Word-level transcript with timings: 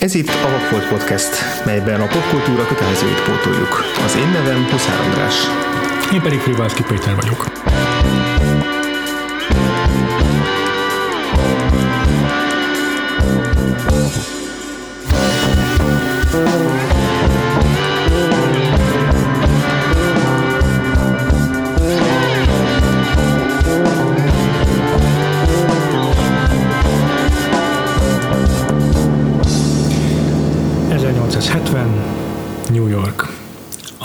Ez 0.00 0.14
itt 0.14 0.28
a 0.28 0.50
Vakfolt 0.50 0.88
Podcast, 0.88 1.64
melyben 1.64 2.00
a 2.00 2.06
popkultúra 2.06 2.66
kötelezőit 2.66 3.22
pótoljuk. 3.22 3.84
Az 4.04 4.16
én 4.16 4.28
nevem 4.28 4.68
Huszár 4.70 5.00
András. 5.00 5.34
Én 6.12 6.20
pedig 6.20 6.38
Frivalszki 6.38 6.82
Péter 6.82 7.14
vagyok. 7.14 7.50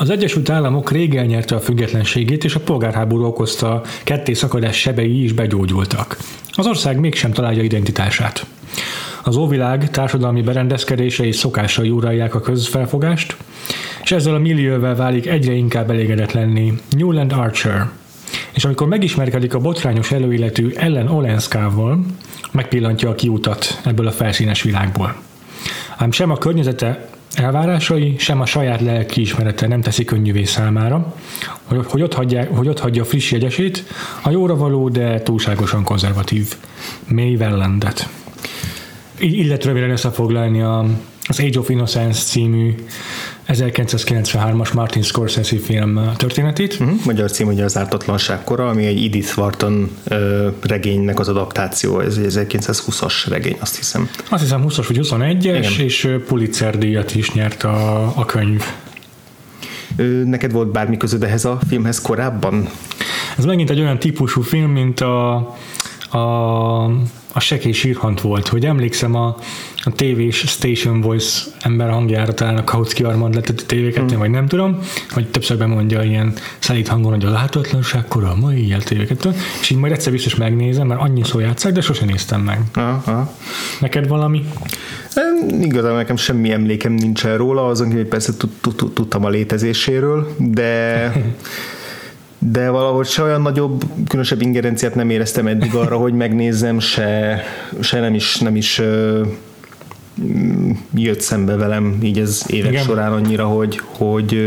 Az 0.06 0.12
Egyesült 0.12 0.50
Államok 0.50 0.92
rég 0.92 1.16
elnyerte 1.16 1.56
a 1.56 1.60
függetlenségét, 1.60 2.44
és 2.44 2.56
a 2.56 2.60
polgárháború 2.60 3.24
okozta 3.24 3.82
ketté 4.04 4.34
szakadás 4.34 4.80
sebei 4.80 5.24
is 5.24 5.34
begyógyultak. 5.34 6.18
Az 6.52 6.68
ország 6.68 7.00
mégsem 7.00 7.32
találja 7.32 7.64
identitását. 7.64 8.46
Az 9.24 9.36
óvilág 9.36 9.90
társadalmi 9.90 10.42
berendezkedése 10.42 11.26
és 11.26 11.36
szokásai 11.36 11.90
uralják 11.90 12.36
a 12.36 12.40
közfelfogást, 12.40 13.36
és 14.04 14.12
ezzel 14.12 14.36
a 14.36 14.40
millióvel 14.40 14.96
válik 14.96 15.28
egyre 15.28 15.54
inkább 15.54 15.90
elégedetlenni 15.90 16.74
Newland 16.90 17.32
Archer. 17.32 17.90
És 18.54 18.66
amikor 18.66 18.88
megismerkedik 18.88 19.54
a 19.54 19.60
botrányos 19.60 20.12
előéletű 20.12 20.72
Ellen 20.76 21.08
Olenskával, 21.08 22.06
megpillantja 22.52 23.10
a 23.10 23.16
kiutat 23.16 23.82
ebből 23.86 24.08
a 24.08 24.12
felszínes 24.12 24.62
világból. 24.62 25.16
Ám 25.98 26.12
sem 26.12 26.32
a 26.32 26.38
környezete 26.38 27.10
elvárásai, 27.36 28.16
sem 28.18 28.42
a 28.42 28.46
saját 28.46 28.82
lelki 28.82 29.22
ismerete 29.22 29.68
nem 29.68 29.82
teszi 29.82 30.04
könnyűvé 30.04 30.44
számára, 30.44 31.16
hogy, 31.64 31.86
hogy, 31.86 32.02
ott, 32.02 32.14
hagyja, 32.14 32.46
hogy 32.46 32.68
ott 32.68 32.80
hagyja 32.80 33.02
a 33.02 33.06
friss 33.06 33.32
jegyesét, 33.32 33.84
a 34.24 34.30
jóra 34.30 34.56
való, 34.56 34.90
de 34.90 35.22
túlságosan 35.22 35.84
konzervatív 35.84 36.56
May 37.08 37.36
Wellandet. 37.36 38.10
Illetve 39.20 39.70
röviden 39.70 39.90
összefoglalni 39.90 40.62
a, 40.62 40.86
az 41.28 41.40
Age 41.40 41.60
of 41.60 41.70
Innocence 41.70 42.22
című 42.22 42.76
1993-as 43.48 44.74
Martin 44.74 45.02
Scorsese 45.02 45.58
film 45.60 46.12
történetét. 46.18 46.78
Uh-huh. 46.80 47.06
Magyar 47.06 47.32
cím 47.32 47.48
ugye 47.48 47.64
az 47.64 47.78
ártatlanság 47.78 48.44
kora, 48.44 48.68
ami 48.68 48.86
egy 48.86 49.06
Edith 49.06 49.38
Wharton 49.38 49.92
uh, 50.12 50.46
regénynek 50.62 51.20
az 51.20 51.28
adaptáció, 51.28 52.00
ez 52.00 52.18
egy 52.18 52.26
1920-as 52.30 53.26
regény, 53.30 53.58
azt 53.60 53.76
hiszem. 53.76 54.10
Azt 54.30 54.42
hiszem 54.42 54.66
20-as 54.68 54.86
vagy 54.88 55.00
21-es, 55.02 55.78
és 55.78 56.18
Pulitzer 56.28 56.78
díjat 56.78 57.16
is 57.16 57.32
nyert 57.32 57.64
a, 57.64 58.02
a 58.02 58.26
könyv. 58.26 58.64
Neked 60.26 60.52
volt 60.52 60.72
bármi 60.72 60.98
közöd 60.98 61.24
ehhez 61.24 61.46
a 61.46 61.60
filmhez 61.68 62.02
korábban? 62.02 62.70
Ez 63.38 63.46
megint 63.46 63.70
egy 63.70 63.80
olyan 63.80 64.00
típusú 64.00 64.42
film, 64.42 64.72
mint 64.72 65.00
a, 65.00 65.36
a 66.12 66.90
a 67.38 67.40
sekély 67.40 67.72
sírhant 67.72 68.22
volt, 68.22 68.48
hogy 68.48 68.66
emlékszem 68.66 69.16
a, 69.16 69.38
a 69.84 69.92
tévés 69.92 70.38
Station 70.38 71.02
Voice 71.02 71.42
ember 71.62 71.90
hangjára 71.90 72.34
talán 72.34 72.58
a 72.58 72.64
Kautsky 72.64 73.04
Armand 73.04 73.36
lett 73.36 73.50
a 73.50 73.54
tévéket, 73.66 74.14
mm. 74.14 74.18
vagy 74.18 74.30
nem 74.30 74.48
tudom, 74.48 74.80
hogy 75.10 75.28
többször 75.28 75.58
bemondja 75.58 76.04
ilyen 76.04 76.34
szelít 76.60 76.88
hangon, 76.88 77.12
hogy 77.12 77.26
a 77.26 77.30
láthatatlanság 77.30 78.06
kora, 78.08 78.30
a 78.30 78.36
mai 78.36 78.66
ilyen 78.66 78.80
tévéket, 78.80 79.28
és 79.62 79.70
így 79.70 79.78
majd 79.78 79.94
egyszer 79.94 80.12
biztos 80.12 80.36
megnézem, 80.36 80.88
mert 80.88 81.02
annyi 81.02 81.24
szó 81.24 81.40
játszák, 81.40 81.74
de 81.74 81.82
sosem 81.82 82.08
néztem 82.08 82.42
meg. 82.42 82.62
Aha. 82.74 83.34
Neked 83.80 84.08
valami? 84.08 84.46
Igazán 85.62 85.96
nekem 85.96 86.16
semmi 86.16 86.52
emlékem 86.52 86.94
nincsen 86.94 87.38
róla, 87.38 87.68
azon 87.68 87.92
hogy 87.92 88.06
persze 88.06 88.34
tudtam 88.94 89.26
a 89.26 89.30
létezéséről, 89.30 90.36
de 90.38 91.12
de 92.52 92.70
valahogy 92.70 93.08
se 93.08 93.24
olyan 93.24 93.42
nagyobb, 93.42 93.84
különösebb 94.08 94.42
ingerenciát 94.42 94.96
nem 94.96 95.10
éreztem 95.10 95.48
eddig 95.48 95.76
arra, 95.76 95.98
hogy 95.98 96.14
megnézzem, 96.14 96.80
se, 96.80 97.42
se 97.80 98.00
nem 98.00 98.14
is, 98.14 98.38
nem 98.38 98.56
is 98.56 98.82
jött 100.94 101.22
szembe 101.22 101.56
velem 101.56 101.98
így 102.02 102.20
az 102.20 102.46
évek 102.48 102.72
Igen. 102.72 102.84
során 102.84 103.12
annyira, 103.12 103.46
hogy, 103.46 103.82
hogy, 103.86 104.40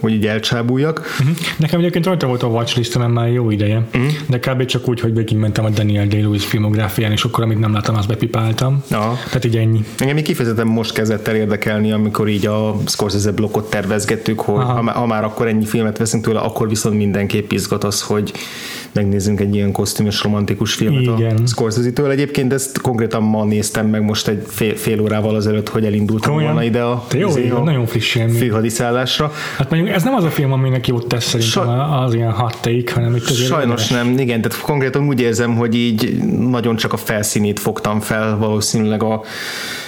hogy 0.00 0.12
így 0.12 0.26
elcsábuljak. 0.26 0.98
Uh-huh. 1.20 1.36
Nekem 1.58 1.78
egyébként 1.78 2.06
rajta 2.06 2.26
volt 2.26 2.42
a 2.42 2.46
watchlistem 2.46 3.10
már 3.10 3.28
jó 3.28 3.50
ideje, 3.50 3.86
uh-huh. 3.94 4.12
de 4.28 4.38
kb. 4.38 4.64
csak 4.64 4.88
úgy, 4.88 5.00
hogy 5.00 5.14
végigmentem 5.14 5.64
a 5.64 5.70
Daniel 5.70 6.06
Day-Lewis 6.06 6.44
filmográfián, 6.44 7.12
és 7.12 7.24
akkor, 7.24 7.44
amit 7.44 7.58
nem 7.58 7.72
láttam, 7.72 7.96
azt 7.96 8.08
bepipáltam. 8.08 8.82
Ja. 8.90 9.18
Tehát 9.26 9.44
így 9.44 9.56
ennyi. 9.56 9.84
Engem 9.98 10.14
még 10.14 10.24
kifejezetten 10.24 10.66
most 10.66 10.92
kezdett 10.92 11.28
el 11.28 11.34
érdekelni, 11.34 11.92
amikor 11.92 12.28
így 12.28 12.46
a 12.46 12.76
Scorsese 12.86 13.32
blokkot 13.32 13.70
tervezgettük, 13.70 14.40
hogy 14.40 14.64
ha, 14.64 14.90
ha 14.92 15.06
már 15.06 15.24
akkor 15.24 15.46
ennyi 15.46 15.64
filmet 15.64 15.98
veszünk 15.98 16.24
tőle, 16.24 16.38
akkor 16.38 16.68
viszont 16.68 16.96
mindenképp 16.96 17.52
izgat 17.52 17.84
az, 17.84 18.02
hogy 18.02 18.32
megnézzünk 18.96 19.40
egy 19.40 19.54
ilyen 19.54 19.72
kosztümös 19.72 20.22
romantikus 20.22 20.74
filmet 20.74 21.02
Igen. 21.02 21.36
a 21.44 21.46
Scorsese-től. 21.46 22.10
Egyébként 22.10 22.52
ezt 22.52 22.80
konkrétan 22.80 23.22
ma 23.22 23.44
néztem 23.44 23.86
meg 23.86 24.02
most 24.02 24.28
egy 24.28 24.42
fél, 24.46 24.76
fél 24.76 25.00
órával 25.00 25.34
azelőtt, 25.34 25.68
hogy 25.68 25.84
elindultam 25.84 26.30
Komolyan? 26.30 26.52
volna 26.52 26.66
ide 26.68 26.82
a, 26.82 27.04
jó, 27.14 27.28
izé, 27.28 27.48
a 27.48 27.58
nagyon 27.58 27.86
friss 27.86 28.18
főhadiszállásra. 28.38 29.32
Hát 29.56 29.70
mondjuk 29.70 29.94
ez 29.94 30.02
nem 30.02 30.14
az 30.14 30.24
a 30.24 30.30
film, 30.30 30.52
aminek 30.52 30.86
jót 30.86 31.06
tesz 31.06 31.24
szerintem 31.24 31.64
Sa- 31.64 32.04
az 32.04 32.14
ilyen 32.14 32.32
hot 32.32 32.58
take, 32.60 32.92
hanem 32.94 33.16
itt 33.16 33.26
Sajnos 33.26 33.88
nem, 33.88 34.18
igen, 34.18 34.40
tehát 34.40 34.60
konkrétan 34.60 35.06
úgy 35.06 35.20
érzem, 35.20 35.56
hogy 35.56 35.74
így 35.74 36.22
nagyon 36.50 36.76
csak 36.76 36.92
a 36.92 36.96
felszínét 36.96 37.60
fogtam 37.60 38.00
fel 38.00 38.36
valószínűleg 38.38 39.02
a 39.02 39.22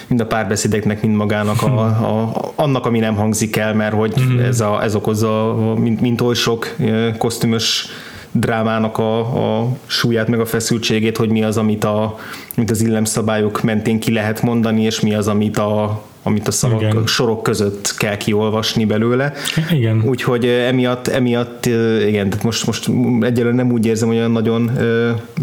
mind 0.09 0.21
a 0.21 0.27
párbeszédeknek, 0.27 1.03
mind 1.03 1.15
magának 1.15 1.63
a, 1.63 1.81
a, 1.85 2.33
annak, 2.55 2.87
ami 2.87 2.99
nem 2.99 3.15
hangzik 3.15 3.57
el, 3.57 3.75
mert 3.75 3.95
hogy 3.95 4.15
mm. 4.21 4.39
ez, 4.39 4.61
a, 4.61 4.83
ez 4.83 4.95
okozza, 4.95 5.55
mint, 5.79 6.01
mint 6.01 6.21
oly 6.21 6.35
sok 6.35 6.77
kosztümös 7.19 7.87
drámának 8.33 8.99
a, 8.99 9.19
a 9.61 9.69
súlyát, 9.87 10.29
meg 10.29 10.41
a 10.41 10.47
feszültségét, 10.47 11.17
hogy 11.17 11.29
mi 11.29 11.43
az, 11.43 11.57
amit, 11.57 11.85
a, 11.85 12.19
amit 12.57 12.71
az 12.71 12.81
illemszabályok 12.81 13.63
mentén 13.63 14.01
ki 14.01 14.13
lehet 14.13 14.43
mondani, 14.43 14.83
és 14.83 15.01
mi 15.01 15.15
az, 15.15 15.29
amit 15.29 15.57
a, 15.57 16.03
amit 16.23 16.49
a 16.49 16.51
szavak, 16.51 16.81
igen. 16.81 17.07
sorok 17.07 17.43
között 17.43 17.95
kell 17.97 18.17
kiolvasni 18.17 18.85
belőle. 18.85 19.33
Igen. 19.71 20.03
Úgyhogy 20.07 20.45
emiatt, 20.47 21.09
emiatt 21.09 21.67
igen, 22.07 22.29
tehát 22.31 22.45
most, 22.45 22.67
most 22.67 22.91
egyelőre 23.21 23.55
nem 23.55 23.73
úgy 23.73 23.87
érzem, 23.87 24.09
hogy 24.09 24.17
olyan 24.17 24.31
nagyon 24.31 24.71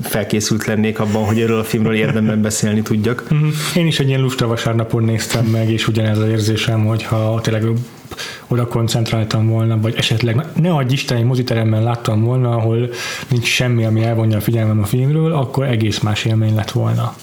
felkészült 0.01 0.65
lennék 0.65 0.99
abban, 0.99 1.23
hogy 1.23 1.39
erről 1.39 1.59
a 1.59 1.63
filmről 1.63 1.95
érdemben 1.95 2.41
beszélni 2.41 2.81
tudjak. 2.81 3.23
Mhm. 3.29 3.45
Én 3.75 3.87
is 3.87 3.99
egy 3.99 4.07
ilyen 4.07 4.21
lusta 4.21 4.47
vasárnapon 4.47 5.03
néztem 5.03 5.45
meg, 5.45 5.69
és 5.69 5.87
ugyanez 5.87 6.17
az 6.17 6.29
érzésem, 6.29 6.85
hogy 6.85 7.03
ha 7.03 7.39
tényleg 7.41 7.63
oda 8.47 8.67
koncentráltam 8.67 9.47
volna, 9.47 9.79
vagy 9.79 9.95
esetleg 9.97 10.45
ne 10.55 10.73
adj 10.73 10.93
Isten, 10.93 11.17
egy 11.17 11.23
moziteremben 11.23 11.83
láttam 11.83 12.23
volna, 12.23 12.55
ahol 12.55 12.89
nincs 13.27 13.47
semmi, 13.47 13.85
ami 13.85 14.03
elvonja 14.03 14.37
a 14.37 14.41
figyelmem 14.41 14.79
a 14.79 14.85
filmről, 14.85 15.33
akkor 15.33 15.65
egész 15.65 15.99
más 15.99 16.25
élmény 16.25 16.55
lett 16.55 16.71
volna. 16.71 17.15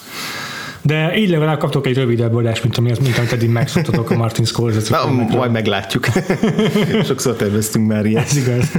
De 0.84 1.16
így 1.16 1.28
legalább 1.28 1.59
kaptok 1.59 1.87
egy 1.87 1.94
rövidebb 1.97 2.34
adást, 2.34 2.62
mint, 2.62 2.76
ami, 2.76 2.92
mint 3.00 3.19
amit 3.19 3.32
eddig 3.32 3.48
megszokthatok 3.48 4.10
a 4.10 4.16
Martin 4.16 4.44
Scorsese. 4.44 4.97
Na, 4.97 5.37
majd 5.37 5.53
meglátjuk. 5.53 6.06
Sokszor 7.04 7.37
terveztünk 7.37 7.88
már 7.88 8.06
ilyet. 8.06 8.25
Ez 8.25 8.37
igaz. 8.37 8.71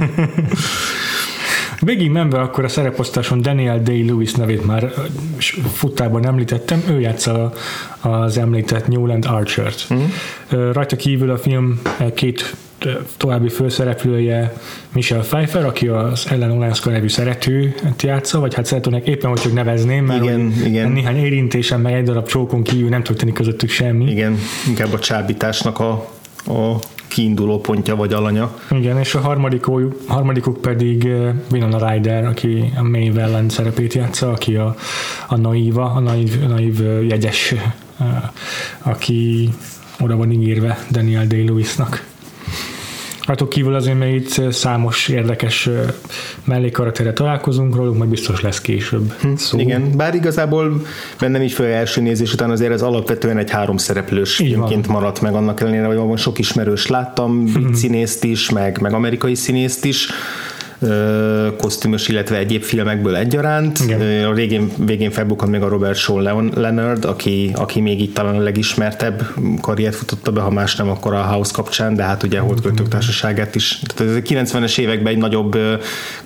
Végig 1.84 2.10
menve 2.10 2.40
akkor 2.40 2.64
a 2.64 2.68
szereposztáson 2.68 3.42
Daniel 3.42 3.82
Day-Lewis 3.82 4.32
nevét 4.32 4.66
már 4.66 4.92
futtában 5.72 6.26
említettem, 6.26 6.82
ő 6.88 7.00
játsza 7.00 7.52
az 8.00 8.38
említett 8.38 8.88
Newland 8.88 9.24
Archer-t. 9.24 9.86
Uh-huh. 9.90 10.72
Rajta 10.72 10.96
kívül 10.96 11.30
a 11.30 11.38
film 11.38 11.80
két 12.14 12.54
további 13.16 13.48
főszereplője 13.48 14.52
Michelle 14.92 15.22
Pfeiffer, 15.22 15.64
aki 15.64 15.88
az 15.88 16.26
Ellen 16.30 16.50
Olenszka 16.50 16.90
nevű 16.90 17.08
szerető 17.08 17.74
játsza, 18.02 18.40
vagy 18.40 18.54
hát 18.54 18.64
szeretőnek 18.64 19.06
éppen, 19.06 19.30
hogy 19.30 19.40
csak 19.40 19.52
nevezném, 19.52 20.04
mert 20.04 20.22
igen, 20.22 20.52
igen. 20.64 20.90
néhány 20.90 21.16
érintésem, 21.16 21.80
meg 21.80 21.92
egy 21.92 22.04
darab 22.04 22.26
csókon 22.26 22.62
kívül 22.62 22.88
nem 22.88 23.02
történik 23.02 23.34
közöttük 23.34 23.70
semmi. 23.70 24.10
Igen, 24.10 24.38
inkább 24.68 24.92
a 24.92 24.98
csábításnak 24.98 25.78
a, 25.80 25.90
a 26.46 26.78
kiinduló 27.14 27.60
pontja 27.60 27.96
vagy 27.96 28.12
alanya. 28.12 28.58
Igen, 28.70 28.98
és 28.98 29.14
a 29.14 29.20
harmadikuk, 29.20 29.94
harmadikuk 30.06 30.60
pedig 30.60 31.04
eh, 31.04 31.34
Winona 31.50 31.90
Ryder, 31.90 32.24
aki 32.24 32.72
a 32.76 32.82
May 32.82 33.10
Welland 33.10 33.50
szerepét 33.50 33.94
játsza, 33.94 34.30
aki 34.30 34.56
a, 34.56 34.74
a 35.28 35.36
naíva, 35.36 35.92
a 35.92 36.00
naív, 36.00 36.40
naív 36.40 36.80
eh, 36.80 37.06
jegyes, 37.06 37.52
eh, 37.52 37.58
aki 38.82 39.50
oda 40.00 40.16
van 40.16 40.30
ígérve 40.30 40.78
Daniel 40.90 41.26
Day-Lewisnak. 41.26 42.06
Rajtuk 43.26 43.48
kívül 43.48 43.74
azért 43.74 43.98
még 43.98 44.14
itt 44.14 44.52
számos 44.52 45.08
érdekes 45.08 45.68
mellékkarakterre 46.44 47.12
találkozunk 47.12 47.76
róluk, 47.76 47.96
majd 47.96 48.10
biztos 48.10 48.40
lesz 48.40 48.60
később 48.60 49.12
hm, 49.20 49.34
szó. 49.34 49.58
Igen, 49.58 49.96
bár 49.96 50.14
igazából 50.14 50.82
bennem 51.20 51.42
így 51.42 51.52
föl 51.52 51.66
első 51.66 52.00
nézés 52.00 52.32
után 52.32 52.50
azért 52.50 52.72
ez 52.72 52.82
alapvetően 52.82 53.38
egy 53.38 53.50
három 53.50 53.76
szereplős 53.76 54.36
filmként 54.36 54.88
maradt 54.88 55.20
meg, 55.20 55.34
annak 55.34 55.60
ellenére, 55.60 55.86
hogy 55.86 56.18
sok 56.18 56.38
ismerős 56.38 56.86
láttam, 56.86 57.52
hm. 57.54 57.72
színészt 57.72 58.24
is, 58.24 58.50
meg, 58.50 58.80
meg 58.80 58.92
amerikai 58.92 59.34
színészt 59.34 59.84
is, 59.84 60.08
kosztümös, 61.56 62.08
illetve 62.08 62.36
egyéb 62.36 62.62
filmekből 62.62 63.16
egyaránt. 63.16 63.78
Igen. 63.78 64.24
A 64.24 64.32
végén, 64.32 64.70
végén 64.76 65.10
felbukkan 65.10 65.48
még 65.48 65.62
a 65.62 65.68
Robert 65.68 65.96
Shaw 65.96 66.18
Leonard, 66.54 67.04
aki, 67.04 67.50
aki 67.54 67.80
még 67.80 68.00
itt 68.00 68.14
talán 68.14 68.36
a 68.36 68.40
legismertebb 68.40 69.26
karriert 69.60 69.94
futotta 69.94 70.32
be, 70.32 70.40
ha 70.40 70.50
más 70.50 70.76
nem, 70.76 70.88
akkor 70.88 71.14
a 71.14 71.22
House 71.22 71.52
kapcsán, 71.54 71.94
de 71.94 72.02
hát 72.02 72.22
ugye 72.22 72.38
a 72.38 72.42
Holdköltők 72.42 72.88
Társaságát 72.88 73.54
is. 73.54 73.80
Tehát 73.94 74.16
a 74.16 74.20
90-es 74.20 74.78
években 74.78 75.12
egy 75.12 75.18
nagyobb 75.18 75.58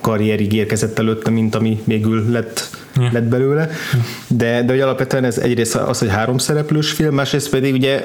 karrierig 0.01 0.53
érkezett 0.53 0.99
előtte, 0.99 1.29
mint 1.29 1.55
ami 1.55 1.81
végül 1.83 2.31
lett 2.31 2.69
yeah. 2.99 3.13
lett 3.13 3.23
belőle, 3.23 3.69
de, 4.27 4.63
de 4.63 4.71
hogy 4.71 4.81
alapvetően 4.81 5.23
ez 5.23 5.37
egyrészt 5.37 5.75
az, 5.75 5.99
hogy 5.99 6.09
három 6.09 6.37
szereplős 6.37 6.91
film, 6.91 7.13
másrészt 7.13 7.49
pedig 7.49 7.73
ugye 7.73 8.03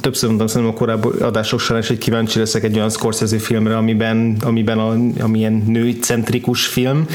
többször 0.00 0.28
mondtam 0.28 0.46
szerintem 0.48 0.76
a 0.76 0.78
korábbi 0.78 1.08
adások 1.20 1.60
során 1.60 1.82
is, 1.82 1.88
hogy 1.88 1.98
kíváncsi 1.98 2.38
leszek 2.38 2.64
egy 2.64 2.76
olyan 2.76 2.90
Scorsese 2.90 3.38
filmre, 3.38 3.76
amiben, 3.76 4.36
amiben 4.40 4.78
a, 4.78 4.96
amilyen 5.22 5.62
nőcentrikus 5.66 6.66
film, 6.66 7.06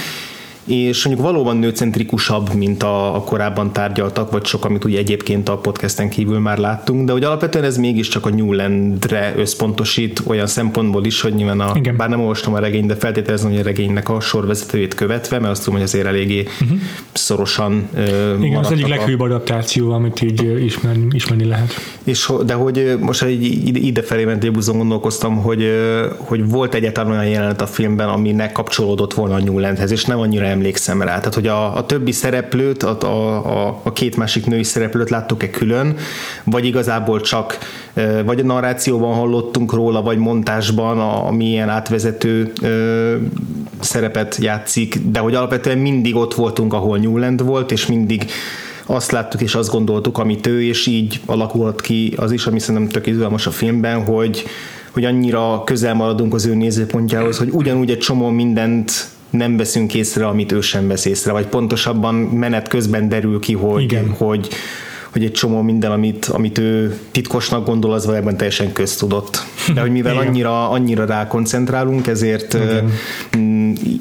és 0.69 1.05
mondjuk 1.05 1.27
valóban 1.27 1.57
nőcentrikusabb, 1.57 2.53
mint 2.53 2.83
a, 2.83 3.15
a 3.15 3.19
korábban 3.19 3.73
tárgyaltak, 3.73 4.31
vagy 4.31 4.45
sok, 4.45 4.65
amit 4.65 4.85
ugye 4.85 4.97
egyébként 4.97 5.49
a 5.49 5.57
podcasten 5.57 6.09
kívül 6.09 6.39
már 6.39 6.57
láttunk, 6.57 7.05
de 7.05 7.11
hogy 7.11 7.23
alapvetően 7.23 7.65
ez 7.65 7.77
mégiscsak 7.77 8.25
a 8.25 8.29
Newlandre 8.29 9.33
összpontosít 9.37 10.21
olyan 10.27 10.47
szempontból 10.47 11.05
is, 11.05 11.21
hogy 11.21 11.33
nyilván 11.33 11.59
a, 11.59 11.71
Igen. 11.75 11.97
bár 11.97 12.09
nem 12.09 12.19
olvastam 12.19 12.53
a 12.53 12.59
regényt, 12.59 12.87
de 12.87 12.95
feltételezem, 12.95 13.49
hogy 13.49 13.59
a 13.59 13.63
regénynek 13.63 14.09
a 14.09 14.19
sorvezetőjét 14.19 14.93
követve, 14.93 15.39
mert 15.39 15.51
azt 15.51 15.63
tudom, 15.63 15.79
hogy 15.79 15.87
azért 15.87 16.05
eléggé 16.05 16.47
uh-huh. 16.61 16.79
szorosan 17.13 17.89
Igen, 18.41 18.57
az 18.57 18.71
egyik 18.71 18.87
leghűbb 18.87 19.19
adaptáció, 19.19 19.91
amit 19.91 20.21
így 20.21 20.63
ismerni, 20.63 21.07
ismerni 21.11 21.45
lehet. 21.45 21.73
És, 22.03 22.31
de 22.45 22.53
hogy 22.53 22.97
most 22.99 23.25
így 23.25 23.85
idefelé 23.85 24.25
ment 24.25 24.51
buzon 24.51 24.77
gondolkoztam, 24.77 25.35
hogy, 25.35 25.67
hogy 26.17 26.49
volt 26.49 26.73
egyáltalán 26.73 27.11
olyan 27.11 27.27
jelenet 27.27 27.61
a 27.61 27.67
filmben, 27.67 28.09
aminek 28.09 28.51
kapcsolódott 28.51 29.13
volna 29.13 29.35
a 29.35 29.39
Newlandhez, 29.39 29.91
és 29.91 30.05
nem 30.05 30.19
annyira 30.19 30.45
emlékszem 30.59 31.01
rá. 31.01 31.17
Tehát, 31.17 31.33
hogy 31.33 31.47
a, 31.47 31.75
a 31.77 31.85
többi 31.85 32.11
szereplőt, 32.11 32.83
a, 32.83 32.97
a, 33.01 33.79
a 33.83 33.93
két 33.93 34.17
másik 34.17 34.45
női 34.45 34.63
szereplőt 34.63 35.09
láttuk-e 35.09 35.49
külön, 35.49 35.95
vagy 36.43 36.65
igazából 36.65 37.21
csak 37.21 37.57
vagy 38.25 38.39
a 38.39 38.43
narrációban 38.43 39.15
hallottunk 39.15 39.73
róla, 39.73 40.01
vagy 40.01 40.17
montásban, 40.17 40.99
ami 40.99 41.45
ilyen 41.45 41.69
átvezető 41.69 42.51
ö, 42.61 43.15
szerepet 43.79 44.37
játszik, 44.39 44.99
de 45.11 45.19
hogy 45.19 45.35
alapvetően 45.35 45.77
mindig 45.77 46.15
ott 46.15 46.33
voltunk, 46.33 46.73
ahol 46.73 46.97
Newland 46.97 47.45
volt, 47.45 47.71
és 47.71 47.85
mindig 47.85 48.25
azt 48.85 49.11
láttuk 49.11 49.41
és 49.41 49.55
azt 49.55 49.71
gondoltuk, 49.71 50.17
amit 50.17 50.47
ő, 50.47 50.63
és 50.63 50.87
így 50.87 51.21
alakulhat 51.25 51.81
ki 51.81 52.13
az 52.17 52.31
is, 52.31 52.45
ami 52.45 52.59
szerintem 52.59 52.89
tök 52.89 53.07
izgalmas 53.07 53.47
a 53.47 53.51
filmben, 53.51 54.03
hogy, 54.03 54.43
hogy 54.91 55.05
annyira 55.05 55.61
közel 55.65 55.93
maradunk 55.93 56.33
az 56.33 56.45
ő 56.45 56.55
nézőpontjához, 56.55 57.37
hogy 57.37 57.49
ugyanúgy 57.51 57.89
egy 57.89 57.97
csomó 57.97 58.29
mindent 58.29 59.09
nem 59.29 59.57
veszünk 59.57 59.93
észre, 59.93 60.27
amit 60.27 60.51
ő 60.51 60.61
sem 60.61 60.87
vesz 60.87 61.05
észre, 61.05 61.31
vagy 61.31 61.45
pontosabban 61.45 62.15
menet 62.15 62.67
közben 62.67 63.09
derül 63.09 63.39
ki, 63.39 63.53
hogy, 63.53 63.81
Igen. 63.81 64.09
hogy, 64.09 64.47
hogy 65.11 65.23
egy 65.23 65.31
csomó 65.31 65.61
minden, 65.61 65.91
amit, 65.91 66.25
amit 66.25 66.57
ő 66.57 66.99
titkosnak 67.11 67.65
gondol, 67.65 67.93
az 67.93 68.05
valójában 68.05 68.37
teljesen 68.37 68.73
köztudott. 68.73 69.43
De 69.73 69.81
hogy 69.81 69.91
mivel 69.91 70.17
annyira, 70.17 70.69
annyira 70.69 71.05
rákoncentrálunk, 71.05 72.07
ezért 72.07 72.53
Igen. 72.53 72.91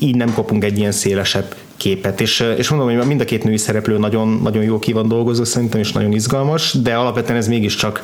így 0.01 0.17
nem 0.17 0.33
kapunk 0.35 0.65
egy 0.65 0.79
ilyen 0.79 0.93
szélesebb 0.93 1.55
képet. 1.77 2.21
És, 2.21 2.45
és 2.57 2.69
mondom, 2.69 2.97
hogy 2.97 3.07
mind 3.07 3.21
a 3.21 3.25
két 3.25 3.45
női 3.45 3.57
szereplő 3.57 3.99
nagyon, 3.99 4.41
nagyon 4.43 4.63
jó 4.63 4.79
ki 4.79 4.93
van 4.93 5.09
dolgozó, 5.09 5.45
szerintem, 5.45 5.81
és 5.81 5.93
nagyon 5.93 6.13
izgalmas, 6.13 6.73
de 6.83 6.95
alapvetően 6.95 7.39
ez 7.39 7.49
mégiscsak 7.49 8.01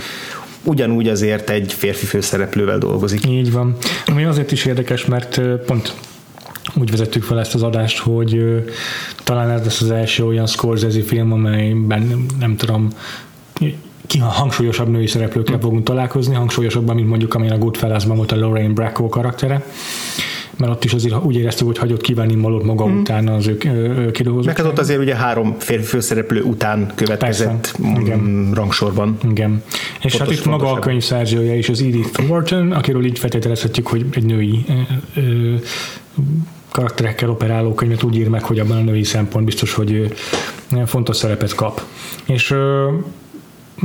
ugyanúgy 0.65 1.09
azért 1.09 1.50
egy 1.50 1.73
férfi 1.73 2.06
főszereplővel 2.06 2.79
dolgozik. 2.79 3.26
Így 3.26 3.53
van. 3.53 3.76
Ami 4.06 4.25
azért 4.25 4.53
is 4.53 4.65
érdekes, 4.65 5.05
mert 5.05 5.41
pont 5.67 5.94
úgy 6.75 6.90
vezettük 6.90 7.22
fel 7.22 7.38
ezt 7.40 7.55
az 7.55 7.62
adást, 7.62 7.99
hogy 7.99 8.62
talán 9.25 9.50
ez 9.50 9.62
lesz 9.62 9.81
az 9.81 9.90
első 9.90 10.25
olyan 10.25 10.46
Scorsese 10.46 11.02
film, 11.02 11.32
amelyben 11.32 12.26
nem 12.38 12.56
tudom, 12.56 12.88
ki 14.06 14.19
hangsúlyosabb 14.19 14.88
női 14.88 15.06
szereplőkkel 15.06 15.58
fogunk 15.58 15.84
találkozni, 15.84 16.34
hangsúlyosabban, 16.34 16.94
mint 16.94 17.08
mondjuk 17.08 17.34
amilyen 17.34 17.55
a 17.55 17.58
Goodfellasban 17.58 18.16
volt 18.16 18.32
a 18.32 18.37
Lorraine 18.37 18.72
Bracco 18.72 19.08
karaktere 19.08 19.64
mert 20.58 20.72
ott 20.72 20.84
is 20.84 20.93
azért 20.93 21.25
úgy 21.25 21.37
éreztük, 21.37 21.66
hogy 21.66 21.78
hagyott 21.78 22.00
kívánni 22.00 22.34
malot 22.34 22.64
maga 22.64 22.87
mm. 22.87 22.99
után 22.99 23.28
az 23.28 23.46
ők 23.46 24.12
kidolgozott. 24.12 24.46
Meg 24.46 24.56
hát 24.56 24.66
ott 24.66 24.78
azért 24.78 25.00
ugye 25.00 25.14
három 25.14 25.55
férfi 25.58 25.84
főszereplő 25.84 26.43
után 26.43 26.93
következett 26.94 27.76
Persze. 27.82 28.00
Igen. 28.00 28.50
rangsorban. 28.55 29.16
Igen. 29.31 29.62
És 30.02 30.14
Fontos, 30.14 30.19
hát 30.19 30.31
itt 30.31 30.44
maga 30.44 30.72
a 30.72 30.78
könyv 30.78 31.02
szerzője 31.02 31.55
is 31.55 31.69
az 31.69 31.81
Edith 31.81 32.20
Wharton, 32.28 32.72
akiről 32.72 33.05
így 33.05 33.19
feltételezhetjük, 33.19 33.87
hogy 33.87 34.05
egy 34.11 34.25
női 34.25 34.64
ö, 34.69 34.72
ö, 35.20 35.55
karakterekkel 36.75 37.31
operáló 37.31 37.75
könyvet 37.75 38.03
úgy 38.03 38.17
ír 38.17 38.29
meg, 38.29 38.44
hogy 38.44 38.59
abban 38.59 38.76
a 38.76 38.81
női 38.81 39.05
szempont 39.05 39.44
biztos, 39.44 39.73
hogy 39.73 40.15
fontos 40.87 41.17
szerepet 41.17 41.55
kap. 41.55 41.82
És 42.26 42.55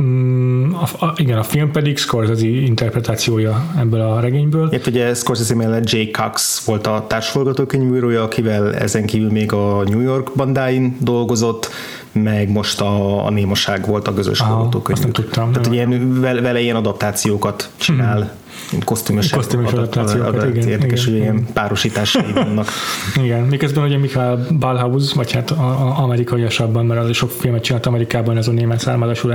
Mm, 0.02 0.72
a, 0.72 1.04
a, 1.04 1.12
igen, 1.16 1.38
a 1.38 1.42
film 1.42 1.70
pedig 1.70 1.98
Scorsese 1.98 2.46
interpretációja 2.46 3.64
ebből 3.78 4.00
a 4.00 4.20
regényből. 4.20 4.68
Itt 4.72 4.86
ugye 4.86 5.14
Scorsese 5.14 5.54
mellett 5.54 5.90
Jay 5.90 6.10
Cox 6.10 6.64
volt 6.64 6.86
a 6.86 7.04
társforgatókönyvírója, 7.08 8.22
akivel 8.22 8.74
ezen 8.74 9.06
kívül 9.06 9.30
még 9.30 9.52
a 9.52 9.82
New 9.82 10.00
York 10.00 10.34
bandáin 10.36 10.96
dolgozott, 11.00 11.70
meg 12.12 12.50
most 12.50 12.80
a, 12.80 13.26
a 13.26 13.30
Némaság 13.30 13.86
volt 13.86 14.08
a 14.08 14.14
közös 14.14 14.38
forgatókönyv. 14.38 14.98
Azt 14.98 15.02
nem 15.02 15.12
tudtam. 15.12 15.52
Tehát 15.52 15.72
ilyen, 15.72 16.20
vele 16.20 16.60
ilyen 16.60 16.76
adaptációkat 16.76 17.70
csinál. 17.76 18.18
Hmm 18.18 18.39
kosztümös, 18.84 19.30
kosztümös 19.30 19.72
adaptációkat, 19.72 20.48
igen. 20.48 20.68
Érdekes, 20.68 21.06
igen, 21.06 21.12
hogy 21.12 21.22
ilyen 21.22 21.46
párosításai 21.52 22.32
vannak. 22.32 22.68
igen, 23.24 23.42
miközben 23.42 23.84
ugye 23.84 23.98
Michael 23.98 24.46
Ballhaus, 24.58 25.12
vagy 25.12 25.32
hát 25.32 25.50
amerikaiasabban, 25.96 26.86
mert 26.86 27.00
az 27.00 27.16
sok 27.16 27.30
filmet 27.30 27.62
csinált 27.62 27.86
Amerikában, 27.86 28.36
ez 28.36 28.48
a 28.48 28.52
német 28.52 28.80
származású 28.80 29.30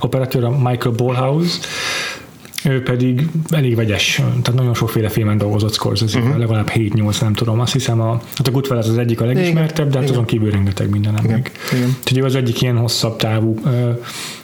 operatőr, 0.00 0.44
a 0.44 0.50
Michael 0.50 0.94
Ballhaus, 0.96 1.58
ő 2.64 2.82
pedig 2.82 3.28
elég 3.50 3.76
vegyes, 3.76 4.14
tehát 4.14 4.54
nagyon 4.54 4.74
sokféle 4.74 5.08
filmen 5.08 5.38
dolgozott 5.38 5.72
Scorsese, 5.72 6.18
uh-huh. 6.18 6.38
legalább 6.38 6.70
7-8, 6.74 7.20
nem 7.20 7.32
tudom, 7.32 7.60
azt 7.60 7.72
hiszem 7.72 8.00
a, 8.00 8.20
hát 8.34 8.48
a 8.48 8.50
Goodfellas 8.50 8.88
az 8.88 8.98
egyik 8.98 9.20
a 9.20 9.24
legismertebb, 9.24 9.90
de 9.90 9.98
hát 9.98 10.10
azon 10.10 10.24
kívül 10.24 10.50
rengeteg 10.50 10.90
minden 10.90 11.12
nem 11.12 11.24
még. 11.24 11.52
Úgyhogy 11.98 12.18
az 12.18 12.34
egyik 12.34 12.62
ilyen 12.62 12.76
hosszabb 12.76 13.16
távú, 13.16 13.60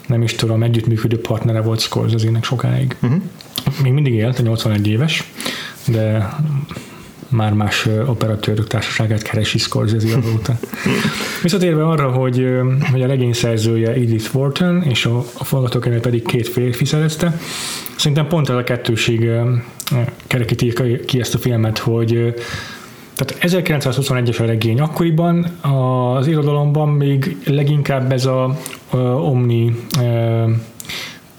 nem 0.07 0.21
is 0.21 0.35
tudom, 0.35 0.63
együttműködő 0.63 1.19
partnere 1.19 1.61
volt 1.61 1.79
Scorsese-nek 1.79 2.43
sokáig. 2.43 2.95
Uh-huh. 3.01 3.21
Még 3.83 3.91
mindig 3.91 4.13
élt, 4.13 4.39
a 4.39 4.41
81 4.41 4.87
éves, 4.87 5.31
de 5.87 6.29
már 7.31 7.53
más 7.53 7.87
operatőrök 8.05 8.67
társaságát 8.67 9.21
keresi 9.21 9.57
Scorsese 9.57 10.17
azóta. 10.17 10.59
Visszatérve 11.43 11.87
arra, 11.87 12.11
hogy, 12.11 12.47
hogy 12.91 13.01
a 13.01 13.07
regény 13.07 13.33
szerzője 13.33 13.91
Edith 13.91 14.35
Wharton, 14.35 14.83
és 14.83 15.05
a, 15.05 15.17
a 15.37 15.43
forgatókönyve 15.43 15.99
pedig 15.99 16.25
két 16.25 16.47
férfi 16.47 16.85
szerezte, 16.85 17.39
szerintem 17.95 18.27
pont 18.27 18.49
ez 18.49 18.55
a 18.55 18.63
kettőség 18.63 19.29
kerekíti 20.27 20.73
ki 21.05 21.19
ezt 21.19 21.33
a 21.35 21.37
filmet, 21.37 21.77
hogy 21.77 22.33
tehát 23.15 23.37
1921-es 23.41 24.41
a 24.41 24.45
regény. 24.45 24.79
Akkoriban 24.79 25.43
az 25.61 26.27
irodalomban 26.27 26.89
még 26.89 27.37
leginkább 27.45 28.11
ez 28.11 28.25
a, 28.25 28.57
a 28.89 28.97
omni 28.97 29.75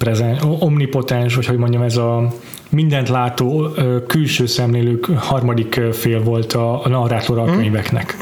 prezen, 0.03 0.39
omnipotens, 0.59 1.35
vagy 1.35 1.47
hogy 1.47 1.57
mondjam, 1.57 1.83
ez 1.83 1.97
a 1.97 2.33
mindent 2.69 3.09
látó 3.09 3.69
külső 4.07 4.47
szemlélők 4.47 5.05
harmadik 5.05 5.81
fél 5.93 6.23
volt 6.23 6.53
a, 6.53 6.85
a 6.85 6.89
narrátor 6.89 7.39
a 7.39 7.45
könyveknek. 7.45 8.17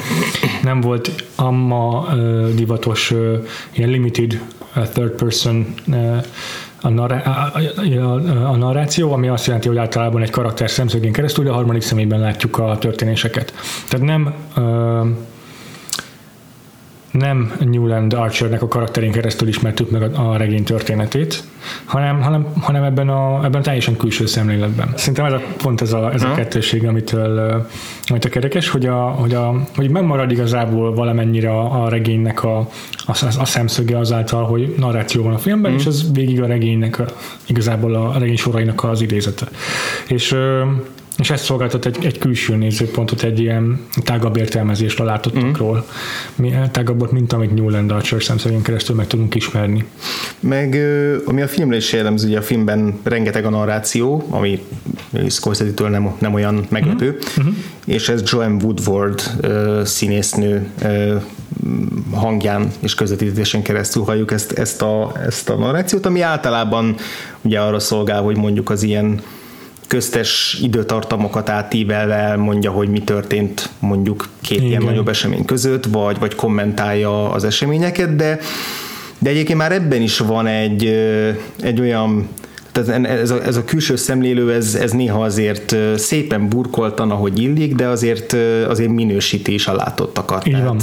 Nem 0.62 0.80
volt 0.80 1.25
amma 1.34 2.08
divatos 2.54 3.14
ilyen 3.72 3.88
limited 3.88 4.40
third 4.92 5.10
person 5.10 5.75
a, 6.80 6.88
narrá- 6.88 7.26
a, 7.26 7.52
a, 7.76 8.14
a 8.50 8.56
narráció, 8.56 9.12
ami 9.12 9.28
azt 9.28 9.46
jelenti, 9.46 9.68
hogy 9.68 9.78
általában 9.78 10.22
egy 10.22 10.30
karakter 10.30 10.70
szemszögén 10.70 11.12
keresztül, 11.12 11.44
de 11.44 11.50
a 11.50 11.54
harmadik 11.54 11.82
szemében 11.82 12.20
látjuk 12.20 12.58
a 12.58 12.78
történéseket. 12.78 13.52
Tehát 13.88 14.06
nem 14.06 14.34
nem 17.11 17.52
Newland 17.61 18.12
Archernek 18.12 18.62
a 18.62 18.69
karakterén 18.69 19.12
keresztül 19.12 19.49
ismertük 19.49 19.90
meg 19.90 20.02
a, 20.02 20.31
a 20.31 20.37
regény 20.37 20.64
történetét, 20.64 21.43
hanem, 21.85 22.21
hanem, 22.23 22.47
hanem 22.61 22.83
ebben, 22.83 23.09
a, 23.09 23.45
ebben 23.45 23.61
a 23.61 23.64
teljesen 23.64 23.97
külső 23.97 24.26
szemléletben. 24.26 24.93
Szerintem 24.97 25.25
ez 25.25 25.33
a, 25.33 25.43
pont 25.62 25.81
ez 25.81 25.93
a, 25.93 26.12
ez 26.12 26.23
a 26.23 26.35
kettőség, 26.35 26.87
amitől, 26.87 27.67
amit 28.07 28.25
a 28.25 28.29
kerekes, 28.29 28.69
hogy, 28.69 28.87
a, 28.87 29.00
hogy, 29.00 29.35
a, 29.35 29.67
hogy 29.76 29.90
megmarad 29.90 30.31
igazából 30.31 30.95
valamennyire 30.95 31.50
a, 31.50 31.85
a 31.85 31.88
regénynek 31.88 32.45
a, 32.45 32.59
a, 33.07 33.26
a 33.38 33.45
szemszöge 33.45 33.99
azáltal, 33.99 34.45
hogy 34.45 34.75
narráció 34.79 35.23
van 35.23 35.35
a 35.35 35.38
filmben, 35.38 35.73
mm. 35.73 35.75
és 35.75 35.87
az 35.87 36.12
végig 36.12 36.43
a 36.43 36.47
regénynek, 36.47 36.99
a, 36.99 37.05
igazából 37.47 37.95
a 37.95 38.19
regény 38.19 38.37
sorainak 38.37 38.85
az 38.85 39.00
idézete. 39.00 39.47
És 40.07 40.37
és 41.20 41.30
ezt 41.30 41.44
szolgáltat 41.44 41.86
egy, 41.86 42.04
egy 42.04 42.18
külső 42.18 42.56
nézőpontot, 42.56 43.22
egy 43.22 43.40
ilyen 43.40 43.80
tágabb 44.04 44.36
értelmezést 44.36 45.00
a 45.00 45.04
látottakról, 45.04 45.86
mm. 46.42 46.62
tágabbot, 46.70 47.12
mint 47.12 47.32
amit 47.32 47.54
Newland 47.54 47.90
Archer 47.90 48.22
szemszögén 48.22 48.62
keresztül 48.62 48.96
meg 48.96 49.06
tudunk 49.06 49.34
ismerni. 49.34 49.84
Meg 50.40 50.78
ami 51.26 51.42
a 51.42 51.48
filmre 51.48 51.76
is 51.76 51.92
jellemző, 51.92 52.28
ugye 52.28 52.38
a 52.38 52.42
filmben 52.42 52.98
rengeteg 53.02 53.44
a 53.44 53.50
narráció, 53.50 54.26
ami 54.30 54.64
Scorsese-től 55.28 55.88
nem, 55.88 56.14
nem 56.18 56.34
olyan 56.34 56.66
meglepő, 56.68 57.18
uh-huh. 57.36 57.54
és 57.84 58.08
ez 58.08 58.22
Joan 58.24 58.60
Woodward 58.62 59.22
színésznő 59.84 60.70
hangján 62.10 62.70
és 62.80 62.94
közvetítésen 62.94 63.62
keresztül 63.62 64.02
halljuk 64.02 64.32
ezt, 64.32 64.52
ezt, 64.52 64.82
a, 64.82 65.12
ezt 65.26 65.48
a 65.48 65.54
narrációt, 65.54 66.06
ami 66.06 66.20
általában 66.20 66.96
ugye 67.40 67.60
arra 67.60 67.78
szolgál, 67.78 68.22
hogy 68.22 68.36
mondjuk 68.36 68.70
az 68.70 68.82
ilyen 68.82 69.20
köztes 69.90 70.59
időtartamokat 70.62 71.49
átívelve 71.49 72.37
mondja, 72.37 72.70
hogy 72.70 72.88
mi 72.88 73.00
történt 73.00 73.68
mondjuk 73.78 74.28
két 74.40 74.56
Igen. 74.59 74.68
ilyen 74.68 74.82
nagyobb 74.82 75.09
esemény 75.09 75.44
között, 75.44 75.85
vagy, 75.85 76.18
vagy 76.18 76.35
kommentálja 76.35 77.30
az 77.30 77.44
eseményeket, 77.44 78.16
de 78.16 78.38
de 79.18 79.30
egyébként 79.30 79.59
már 79.59 79.73
ebben 79.73 80.02
is 80.02 80.18
van 80.18 80.47
egy, 80.47 80.85
egy 81.62 81.80
olyan 81.80 82.28
tehát 82.72 83.06
ez 83.06 83.30
a, 83.30 83.44
ez 83.44 83.56
a 83.56 83.64
külső 83.64 83.96
szemlélő, 83.96 84.52
ez, 84.52 84.74
ez 84.74 84.90
néha 84.90 85.22
azért 85.24 85.76
szépen 85.96 86.48
burkoltan, 86.48 87.10
ahogy 87.10 87.38
illik, 87.42 87.74
de 87.74 87.86
azért, 87.86 88.36
azért 88.68 88.90
minősíti 88.90 89.54
is 89.54 89.66
a 89.66 89.74
látottakat. 89.74 90.46
Így 90.46 90.52
tehát, 90.52 90.80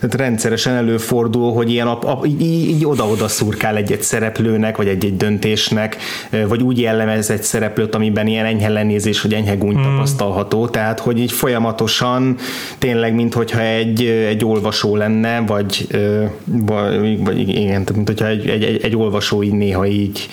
tehát 0.00 0.14
rendszeresen 0.14 0.74
előfordul, 0.74 1.52
hogy 1.52 1.70
ilyen 1.70 1.86
a, 1.86 2.12
a, 2.12 2.24
így, 2.26 2.40
így 2.42 2.86
oda-oda 2.86 3.28
szurkál 3.28 3.76
egy-egy 3.76 4.02
szereplőnek, 4.02 4.76
vagy 4.76 4.88
egy-egy 4.88 5.16
döntésnek, 5.16 5.96
vagy 6.48 6.62
úgy 6.62 6.78
jellemez 6.78 7.30
egy 7.30 7.42
szereplőt, 7.42 7.94
amiben 7.94 8.26
ilyen 8.26 8.44
enyhe 8.44 8.68
lenézés, 8.68 9.20
vagy 9.20 9.34
enyhe 9.34 9.54
gúny 9.54 9.74
hmm. 9.74 9.82
tapasztalható, 9.82 10.68
tehát 10.68 11.00
hogy 11.00 11.18
így 11.18 11.32
folyamatosan 11.32 12.36
tényleg, 12.78 13.14
mintha 13.14 13.60
egy, 13.60 14.04
egy 14.04 14.44
olvasó 14.44 14.96
lenne, 14.96 15.40
vagy, 15.40 15.86
vagy, 16.44 17.24
vagy 17.24 17.48
igen, 17.48 17.86
mint 17.94 18.08
hogyha 18.08 18.26
egy, 18.26 18.48
egy, 18.48 18.62
egy, 18.62 18.82
egy 18.82 18.96
olvasó 18.96 19.42
így 19.42 19.52
néha 19.52 19.86
így 19.86 20.28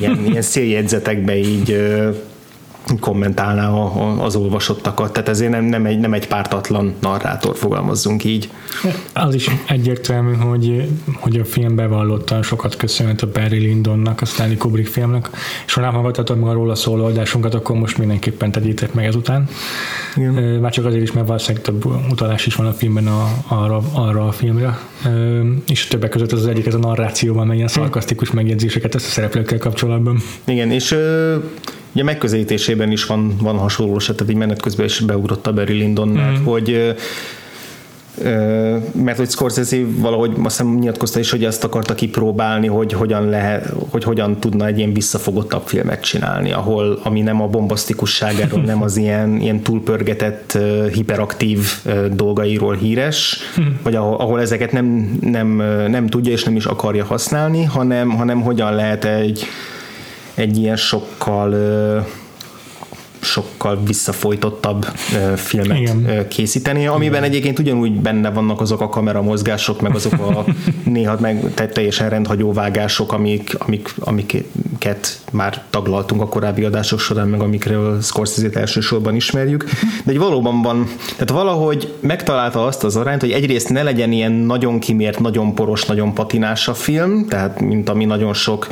ilyen 0.00 0.19
ilyen 0.26 0.42
széljegyzetekbe 0.42 1.36
így 1.36 1.76
kommentálná 2.98 3.68
az 4.18 4.36
olvasottakat, 4.36 5.12
tehát 5.12 5.28
ezért 5.28 5.50
nem, 5.50 5.64
nem, 5.64 5.86
egy, 5.86 5.98
nem 5.98 6.12
egy 6.12 6.26
pártatlan 6.26 6.94
narrátor, 7.00 7.56
fogalmazzunk 7.56 8.24
így. 8.24 8.50
Az 9.12 9.34
is 9.34 9.50
egyértelmű, 9.68 10.34
hogy, 10.34 10.88
hogy 11.14 11.38
a 11.38 11.44
film 11.44 11.74
bevallottan 11.74 12.42
sokat 12.42 12.76
köszönhet 12.76 13.22
a 13.22 13.28
Barry 13.32 13.66
Lyndonnak, 13.68 14.20
a 14.20 14.24
Stanley 14.24 14.56
Kubrick 14.56 14.88
filmnek, 14.88 15.30
és 15.66 15.74
ha 15.74 15.80
nem 15.80 15.92
hallgattad 15.92 16.38
meg 16.38 16.48
a 16.48 16.52
róla 16.52 16.74
szóló 16.74 17.04
adásunkat, 17.04 17.54
akkor 17.54 17.76
most 17.76 17.98
mindenképpen 17.98 18.50
tegyétek 18.50 18.94
meg 18.94 19.04
ezután. 19.04 19.48
Igen. 20.16 20.32
Már 20.32 20.72
csak 20.72 20.84
azért 20.84 21.02
is, 21.02 21.12
mert 21.12 21.26
valószínűleg 21.26 21.64
több 21.64 21.84
utalás 22.10 22.46
is 22.46 22.54
van 22.54 22.66
a 22.66 22.72
filmben 22.72 23.06
a, 23.06 23.28
arra, 23.48 23.82
arra 23.92 24.26
a 24.26 24.32
filmre, 24.32 24.78
és 25.68 25.86
többek 25.86 26.10
között 26.10 26.32
az, 26.32 26.38
az 26.40 26.46
egyik 26.46 26.66
ez 26.66 26.74
a 26.74 26.78
narrációban, 26.78 27.44
mert 27.46 27.56
ilyen 27.56 27.68
szarkasztikus 27.68 28.30
megjegyzéseket 28.30 28.94
ezt 28.94 29.06
a 29.06 29.10
szereplőkkel 29.10 29.58
kapcsolatban. 29.58 30.22
Igen, 30.44 30.70
és 30.70 30.96
Ugye 31.92 32.02
megközelítésében 32.02 32.90
is 32.90 33.04
van, 33.04 33.36
van 33.40 33.56
hasonló, 33.56 33.96
tehát 33.96 34.30
így 34.30 34.36
menet 34.36 34.62
közben 34.62 34.86
is 34.86 35.00
beugrott 35.00 35.46
a 35.46 35.52
Barry 35.52 35.72
Lyndon, 35.72 36.08
mert 36.08 36.38
mm. 36.38 36.44
hogy 36.44 36.94
mert 38.92 39.16
hogy 39.16 39.30
Scorsese 39.30 39.76
valahogy 39.96 40.30
azt 40.30 40.58
hiszem 40.58 40.74
nyilatkozta 40.78 41.18
is, 41.18 41.30
hogy 41.30 41.44
ezt 41.44 41.64
akarta 41.64 41.94
kipróbálni, 41.94 42.66
hogy 42.66 42.92
hogyan, 42.92 43.28
lehet, 43.28 43.72
hogy 43.90 44.04
hogyan 44.04 44.40
tudna 44.40 44.66
egy 44.66 44.78
ilyen 44.78 44.92
visszafogottabb 44.92 45.62
filmet 45.66 46.02
csinálni, 46.02 46.52
ahol, 46.52 47.00
ami 47.02 47.20
nem 47.20 47.42
a 47.42 47.46
bombasztikusságáról, 47.46 48.60
nem 48.60 48.82
az 48.82 48.96
ilyen, 48.96 49.40
ilyen 49.40 49.60
túlpörgetett, 49.60 50.58
hiperaktív 50.92 51.58
dolgairól 52.12 52.74
híres, 52.74 53.38
vagy 53.82 53.94
ahol, 53.94 54.16
ahol 54.16 54.40
ezeket 54.40 54.72
nem, 54.72 55.18
nem, 55.20 55.48
nem 55.88 56.06
tudja 56.06 56.32
és 56.32 56.44
nem 56.44 56.56
is 56.56 56.64
akarja 56.64 57.04
használni, 57.04 57.64
hanem, 57.64 58.10
hanem 58.10 58.40
hogyan 58.40 58.74
lehet 58.74 59.04
egy 59.04 59.46
egy 60.40 60.56
ilyen 60.56 60.76
sokkal 60.76 61.54
sokkal 63.22 63.78
visszafolytottabb 63.86 64.84
filmet 65.36 65.78
Igen. 65.78 66.28
készíteni, 66.28 66.86
amiben 66.86 67.18
Igen. 67.18 67.30
egyébként 67.30 67.58
ugyanúgy 67.58 67.92
benne 67.92 68.30
vannak 68.30 68.60
azok 68.60 68.80
a 68.80 68.88
kameramozgások, 68.88 69.80
meg 69.80 69.94
azok 69.94 70.12
a 70.12 70.44
néha 70.90 71.16
meg 71.20 71.54
teljesen 71.54 72.08
rendhagyó 72.08 72.52
vágások, 72.52 73.12
amik, 73.12 73.54
amik, 73.58 73.94
amiket 73.98 75.20
már 75.32 75.62
taglaltunk 75.70 76.20
a 76.20 76.28
korábbi 76.28 76.64
adások 76.64 77.00
során, 77.00 77.28
meg 77.28 77.40
amikről 77.40 78.00
Scorsese-t 78.00 78.56
elsősorban 78.56 79.14
ismerjük, 79.14 79.64
de 80.04 80.12
egy 80.12 80.18
valóban 80.18 80.62
van, 80.62 80.88
tehát 81.12 81.30
valahogy 81.30 81.94
megtalálta 82.00 82.66
azt 82.66 82.84
az 82.84 82.96
arányt, 82.96 83.20
hogy 83.20 83.30
egyrészt 83.30 83.68
ne 83.68 83.82
legyen 83.82 84.12
ilyen 84.12 84.32
nagyon 84.32 84.78
kimért, 84.78 85.20
nagyon 85.20 85.54
poros, 85.54 85.84
nagyon 85.84 86.14
patinás 86.14 86.68
a 86.68 86.74
film, 86.74 87.26
tehát 87.28 87.60
mint 87.60 87.88
ami 87.88 88.04
nagyon 88.04 88.34
sok 88.34 88.66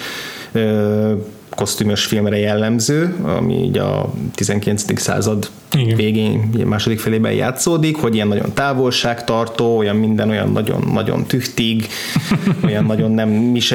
kosztümös 1.58 2.04
filmre 2.04 2.38
jellemző, 2.38 3.14
ami 3.22 3.54
így 3.54 3.78
a 3.78 4.12
19. 4.34 5.00
század 5.00 5.50
Igen. 5.76 5.96
végén, 5.96 6.50
második 6.64 6.98
felében 6.98 7.32
játszódik, 7.32 7.96
hogy 7.96 8.14
ilyen 8.14 8.28
nagyon 8.28 8.52
távolságtartó, 8.54 9.76
olyan 9.76 9.96
minden 9.96 10.30
olyan 10.30 10.52
nagyon-nagyon 10.52 11.24
tüchtig, 11.24 11.86
olyan 12.64 12.84
nagyon 12.84 13.10
nem, 13.10 13.28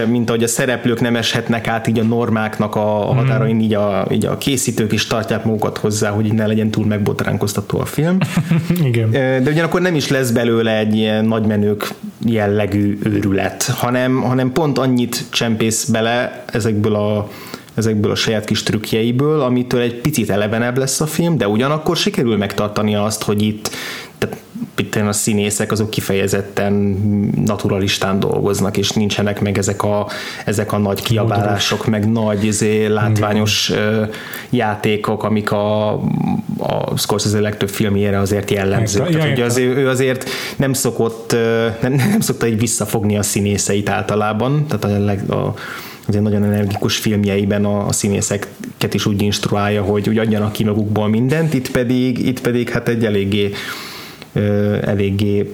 mint 0.07 0.29
ahogy 0.29 0.43
a 0.43 0.47
szereplők 0.47 1.01
nem 1.01 1.15
eshetnek 1.15 1.67
át 1.67 1.87
így 1.87 1.99
a 1.99 2.03
normáknak 2.03 2.75
a, 2.75 3.07
mhm. 3.07 3.17
határain, 3.17 3.59
így 3.59 3.73
a, 3.73 4.07
így 4.11 4.25
a 4.25 4.37
készítők 4.37 4.91
is 4.91 5.07
tartják 5.07 5.45
magukat 5.45 5.77
hozzá, 5.77 6.09
hogy 6.09 6.33
ne 6.33 6.47
legyen 6.47 6.71
túl 6.71 6.85
megbotránkoztató 6.85 7.79
a 7.79 7.85
film. 7.85 8.17
Igen. 8.89 9.11
De 9.11 9.51
ugyanakkor 9.51 9.81
nem 9.81 9.95
is 9.95 10.07
lesz 10.07 10.31
belőle 10.31 10.77
egy 10.77 10.95
ilyen 10.95 11.25
nagymenők 11.25 11.93
jellegű 12.25 12.97
őrület, 13.03 13.63
hanem, 13.63 14.21
hanem 14.21 14.51
pont 14.51 14.77
annyit 14.77 15.25
csempész 15.29 15.85
bele 15.85 16.43
ezekből 16.51 16.95
a 16.95 17.29
ezekből 17.73 18.11
a 18.11 18.15
saját 18.15 18.45
kis 18.45 18.63
trükkjeiből, 18.63 19.41
amitől 19.41 19.81
egy 19.81 19.95
picit 19.95 20.29
elevenebb 20.29 20.77
lesz 20.77 21.01
a 21.01 21.05
film, 21.05 21.37
de 21.37 21.47
ugyanakkor 21.47 21.97
sikerül 21.97 22.37
megtartani 22.37 22.95
azt, 22.95 23.23
hogy 23.23 23.41
itt 23.41 23.69
itt 24.75 24.95
a 24.95 25.11
színészek 25.11 25.71
azok 25.71 25.89
kifejezetten 25.89 26.73
naturalistán 27.45 28.19
dolgoznak, 28.19 28.77
és 28.77 28.89
nincsenek 28.89 29.41
meg 29.41 29.57
ezek 29.57 29.83
a, 29.83 30.07
ezek 30.45 30.71
a 30.71 30.77
nagy 30.77 31.01
kiabálások, 31.01 31.85
meg 31.85 32.11
nagy 32.11 32.43
izé, 32.43 32.85
látványos 32.85 33.69
Igen. 33.69 34.09
játékok, 34.49 35.23
amik 35.23 35.51
a, 35.51 35.91
a 36.57 36.97
Scorsese 36.97 37.39
legtöbb 37.39 37.69
filmjére 37.69 38.19
azért 38.19 38.51
jellemzők. 38.51 39.09
Tehát, 39.09 39.31
ugye 39.31 39.45
azért, 39.45 39.77
ő 39.77 39.89
azért 39.89 40.29
nem 40.55 40.73
szokott, 40.73 41.35
nem, 41.81 41.93
nem 41.93 42.19
szokta 42.19 42.47
így 42.47 42.59
visszafogni 42.59 43.17
a 43.17 43.23
színészeit 43.23 43.89
általában, 43.89 44.65
tehát 44.67 44.97
a, 44.97 45.03
leg, 45.03 45.31
a 45.31 45.53
azért 46.05 46.23
nagyon 46.23 46.43
energikus 46.43 46.97
filmjeiben 46.97 47.65
a, 47.65 47.87
a 47.87 47.91
színészeket 47.91 48.93
is 48.93 49.05
úgy 49.05 49.21
instruálja, 49.21 49.83
hogy 49.83 50.09
úgy 50.09 50.17
adjanak 50.17 50.51
ki 50.51 50.63
magukból 50.63 51.07
mindent, 51.07 51.53
itt 51.53 51.71
pedig, 51.71 52.27
itt 52.27 52.41
pedig 52.41 52.69
hát 52.69 52.87
egy 52.87 53.05
eléggé 53.05 53.51
eléggé 54.81 55.53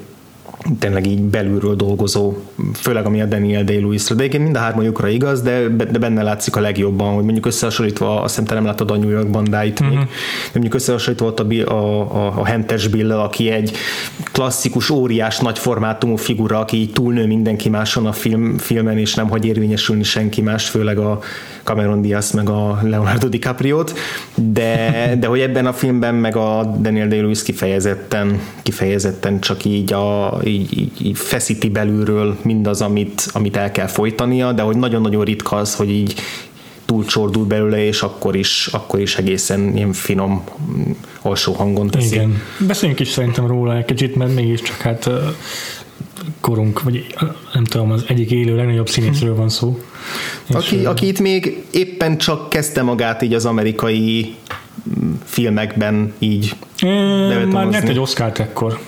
tényleg 0.79 1.07
így 1.07 1.21
belülről 1.21 1.75
dolgozó, 1.75 2.33
főleg 2.73 3.05
ami 3.05 3.21
a 3.21 3.25
Daniel 3.25 3.63
Day-Lewis-ra, 3.63 4.15
de 4.15 4.21
egyébként 4.21 4.43
mind 4.43 4.55
a 4.55 4.59
hármajukra 4.59 5.07
igaz, 5.07 5.41
de, 5.41 5.67
de 5.67 5.99
benne 5.99 6.23
látszik 6.23 6.55
a 6.55 6.59
legjobban, 6.59 7.13
hogy 7.13 7.23
mondjuk 7.23 7.45
összehasonlítva, 7.45 8.21
azt 8.21 8.29
hiszem 8.29 8.45
te 8.45 8.53
nem 8.53 8.65
láttad 8.65 8.91
a 8.91 8.97
New 8.97 9.09
York 9.09 9.29
bandáit 9.29 9.79
uh-huh. 9.79 9.97
még, 9.97 10.05
de 10.07 10.51
mondjuk 10.53 10.73
összehasonlítva 10.73 11.25
ott 11.25 11.39
a, 11.39 11.71
a, 11.71 12.01
a, 12.15 12.39
a 12.39 12.45
Hentes 12.45 12.87
bill 12.87 13.11
aki 13.11 13.49
egy 13.49 13.71
klasszikus, 14.31 14.89
óriás, 14.89 15.39
nagy 15.39 15.59
formátumú 15.59 16.15
figura, 16.15 16.59
aki 16.59 16.77
így 16.77 16.91
túlnő 16.91 17.27
mindenki 17.27 17.69
máson 17.69 18.05
a 18.05 18.11
film, 18.11 18.57
filmen, 18.57 18.97
és 18.97 19.13
nem 19.13 19.29
hagy 19.29 19.45
érvényesülni 19.45 20.03
senki 20.03 20.41
más, 20.41 20.69
főleg 20.69 20.97
a 20.97 21.19
Cameron 21.63 22.01
Diaz 22.01 22.31
meg 22.31 22.49
a 22.49 22.79
Leonardo 22.83 23.27
DiCaprio-t, 23.27 23.93
de, 24.35 25.15
de 25.19 25.27
hogy 25.27 25.39
ebben 25.39 25.65
a 25.65 25.73
filmben 25.73 26.15
meg 26.15 26.35
a 26.35 26.75
Daniel 26.79 27.07
Day-Lewis 27.07 27.43
kifejezetten, 27.43 28.39
kifejezetten 28.63 29.39
csak 29.39 29.65
így, 29.65 29.93
a, 29.93 30.39
így, 30.49 30.77
így, 30.79 31.05
így 31.05 31.17
feszíti 31.17 31.69
belülről 31.69 32.37
mindaz, 32.41 32.81
amit, 32.81 33.29
amit 33.33 33.57
el 33.57 33.71
kell 33.71 33.87
folytania, 33.87 34.51
de 34.51 34.61
hogy 34.61 34.77
nagyon-nagyon 34.77 35.23
ritka 35.23 35.55
az, 35.55 35.75
hogy 35.75 35.89
így 35.89 36.15
túlcsordul 36.85 37.45
belőle, 37.45 37.83
és 37.85 38.01
akkor 38.01 38.35
is, 38.35 38.69
akkor 38.71 38.99
is 38.99 39.17
egészen 39.17 39.75
ilyen 39.75 39.93
finom 39.93 40.43
alsó 41.21 41.53
hangon 41.53 41.87
teszi. 41.87 42.15
Igen. 42.15 42.41
Beszéljünk 42.67 42.99
is 42.99 43.07
szerintem 43.07 43.47
róla 43.47 43.77
egy 43.77 43.85
kicsit, 43.85 44.15
mert 44.15 44.35
mégiscsak 44.35 44.77
hát 44.77 45.09
korunk, 46.39 46.83
vagy 46.83 47.15
nem 47.53 47.63
tudom, 47.63 47.91
az 47.91 48.03
egyik 48.07 48.31
élő 48.31 48.55
legnagyobb 48.55 48.89
színészről 48.89 49.35
van 49.35 49.49
szó. 49.49 49.79
Aki, 50.51 50.85
aki 50.85 51.07
itt 51.07 51.19
még 51.19 51.63
éppen 51.71 52.17
csak 52.17 52.49
kezdte 52.49 52.81
magát 52.81 53.21
így 53.21 53.33
az 53.33 53.45
amerikai 53.45 54.35
filmekben 55.23 56.13
így 56.19 56.55
Már 57.51 57.67
nyert 57.69 57.89
egy 57.89 57.99
Oscar-t 57.99 58.39
ekkor. 58.39 58.79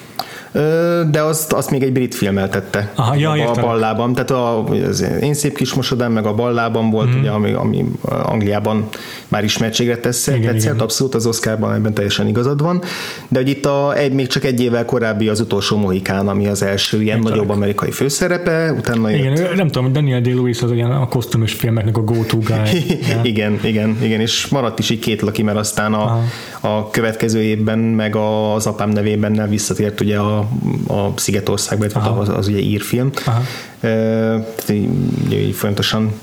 De 1.12 1.22
azt, 1.22 1.54
azt 1.54 1.72
még 1.72 1.84
egy 1.84 1.92
brit 1.92 2.16
filmeltette. 2.16 2.92
Aha, 2.96 3.16
ja, 3.16 3.30
a, 3.30 3.34
a 3.34 3.38
értem. 3.38 3.64
ballában. 3.64 4.14
Tehát 4.14 4.32
a, 4.32 4.64
az 4.64 5.06
Én 5.22 5.34
szép 5.34 5.56
kis 5.56 5.74
mosodám, 5.74 6.12
meg 6.12 6.26
a 6.26 6.34
ballában 6.34 6.90
volt, 6.90 7.16
mm. 7.16 7.20
ugye, 7.20 7.30
ami, 7.30 7.52
ami 7.52 7.86
Angliában 8.02 8.88
már 9.28 9.44
ismertségre 9.44 9.98
tesz, 9.98 10.28
Igen, 10.28 10.42
tetszett, 10.42 10.62
igen. 10.62 10.80
abszolút 10.80 11.16
az 11.16 11.26
Oscarban 11.26 11.74
ebben 11.74 11.94
teljesen 11.94 12.28
igazad 12.28 12.62
van. 12.62 12.82
De 13.28 13.40
hogy 13.40 13.50
itt 13.50 13.66
a, 13.66 13.98
egy, 13.98 14.14
még 14.14 14.28
csak 14.28 14.44
egy 14.44 14.62
évvel 14.62 14.86
korábbi 14.86 15.28
az 15.28 15.40
utolsó 15.40 15.78
Mohikán, 15.78 16.28
ami 16.28 16.48
az 16.48 16.64
első 16.64 17.02
ilyen 17.02 17.18
Értelek. 17.18 17.38
nagyobb 17.38 17.56
amerikai 17.56 17.92
főszerepe, 17.92 18.74
utána 18.78 19.12
Igen, 19.12 19.56
nem 19.56 19.68
tudom, 19.68 19.94
Daniel 19.94 20.22
Day-Lewis 20.22 20.62
az 20.62 20.72
ilyen 20.72 20.92
a 20.92 21.08
kosztümös 21.08 21.54
filmeknek 21.54 21.98
a 21.98 22.02
go-to 22.02 22.38
guy. 22.38 23.00
igen, 23.32 23.60
igen, 23.64 23.98
igen, 24.02 24.20
és 24.20 24.48
maradt 24.48 24.80
is 24.80 24.90
így 24.90 25.00
két 25.00 25.22
laki, 25.22 25.44
mert 25.44 25.58
aztán 25.58 25.94
a, 25.94 26.24
a 26.62 26.90
következő 26.90 27.42
évben 27.42 27.80
meg 27.80 28.16
a- 28.16 28.54
az 28.54 28.66
apám 28.66 28.90
nevében 28.90 29.50
visszatért 29.50 30.02
ugye 30.02 30.18
a, 30.18 30.41
a 30.88 31.08
Szigetországba, 31.16 31.86
illetve 31.86 32.20
az, 32.20 32.30
az 32.30 32.48
ugye 32.48 32.60
írfilm. 32.60 33.12
Aha. 33.26 33.42
Tehát 33.80 34.70
így, 34.70 34.90
így, 35.32 35.56
folyamatosan 35.56 36.14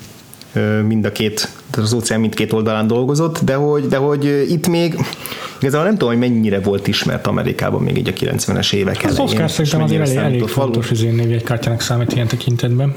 mind 0.86 1.04
a 1.04 1.12
két, 1.12 1.48
az 1.76 1.92
óceán 1.92 2.20
mindkét 2.20 2.52
oldalán 2.52 2.86
dolgozott, 2.86 3.38
de 3.44 3.54
hogy, 3.54 3.86
de 3.86 3.96
hogy 3.96 4.24
itt 4.48 4.68
még 4.68 4.98
igazából 5.60 5.86
nem 5.86 5.98
tudom, 5.98 6.08
hogy 6.08 6.30
mennyire 6.30 6.60
volt 6.60 6.86
ismert 6.86 7.26
Amerikában 7.26 7.82
még 7.82 7.96
így 7.96 8.08
a 8.08 8.12
90-es 8.12 8.72
évek 8.72 8.96
Az 8.96 9.02
elején. 9.02 9.24
Oscar 9.24 9.44
és 9.44 9.50
szerintem 9.50 9.82
azért 9.82 10.00
elég, 10.00 10.16
elég 10.16 10.46
fontos 10.48 10.90
izé 10.90 11.10
névjegykártyának 11.10 11.80
számít 11.80 12.12
ilyen 12.12 12.26
tekintetben. 12.26 12.94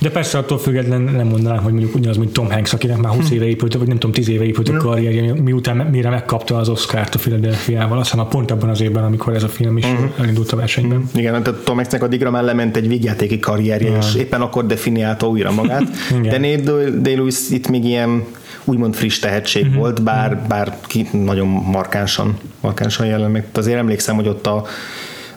De 0.00 0.10
persze 0.10 0.38
attól 0.38 0.58
független 0.58 1.00
nem 1.00 1.26
mondanám, 1.26 1.62
hogy 1.62 1.72
mondjuk 1.72 1.94
ugyanaz, 1.94 2.16
mint 2.16 2.32
Tom 2.32 2.50
Hanks, 2.50 2.72
akinek 2.72 2.96
már 2.96 3.12
20 3.12 3.30
éve 3.30 3.44
épült, 3.44 3.74
vagy 3.74 3.86
nem 3.86 3.96
tudom, 3.98 4.12
10 4.14 4.28
éve 4.28 4.44
épült 4.44 4.68
a 4.68 4.76
karrierje, 4.76 5.32
miután 5.42 5.76
mire 5.76 6.10
megkapta 6.10 6.56
az 6.56 6.68
Oscar-t 6.68 7.14
a 7.14 7.18
Philadelphia-val, 7.18 7.98
azt 7.98 8.10
hiszem 8.10 8.24
a 8.24 8.28
pont 8.28 8.50
abban 8.50 8.68
az 8.68 8.80
évben, 8.80 9.04
amikor 9.04 9.34
ez 9.34 9.42
a 9.42 9.48
film 9.48 9.76
is 9.76 9.84
elindult 10.18 10.52
a 10.52 10.56
versenyben. 10.56 11.08
Igen, 11.14 11.42
tehát 11.42 11.60
Tom 11.64 11.76
Hanksnek 11.76 12.02
addigra 12.02 12.30
már 12.30 12.42
lement 12.42 12.76
egy 12.76 12.88
végjátéki 12.88 13.38
karrierje, 13.38 13.96
és 13.98 14.14
éppen 14.14 14.40
akkor 14.40 14.66
definiálta 14.66 15.28
újra 15.28 15.50
magát. 15.52 15.82
De 16.30 16.38
Nate 16.38 16.90
Day-Lewis 17.00 17.36
itt 17.50 17.68
még 17.68 17.84
ilyen 17.84 18.24
úgymond 18.64 18.94
friss 18.94 19.18
tehetség 19.18 19.64
Mhm. 19.66 19.76
volt, 19.76 20.02
bár, 20.02 20.42
bár 20.48 20.76
ki 20.86 21.08
nagyon 21.24 21.46
markánsan, 21.48 22.36
markánsan 22.60 23.06
jelen 23.06 23.30
meg. 23.30 23.46
Azért 23.54 23.78
emlékszem, 23.78 24.14
hogy 24.14 24.28
ott 24.28 24.46
a 24.46 24.64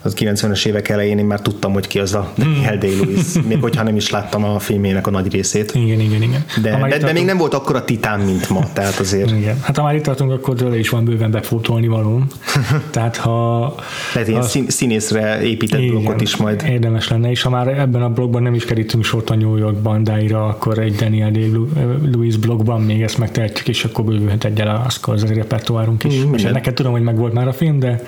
az 0.01 0.15
90-es 0.19 0.65
évek 0.65 0.89
elején 0.89 1.17
én 1.17 1.25
már 1.25 1.41
tudtam, 1.41 1.73
hogy 1.73 1.87
ki 1.87 1.99
az 1.99 2.13
a. 2.13 2.33
Daniel 2.37 2.77
Day-Lewis, 2.77 3.25
még 3.47 3.61
hogyha 3.61 3.83
nem 3.83 3.95
is 3.95 4.09
láttam 4.09 4.43
a 4.43 4.59
filmének 4.59 5.07
a 5.07 5.09
nagy 5.09 5.31
részét. 5.31 5.71
Igen, 5.75 5.99
igen, 5.99 6.21
igen. 6.21 6.45
De, 6.61 6.69
de, 6.69 6.69
itt 6.69 6.79
de 6.79 6.87
még 6.87 6.99
tartunk- 6.99 7.25
nem 7.25 7.37
volt 7.37 7.53
akkora 7.53 7.85
titán, 7.85 8.19
mint 8.19 8.49
ma, 8.49 8.67
tehát 8.73 8.99
azért 8.99 9.31
Igen. 9.31 9.59
Hát 9.61 9.77
ha 9.77 9.83
már 9.83 9.95
itt 9.95 10.03
tartunk, 10.03 10.31
akkor 10.31 10.55
tőle 10.55 10.79
is 10.79 10.89
van 10.89 11.03
bőven 11.03 11.31
befótolni 11.31 11.87
való. 11.87 12.23
Tehát 12.91 13.17
ha... 13.17 13.75
lehet 14.13 14.29
ilyen 14.29 14.43
szín, 14.43 14.65
színészre 14.67 15.41
épített 15.41 15.85
blokkot 15.85 16.21
is 16.21 16.35
majd. 16.35 16.63
Érdemes 16.67 17.07
lenne, 17.07 17.29
és 17.29 17.41
ha 17.41 17.49
már 17.49 17.67
ebben 17.67 18.01
a 18.01 18.09
blogban 18.09 18.43
nem 18.43 18.53
is 18.53 18.65
kerítünk 18.65 19.03
sort 19.03 19.29
a 19.29 19.35
New 19.35 19.57
York 19.57 19.75
bandáira, 19.75 20.45
akkor 20.45 20.79
egy 20.79 20.95
Daniel 20.95 21.31
Day-Lewis 21.31 22.37
blogban 22.37 22.81
még 22.81 23.01
ezt 23.01 23.17
megtehetjük, 23.17 23.67
és 23.67 23.83
akkor 23.83 24.05
bővülhet 24.05 24.43
egyel 24.43 24.67
a 24.85 24.89
Scorsese 24.89 25.33
repertoárunk 25.33 26.03
is. 26.03 26.23
Mm, 26.23 26.33
és 26.33 26.41
igen. 26.41 26.53
neked 26.53 26.73
tudom, 26.73 26.91
hogy 26.91 27.01
megvolt 27.01 27.33
már 27.33 27.47
a 27.47 27.53
film, 27.53 27.79
de 27.79 28.03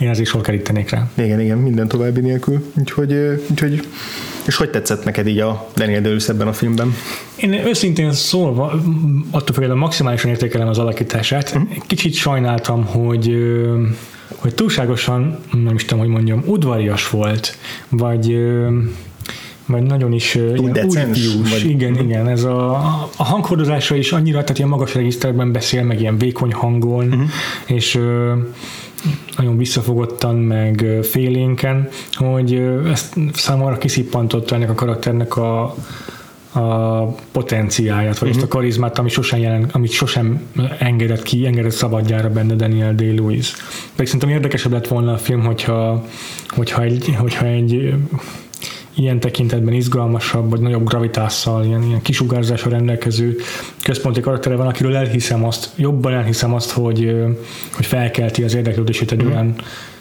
én 0.00 0.08
azért 0.08 0.28
sor 0.28 0.40
kerítenék 0.40 0.90
rá. 0.90 1.10
Igen, 1.14 1.37
igen, 1.40 1.58
minden 1.58 1.88
további 1.88 2.20
nélkül. 2.20 2.64
Úgyhogy, 2.78 3.12
úgyhogy 3.50 3.86
és 4.46 4.56
hogy 4.56 4.70
tetszett 4.70 5.04
neked 5.04 5.26
így 5.26 5.38
a 5.38 5.68
Daniel 5.76 6.00
day 6.00 6.16
ebben 6.28 6.46
a 6.48 6.52
filmben? 6.52 6.94
Én 7.36 7.52
őszintén 7.52 8.12
szólva, 8.12 8.72
attól 9.30 9.54
függően 9.54 9.76
maximálisan 9.76 10.30
értékelem 10.30 10.68
az 10.68 10.78
alakítását. 10.78 11.54
Mhm. 11.54 11.62
Kicsit 11.86 12.14
sajnáltam, 12.14 12.84
hogy 12.84 13.36
hogy 14.36 14.54
túlságosan, 14.54 15.38
nem 15.64 15.74
is 15.74 15.84
tudom, 15.84 15.98
hogy 16.04 16.12
mondjam, 16.12 16.42
udvarias 16.46 17.10
volt, 17.10 17.56
vagy 17.88 18.38
vagy 19.66 19.82
nagyon 19.82 20.12
is 20.12 20.38
decens, 20.72 21.26
újfiús. 21.26 21.50
vagy- 21.50 21.70
Igen, 21.70 21.98
igen, 21.98 22.28
ez 22.28 22.44
a, 22.44 22.70
a 23.16 23.24
hanghordozása 23.24 23.94
is 23.96 24.12
annyira, 24.12 24.40
tehát 24.40 24.58
ilyen 24.58 24.70
magas 24.70 24.94
regiszterben 24.94 25.52
beszél, 25.52 25.82
meg 25.82 26.00
ilyen 26.00 26.18
vékony 26.18 26.52
hangon, 26.52 27.04
Mhm. 27.06 27.20
és 27.66 27.98
nagyon 29.38 29.56
visszafogottan, 29.56 30.36
meg 30.36 30.86
félénken, 31.02 31.88
hogy 32.12 32.62
ezt 32.90 33.14
számomra 33.32 33.78
kiszippantotta 33.78 34.54
ennek 34.54 34.70
a 34.70 34.74
karakternek 34.74 35.36
a, 35.36 35.62
a 36.52 37.04
potenciáját, 37.32 38.18
vagy 38.18 38.28
uh-huh. 38.28 38.42
ezt 38.42 38.52
a 38.52 38.56
karizmát, 38.56 38.98
ami 38.98 39.08
sosem, 39.08 39.38
jelen, 39.40 39.68
amit 39.72 39.90
sosem 39.90 40.42
engedett 40.78 41.22
ki, 41.22 41.46
engedett 41.46 41.70
szabadjára 41.70 42.30
benne 42.30 42.54
Daniel 42.54 42.94
Day-Lewis. 42.94 43.52
Pedig 43.90 44.06
szerintem 44.06 44.28
érdekesebb 44.28 44.72
lett 44.72 44.88
volna 44.88 45.12
a 45.12 45.18
film, 45.18 45.44
hogyha, 45.44 46.04
hogyha 46.48 46.82
egy, 46.82 47.14
hogyha 47.18 47.46
egy 47.46 47.94
ilyen 48.98 49.20
tekintetben 49.20 49.74
izgalmasabb, 49.74 50.50
vagy 50.50 50.60
nagyobb 50.60 50.88
gravitással, 50.88 51.64
ilyen, 51.64 51.82
ilyen 51.82 52.02
kisugárzással 52.02 52.70
rendelkező 52.70 53.36
központi 53.82 54.20
karaktere 54.20 54.56
van, 54.56 54.66
akiről 54.66 54.96
elhiszem 54.96 55.44
azt, 55.44 55.70
jobban 55.76 56.12
elhiszem 56.12 56.54
azt, 56.54 56.70
hogy, 56.70 57.16
hogy 57.72 57.86
felkelti 57.86 58.42
az 58.42 58.54
érdeklődését 58.54 59.12
egy 59.12 59.24
olyan 59.24 59.54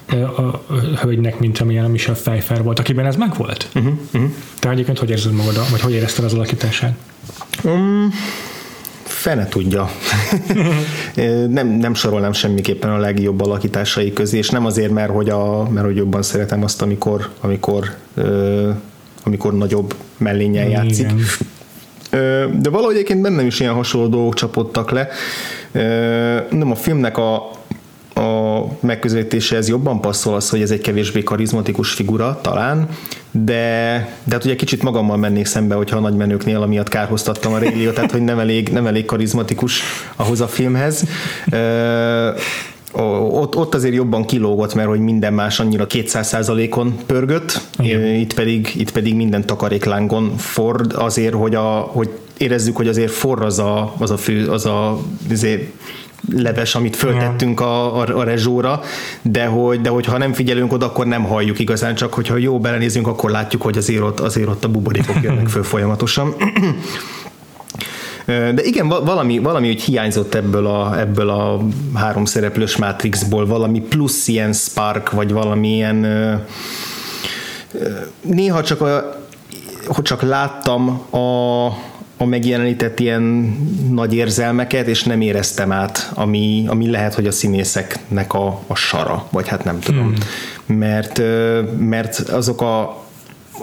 ö, 0.09 0.23
a, 0.23 0.47
a 0.67 0.73
hölgynek, 1.01 1.39
mint 1.39 1.59
amilyen 1.59 1.91
Michelle 1.91 2.17
Pfeiffer 2.17 2.63
volt, 2.63 2.79
akiben 2.79 3.05
ez 3.05 3.15
megvolt. 3.15 3.69
Uh-huh, 3.75 3.93
uh-huh. 4.13 4.31
Te 4.59 4.69
egyébként 4.69 4.99
hogy 4.99 5.09
érzed 5.09 5.33
magad, 5.33 5.69
vagy 5.71 5.81
hogy 5.81 5.93
érezted 5.93 6.25
az 6.25 6.33
alakítását? 6.33 6.97
Um, 7.63 8.13
fene 9.17 9.47
tudja. 9.47 9.89
nem, 11.57 11.67
nem 11.67 11.93
sorolnám 11.93 12.33
semmiképpen 12.33 12.89
a 12.89 12.97
legjobb 12.97 13.41
alakításai 13.41 14.13
közé, 14.13 14.37
és 14.37 14.49
nem 14.49 14.65
azért, 14.65 14.91
mert 14.91 15.11
hogy, 15.11 15.29
a, 15.29 15.69
mert 15.69 15.85
hogy 15.85 15.95
jobban 15.95 16.21
szeretem 16.21 16.63
azt, 16.63 16.81
amikor, 16.81 17.29
amikor, 17.41 17.95
ö, 18.13 18.69
amikor 19.23 19.53
nagyobb 19.53 19.95
mellénnyel 20.17 20.67
játszik. 20.67 21.11
Igen. 21.11 22.61
De 22.61 22.69
valahogy 22.69 22.95
egyébként 22.95 23.21
bennem 23.21 23.45
is 23.45 23.59
ilyen 23.59 23.73
hasonló 23.73 24.07
dolgok 24.07 24.33
csapottak 24.33 24.91
le. 24.91 25.07
Nem 26.49 26.71
a 26.71 26.75
filmnek 26.75 27.17
a, 27.17 27.51
a 28.17 28.67
megközelítéséhez 28.79 29.67
jobban 29.67 30.01
passzol 30.01 30.35
az, 30.35 30.49
hogy 30.49 30.61
ez 30.61 30.71
egy 30.71 30.81
kevésbé 30.81 31.23
karizmatikus 31.23 31.91
figura, 31.91 32.39
talán, 32.41 32.89
de, 33.31 33.53
de 34.23 34.33
hát 34.33 34.45
ugye 34.45 34.55
kicsit 34.55 34.83
magammal 34.83 35.17
mennék 35.17 35.45
szembe, 35.45 35.75
hogyha 35.75 35.97
a 35.97 35.99
nagymenőknél 35.99 36.61
amiatt 36.61 36.89
kárhoztattam 36.89 37.53
a 37.53 37.57
régiót, 37.57 37.93
tehát 37.93 38.11
hogy 38.11 38.23
nem 38.23 38.39
elég, 38.39 38.69
nem 38.69 38.87
elég 38.87 39.05
karizmatikus 39.05 39.81
ahhoz 40.15 40.41
a 40.41 40.47
filmhez. 40.47 41.03
Ö, 41.51 42.29
ott, 43.31 43.55
ott 43.55 43.75
azért 43.75 43.93
jobban 43.93 44.25
kilógott, 44.25 44.73
mert 44.73 44.87
hogy 44.87 44.99
minden 44.99 45.33
más 45.33 45.59
annyira 45.59 45.85
200%-on 45.89 46.95
pörgött, 47.05 47.61
Igen. 47.79 48.03
itt 48.03 48.33
pedig, 48.33 48.73
itt 48.75 48.91
pedig 48.91 49.15
minden 49.15 49.45
takaréklángon 49.45 50.37
ford 50.37 50.93
azért, 50.93 51.33
hogy, 51.33 51.55
a, 51.55 51.69
hogy 51.69 52.09
érezzük, 52.37 52.75
hogy 52.75 52.87
azért 52.87 53.11
forr 53.11 53.41
az 53.41 53.59
a, 53.59 53.93
az 53.97 54.11
a 54.11 54.17
fő, 54.17 54.49
az 54.49 54.65
a 54.65 54.99
azért 55.31 55.61
leves, 56.35 56.75
amit 56.75 56.95
föltettünk 56.95 57.59
a, 57.59 57.99
a, 57.99 58.17
a 58.17 58.23
rezsóra, 58.23 58.81
de 59.21 59.45
hogy, 59.45 59.81
de 59.81 59.89
hogy 59.89 60.05
ha 60.05 60.17
nem 60.17 60.33
figyelünk 60.33 60.73
oda, 60.73 60.85
akkor 60.85 61.05
nem 61.05 61.23
halljuk 61.23 61.59
igazán, 61.59 61.95
csak 61.95 62.13
hogyha 62.13 62.37
jó 62.37 62.59
belenézünk, 62.59 63.07
akkor 63.07 63.29
látjuk, 63.29 63.61
hogy 63.61 63.77
azért 63.77 64.01
ott, 64.01 64.19
azért 64.19 64.47
ott 64.47 64.63
a 64.63 64.69
buborékok 64.69 65.21
jönnek 65.21 65.47
föl 65.47 65.63
folyamatosan. 65.63 66.35
De 68.27 68.63
igen, 68.63 68.87
va- 68.87 69.05
valami, 69.05 69.39
valami 69.39 69.69
úgy 69.69 69.81
hiányzott 69.81 70.33
ebből 70.35 70.65
a, 70.65 70.99
ebből 70.99 71.29
a 71.29 71.59
három 71.93 72.25
szereplős 72.25 72.77
Matrixból, 72.77 73.45
valami 73.45 73.79
plusz 73.79 74.27
ilyen 74.27 74.53
spark, 74.53 75.11
vagy 75.11 75.31
valami 75.31 75.73
ilyen 75.73 76.03
ö, 76.03 76.33
ö, 77.71 77.89
néha 78.21 78.63
csak, 78.63 78.81
a, 78.81 79.19
hogy 79.85 80.03
csak 80.03 80.21
láttam 80.21 80.89
a, 81.09 81.67
a 82.17 82.25
megjelenített 82.25 82.99
ilyen 82.99 83.21
nagy 83.91 84.13
érzelmeket, 84.13 84.87
és 84.87 85.03
nem 85.03 85.21
éreztem 85.21 85.71
át, 85.71 86.11
ami, 86.13 86.65
ami 86.67 86.89
lehet, 86.89 87.13
hogy 87.13 87.27
a 87.27 87.31
színészeknek 87.31 88.33
a, 88.33 88.59
a 88.67 88.75
sara, 88.75 89.27
vagy 89.31 89.47
hát 89.47 89.63
nem 89.63 89.79
tudom. 89.79 90.15
Hmm. 90.65 90.77
Mert, 90.77 91.21
mert 91.77 92.19
azok 92.19 92.61
a 92.61 93.05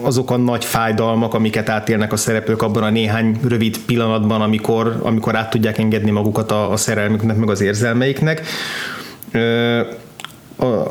azok 0.03 0.31
a 0.31 0.37
nagy 0.37 0.65
fájdalmak, 0.65 1.35
amiket 1.35 1.69
átélnek 1.69 2.13
a 2.13 2.17
szereplők 2.17 2.63
abban 2.63 2.83
a 2.83 2.91
néhány 2.91 3.41
rövid 3.49 3.79
pillanatban, 3.79 4.41
amikor, 4.41 5.01
amikor 5.03 5.37
át 5.37 5.51
tudják 5.51 5.79
engedni 5.79 6.11
magukat 6.11 6.51
a, 6.51 6.71
a 6.71 6.77
szerelmüknek, 6.77 7.37
meg 7.37 7.51
az 7.51 7.61
érzelmeiknek, 7.61 8.47
ö, 9.31 9.81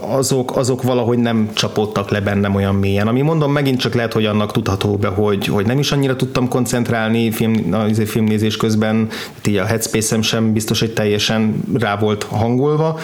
azok, 0.01 0.57
azok 0.57 0.83
valahogy 0.83 1.17
nem 1.17 1.49
csapódtak 1.53 2.09
le 2.09 2.21
bennem 2.21 2.55
olyan 2.55 2.75
mélyen. 2.75 3.07
Ami 3.07 3.21
mondom, 3.21 3.51
megint 3.51 3.79
csak 3.79 3.93
lehet, 3.93 4.13
hogy 4.13 4.25
annak 4.25 4.51
tudható 4.51 4.95
be, 4.97 5.07
hogy, 5.07 5.45
hogy 5.47 5.65
nem 5.65 5.79
is 5.79 5.91
annyira 5.91 6.15
tudtam 6.15 6.47
koncentrálni 6.47 7.31
film, 7.31 7.73
a 7.73 7.85
izé 7.85 8.05
filmnézés 8.05 8.57
közben, 8.57 9.07
hát 9.35 9.47
így 9.47 9.57
a 9.57 9.65
headspace 9.65 10.21
sem 10.21 10.53
biztos, 10.53 10.79
hogy 10.79 10.93
teljesen 10.93 11.63
rá 11.79 11.97
volt 11.97 12.23
hangolva. 12.23 12.99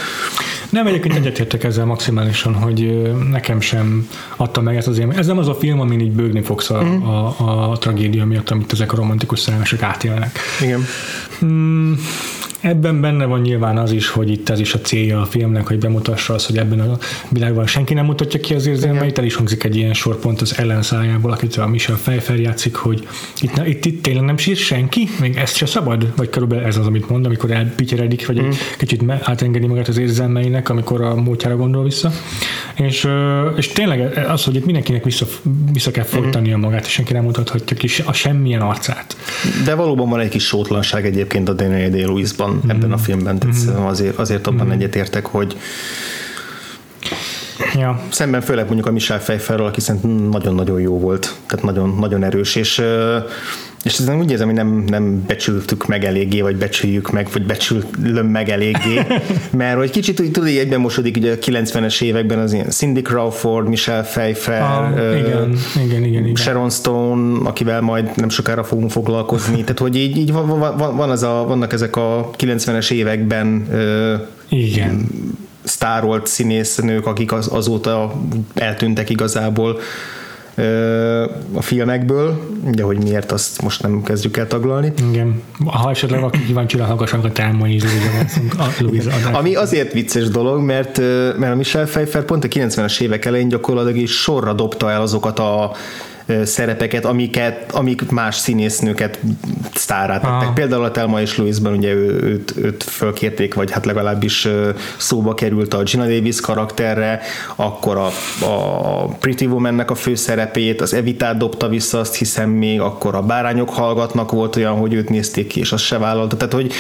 Nem, 0.70 0.88
egyébként 0.88 1.16
egyetértek 1.16 1.64
ezzel 1.64 1.86
maximálisan, 1.86 2.54
hogy 2.54 3.10
nekem 3.32 3.60
sem 3.62 4.08
adta 4.36 4.62
meg 4.62 4.76
ezt 4.76 4.88
az 4.88 4.98
élményt. 5.00 5.20
Ez 5.20 5.28
nem 5.28 5.38
az 5.38 5.48
a 5.48 5.54
film, 5.56 5.80
amin 5.80 6.00
így 6.00 6.12
bőgni 6.12 6.42
fogsz 6.42 6.70
a, 6.70 6.82
Mhm. 6.82 7.08
a, 7.08 7.72
a 7.72 7.78
tragédia 7.78 8.26
miatt, 8.26 8.50
amit 8.50 8.72
ezek 8.72 8.94
a 8.94 8.96
romantikus 8.96 9.40
szerelmesek 9.40 9.82
átélnek. 9.82 10.40
Igen. 10.62 10.86
Hmm, 11.40 11.98
Ebben 12.62 13.02
benne 13.02 13.26
van 13.26 13.42
nyilván 13.42 13.78
az 13.78 13.92
is, 13.92 14.10
hogy 14.10 14.30
itt 14.30 14.50
ez 14.50 14.60
is 14.60 14.74
a 14.74 14.80
célja 14.80 15.22
a 15.22 15.26
filmnek, 15.26 15.68
hogy 15.68 15.78
bemutassa 15.78 16.34
azt, 16.34 16.46
hogy 16.46 16.58
ebben 16.58 16.80
a 16.80 16.98
világban 17.30 17.68
senki 17.68 17.94
nem 17.94 18.06
mutatja 18.06 18.40
ki 18.40 18.54
az 18.54 18.68
érzelmeit. 18.68 19.18
El 19.18 19.24
is 19.24 19.36
hangzik 19.36 19.64
egy 19.64 19.76
ilyen 19.76 19.94
sorpont 19.94 20.42
az 20.42 20.58
ellenszájából, 20.58 21.32
akit 21.32 21.56
a 21.56 21.68
Michel 21.68 21.96
Pfeiffer 21.96 22.40
játszik, 22.40 22.76
hogy 22.76 23.08
itt, 23.42 23.56
na, 23.56 23.66
itt, 23.66 23.86
itt 23.86 24.04
tényleg 24.04 24.24
nem 24.24 24.38
sír 24.38 24.56
senki, 24.56 25.08
még 25.20 25.36
ezt 25.36 25.56
se 25.56 25.66
szabad? 25.66 26.14
Vagy 26.16 26.30
körülbelül 26.30 26.66
ez 26.66 26.78
az, 26.78 26.86
amit 26.86 27.10
mond, 27.10 27.26
amikor 27.26 27.52
elpityeredik, 27.52 28.28
vagy 28.28 28.42
mm. 28.42 28.50
egy 28.50 28.58
kicsit 28.78 29.04
átengedi 29.22 29.68
magát 29.68 29.88
az 29.88 29.98
érzelmeinek, 29.98 30.70
amikor 30.70 31.02
a 31.02 31.16
múltjára 31.16 31.56
gondol 31.56 31.84
vissza. 31.84 32.12
És, 32.76 33.08
és 33.58 33.68
tényleg 33.68 34.28
az, 34.28 34.44
hogy 34.44 34.56
itt 34.56 34.66
mindenkinek 34.66 35.04
vissza, 35.04 35.26
vissza 35.74 35.92
kell 35.92 36.04
folytania 36.04 36.58
mm. 36.58 36.62
magát, 36.62 36.86
és 36.86 36.92
senki 36.92 37.14
nem 37.14 37.24
mutathatja 37.24 37.78
ki 37.78 37.88
a 38.06 38.14
semmilyen 38.14 38.62
arcát. 38.62 39.16
De 39.66 39.76
valóban 39.76 40.10
van 40.10 40.20
egy 40.20 40.30
kis 40.30 40.44
sótlanság 40.44 41.06
egyébként 41.06 41.50
a 41.50 41.54
Daniel 41.54 41.90
Day-Lewis-ban 42.50 42.62
mm. 42.66 42.70
ebben 42.70 42.92
a 42.92 42.98
filmben, 42.98 43.40
tehát 43.40 43.56
mm. 43.66 43.86
azért, 43.86 44.18
azért 44.18 44.48
abban 44.48 44.68
mm. 44.68 44.72
egyetértek, 44.72 45.26
hogy 45.26 45.58
Ja. 47.76 48.02
Szemben 48.12 48.42
főleg 48.42 48.66
mondjuk 48.66 48.88
a 48.88 48.92
Michel 48.92 49.20
Pfeifferrel, 49.20 49.66
aki 49.66 49.82
szerintem 49.82 50.10
nagyon-nagyon 50.12 50.80
jó 50.82 51.00
volt, 51.00 51.36
tehát 51.48 51.66
nagyon, 51.66 51.96
nagyon 52.00 52.24
erős, 52.24 52.56
és 52.56 52.82
és 53.84 53.98
ez 53.98 54.10
úgy 54.10 54.32
érzem, 54.32 54.48
hogy 54.48 54.56
nem, 54.56 54.84
nem 54.88 55.24
becsültük 55.28 55.88
meg 55.88 56.04
eléggé, 56.06 56.42
vagy 56.42 56.56
becsüljük 56.56 57.12
meg, 57.12 57.28
vagy 57.34 57.46
becsülöm 57.46 58.28
meg 58.28 58.50
eléggé, 58.50 59.02
mert 59.58 59.78
hogy 59.78 59.90
kicsit 59.90 60.16
tudod, 60.16 60.44
hogy 60.44 60.58
egyben 60.58 60.80
mosodik 60.80 61.18
ugye 61.18 61.32
a 61.32 61.36
90-es 61.36 62.02
években 62.02 62.40
az 62.40 62.54
ilyen 62.54 62.70
Cindy 62.70 63.02
Crawford, 63.02 63.68
Michelle 63.68 64.02
Pfeiffer, 64.02 64.62
ah, 64.62 64.92
uh, 64.92 65.20
igen, 65.20 65.56
igen, 65.86 66.04
igen, 66.04 66.24
igen. 66.24 66.36
Sharon 66.36 66.70
Stone, 66.70 67.50
akivel 67.50 67.82
majd 67.82 68.10
nem 68.16 68.30
sokára 68.30 68.64
fogunk 68.64 68.92
foglalkozni, 68.92 69.62
tehát 69.62 69.80
hogy 69.80 69.96
így, 69.96 70.18
így 70.18 70.32
van, 70.32 70.48
van, 70.78 70.96
van 70.96 71.10
az 71.10 71.24
a, 71.24 71.46
vannak 71.48 71.74
ezek 71.74 71.96
a 71.96 72.30
90-es 72.38 72.92
években 72.92 73.68
uh, 73.72 74.60
igen. 74.60 75.08
sztárolt 75.64 76.28
színésznők, 76.28 77.06
akik 77.06 77.32
az, 77.32 77.48
azóta 77.52 78.22
eltűntek 78.54 79.10
igazából 79.10 79.80
a 81.54 81.62
filmekből, 81.62 82.40
de 82.72 82.84
hogy 82.84 83.04
miért, 83.04 83.32
azt 83.32 83.62
most 83.62 83.82
nem 83.82 84.04
kezdjük 84.04 84.38
el 84.38 84.48
taglalni. 84.48 84.94
Igen. 85.10 85.42
Ha 85.66 85.90
esetleg 85.90 86.20
valaki 86.20 86.46
kíváncsi 86.46 86.78
rá, 86.78 86.86
hallgassanak 86.86 87.26
a 87.26 87.32
Tálmai 87.32 87.82
Ami 89.34 89.56
azért 89.56 89.94
vicces 89.94 90.28
dolog, 90.28 90.62
mert, 90.62 90.98
mert 91.38 91.54
a 91.54 91.56
Michel 91.56 91.86
Pfeiffer 91.86 92.24
pont 92.24 92.44
a 92.44 92.48
90-es 92.48 93.00
évek 93.00 93.26
elején 93.26 93.48
gyakorlatilag 93.48 93.98
is 93.98 94.12
sorra 94.12 94.54
dobta 94.54 94.92
el 94.92 95.02
azokat 95.02 95.40
a 95.40 95.72
szerepeket, 96.44 97.06
amiket, 97.06 97.72
amik 97.72 98.12
más 98.12 98.36
színésznőket 98.36 99.20
sztárát 99.74 100.22
tettek. 100.22 100.48
Ah. 100.48 100.54
Például 100.54 100.84
a 100.84 100.92
Telma 100.92 101.22
és 101.22 101.38
Louisban 101.38 101.74
ugye 101.74 101.94
ő, 101.94 102.22
őt, 102.24 102.54
őt 102.58 102.84
fölkérték, 102.84 103.54
vagy 103.54 103.72
hát 103.72 103.86
legalábbis 103.86 104.48
szóba 104.98 105.34
került 105.34 105.74
a 105.74 105.84
Gina 105.84 106.06
Davis 106.06 106.42
karakterre, 106.42 107.20
akkor 107.56 107.98
a, 107.98 108.10
a 108.46 109.06
Pretty 109.06 109.46
Woman-nek 109.46 109.92
a 109.92 109.96
főszerepét, 109.96 110.82
az 110.82 110.94
Evitát 110.94 111.38
dobta 111.38 111.68
vissza, 111.68 112.00
azt 112.00 112.16
hiszem 112.16 112.50
még, 112.50 112.80
akkor 112.82 113.16
a 113.16 113.22
Bárányok 113.22 113.70
hallgatnak 113.70 114.32
volt 114.32 114.56
olyan, 114.56 114.76
hogy 114.76 114.94
őt 114.94 115.10
nézték 115.10 115.48
ki, 115.48 115.60
és 115.60 115.72
azt 115.72 115.84
se 115.84 115.98
vállalta. 115.98 116.38
Tehát, 116.38 116.54
hogy 116.54 116.72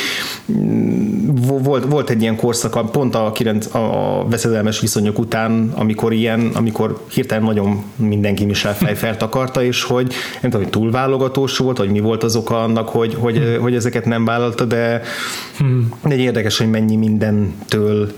mm, 0.51 1.29
volt, 1.63 1.85
volt 1.85 2.09
egy 2.09 2.21
ilyen 2.21 2.35
korszak, 2.35 2.91
pont 2.91 3.15
a, 3.15 3.33
a, 3.71 3.77
a 3.77 4.25
veszedelmes 4.27 4.79
viszonyok 4.79 5.19
után, 5.19 5.71
amikor 5.75 6.13
ilyen, 6.13 6.51
amikor 6.53 7.03
hirtelen 7.07 7.43
nagyon 7.43 7.83
mindenki 7.95 8.45
Michel 8.45 8.73
Pfeiffert 8.73 9.21
akar, 9.21 9.38
akarta, 9.39 9.63
és 9.63 9.83
hogy 9.83 10.13
nem 10.41 10.51
tudom, 10.51 10.61
hogy 10.61 10.71
túlválogatós 10.71 11.57
volt, 11.57 11.77
vagy 11.77 11.89
mi 11.89 11.99
volt 11.99 12.23
az 12.23 12.35
oka 12.35 12.63
annak, 12.63 12.89
hogy, 12.89 13.15
hogy, 13.19 13.37
hmm. 13.37 13.61
hogy 13.61 13.75
ezeket 13.75 14.05
nem 14.05 14.25
vállalta, 14.25 14.65
de 14.65 15.01
hmm. 15.57 15.93
egy 16.03 16.19
érdekes, 16.19 16.57
hogy 16.57 16.69
mennyi 16.69 16.95
mindentől 16.95 18.11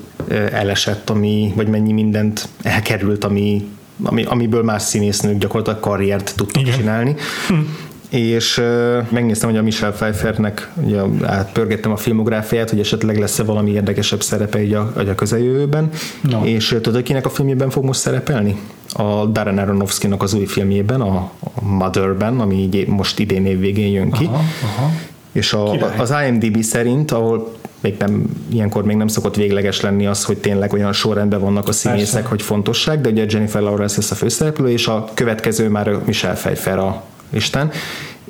elesett, 0.51 1.09
ami, 1.09 1.53
vagy 1.55 1.67
mennyi 1.67 1.91
mindent 1.91 2.47
elkerült, 2.61 3.23
ami, 3.23 3.69
ami, 4.03 4.23
amiből 4.23 4.63
más 4.63 4.81
színésznők 4.81 5.37
gyakorlatilag 5.37 5.79
karriert 5.79 6.33
tudtak 6.35 6.61
Igen. 6.61 6.77
csinálni. 6.77 7.15
Hmm 7.47 7.89
és 8.11 8.57
uh, 8.57 8.65
megnéztem, 9.09 9.49
hogy 9.49 9.57
a 9.57 9.61
Michelle 9.61 9.93
Pfeiffernek, 9.93 10.69
ugye 10.83 11.01
átpörgettem 11.21 11.91
a 11.91 11.95
filmográfiát, 11.95 12.69
hogy 12.69 12.79
esetleg 12.79 13.19
lesz-e 13.19 13.43
valami 13.43 13.71
érdekesebb 13.71 14.21
szerepe 14.21 14.63
így 14.63 14.73
a, 14.73 14.91
a 14.95 15.15
közeljövőben, 15.15 15.89
no. 16.21 16.45
és 16.45 16.77
tudod, 16.81 17.01
kinek 17.01 17.25
a 17.25 17.29
filmjében 17.29 17.69
fog 17.69 17.83
most 17.83 17.99
szerepelni? 17.99 18.59
A 18.93 19.25
Darren 19.25 19.57
Aronofsky-nak 19.57 20.23
az 20.23 20.33
új 20.33 20.45
filmjében, 20.45 21.01
a, 21.01 21.31
Motherben, 21.61 22.39
ami 22.39 22.55
így 22.55 22.87
most 22.87 23.19
idén 23.19 23.45
év 23.45 23.59
végén 23.59 23.91
jön 23.91 24.11
ki. 24.11 24.25
Aha, 24.25 24.43
aha. 24.63 24.91
És 25.31 25.53
a, 25.53 25.71
az 25.97 26.13
IMDb 26.27 26.61
szerint, 26.61 27.11
ahol 27.11 27.51
még 27.79 27.95
nem, 27.97 28.25
ilyenkor 28.53 28.83
még 28.83 28.95
nem 28.95 29.07
szokott 29.07 29.35
végleges 29.35 29.81
lenni 29.81 30.05
az, 30.05 30.23
hogy 30.23 30.37
tényleg 30.37 30.73
olyan 30.73 30.93
sorrendben 30.93 31.39
vannak 31.39 31.67
a 31.67 31.71
színészek, 31.71 32.13
Persze. 32.13 32.29
hogy 32.29 32.41
fontosság, 32.41 33.01
de 33.01 33.09
ugye 33.09 33.25
Jennifer 33.29 33.61
Lawrence 33.61 33.95
lesz 33.97 34.11
a 34.11 34.15
főszereplő, 34.15 34.69
és 34.69 34.87
a 34.87 35.09
következő 35.13 35.69
már 35.69 35.99
Michelle 36.05 36.33
Pfeiffer 36.33 36.77
a 36.77 37.03
listán, 37.29 37.71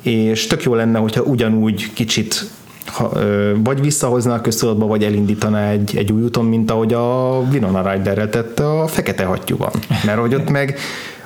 és 0.02 0.46
tök 0.46 0.62
jó 0.62 0.74
lenne, 0.74 0.98
hogyha 0.98 1.22
ugyanúgy 1.22 1.92
kicsit 1.92 2.50
ha, 2.86 3.12
vagy 3.56 3.80
visszahozná 3.80 4.34
a 4.34 4.40
köztudatba, 4.40 4.86
vagy 4.86 5.04
elindítaná 5.04 5.70
egy, 5.70 5.96
egy 5.96 6.12
új 6.12 6.22
úton, 6.22 6.44
mint 6.44 6.70
ahogy 6.70 6.92
a 6.92 7.38
Winona 7.52 7.92
Ryder-rel 7.92 8.28
tette 8.28 8.80
a 8.80 8.86
Fekete 8.86 9.24
Hattyúban. 9.24 9.70
Mert 10.04 10.18
hogy 10.18 10.34
ott 10.34 10.50
meg 10.50 10.78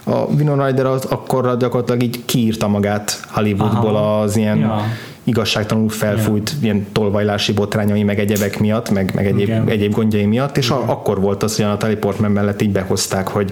a 0.05 0.17
Winona 0.17 0.67
Ryder 0.67 0.87
az 0.87 1.05
akkor 1.05 1.57
gyakorlatilag 1.57 2.03
így 2.03 2.25
kiírta 2.25 2.69
magát 2.69 3.21
Hollywoodból 3.29 3.97
Aha. 3.97 4.21
az 4.21 4.37
ilyen 4.37 4.59
ja 4.59 4.83
igazságtalanul 5.27 5.89
felfújt 5.89 6.51
yeah. 6.51 6.63
ilyen 6.63 6.87
tolvajlási 6.93 7.53
botrányai, 7.53 8.03
meg 8.03 8.19
egyebek 8.19 8.59
miatt, 8.59 8.91
meg, 8.91 9.13
meg 9.15 9.27
egyéb, 9.27 9.49
yeah. 9.49 9.69
egyéb 9.69 9.93
gondjai 9.93 10.25
miatt, 10.25 10.57
és 10.57 10.71
a, 10.71 10.91
akkor 10.91 11.21
volt 11.21 11.43
az, 11.43 11.57
hogy 11.57 11.65
a 11.65 11.69
Natalie 11.69 11.97
Portman 11.97 12.31
mellett 12.31 12.63
így 12.63 12.73
behozták, 12.73 13.29
hogy 13.29 13.51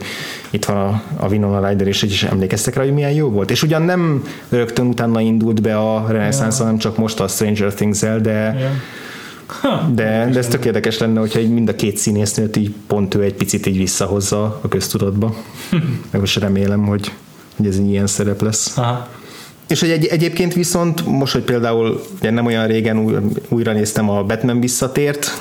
itt 0.51 0.65
van 0.65 0.77
a, 0.77 1.03
a 1.17 1.29
Winona 1.29 1.69
Ryder, 1.69 1.87
és 1.87 2.03
így 2.03 2.27
emlékeztek 2.31 2.75
rá, 2.75 2.83
hogy 2.83 2.93
milyen 2.93 3.13
jó 3.13 3.31
volt. 3.31 3.51
És 3.51 3.63
ugyan 3.63 3.83
nem 3.83 4.23
rögtön 4.49 4.87
utána 4.87 5.21
indult 5.21 5.63
be 5.63 5.77
a 5.79 6.07
reneszánsz, 6.09 6.55
yeah. 6.55 6.67
hanem 6.67 6.79
csak 6.79 6.97
most 6.97 7.21
a 7.21 7.29
Stranger 7.29 7.75
Things-el, 7.75 8.21
de 8.21 8.31
yeah. 8.59 8.73
Ha, 9.47 9.91
de, 9.95 10.29
de 10.33 10.39
ez 10.39 10.49
tök 10.49 10.65
érdekes 10.65 10.99
lenne, 10.99 11.21
hogyha 11.21 11.39
így 11.39 11.51
mind 11.51 11.69
a 11.69 11.75
két 11.75 11.97
színésznőt 11.97 12.57
így 12.57 12.75
pont 12.87 13.15
ő 13.15 13.23
egy 13.23 13.35
picit 13.35 13.67
így 13.67 13.77
visszahozza 13.77 14.61
a 14.63 14.69
köztudatba. 14.69 15.35
Meg 16.11 16.21
most 16.21 16.39
remélem, 16.39 16.87
hogy, 16.87 17.13
hogy 17.57 17.67
ez 17.67 17.79
ilyen 17.79 18.07
szerep 18.07 18.43
lesz. 18.43 18.77
Aha. 18.77 19.09
És 19.69 19.81
hogy 19.81 19.91
egy, 19.91 20.07
egyébként 20.07 20.55
viszont, 20.55 21.07
most, 21.07 21.33
hogy 21.33 21.43
például 21.43 22.05
ugye 22.19 22.31
nem 22.31 22.47
olyan 22.47 22.67
régen 22.67 22.99
új, 22.99 23.15
újra 23.49 23.73
néztem 23.73 24.11
a 24.11 24.23
Batman 24.23 24.61
visszatért, 24.61 25.41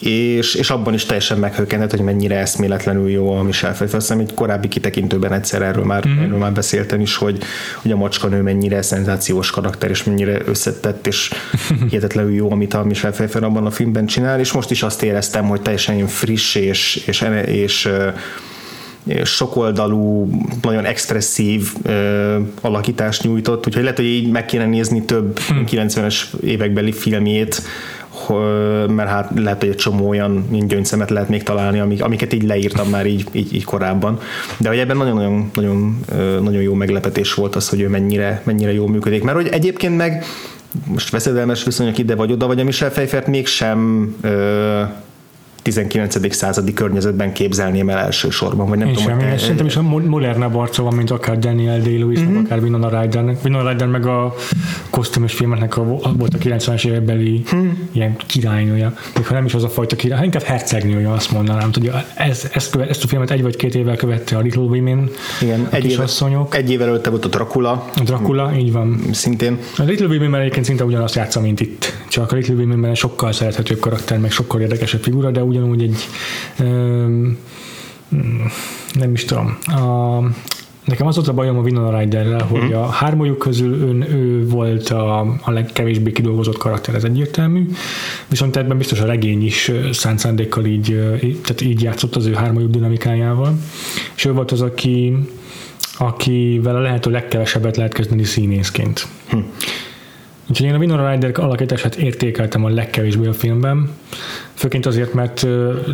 és, 0.00 0.54
és 0.54 0.70
abban 0.70 0.94
is 0.94 1.04
teljesen 1.04 1.38
meghökkentett, 1.38 1.90
hogy 1.90 2.00
mennyire 2.00 2.38
eszméletlenül 2.38 3.10
jó 3.10 3.32
a 3.32 3.42
Michelle 3.42 3.74
Pfeiffer. 3.74 4.00
Azt 4.00 4.10
egy 4.10 4.34
korábbi 4.34 4.68
kitekintőben 4.68 5.32
egyszer 5.32 5.62
erről 5.62 5.84
már, 5.84 6.08
mm-hmm. 6.08 6.22
erről 6.22 6.38
már 6.38 6.52
beszéltem 6.52 7.00
is, 7.00 7.16
hogy, 7.16 7.38
hogy 7.82 7.90
a 7.90 7.96
macskanő 7.96 8.42
mennyire 8.42 8.82
szenzációs 8.82 9.50
karakter, 9.50 9.90
és 9.90 10.04
mennyire 10.04 10.40
összetett, 10.44 11.06
és 11.06 11.30
hihetetlenül 11.88 12.34
jó, 12.34 12.52
amit 12.52 12.74
a 12.74 12.84
Michelle 12.84 13.12
Pfeiffer 13.12 13.42
abban 13.42 13.66
a 13.66 13.70
filmben 13.70 14.06
csinál, 14.06 14.40
és 14.40 14.52
most 14.52 14.70
is 14.70 14.82
azt 14.82 15.02
éreztem, 15.02 15.44
hogy 15.44 15.62
teljesen 15.62 16.06
friss 16.06 16.54
és, 16.54 17.02
és, 17.06 17.20
és, 17.20 17.46
és 17.46 17.88
sokoldalú, 19.24 20.30
nagyon 20.62 20.84
expresszív 20.84 21.72
ö, 21.82 22.36
alakítást 22.60 23.22
nyújtott, 23.22 23.66
úgyhogy 23.66 23.82
lehet, 23.82 23.96
hogy 23.96 24.06
így 24.06 24.30
meg 24.30 24.46
kéne 24.46 24.66
nézni 24.66 25.02
több 25.02 25.38
hmm. 25.38 25.64
90-es 25.70 26.40
évekbeli 26.44 26.92
filmjét, 26.92 27.62
mert 28.88 29.08
hát 29.08 29.30
lehet, 29.34 29.60
hogy 29.60 29.68
egy 29.68 29.76
csomó 29.76 30.08
olyan 30.08 30.46
gyöngyszemet 30.66 31.10
lehet 31.10 31.28
még 31.28 31.42
találni, 31.42 31.80
amik, 31.80 32.02
amiket 32.02 32.32
így 32.32 32.42
leírtam 32.42 32.88
már 32.88 33.06
így, 33.06 33.24
így, 33.32 33.54
így 33.54 33.64
korábban. 33.64 34.18
De 34.56 34.68
hogy 34.68 34.78
ebben 34.78 34.96
nagyon-nagyon 34.96 35.50
nagyon, 35.54 36.00
nagyon 36.42 36.62
jó 36.62 36.74
meglepetés 36.74 37.34
volt 37.34 37.56
az, 37.56 37.68
hogy 37.68 37.80
ő 37.80 37.88
mennyire, 37.88 38.42
mennyire 38.44 38.72
jól 38.72 38.88
működik. 38.88 39.22
Mert 39.22 39.36
hogy 39.36 39.48
egyébként 39.48 39.96
meg 39.96 40.24
most 40.86 41.10
veszedelmes 41.10 41.64
viszonyok 41.64 41.98
ide 41.98 42.14
vagy 42.14 42.32
oda, 42.32 42.46
vagy 42.46 42.60
a 42.60 42.64
Michel 42.64 42.90
Pfeiffert 42.90 43.26
mégsem 43.26 44.14
ö, 44.20 44.82
19. 45.62 46.34
századi 46.34 46.72
környezetben 46.72 47.32
képzelném 47.32 47.88
el 47.88 47.98
elsősorban. 47.98 48.68
Vagy 48.68 48.78
nem 48.78 48.88
Én 48.88 48.94
tudom, 48.94 49.08
sem, 49.08 49.18
te... 49.18 49.38
szerintem 49.38 49.66
is 49.66 49.76
a 49.76 49.82
modernebb 49.82 50.56
arca 50.56 50.82
van, 50.82 50.94
mint 50.94 51.10
akár 51.10 51.38
Daniel 51.38 51.80
Day-Lewis, 51.80 52.20
mm-hmm. 52.20 52.44
akár 52.44 52.62
Winona 52.62 53.00
Ryder. 53.00 53.36
Winona 53.44 53.70
Ryder 53.70 53.88
meg 53.88 54.06
a 54.06 54.34
kosztümös 54.90 55.32
filmeknek 55.32 55.76
a, 55.76 55.84
volt 55.84 56.34
a 56.34 56.38
90-es 56.38 56.86
évekbeli 56.86 57.42
mm. 57.54 57.68
ilyen 57.92 58.16
királynője. 58.26 58.94
Még 59.14 59.26
ha 59.26 59.34
nem 59.34 59.44
is 59.44 59.54
az 59.54 59.64
a 59.64 59.68
fajta 59.68 59.96
király, 59.96 60.24
inkább 60.24 60.42
hercegnője, 60.42 61.12
azt 61.12 61.32
mondanám. 61.32 61.70
Tudja, 61.70 62.04
ez, 62.14 62.48
ezt, 62.52 62.70
követ, 62.70 62.88
ezt 62.88 63.04
a 63.04 63.06
filmet 63.06 63.30
egy 63.30 63.42
vagy 63.42 63.56
két 63.56 63.74
évvel 63.74 63.96
követte 63.96 64.36
a 64.36 64.40
Little 64.40 64.62
Women, 64.62 65.10
Igen, 65.40 65.68
a 65.70 65.74
egy 65.74 65.82
kisasszonyok. 65.82 66.54
Egy 66.54 66.70
évvel 66.70 66.88
előtte 66.88 67.10
volt 67.10 67.24
a 67.24 67.28
Dracula. 67.28 67.70
A 67.96 68.02
Dracula, 68.04 68.52
így 68.56 68.72
van. 68.72 69.00
Szintén. 69.12 69.58
A 69.78 69.82
Little 69.82 70.06
Women 70.06 70.40
egyébként 70.40 70.64
szinte 70.64 70.84
ugyanazt 70.84 71.14
játsza, 71.14 71.40
mint 71.40 71.60
itt. 71.60 71.98
Csak 72.08 72.32
a 72.32 72.34
Little 72.34 72.54
Women 72.54 72.94
sokkal 72.94 73.32
szerethetőbb 73.32 73.78
karakter, 73.78 74.18
meg 74.18 74.30
sokkal 74.30 74.60
érdekesebb 74.60 75.02
figura, 75.02 75.30
de 75.30 75.42
ugyanúgy 75.50 75.82
egy 75.82 76.08
nem 78.94 79.12
is 79.12 79.24
tudom, 79.24 79.58
a 79.66 80.18
Nekem 80.84 81.06
az 81.06 81.14
volt 81.14 81.28
a 81.28 81.32
bajom 81.32 81.58
a 81.58 81.60
Winona 81.60 81.98
Ryderrel, 81.98 82.42
hogy 82.42 82.62
mm. 82.62 82.72
a 82.72 82.86
hármójuk 82.86 83.38
közül 83.38 83.72
ön, 83.72 84.02
ő 84.02 84.46
volt 84.46 84.88
a, 84.88 85.20
a 85.42 85.50
legkevésbé 85.50 86.12
kidolgozott 86.12 86.58
karakter, 86.58 86.94
ez 86.94 87.04
egyértelmű, 87.04 87.68
viszont 88.28 88.56
ebben 88.56 88.78
biztos 88.78 89.00
a 89.00 89.06
regény 89.06 89.44
is 89.44 89.70
szánt 89.92 90.18
szándékkal 90.18 90.64
így, 90.64 90.84
tehát 91.20 91.60
így 91.60 91.82
játszott 91.82 92.16
az 92.16 92.26
ő 92.26 92.34
hármójuk 92.34 92.70
dinamikájával, 92.70 93.58
és 94.14 94.24
ő 94.24 94.32
volt 94.32 94.50
az, 94.50 94.60
aki 94.60 95.16
akivel 95.98 96.76
a 96.76 96.80
lehető 96.80 97.10
legkevesebbet 97.10 97.76
lehet 97.76 97.92
kezdeni 97.92 98.24
színészként. 98.24 99.06
Hm. 99.28 99.38
Úgyhogy 100.48 100.66
én 100.66 100.74
a 100.74 100.78
Winona 100.78 101.10
Ryder 101.10 101.32
alakítását 101.34 101.94
értékeltem 101.94 102.64
a 102.64 102.68
legkevésbé 102.68 103.26
a 103.26 103.32
filmben, 103.32 103.90
Főként 104.60 104.86
azért, 104.86 105.12
mert 105.14 105.46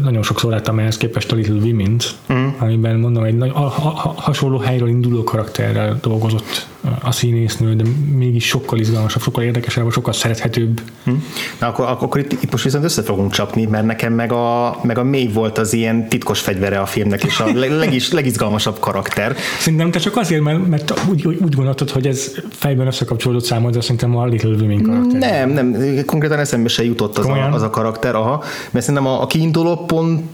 nagyon 0.02 0.22
sokszor 0.22 0.50
láttam 0.50 0.79
ehhez 0.79 0.96
képest 0.96 1.33
a 1.33 1.35
Little 1.35 1.55
Women-t, 1.55 2.05
mm. 2.33 2.46
amiben 2.59 2.96
mondom, 2.96 3.24
egy 3.24 3.37
nagy, 3.37 3.50
a, 3.55 3.64
a, 3.64 4.12
hasonló 4.16 4.59
helyről 4.59 4.88
induló 4.88 5.24
karakterrel 5.24 5.98
dolgozott 6.02 6.66
a 7.02 7.12
színésznő, 7.12 7.74
de 7.74 7.85
mégis 8.16 8.46
sokkal 8.46 8.79
izgalmasabb, 8.79 9.22
sokkal 9.22 9.42
érdekesebb, 9.44 9.90
sokkal 9.90 10.12
szerethetőbb. 10.12 10.81
Mm. 11.11 11.14
Na 11.61 11.66
akkor, 11.66 11.87
akkor 11.88 12.20
itt, 12.20 12.33
itt 12.33 12.50
most 12.50 12.64
viszont 12.64 12.85
össze 12.85 13.02
fogunk 13.02 13.33
csapni, 13.33 13.66
mert 13.66 13.87
nekem 13.87 14.12
meg 14.12 14.33
a, 14.33 14.79
meg 14.83 14.98
a 14.98 15.05
mély 15.05 15.29
volt 15.33 15.59
az 15.59 15.72
ilyen 15.72 16.09
titkos 16.09 16.40
fegyvere 16.40 16.81
a 16.81 16.87
filmnek, 16.87 17.24
és 17.24 17.40
a 17.40 17.46
legis, 17.79 18.12
legizgalmasabb 18.12 18.79
karakter. 18.79 19.37
Szerintem 19.59 19.90
te 19.90 19.98
csak 19.98 20.16
azért, 20.16 20.42
mert, 20.42 20.66
mert 20.66 20.94
úgy, 21.09 21.26
úgy 21.26 21.55
gondoltad, 21.55 21.90
hogy 21.90 22.07
ez 22.07 22.35
fejben 22.50 22.87
összekapcsolódott 22.87 23.44
számodra, 23.44 23.81
szerintem 23.81 24.16
a 24.16 24.26
Little 24.26 24.55
Women 24.55 24.83
karakter. 24.83 25.20
Nem, 25.20 25.50
nem, 25.50 26.05
konkrétan 26.05 26.38
eszembe 26.38 26.68
se 26.68 26.85
jutott 26.85 27.18
az, 27.18 27.26
a, 27.26 27.52
az 27.52 27.62
a 27.62 27.70
karakter, 27.70 28.14
aha 28.14 28.44
mert 28.70 28.84
szerintem 28.84 29.06
a, 29.06 29.22
a 29.22 29.26
kiinduló 29.26 29.76
pont 29.76 30.24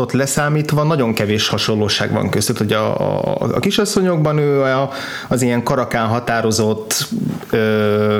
ott 0.00 0.12
leszámítva 0.12 0.82
nagyon 0.82 1.14
kevés 1.14 1.48
hasonlóság 1.48 2.12
van 2.12 2.30
között, 2.30 2.58
hogy 2.58 2.72
a, 2.72 2.94
a, 2.98 3.36
a 3.54 3.58
kisasszonyokban 3.58 4.38
ő 4.38 4.62
a, 4.62 4.90
az 5.28 5.42
ilyen 5.42 5.62
karakán 5.62 6.06
határozott 6.06 7.08
ö, 7.50 8.18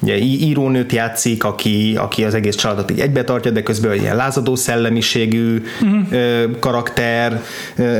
ugye 0.00 0.16
írónőt 0.18 0.92
játszik, 0.92 1.44
aki, 1.44 1.96
aki 1.98 2.24
az 2.24 2.34
egész 2.34 2.54
családot 2.54 2.90
így 2.90 3.00
egybe 3.00 3.24
tartja, 3.24 3.50
de 3.50 3.62
közben 3.62 3.90
egy 3.90 4.00
ilyen 4.00 4.16
lázadó 4.16 4.54
szellemiségű 4.54 5.62
uh-huh. 5.82 6.58
karakter. 6.60 7.42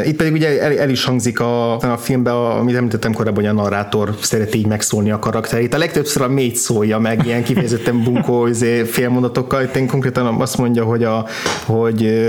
Itt 0.04 0.16
pedig 0.16 0.32
ugye 0.32 0.62
el, 0.62 0.78
el 0.78 0.90
is 0.90 1.04
hangzik 1.04 1.40
a, 1.40 1.78
a 1.78 1.96
filmben, 1.96 2.34
amit 2.34 2.76
említettem 2.76 3.12
korábban, 3.12 3.44
hogy 3.44 3.52
a 3.52 3.62
narrátor 3.62 4.14
szereti 4.20 4.58
így 4.58 4.66
megszólni 4.66 5.10
a 5.10 5.18
karakterét. 5.18 5.74
A 5.74 5.78
legtöbbször 5.78 6.22
a 6.22 6.28
mély 6.28 6.52
szólja 6.54 6.98
meg, 6.98 7.26
ilyen 7.26 7.42
kifejezetten 7.42 8.02
bunkó 8.02 8.46
izé, 8.56 8.82
félmondatokkal. 8.82 9.62
Itt 9.62 9.76
én 9.76 9.86
konkrétan 9.86 10.40
azt 10.40 10.56
mondja, 10.56 10.84
hogy, 10.84 11.04
a, 11.04 11.26
hogy 11.64 12.26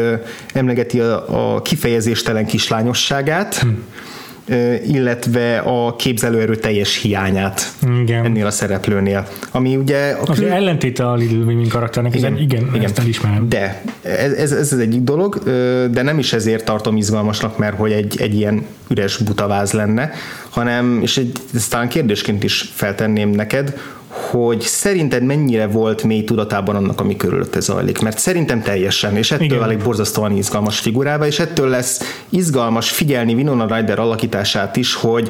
emlegeti 0.53 0.99
a, 0.99 1.55
a 1.55 1.61
kifejezéstelen 1.61 2.45
kislányosságát, 2.45 3.55
uh-huh 3.55 3.77
illetve 4.87 5.57
a 5.57 5.95
képzelőerő 5.95 6.55
teljes 6.55 7.01
hiányát 7.01 7.73
igen. 8.01 8.25
ennél 8.25 8.45
a 8.45 8.51
szereplőnél. 8.51 9.27
Ami 9.51 9.75
ugye... 9.75 10.11
A 10.11 10.21
az 10.25 10.37
kül... 10.37 10.47
ellentéte 10.47 11.09
a 11.09 11.15
Little 11.15 11.37
Women 11.37 11.67
karakternek, 11.67 12.15
igen, 12.15 12.37
igen, 12.37 12.69
igen. 12.73 12.83
ezt 12.83 12.99
elismerem. 12.99 13.49
De 13.49 13.81
ez, 14.01 14.31
ez, 14.31 14.51
ez 14.51 14.73
az 14.73 14.79
egyik 14.79 15.01
dolog, 15.01 15.41
de 15.91 16.01
nem 16.01 16.19
is 16.19 16.33
ezért 16.33 16.65
tartom 16.65 16.97
izgalmasnak, 16.97 17.57
mert 17.57 17.77
hogy 17.77 17.91
egy, 17.91 18.21
egy 18.21 18.35
ilyen 18.35 18.65
üres 18.89 19.17
butaváz 19.17 19.71
lenne, 19.71 20.11
hanem, 20.49 20.99
és 21.01 21.17
egy, 21.17 21.31
ezt 21.55 21.69
talán 21.69 21.87
kérdésként 21.87 22.43
is 22.43 22.71
feltenném 22.73 23.29
neked, 23.29 23.77
hogy 24.17 24.61
szerinted 24.61 25.23
mennyire 25.23 25.67
volt 25.67 26.03
mély 26.03 26.23
tudatában 26.23 26.75
annak, 26.75 26.99
ami 27.01 27.15
körülötte 27.15 27.59
zajlik. 27.59 27.99
Mert 27.99 28.19
szerintem 28.19 28.61
teljesen, 28.61 29.15
és 29.15 29.31
ettől 29.31 29.45
Igen. 29.45 29.59
válik 29.59 29.83
borzasztóan 29.83 30.37
izgalmas 30.37 30.79
figurába, 30.79 31.25
és 31.25 31.39
ettől 31.39 31.69
lesz 31.69 32.01
izgalmas 32.29 32.89
figyelni 32.89 33.33
Winona 33.33 33.75
Ryder 33.75 33.99
alakítását 33.99 34.75
is, 34.75 34.93
hogy 34.93 35.29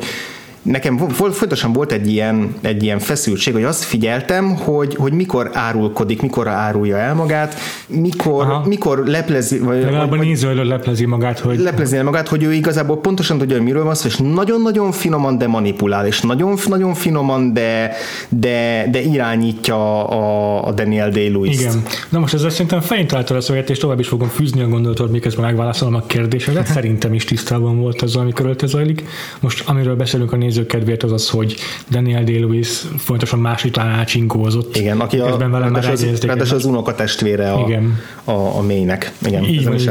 nekem 0.61 0.97
folytosan 1.31 1.73
volt 1.73 1.91
egy 1.91 2.11
ilyen, 2.11 2.55
egy 2.61 2.83
ilyen 2.83 2.99
feszültség, 2.99 3.53
hogy 3.53 3.63
azt 3.63 3.83
figyeltem, 3.83 4.55
hogy, 4.55 4.95
hogy 4.95 5.13
mikor 5.13 5.49
árulkodik, 5.53 6.21
mikor 6.21 6.47
árulja 6.47 6.97
el 6.97 7.13
magát, 7.13 7.55
mikor, 7.87 8.61
mikor 8.65 9.03
leplezi, 9.05 9.59
vagy, 9.59 9.81
Legalább 9.81 10.09
vagy, 10.09 10.19
a 10.19 10.23
néző 10.23 10.63
leplezi 10.63 11.05
magát, 11.05 11.39
hogy... 11.39 11.59
Leplezi 11.59 12.01
magát, 12.01 12.27
hogy 12.27 12.43
ő 12.43 12.53
igazából 12.53 12.97
pontosan 12.97 13.37
tudja, 13.37 13.55
hogy 13.55 13.65
miről 13.65 13.83
van 13.83 13.95
szó, 13.95 14.07
és 14.07 14.17
nagyon-nagyon 14.17 14.91
finoman, 14.91 15.37
de 15.37 15.47
manipulál, 15.47 16.05
és 16.05 16.21
nagyon-nagyon 16.21 16.95
finoman, 16.95 17.53
de, 17.53 17.91
de, 18.29 18.87
de 18.91 19.01
irányítja 19.01 20.07
a, 20.07 20.67
a 20.67 20.71
Daniel 20.71 21.09
Day-Lewis. 21.09 21.59
Igen. 21.59 21.83
Na 22.09 22.19
most 22.19 22.33
ezzel 22.33 22.49
szerintem 22.49 22.81
fején 22.81 23.07
találta 23.07 23.35
a 23.35 23.41
szöget, 23.41 23.69
és 23.69 23.77
tovább 23.77 23.99
is 23.99 24.07
fogom 24.07 24.27
fűzni 24.27 24.61
a 24.61 24.67
gondolatot, 24.67 25.11
miközben 25.11 25.45
megválaszolom 25.45 25.95
a 25.95 26.01
kérdésedet. 26.05 26.65
Szerintem 26.77 27.13
is 27.13 27.23
tisztában 27.23 27.79
volt 27.79 28.01
az, 28.01 28.15
ami 28.15 28.33
körülötte 28.33 28.67
zajlik. 28.67 29.03
Most 29.39 29.69
amiről 29.69 29.95
beszélünk 29.95 30.31
a 30.31 30.35
néző 30.35 30.56
nézők 30.57 30.71
kedvéért 30.71 31.03
az 31.03 31.11
az, 31.11 31.29
hogy 31.29 31.55
Daniel 31.89 32.23
Day-Lewis 32.23 32.81
fontosan 32.97 33.39
másik 33.39 33.75
csinkózott. 34.05 34.75
Igen, 34.75 34.99
aki 34.99 35.19
a, 35.19 35.37
ráadásul 35.37 35.91
az, 35.91 36.21
ráadás 36.21 36.51
az 36.51 36.65
unokatestvére 36.65 37.51
a, 37.51 37.67
Igen. 37.67 37.99
a, 38.23 38.31
a 38.31 38.61
mélynek. 38.61 39.11
Igen, 39.25 39.43
így 39.43 39.63
van, 39.63 39.73
is 39.73 39.85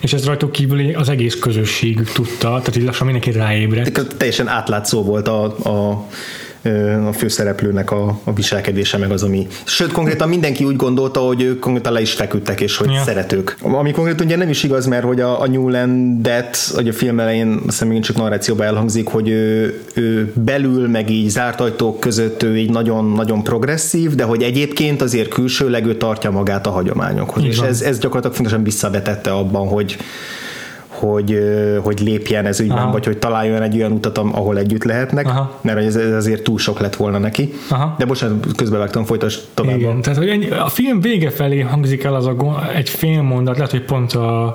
És 0.00 0.12
ez 0.12 0.24
rajtuk 0.24 0.52
kívül 0.52 0.94
az 0.94 1.08
egész 1.08 1.38
közösség 1.38 2.02
tudta, 2.14 2.48
tehát 2.48 2.76
így 2.76 2.84
lassan 2.84 3.06
mindenki 3.06 3.38
ráébredt. 3.38 4.16
Teljesen 4.16 4.48
átlátszó 4.48 5.02
volt 5.02 5.28
a, 5.28 5.44
a 5.44 6.06
a 7.06 7.12
főszereplőnek 7.12 7.90
a, 7.90 8.20
a 8.24 8.32
viselkedése, 8.32 8.98
meg 8.98 9.10
az, 9.10 9.22
ami... 9.22 9.46
Sőt, 9.64 9.92
konkrétan 9.92 10.28
mindenki 10.28 10.64
úgy 10.64 10.76
gondolta, 10.76 11.20
hogy 11.20 11.42
ők 11.42 11.58
konkrétan 11.58 11.92
le 11.92 12.00
is 12.00 12.12
feküdtek, 12.12 12.60
és 12.60 12.76
hogy 12.76 12.90
ja. 12.90 13.02
szeretők. 13.04 13.56
Ami 13.62 13.90
konkrétan 13.90 14.26
ugye 14.26 14.36
nem 14.36 14.48
is 14.48 14.62
igaz, 14.62 14.86
mert 14.86 15.04
hogy 15.04 15.20
a, 15.20 15.40
a 15.40 15.46
Newlandet, 15.46 16.56
hogy 16.74 16.88
a 16.88 16.92
film 16.92 17.20
elején, 17.20 17.52
azt 17.52 17.64
hiszem 17.64 17.88
még 17.88 18.02
csak 18.02 18.16
narrációban 18.16 18.66
elhangzik, 18.66 19.08
hogy 19.08 19.28
ő, 19.28 19.80
ő 19.94 20.32
belül, 20.34 20.88
meg 20.88 21.10
így 21.10 21.28
zárt 21.28 21.60
ajtók 21.60 22.00
között 22.00 22.42
ő 22.42 22.56
így 22.56 22.70
nagyon-nagyon 22.70 23.42
progresszív, 23.42 24.14
de 24.14 24.24
hogy 24.24 24.42
egyébként 24.42 25.02
azért 25.02 25.28
külsőleg 25.28 25.86
ő 25.86 25.96
tartja 25.96 26.30
magát 26.30 26.66
a 26.66 26.70
hagyományokhoz. 26.70 27.42
Igen. 27.42 27.54
És 27.54 27.60
ez, 27.60 27.80
ez 27.80 27.98
gyakorlatilag 27.98 28.36
fontosan 28.36 28.62
visszavetette 28.62 29.30
abban, 29.30 29.68
hogy 29.68 29.96
hogy, 30.98 31.38
hogy 31.82 32.00
lépjen 32.00 32.46
ez 32.46 32.60
ügyben, 32.60 32.76
Aha. 32.76 32.92
vagy 32.92 33.04
hogy 33.04 33.18
találjon 33.18 33.62
egy 33.62 33.76
olyan 33.76 33.92
utat, 33.92 34.18
ahol 34.18 34.58
együtt 34.58 34.84
lehetnek, 34.84 35.26
Aha. 35.26 35.58
mert 35.60 35.78
ez, 35.78 35.96
ez 35.96 36.12
azért 36.12 36.42
túl 36.42 36.58
sok 36.58 36.80
lett 36.80 36.96
volna 36.96 37.18
neki. 37.18 37.52
Aha. 37.70 37.94
De 37.98 38.04
most 38.04 38.26
közbevágtam, 38.56 39.04
folytas 39.04 39.40
tovább. 39.54 39.78
Igen, 39.78 40.00
tehát 40.00 40.18
hogy 40.18 40.28
ennyi, 40.28 40.50
a 40.50 40.68
film 40.68 41.00
vége 41.00 41.30
felé 41.30 41.60
hangzik 41.60 42.04
el 42.04 42.14
az 42.14 42.26
a, 42.26 42.66
egy 42.74 42.88
fél 42.88 43.22
mondat, 43.22 43.56
lehet, 43.56 43.70
hogy 43.70 43.84
pont 43.84 44.12
a, 44.12 44.46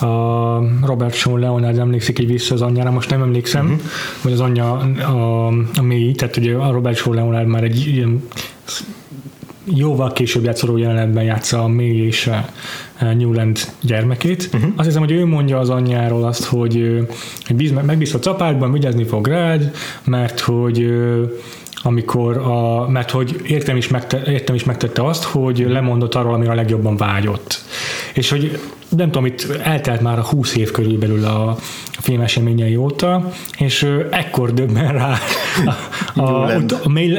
a 0.00 0.62
Robert 0.84 1.14
Shaw 1.14 1.36
Leonard 1.36 1.78
emlékszik 1.78 2.18
így 2.18 2.26
vissza 2.26 2.54
az 2.54 2.62
anyjára, 2.62 2.90
most 2.90 3.10
nem 3.10 3.22
emlékszem, 3.22 3.64
uh-huh. 3.64 3.80
hogy 4.22 4.32
az 4.32 4.40
anyja 4.40 4.72
a, 4.72 5.46
a 5.76 5.82
mély, 5.82 6.12
tehát 6.12 6.36
ugye 6.36 6.54
a 6.54 6.70
Robert 6.70 6.96
Shaw 6.96 7.12
Leonard 7.12 7.46
már 7.46 7.64
egy 7.64 7.86
ilyen 7.86 8.22
jóval 9.74 10.12
később 10.12 10.44
játszoló 10.44 10.76
jelenetben 10.76 11.24
játsza 11.24 11.62
a 11.62 11.68
May 11.68 12.06
és 12.06 12.30
Newland 13.00 13.58
gyermekét. 13.80 14.50
Uh-huh. 14.52 14.70
Azt 14.76 14.86
hiszem, 14.86 15.02
hogy 15.02 15.12
ő 15.12 15.26
mondja 15.26 15.58
az 15.58 15.70
anyjáról 15.70 16.24
azt, 16.24 16.44
hogy, 16.44 17.06
hogy 17.46 17.56
bíz, 17.56 17.72
megbízhatsz 17.72 18.26
apádban, 18.26 18.72
vigyázni 18.72 19.04
fog 19.04 19.26
rád, 19.26 19.74
mert 20.04 20.40
hogy 20.40 20.94
amikor 21.82 22.36
a, 22.36 22.88
mert 22.88 23.10
hogy 23.10 23.40
értem 23.44 23.76
is, 23.76 23.88
megte, 23.88 24.22
értem 24.26 24.54
is 24.54 24.64
megtette 24.64 25.04
azt, 25.04 25.24
hogy 25.24 25.66
lemondott 25.68 26.14
arról, 26.14 26.34
amire 26.34 26.50
a 26.50 26.54
legjobban 26.54 26.96
vágyott. 26.96 27.60
És 28.14 28.30
hogy 28.30 28.58
nem 28.88 29.10
tudom, 29.10 29.26
itt 29.26 29.46
eltelt 29.62 30.00
már 30.00 30.18
a 30.18 30.24
20 30.24 30.56
év 30.56 30.70
körülbelül 30.70 31.24
a, 31.24 31.56
a 32.06 32.08
film 32.08 32.20
eseményei 32.20 32.76
óta, 32.76 33.30
és 33.58 33.86
ekkor 34.10 34.52
döbben 34.52 34.92
rá 34.92 35.18
a, 36.14 36.20
a, 36.20 36.46
a, 36.46 36.60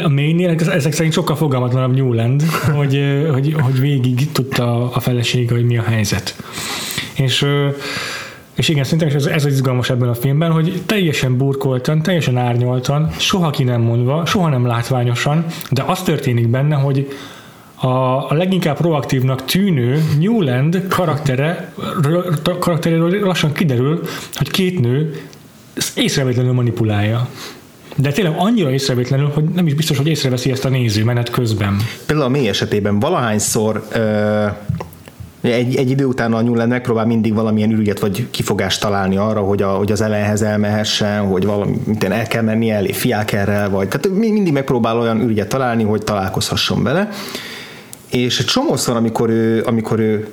a 0.04 0.10
mainnél, 0.10 0.50
ezek 0.50 0.94
szerint 0.94 1.14
sokkal 1.14 1.36
fogalmatlanabb 1.36 1.96
Newland, 1.96 2.44
hogy, 2.78 3.26
hogy, 3.32 3.56
hogy 3.60 3.80
végig 3.80 4.32
tudta 4.32 4.92
a 4.92 5.00
felesége, 5.00 5.54
hogy 5.54 5.66
mi 5.66 5.78
a 5.78 5.84
helyzet. 5.84 6.36
És 7.14 7.46
és 8.56 8.70
igen, 8.70 8.84
szerintem 8.84 9.08
ez, 9.08 9.26
ez 9.26 9.46
az 9.46 9.52
izgalmas 9.52 9.90
ebben 9.90 10.10
a 10.10 10.14
filmben, 10.14 10.52
hogy 10.52 10.82
teljesen 10.86 11.38
burkoltan, 11.38 12.02
teljesen 12.02 12.38
árnyoltan, 12.38 13.10
soha 13.18 13.50
ki 13.50 13.64
nem 13.64 13.82
mondva, 13.82 14.26
soha 14.26 14.50
nem 14.50 14.66
látványosan, 14.66 15.46
de 15.72 15.84
az 15.88 16.04
történik 16.04 16.48
benne, 16.48 16.76
hogy 16.76 17.08
a, 17.80 17.88
a 18.30 18.34
leginkább 18.34 18.78
proaktívnak 18.78 19.46
tűnő 19.46 20.04
Newland 20.20 20.86
karaktere, 20.90 21.74
karakteréről 22.60 23.20
lassan 23.20 23.52
kiderül, 23.52 24.02
hogy 24.34 24.50
két 24.50 24.80
nő 24.80 25.22
észrevétlenül 25.96 26.54
manipulálja. 26.54 27.28
De 27.96 28.12
tényleg 28.12 28.36
annyira 28.38 28.72
észrevétlenül, 28.72 29.28
hogy 29.34 29.44
nem 29.44 29.68
is 29.68 29.74
biztos, 29.74 29.98
hogy 29.98 30.08
észreveszi 30.08 30.52
ezt 30.52 30.66
a 30.66 30.70
néző 30.70 31.04
menet 31.04 31.30
közben. 31.30 31.78
Például 32.06 32.28
a 32.28 32.32
mély 32.32 32.48
esetében 32.48 33.00
valahányszor 33.00 33.88
ö, 33.92 34.46
egy, 35.42 35.76
egy 35.76 35.90
idő 35.90 36.06
után 36.06 36.34
a 36.34 36.42
Newland 36.42 36.70
megpróbál 36.70 37.06
mindig 37.06 37.34
valamilyen 37.34 37.72
ürügyet 37.72 38.00
vagy 38.00 38.28
kifogást 38.32 38.82
találni 38.82 39.18
arra, 39.18 39.40
hogy, 39.40 39.62
a, 39.62 39.70
hogy 39.70 39.92
az 39.92 40.02
elejhez 40.02 40.42
elmehessen, 40.42 41.26
hogy 41.26 41.46
valami, 41.46 41.80
el 42.00 42.28
kell 42.28 42.42
menni 42.42 42.70
elé 42.70 42.92
fiákerrel, 42.92 43.70
vagy 43.70 43.88
tehát 43.88 44.18
mindig 44.18 44.54
megpróbál 44.54 45.00
olyan 45.00 45.22
ürügyet 45.22 45.48
találni, 45.48 45.84
hogy 45.84 46.04
találkozhasson 46.04 46.84
vele 46.84 47.10
és 48.10 48.40
egy 48.40 48.46
csomószor, 48.46 48.96
amikor 48.96 49.30
ő, 49.30 49.64
amikor 49.66 50.00
ő 50.00 50.28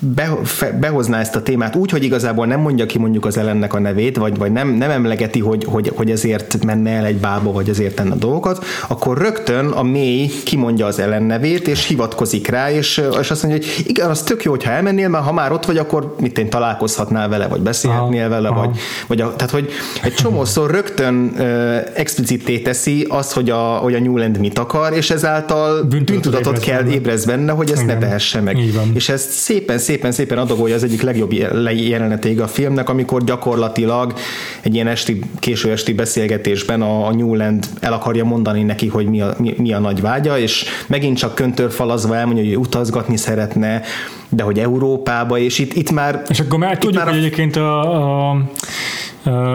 be, 0.00 0.38
fe, 0.42 0.70
behozná 0.70 1.20
ezt 1.20 1.36
a 1.36 1.42
témát 1.42 1.76
úgy, 1.76 1.90
hogy 1.90 2.04
igazából 2.04 2.46
nem 2.46 2.60
mondja 2.60 2.86
ki 2.86 2.98
mondjuk 2.98 3.24
az 3.24 3.36
ellennek 3.36 3.74
a 3.74 3.78
nevét, 3.78 4.16
vagy, 4.16 4.38
vagy 4.38 4.52
nem, 4.52 4.68
nem 4.68 4.90
emlegeti, 4.90 5.40
hogy, 5.40 5.64
hogy, 5.64 5.92
hogy 5.94 6.10
ezért 6.10 6.64
menne 6.64 6.90
el 6.90 7.04
egy 7.04 7.16
bába, 7.16 7.52
vagy 7.52 7.68
ezért 7.68 7.94
tenne 7.94 8.14
dolgokat, 8.14 8.64
akkor 8.88 9.18
rögtön 9.18 9.66
a 9.66 9.82
mély 9.82 10.30
kimondja 10.44 10.86
az 10.86 10.98
ellen 10.98 11.22
nevét, 11.22 11.68
és 11.68 11.86
hivatkozik 11.86 12.48
rá, 12.48 12.70
és, 12.70 13.02
és 13.20 13.30
azt 13.30 13.42
mondja, 13.42 13.60
hogy 13.62 13.84
igen, 13.86 14.10
az 14.10 14.22
tök 14.22 14.44
jó, 14.44 14.50
hogyha 14.50 14.70
elmennél, 14.70 15.08
mert 15.08 15.24
ha 15.24 15.32
már 15.32 15.52
ott 15.52 15.66
vagy, 15.66 15.78
akkor 15.78 16.14
mit 16.20 16.38
én 16.38 16.50
találkozhatnál 16.50 17.28
vele, 17.28 17.48
vagy 17.48 17.60
beszélhetnél 17.60 18.28
vele, 18.28 18.48
aha. 18.48 18.60
vagy, 18.60 18.78
vagy 19.06 19.20
a, 19.20 19.36
tehát, 19.36 19.52
hogy 19.52 19.70
egy 20.02 20.14
csomószor 20.14 20.70
rögtön 20.70 21.32
uh, 21.38 21.76
explicitté 21.94 22.58
teszi 22.58 23.06
azt, 23.08 23.32
hogy 23.32 23.50
a, 23.50 23.56
hogy 23.56 23.94
a 23.94 23.98
Newland 23.98 24.38
mit 24.38 24.58
akar, 24.58 24.92
és 24.92 25.10
ezáltal 25.10 25.82
bűntudatot 25.82 26.58
kell 26.58 26.81
kell 26.82 26.92
ébrez 26.92 27.24
benne, 27.24 27.52
hogy 27.52 27.70
ezt 27.70 27.82
Igen. 27.82 27.98
ne 27.98 28.06
tehesse 28.06 28.40
meg. 28.40 28.58
És 28.94 29.08
ezt 29.08 29.30
szépen, 29.30 29.78
szépen, 29.78 30.12
szépen 30.12 30.38
adagolja 30.38 30.74
az 30.74 30.84
egyik 30.84 31.02
legjobb 31.02 31.32
jeleneték 31.74 32.40
a 32.40 32.46
filmnek, 32.46 32.88
amikor 32.88 33.24
gyakorlatilag 33.24 34.14
egy 34.60 34.74
ilyen 34.74 34.86
esti, 34.86 35.20
késő 35.38 35.70
esti 35.70 35.92
beszélgetésben 35.92 36.82
a, 36.82 37.06
a 37.06 37.12
Newland 37.12 37.66
el 37.80 37.92
akarja 37.92 38.24
mondani 38.24 38.62
neki, 38.62 38.86
hogy 38.86 39.06
mi 39.06 39.20
a, 39.20 39.34
mi, 39.38 39.54
mi 39.58 39.72
a 39.72 39.78
nagy 39.78 40.00
vágya, 40.00 40.38
és 40.38 40.64
megint 40.86 41.18
csak 41.18 41.34
köntörfalazva 41.34 42.16
elmondja, 42.16 42.44
hogy 42.44 42.56
utazgatni 42.56 43.16
szeretne, 43.16 43.82
de 44.28 44.42
hogy 44.42 44.58
Európába, 44.58 45.38
és 45.38 45.58
itt, 45.58 45.72
itt 45.72 45.90
már... 45.90 46.22
És 46.28 46.40
akkor 46.40 46.58
már 46.58 46.78
tudjuk, 46.78 46.94
már 46.94 47.08
a... 47.08 47.10
hogy 47.10 47.18
egyébként 47.18 47.56
a, 47.56 48.30
a 48.30 48.36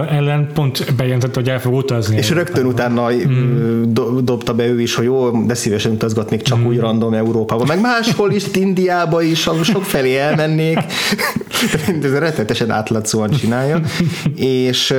ellen 0.10 0.50
pont 0.54 0.96
bejelentette, 0.96 1.40
hogy 1.40 1.50
el 1.50 1.60
fog 1.60 1.74
utazni. 1.74 2.18
És 2.18 2.30
rögtön 2.30 2.66
utána 2.66 3.10
mm. 3.12 3.94
dobta 4.24 4.54
be 4.54 4.68
ő 4.68 4.82
is, 4.82 4.96
hogy 4.96 5.06
jó, 5.06 5.46
de 5.46 5.54
szívesen 5.54 5.92
utazgatnék 5.92 6.42
csak 6.42 6.60
mm. 6.60 6.66
úgy 6.66 6.78
random 6.78 7.14
Európába, 7.14 7.66
meg 7.66 7.82
máshol 7.82 8.32
is, 8.32 8.44
Indiába 8.54 9.22
is, 9.22 9.50
sok 9.64 9.84
felé 9.84 10.18
elmennék. 10.18 10.78
Ez 12.04 12.18
rettetesen 12.18 12.72
átlátszóan 12.72 13.30
csinálja. 13.30 13.82
és 14.36 14.94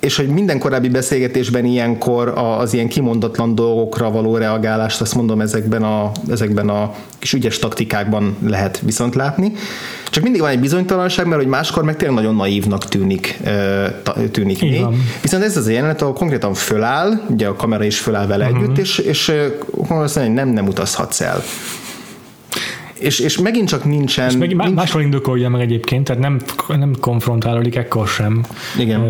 és 0.00 0.16
hogy 0.16 0.28
minden 0.28 0.58
korábbi 0.58 0.88
beszélgetésben 0.88 1.64
ilyenkor 1.64 2.28
az 2.28 2.74
ilyen 2.74 2.88
kimondatlan 2.88 3.54
dolgokra 3.54 4.10
való 4.10 4.36
reagálást, 4.36 5.00
azt 5.00 5.14
mondom, 5.14 5.40
ezekben 5.40 5.82
a, 5.82 6.10
ezekben 6.30 6.68
a 6.68 6.94
kis 7.18 7.32
ügyes 7.32 7.58
taktikákban 7.58 8.36
lehet 8.46 8.80
viszont 8.84 9.14
látni. 9.14 9.52
Csak 10.10 10.22
mindig 10.22 10.40
van 10.40 10.50
egy 10.50 10.60
bizonytalanság, 10.60 11.26
mert 11.26 11.40
hogy 11.40 11.50
máskor 11.50 11.84
meg 11.84 11.96
tényleg 11.96 12.16
nagyon 12.16 12.34
naívnak 12.34 12.84
tűnik, 12.84 13.40
tűnik 14.30 14.60
mi. 14.60 14.86
Viszont 15.22 15.44
ez 15.44 15.56
az 15.56 15.66
a 15.66 15.70
jelenet, 15.70 16.02
ahol 16.02 16.14
konkrétan 16.14 16.54
föláll, 16.54 17.20
ugye 17.28 17.46
a 17.46 17.54
kamera 17.54 17.84
is 17.84 17.98
föláll 17.98 18.26
vele 18.26 18.44
uh-huh. 18.44 18.62
együtt, 18.62 18.78
és, 18.78 18.98
és 18.98 19.32
azt 19.76 19.88
mondja, 19.88 20.22
hogy 20.22 20.32
nem, 20.32 20.48
nem 20.48 20.66
utazhatsz 20.66 21.20
el 21.20 21.42
és, 23.00 23.18
és 23.18 23.38
megint 23.38 23.68
csak 23.68 23.84
nincsen... 23.84 24.28
És 24.28 24.36
meg, 24.36 24.56
nincs... 24.56 24.74
máshol 24.74 25.02
indokolja 25.02 25.48
meg 25.48 25.60
egyébként, 25.60 26.04
tehát 26.04 26.22
nem, 26.22 26.40
nem 26.68 26.94
konfrontálódik 27.00 27.76
ekkor 27.76 28.08
sem 28.08 28.44
Igen. 28.78 29.00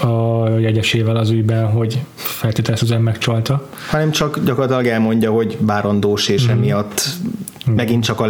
a 0.00 0.48
jegyesével 0.58 1.16
az 1.16 1.30
ügyben, 1.30 1.70
hogy 1.70 1.98
feltételezően 2.14 3.00
megcsalta. 3.02 3.68
Hanem 3.88 4.10
csak 4.10 4.44
gyakorlatilag 4.44 4.86
elmondja, 4.86 5.30
hogy 5.30 5.56
bárandós, 5.60 6.28
és 6.28 6.46
mm. 6.46 6.50
emiatt 6.50 7.08
megint 7.66 8.04
csak 8.04 8.20
a 8.20 8.26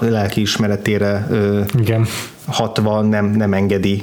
lelki 0.00 0.40
ismeretére 0.40 1.26
Igen. 1.78 2.06
hatva 2.46 3.00
nem, 3.00 3.26
nem 3.26 3.52
engedi, 3.52 4.02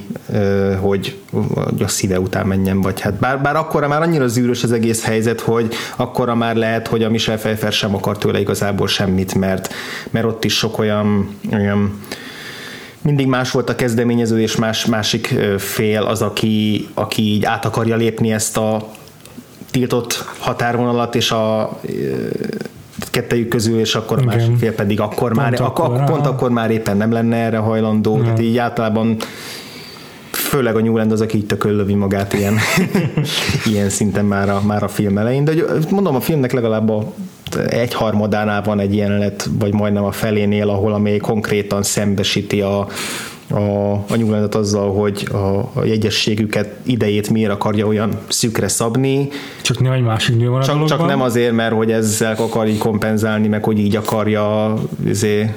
hogy, 0.79 1.17
hogy 1.31 1.81
a 1.81 1.87
szíve 1.87 2.19
után 2.19 2.47
menjen, 2.47 2.81
vagy 2.81 3.01
hát 3.01 3.13
bár, 3.13 3.41
bár 3.41 3.55
akkora 3.55 3.87
már 3.87 4.01
annyira 4.01 4.27
zűrös 4.27 4.63
az 4.63 4.71
egész 4.71 5.03
helyzet, 5.03 5.41
hogy 5.41 5.73
akkora 5.95 6.35
már 6.35 6.55
lehet, 6.55 6.87
hogy 6.87 7.03
a 7.03 7.09
Michel 7.09 7.37
Pfeiffer 7.37 7.71
sem 7.71 7.95
akar 7.95 8.17
tőle 8.17 8.39
igazából 8.39 8.87
semmit, 8.87 9.35
mert, 9.35 9.73
mert 10.09 10.25
ott 10.25 10.43
is 10.43 10.57
sok 10.57 10.79
olyan, 10.79 11.37
olyan 11.53 12.01
mindig 13.01 13.27
más 13.27 13.51
volt 13.51 13.69
a 13.69 13.75
kezdeményező, 13.75 14.41
és 14.41 14.55
más, 14.55 14.85
másik 14.85 15.35
fél 15.57 16.01
az, 16.01 16.21
aki, 16.21 16.87
aki 16.93 17.21
így 17.21 17.45
át 17.45 17.65
akarja 17.65 17.95
lépni 17.95 18.31
ezt 18.31 18.57
a 18.57 18.89
tiltott 19.71 20.25
határvonalat, 20.37 21.15
és 21.15 21.31
a 21.31 21.79
kettejük 23.11 23.47
közül, 23.47 23.79
és 23.79 23.95
akkor 23.95 24.17
a 24.17 24.21
Igen. 24.21 24.35
másik 24.35 24.57
fél 24.57 24.73
pedig 24.73 24.99
akkor 24.99 25.31
pont 25.31 25.35
már, 25.35 25.61
akkor, 25.61 25.85
akkor, 25.85 26.03
pont 26.03 26.25
akkor 26.25 26.49
már 26.49 26.71
éppen 26.71 26.97
nem 26.97 27.11
lenne 27.11 27.35
erre 27.35 27.57
hajlandó, 27.57 28.17
ja. 28.17 28.23
tehát 28.23 28.39
így 28.39 28.57
általában 28.57 29.17
főleg 30.31 30.75
a 30.75 30.79
Newland 30.79 31.11
az, 31.11 31.21
aki 31.21 31.37
így 31.37 31.45
tököllövi 31.45 31.93
magát 31.93 32.33
ilyen, 32.33 32.57
ilyen 33.71 33.89
szinten 33.89 34.25
már 34.25 34.49
a, 34.49 34.61
már 34.65 34.83
a 34.83 34.87
film 34.87 35.17
elején, 35.17 35.43
de 35.43 35.53
mondom, 35.89 36.15
a 36.15 36.19
filmnek 36.19 36.51
legalább 36.51 36.89
a 36.89 37.13
egy 37.69 37.93
harmadánál 37.93 38.61
van 38.61 38.79
egy 38.79 38.95
jelenet, 38.95 39.49
vagy 39.59 39.73
majdnem 39.73 40.03
a 40.03 40.11
felénél, 40.11 40.69
ahol 40.69 40.93
amely 40.93 41.17
konkrétan 41.17 41.83
szembesíti 41.83 42.61
a, 42.61 42.87
a, 43.49 43.93
a 43.93 44.15
nyuglandat 44.15 44.55
azzal, 44.55 44.93
hogy 44.93 45.27
a, 45.31 45.69
a 45.73 45.83
jegyességüket 45.83 46.75
idejét 46.83 47.29
miért 47.29 47.51
akarja 47.51 47.87
olyan 47.87 48.17
szükre 48.27 48.67
szabni. 48.67 49.29
Csak 49.61 49.79
nem 49.79 49.91
egy 49.91 50.01
másik 50.01 50.37
nő 50.37 50.49
van 50.49 50.61
csak, 50.61 50.85
csak 50.85 51.05
nem 51.05 51.21
azért, 51.21 51.51
mert 51.51 51.73
hogy 51.73 51.91
ezzel 51.91 52.35
akar 52.37 52.67
így 52.67 52.77
kompenzálni, 52.77 53.47
meg 53.47 53.63
hogy 53.63 53.79
így 53.79 53.95
akarja 53.95 54.73
izé, 55.05 55.55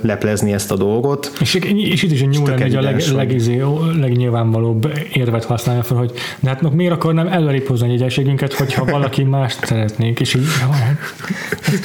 leplezni 0.00 0.52
ezt 0.52 0.70
a 0.70 0.76
dolgot. 0.76 1.32
És, 1.40 1.54
és 1.74 2.02
itt 2.02 2.12
is 2.12 2.22
a 2.22 2.26
nyúlán 2.26 2.62
egy 2.62 2.74
a 2.74 2.80
leg, 2.80 3.02
leg, 3.14 3.32
izé, 3.32 3.62
legnyilvánvalóbb 4.00 4.92
érvet 5.12 5.44
használja 5.44 5.82
fel, 5.82 5.96
hogy 5.96 6.12
de 6.40 6.48
hát 6.48 6.72
miért 6.72 6.92
akarnám 6.92 7.26
előrébb 7.26 7.66
hozni 7.66 7.88
a 7.88 7.90
jegyességünket, 7.90 8.52
hogyha 8.52 8.84
valaki 8.84 9.22
mást 9.22 9.66
szeretnék, 9.66 10.20
és 10.20 10.34
így 10.34 10.46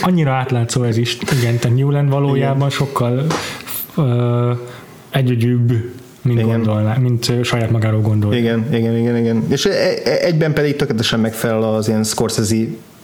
annyira 0.02 0.32
átlátszó 0.32 0.84
ez 0.84 0.98
is. 0.98 1.18
Igen, 1.40 1.58
tehát 1.60 1.78
Newland 1.78 2.10
valójában 2.10 2.58
Igen. 2.58 2.70
sokkal 2.70 3.26
uh, 3.96 4.58
együgyűbb, 5.14 5.70
mint, 6.22 6.40
igen. 6.40 6.48
gondolná, 6.48 6.98
mint 6.98 7.34
saját 7.44 7.72
magáról 7.72 8.02
gondol. 8.02 8.34
Igen, 8.34 8.68
igen, 8.74 8.98
igen, 8.98 9.18
igen. 9.18 9.44
És 9.50 9.66
e, 9.66 9.70
e, 10.04 10.18
egyben 10.22 10.54
pedig 10.54 10.76
tökéletesen 10.76 11.20
megfelel 11.20 11.64
az 11.64 11.88
ilyen 11.88 12.04
Scorsese 12.04 12.56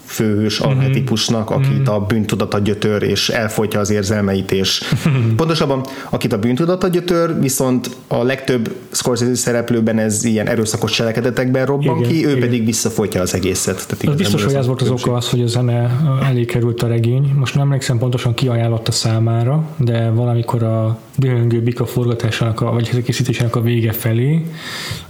főhős 0.09 0.59
arhetipusnak, 0.59 1.49
akit 1.49 1.79
uh-huh. 1.79 1.95
a 1.95 1.99
bűntudata 1.99 2.59
gyötör, 2.59 3.03
és 3.03 3.29
elfolytja 3.29 3.79
az 3.79 3.89
érzelmeit, 3.89 4.51
és 4.51 4.81
pontosabban, 5.37 5.85
akit 6.09 6.33
a 6.33 6.39
bűntudata 6.39 6.87
gyötör, 6.87 7.39
viszont 7.39 7.89
a 8.07 8.23
legtöbb 8.23 8.75
Scorsese 8.91 9.35
szereplőben 9.35 9.99
ez 9.99 10.23
ilyen 10.23 10.47
erőszakos 10.47 10.91
cselekedetekben 10.91 11.65
robban 11.65 11.97
igen, 11.97 12.09
ki, 12.09 12.25
ő 12.25 12.29
igen. 12.29 12.39
pedig 12.39 12.65
visszafolytja 12.65 13.21
az 13.21 13.33
egészet. 13.33 13.87
Tehát 13.87 14.07
az 14.07 14.15
biztos, 14.15 14.43
hogy 14.43 14.53
ez 14.53 14.67
volt 14.67 14.81
az 14.81 14.89
oka 14.89 15.13
az, 15.13 15.29
hogy 15.29 15.41
a 15.41 15.47
zene 15.47 15.91
elé 16.23 16.45
került 16.45 16.83
a 16.83 16.87
regény. 16.87 17.33
Most 17.35 17.55
nem 17.55 17.63
emlékszem 17.63 17.97
pontosan 17.97 18.33
ki 18.33 18.47
ajánlotta 18.47 18.91
számára, 18.91 19.63
de 19.77 20.09
valamikor 20.09 20.63
a 20.63 20.99
dühöngő 21.19 21.61
bika 21.61 21.85
forgatásának, 21.85 22.61
a, 22.61 22.71
vagy 22.71 23.03
készítésének 23.03 23.55
a 23.55 23.61
vége 23.61 23.91
felé, 23.91 24.45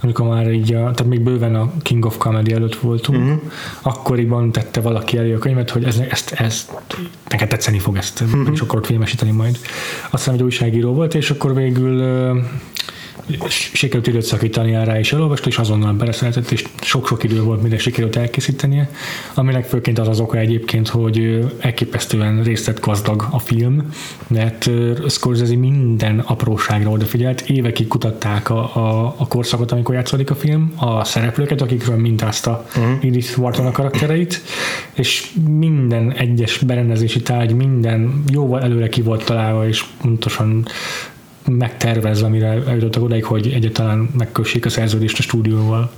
amikor 0.00 0.26
már 0.26 0.52
így, 0.52 0.74
a, 0.74 0.78
tehát 0.78 1.06
még 1.06 1.20
bőven 1.20 1.54
a 1.54 1.72
King 1.82 2.04
of 2.04 2.16
Comedy 2.18 2.52
előtt 2.52 2.74
voltunk, 2.74 3.22
uh-huh. 3.22 3.40
akkoriban 3.82 4.52
tette 4.52 4.80
valaki 4.80 5.16
elő 5.16 5.34
a 5.34 5.38
könyvet, 5.38 5.70
hogy 5.70 5.84
ez, 5.84 5.98
ezt, 6.10 6.32
ezt 6.32 6.72
neked 7.28 7.48
tetszeni 7.48 7.78
fog 7.78 7.96
ezt, 7.96 8.20
uh-huh. 8.20 8.48
és 8.52 8.60
akkor 8.60 8.78
ott 8.78 8.86
filmesíteni 8.86 9.30
majd. 9.30 9.58
Azt 10.02 10.10
hiszem, 10.12 10.34
hogy 10.34 10.42
újságíró 10.42 10.92
volt, 10.92 11.14
és 11.14 11.30
akkor 11.30 11.54
végül 11.54 12.02
sikerült 13.48 14.06
időt 14.06 14.22
szakítani 14.22 14.72
rá 14.72 14.98
is 14.98 15.12
elolvasta, 15.12 15.48
és 15.48 15.58
azonnal 15.58 15.92
beleszeretett, 15.92 16.50
és 16.50 16.64
sok-sok 16.80 17.24
idő 17.24 17.42
volt, 17.42 17.62
mire 17.62 17.78
sikerült 17.78 18.16
elkészítenie, 18.16 18.90
aminek 19.34 19.64
főként 19.64 19.98
az 19.98 20.08
az 20.08 20.20
oka 20.20 20.38
egyébként, 20.38 20.88
hogy 20.88 21.46
elképesztően 21.58 22.42
részlet 22.42 22.80
gazdag 22.80 23.26
a 23.30 23.38
film, 23.38 23.92
mert 24.26 24.70
Scorsese 25.08 25.56
minden 25.56 26.18
apróságra 26.18 26.90
odafigyelt, 26.90 27.40
évekig 27.40 27.88
kutatták 27.88 28.50
a, 28.50 28.76
a, 28.76 29.14
a 29.16 29.28
korszakot, 29.28 29.72
amikor 29.72 29.94
játszódik 29.94 30.30
a 30.30 30.34
film, 30.34 30.72
a 30.76 31.04
szereplőket, 31.04 31.60
akikről 31.60 31.96
mintázta 31.96 32.66
uh-huh. 32.68 33.04
Edith 33.04 33.38
Wharton 33.38 33.66
a 33.66 33.72
karaktereit, 33.72 34.42
és 34.92 35.30
minden 35.58 36.12
egyes 36.12 36.58
berendezési 36.58 37.20
tárgy, 37.20 37.54
minden 37.54 38.24
jóval 38.30 38.62
előre 38.62 38.88
ki 38.88 39.02
volt 39.02 39.24
találva, 39.24 39.68
és 39.68 39.84
pontosan 40.00 40.66
megtervezve, 41.48 42.26
amire 42.26 42.46
eljutottak 42.46 43.02
odaig, 43.02 43.24
hogy 43.24 43.52
egyáltalán 43.54 44.10
megkössék 44.18 44.64
a 44.66 44.68
szerződést 44.68 45.18
a 45.18 45.22
stúdióval. 45.22 45.90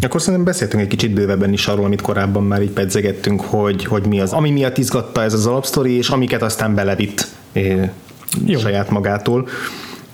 Akkor 0.00 0.20
szerintem 0.20 0.44
beszéltünk 0.44 0.82
egy 0.82 0.88
kicsit 0.88 1.14
bővebben 1.14 1.52
is 1.52 1.66
arról, 1.66 1.84
amit 1.84 2.00
korábban 2.00 2.44
már 2.44 2.62
így 2.62 2.70
pedzegettünk, 2.70 3.40
hogy, 3.40 3.84
hogy 3.84 4.06
mi 4.06 4.20
az, 4.20 4.32
ami 4.32 4.50
miatt 4.50 4.78
izgatta 4.78 5.22
ez 5.22 5.32
az 5.32 5.46
alapsztori, 5.46 5.92
és 5.96 6.08
amiket 6.08 6.42
aztán 6.42 6.74
belevitt 6.74 7.26
eh, 7.52 7.90
saját 8.58 8.90
magától 8.90 9.48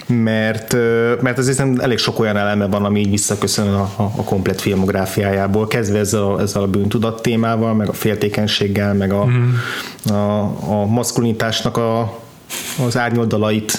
mert, 0.07 0.73
mert 1.21 1.39
azért 1.39 1.81
elég 1.81 1.99
sok 1.99 2.19
olyan 2.19 2.37
eleme 2.37 2.67
van, 2.67 2.85
ami 2.85 3.01
így 3.01 3.11
visszaköszön 3.11 3.69
a, 3.69 3.81
a, 3.97 4.03
a 4.03 4.25
komplet 4.25 4.61
filmográfiájából, 4.61 5.67
kezdve 5.67 5.99
ezzel 5.99 6.23
a, 6.23 6.41
ezzel 6.41 6.63
a 6.63 6.67
bűntudat 6.67 7.23
témával, 7.23 7.75
meg 7.75 7.89
a 7.89 7.93
féltékenységgel, 7.93 8.95
meg 8.95 9.13
a, 9.13 9.25
mm. 9.25 9.53
a, 10.15 10.41
a 10.81 10.87
maszkulinitásnak 10.87 11.77
a, 11.77 12.21
az 12.87 12.97
árnyoldalait 12.97 13.79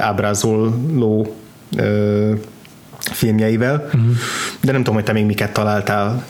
ábrázoló 0.00 1.34
filmjeivel, 2.98 3.84
uh-huh. 3.86 4.10
de 4.60 4.72
nem 4.72 4.80
tudom, 4.80 4.94
hogy 4.94 5.04
te 5.04 5.12
még 5.12 5.24
miket 5.24 5.52
találtál 5.52 6.24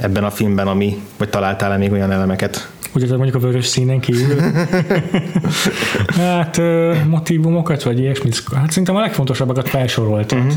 ebben 0.00 0.24
a 0.24 0.30
filmben, 0.30 0.66
ami, 0.66 1.02
vagy 1.16 1.28
találtál-e 1.28 1.76
még 1.76 1.92
olyan 1.92 2.12
elemeket? 2.12 2.68
Ugye 2.96 3.16
mondjuk 3.16 3.34
a 3.34 3.38
vörös 3.38 3.66
színen 3.66 4.00
kívül. 4.00 4.40
hát 6.16 6.60
motivumokat, 7.08 7.82
vagy 7.82 7.98
ilyesmit, 7.98 8.42
hát 8.54 8.68
szerintem 8.70 8.96
a 8.96 9.00
legfontosabbakat 9.00 9.68
felsoroltad. 9.68 10.38
Uh-huh. 10.38 10.54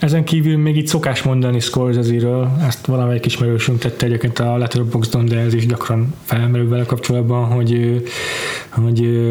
Ezen 0.00 0.24
kívül 0.24 0.56
még 0.56 0.76
itt 0.76 0.86
szokás 0.86 1.22
mondani 1.22 1.60
Scorsese-ről, 1.60 2.50
ezt 2.66 2.86
valamelyik 2.86 3.26
ismerősünk 3.26 3.78
tette 3.78 4.06
egyébként 4.06 4.38
a 4.38 4.56
Letterboxdon, 4.56 5.24
de 5.24 5.38
ez 5.38 5.54
is 5.54 5.66
gyakran 5.66 6.14
felmerül 6.24 6.68
vele 6.68 6.84
kapcsolatban, 6.84 7.44
hogy, 7.44 8.02
hogy 8.70 9.28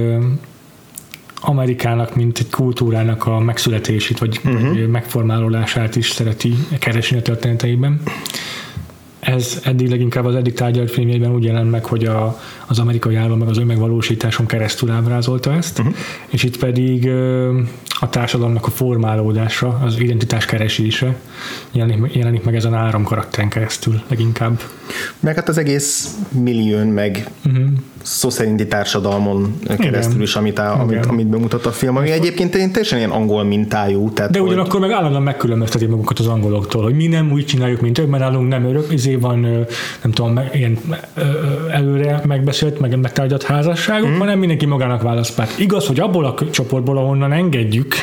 Amerikának, 1.42 2.16
mint 2.16 2.40
egy 2.40 2.50
kultúrának 2.50 3.26
a 3.26 3.40
megszületését, 3.40 4.20
vagy 4.20 4.40
uh-huh. 4.46 4.86
megformálódását 4.88 5.96
is 5.96 6.10
szereti 6.10 6.54
keresni 6.80 7.18
a 7.18 7.22
történeteiben 7.22 8.02
ez 9.26 9.60
eddig 9.64 9.90
leginkább 9.90 10.26
az 10.26 10.36
eddig 10.36 10.54
tárgyalt 10.54 10.92
filmjeiben 10.92 11.34
úgy 11.34 11.44
jelent 11.44 11.72
meg, 11.72 11.86
hogy 11.86 12.06
a, 12.06 12.40
az 12.68 12.80
amerikai 12.80 13.16
állam 13.16 13.40
meg 13.40 13.48
az 13.48 13.58
önmegvalósításon 13.58 14.46
keresztül 14.46 14.92
ábrázolta 14.92 15.54
ezt, 15.54 15.80
uh-huh. 15.80 15.96
és 16.30 16.44
itt 16.44 16.58
pedig 16.58 17.10
a 18.00 18.10
társadalomnak 18.10 18.66
a 18.66 18.70
formálódása, 18.70 19.80
az 19.84 20.00
identitás 20.00 20.46
keresése 20.46 21.16
jelenik, 21.72 22.16
jelenik 22.16 22.44
meg 22.44 22.56
ezen 22.56 22.74
három 22.74 23.04
karakteren 23.04 23.50
keresztül 23.50 24.02
leginkább. 24.08 24.62
Meg 25.20 25.36
hát 25.36 25.50
az 25.50 25.58
egész 25.58 26.16
millión, 26.32 26.88
meg 26.88 27.30
uh-huh 27.46 27.68
szó 28.06 28.30
szerinti 28.30 28.68
társadalmon 28.68 29.60
keresztül 29.78 30.14
Igen. 30.14 30.22
is, 30.22 30.36
amit, 30.36 30.60
á, 30.60 30.72
amit, 30.72 31.06
amit 31.06 31.28
bemutat 31.28 31.66
a 31.66 31.72
film, 31.72 31.96
ami 31.96 32.12
egyébként 32.12 32.52
teljesen 32.52 32.98
ilyen 32.98 33.10
angol 33.10 33.44
mintájú. 33.44 34.12
Tehát 34.12 34.32
De 34.32 34.42
ugyanakkor 34.42 34.80
meg 34.80 34.92
állandóan 34.92 35.24
megkülönbözteti 35.24 35.86
magukat 35.86 36.20
az 36.20 36.28
angoloktól, 36.28 36.84
hogy 36.84 36.96
mi 36.96 37.08
nem 37.08 37.32
úgy 37.32 37.46
csináljuk, 37.46 37.82
mint 37.82 37.98
ők, 37.98 38.10
mert 38.10 38.24
nálunk 38.24 38.48
nem 38.48 38.66
örök, 38.66 38.92
izé 38.92 39.16
van, 39.16 39.40
nem 40.02 40.12
tudom, 40.12 40.40
ilyen 40.54 40.78
előre 41.72 42.22
megbeszélt, 42.28 42.80
meg 42.80 43.00
megtárgyat 43.00 43.44
házasságok, 43.44 44.10
mm. 44.10 44.18
hanem 44.18 44.40
mindenki 44.40 44.66
magának 44.66 45.02
választ 45.02 45.36
párt. 45.36 45.60
Igaz, 45.60 45.88
hogy 45.88 46.00
abból 46.00 46.26
a 46.26 46.36
csoportból, 46.52 46.98
ahonnan 46.98 47.32
engedjük, 47.32 47.96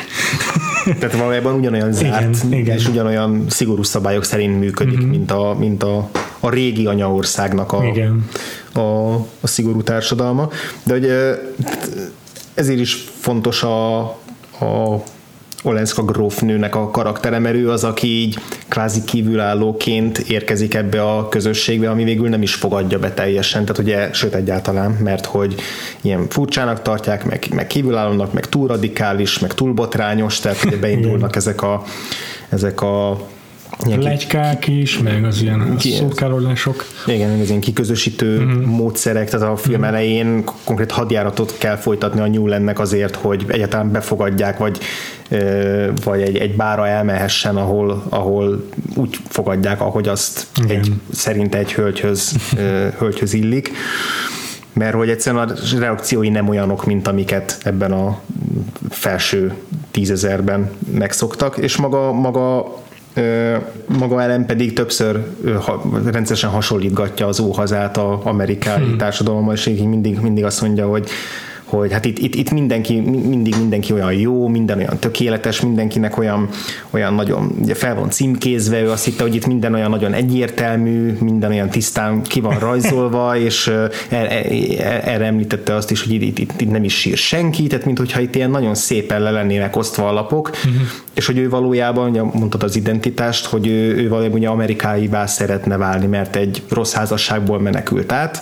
tehát 0.99 1.17
valójában 1.17 1.53
ugyanolyan 1.53 1.91
zárt, 1.91 2.43
igen, 2.43 2.59
igen. 2.59 2.75
és 2.75 2.87
ugyanolyan 2.87 3.45
szigorú 3.49 3.83
szabályok 3.83 4.23
szerint 4.23 4.59
működik, 4.59 4.97
mm-hmm. 4.97 5.09
mint, 5.09 5.31
a, 5.31 5.55
mint 5.59 5.83
a, 5.83 6.09
a 6.43 6.49
régi 6.49 6.85
anyaországnak 6.85 7.71
a, 7.71 7.83
igen. 7.83 8.29
a, 8.73 9.13
a 9.15 9.47
szigorú 9.47 9.83
társadalma. 9.83 10.49
De 10.83 10.93
hogy 10.93 11.11
ezért 12.53 12.79
is 12.79 12.93
fontos 13.19 13.63
a, 13.63 13.99
a 14.59 15.03
Olenszka 15.63 16.03
grófnőnek 16.03 16.75
a 16.75 16.89
karaktere, 16.91 17.39
mert 17.39 17.55
ő 17.55 17.71
az, 17.71 17.83
aki 17.83 18.07
így 18.07 18.37
kvázi 18.67 19.03
kívülállóként 19.03 20.17
érkezik 20.17 20.73
ebbe 20.73 21.03
a 21.03 21.29
közösségbe, 21.29 21.89
ami 21.89 22.03
végül 22.03 22.29
nem 22.29 22.41
is 22.41 22.53
fogadja 22.53 22.99
be 22.99 23.11
teljesen, 23.11 23.65
tehát 23.65 23.81
ugye, 23.81 24.13
sőt 24.13 24.33
egyáltalán, 24.33 24.91
mert 24.91 25.25
hogy 25.25 25.55
ilyen 26.01 26.29
furcsának 26.29 26.81
tartják, 26.81 27.25
meg, 27.25 27.47
meg 27.53 27.67
kívülállónak, 27.67 28.33
meg 28.33 28.45
túl 28.45 28.67
radikális, 28.67 29.39
meg 29.39 29.53
túl 29.53 29.73
botrányos, 29.73 30.39
tehát 30.39 30.63
ugye 30.63 30.77
beindulnak 30.85 31.35
ezek 31.35 31.61
a, 31.61 31.83
ezek 32.49 32.81
a 32.81 33.27
Ilyen 33.85 33.99
Legykák 33.99 34.67
is, 34.67 34.99
meg 34.99 35.25
az 35.25 35.41
ilyen 35.41 35.77
szókárolások. 35.79 36.85
Igen, 37.07 37.39
az 37.39 37.47
ilyen 37.47 37.59
kiközösítő 37.59 38.37
uh-huh. 38.37 38.63
módszerek, 38.65 39.29
tehát 39.29 39.49
a 39.49 39.55
film 39.55 39.81
uh-huh. 39.81 39.95
elején 39.95 40.43
konkrét 40.63 40.91
hadjáratot 40.91 41.57
kell 41.57 41.75
folytatni 41.75 42.19
a 42.19 42.27
Newlandnek 42.27 42.79
azért, 42.79 43.15
hogy 43.15 43.45
egyáltalán 43.47 43.91
befogadják, 43.91 44.57
vagy, 44.57 44.77
vagy 46.03 46.21
egy, 46.21 46.37
egy 46.37 46.55
bára 46.55 46.87
elmehessen, 46.87 47.55
ahol, 47.55 48.03
ahol 48.09 48.67
úgy 48.95 49.17
fogadják, 49.29 49.81
ahogy 49.81 50.07
azt 50.07 50.47
egy, 50.67 50.91
szerint 51.11 51.55
egy 51.55 51.73
hölgyhöz, 51.73 52.35
hölgyhöz 52.99 53.33
illik 53.33 53.71
mert 54.73 54.95
hogy 54.95 55.09
egyszerűen 55.09 55.49
a 55.49 55.53
reakciói 55.79 56.29
nem 56.29 56.47
olyanok, 56.47 56.85
mint 56.85 57.07
amiket 57.07 57.57
ebben 57.63 57.91
a 57.91 58.19
felső 58.89 59.53
tízezerben 59.91 60.71
megszoktak, 60.93 61.57
és 61.57 61.77
maga, 61.77 62.11
maga 62.11 62.75
maga 63.99 64.21
ellen 64.21 64.45
pedig 64.45 64.73
többször 64.73 65.23
rendszeresen 66.05 66.49
hasonlítgatja 66.49 67.27
az 67.27 67.39
óhazát 67.39 67.97
a 67.97 68.21
amerikai 68.23 68.83
hmm. 68.83 68.97
társadalommal, 68.97 69.53
és 69.53 69.65
mindig, 69.65 70.19
mindig 70.19 70.43
azt 70.43 70.61
mondja, 70.61 70.87
hogy 70.87 71.09
hogy 71.77 71.91
hát 71.91 72.05
itt, 72.05 72.17
itt, 72.17 72.35
itt 72.35 72.51
mindenki, 72.51 72.99
mindig 72.99 73.55
mindenki 73.57 73.93
olyan 73.93 74.13
jó, 74.13 74.47
minden 74.47 74.77
olyan 74.77 74.97
tökéletes, 74.99 75.61
mindenkinek 75.61 76.17
olyan, 76.17 76.49
olyan 76.89 77.13
nagyon 77.13 77.51
ugye 77.61 77.73
fel 77.73 77.95
van 77.95 78.09
címkézve, 78.09 78.81
ő 78.81 78.89
azt 78.89 79.05
hitte, 79.05 79.23
hogy 79.23 79.35
itt 79.35 79.45
minden 79.45 79.73
olyan 79.73 79.89
nagyon 79.89 80.13
egyértelmű, 80.13 81.17
minden 81.19 81.51
olyan 81.51 81.69
tisztán 81.69 82.21
ki 82.21 82.39
van 82.39 82.59
rajzolva, 82.59 83.37
és 83.47 83.71
erre, 84.09 84.43
erre 85.01 85.25
említette 85.25 85.75
azt 85.75 85.91
is, 85.91 86.03
hogy 86.03 86.11
itt, 86.11 86.39
itt, 86.39 86.61
itt 86.61 86.71
nem 86.71 86.83
is 86.83 86.99
sír 86.99 87.17
senki, 87.17 87.67
tehát 87.67 87.85
mintha 87.85 88.19
itt 88.19 88.35
ilyen 88.35 88.51
nagyon 88.51 88.75
szépen 88.75 89.21
le 89.21 89.31
lennének 89.31 89.75
osztva 89.75 90.09
a 90.09 90.13
lapok, 90.13 90.49
uh-huh. 90.49 90.73
és 91.13 91.25
hogy 91.25 91.37
ő 91.37 91.49
valójában, 91.49 92.09
ugye 92.09 92.21
mondtad 92.21 92.63
az 92.63 92.75
identitást, 92.75 93.45
hogy 93.45 93.67
ő, 93.67 93.95
ő 93.95 94.09
valójában 94.09 94.37
ugye 94.37 94.47
amerikáivá 94.47 95.25
szeretne 95.25 95.77
válni, 95.77 96.05
mert 96.05 96.35
egy 96.35 96.61
rossz 96.69 96.93
házasságból 96.93 97.59
menekült 97.59 98.11
át, 98.11 98.41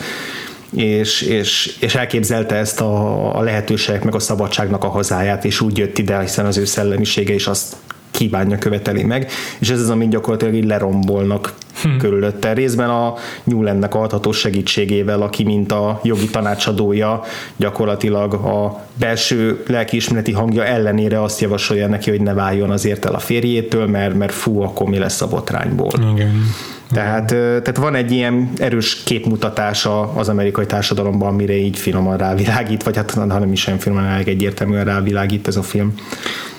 és, 0.75 1.21
és, 1.21 1.77
és 1.79 1.95
elképzelte 1.95 2.55
ezt 2.55 2.81
a, 2.81 3.37
a 3.37 3.41
lehetőségek 3.41 4.03
meg 4.03 4.15
a 4.15 4.19
szabadságnak 4.19 4.83
a 4.83 4.89
hazáját, 4.89 5.45
és 5.45 5.61
úgy 5.61 5.77
jött 5.77 5.97
ide, 5.97 6.21
hiszen 6.21 6.45
az 6.45 6.57
ő 6.57 6.65
szellemisége 6.65 7.33
is 7.33 7.47
azt 7.47 7.75
kívánja, 8.11 8.57
követeli 8.57 9.03
meg, 9.03 9.31
és 9.59 9.69
ez 9.69 9.79
az, 9.79 9.89
amit 9.89 10.09
gyakorlatilag 10.09 10.53
így 10.53 10.65
lerombolnak 10.65 11.53
hm. 11.81 11.97
körülötte. 11.97 12.53
Részben 12.53 12.89
a 12.89 13.13
Newlandnek 13.43 13.95
adható 13.95 14.31
segítségével, 14.31 15.21
aki 15.21 15.43
mint 15.43 15.71
a 15.71 15.99
jogi 16.03 16.29
tanácsadója 16.29 17.23
gyakorlatilag 17.55 18.33
a 18.33 18.85
belső 18.99 19.63
lelkiismereti 19.67 20.31
hangja 20.31 20.65
ellenére 20.65 21.21
azt 21.21 21.41
javasolja 21.41 21.87
neki, 21.87 22.09
hogy 22.09 22.21
ne 22.21 22.33
váljon 22.33 22.69
azért 22.69 23.05
el 23.05 23.13
a 23.13 23.19
férjétől, 23.19 23.87
mert, 23.87 24.13
mert 24.13 24.33
fú, 24.33 24.61
akkor 24.61 24.87
mi 24.87 24.97
lesz 24.97 25.21
a 25.21 25.27
botrányból. 25.27 25.91
Igen. 26.13 26.53
Tehát, 26.91 27.27
tehát 27.27 27.77
van 27.77 27.95
egy 27.95 28.11
ilyen 28.11 28.49
erős 28.57 29.03
képmutatása 29.03 30.13
az 30.13 30.29
amerikai 30.29 30.65
társadalomban, 30.65 31.27
amire 31.27 31.55
így 31.55 31.77
finoman 31.77 32.17
rávilágít, 32.17 32.83
vagy 32.83 32.95
hát 32.95 33.11
ha 33.11 33.25
nem 33.25 33.51
is 33.51 33.67
olyan 33.67 33.79
finoman, 33.79 34.05
elég 34.05 34.27
egyértelműen 34.27 34.85
rávilágít 34.85 35.47
ez 35.47 35.55
a 35.55 35.63
film. 35.63 35.93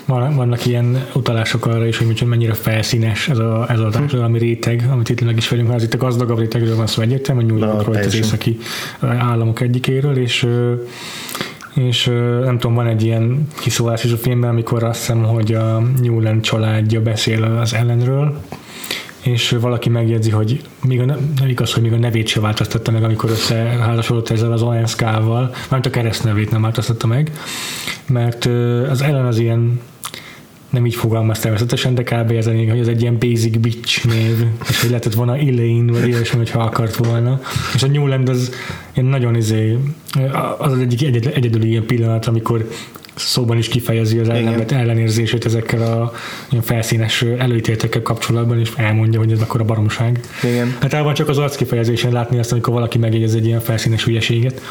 Van, 0.05 0.35
vannak 0.35 0.65
ilyen 0.65 1.05
utalások 1.13 1.65
arra 1.65 1.87
is, 1.87 1.97
hogy 1.97 2.23
mennyire 2.25 2.53
felszínes 2.53 3.29
ez 3.29 3.37
a, 3.37 3.65
ez 3.69 3.79
a 3.79 3.89
társadalmi 3.89 4.37
réteg, 4.39 4.83
amit 4.91 5.09
itt 5.09 5.21
meg 5.21 5.37
is 5.37 5.49
vagyunk, 5.49 5.73
az 5.73 5.83
itt 5.83 5.93
a 5.93 5.97
gazdagabb 5.97 6.39
rétegről 6.39 6.75
van 6.75 6.87
szó 6.87 7.01
egyértelmű, 7.01 7.41
hogy 7.41 7.51
New 7.51 7.67
Yorkról, 7.67 7.95
az 7.95 8.15
északi 8.15 8.57
államok 8.99 9.61
egyikéről, 9.61 10.17
és 10.17 10.47
és 11.73 12.05
nem 12.43 12.57
tudom, 12.59 12.75
van 12.75 12.87
egy 12.87 13.03
ilyen 13.03 13.47
kiszólás 13.59 14.03
is 14.03 14.11
a 14.11 14.17
filmben, 14.17 14.49
amikor 14.49 14.83
azt 14.83 14.99
hiszem, 14.99 15.23
hogy 15.23 15.53
a 15.53 15.79
Newland 16.01 16.41
családja 16.41 17.01
beszél 17.01 17.43
az 17.43 17.73
ellenről, 17.73 18.41
és 19.23 19.55
valaki 19.59 19.89
megjegyzi, 19.89 20.29
hogy 20.29 20.61
még 20.85 20.99
a, 20.99 21.05
nem 21.05 21.47
igaz, 21.47 21.73
hogy 21.73 21.83
még 21.83 21.93
a 21.93 21.97
nevét 21.97 22.27
se 22.27 22.39
változtatta 22.39 22.91
meg, 22.91 23.03
amikor 23.03 23.29
összeházasodott 23.29 24.29
ezzel 24.29 24.51
az 24.51 24.61
ONSK-val, 24.61 25.53
mert 25.69 25.85
a 25.85 25.89
keresztnevét 25.89 26.51
nem 26.51 26.61
változtatta 26.61 27.07
meg, 27.07 27.31
mert 28.07 28.45
az 28.89 29.01
ellen 29.01 29.25
az 29.25 29.37
ilyen 29.37 29.79
nem 30.73 30.85
így 30.85 30.95
fogalmaz 30.95 31.39
természetesen, 31.39 31.95
de 31.95 32.03
kb. 32.03 32.31
ez 32.31 32.45
hogy 32.45 32.79
ez 32.79 32.87
egy 32.87 33.01
ilyen 33.01 33.17
basic 33.19 33.57
bitch 33.57 34.05
név, 34.05 34.45
és 34.69 34.81
hogy 34.81 34.89
lehetett 34.89 35.13
volna 35.13 35.37
Elaine, 35.37 35.91
vagy 35.91 36.07
ilyesmi, 36.07 36.37
hogyha 36.37 36.59
akart 36.59 36.95
volna. 36.95 37.41
És 37.73 37.83
a 37.83 37.87
Newland 37.87 38.29
az 38.29 38.51
ilyen 38.93 39.09
nagyon 39.09 39.35
izé, 39.35 39.77
az 40.57 40.71
az 40.71 40.79
egyik 40.79 41.03
egyedül, 41.03 41.31
egyedül 41.31 41.63
ilyen 41.63 41.85
pillanat, 41.85 42.25
amikor 42.25 42.69
szóban 43.15 43.57
is 43.57 43.67
kifejezi 43.67 44.17
az 44.17 44.29
ellenet, 44.29 44.71
ellenérzését 44.71 45.45
ezekkel 45.45 45.81
a 45.81 46.13
felszínes 46.61 47.21
előítéletekkel 47.21 48.01
kapcsolatban, 48.01 48.59
és 48.59 48.71
elmondja, 48.75 49.19
hogy 49.19 49.31
ez 49.31 49.41
akkor 49.41 49.61
a 49.61 49.63
baromság. 49.63 50.19
Igen. 50.43 50.75
Hát 50.79 50.93
el 50.93 51.03
van 51.03 51.13
csak 51.13 51.29
az 51.29 51.37
arc 51.37 51.55
kifejezésen 51.55 52.11
látni 52.11 52.39
azt, 52.39 52.51
amikor 52.51 52.73
valaki 52.73 52.97
megjegyez 52.97 53.35
egy 53.35 53.45
ilyen 53.45 53.59
felszínes 53.59 54.03
hülyeséget, 54.03 54.61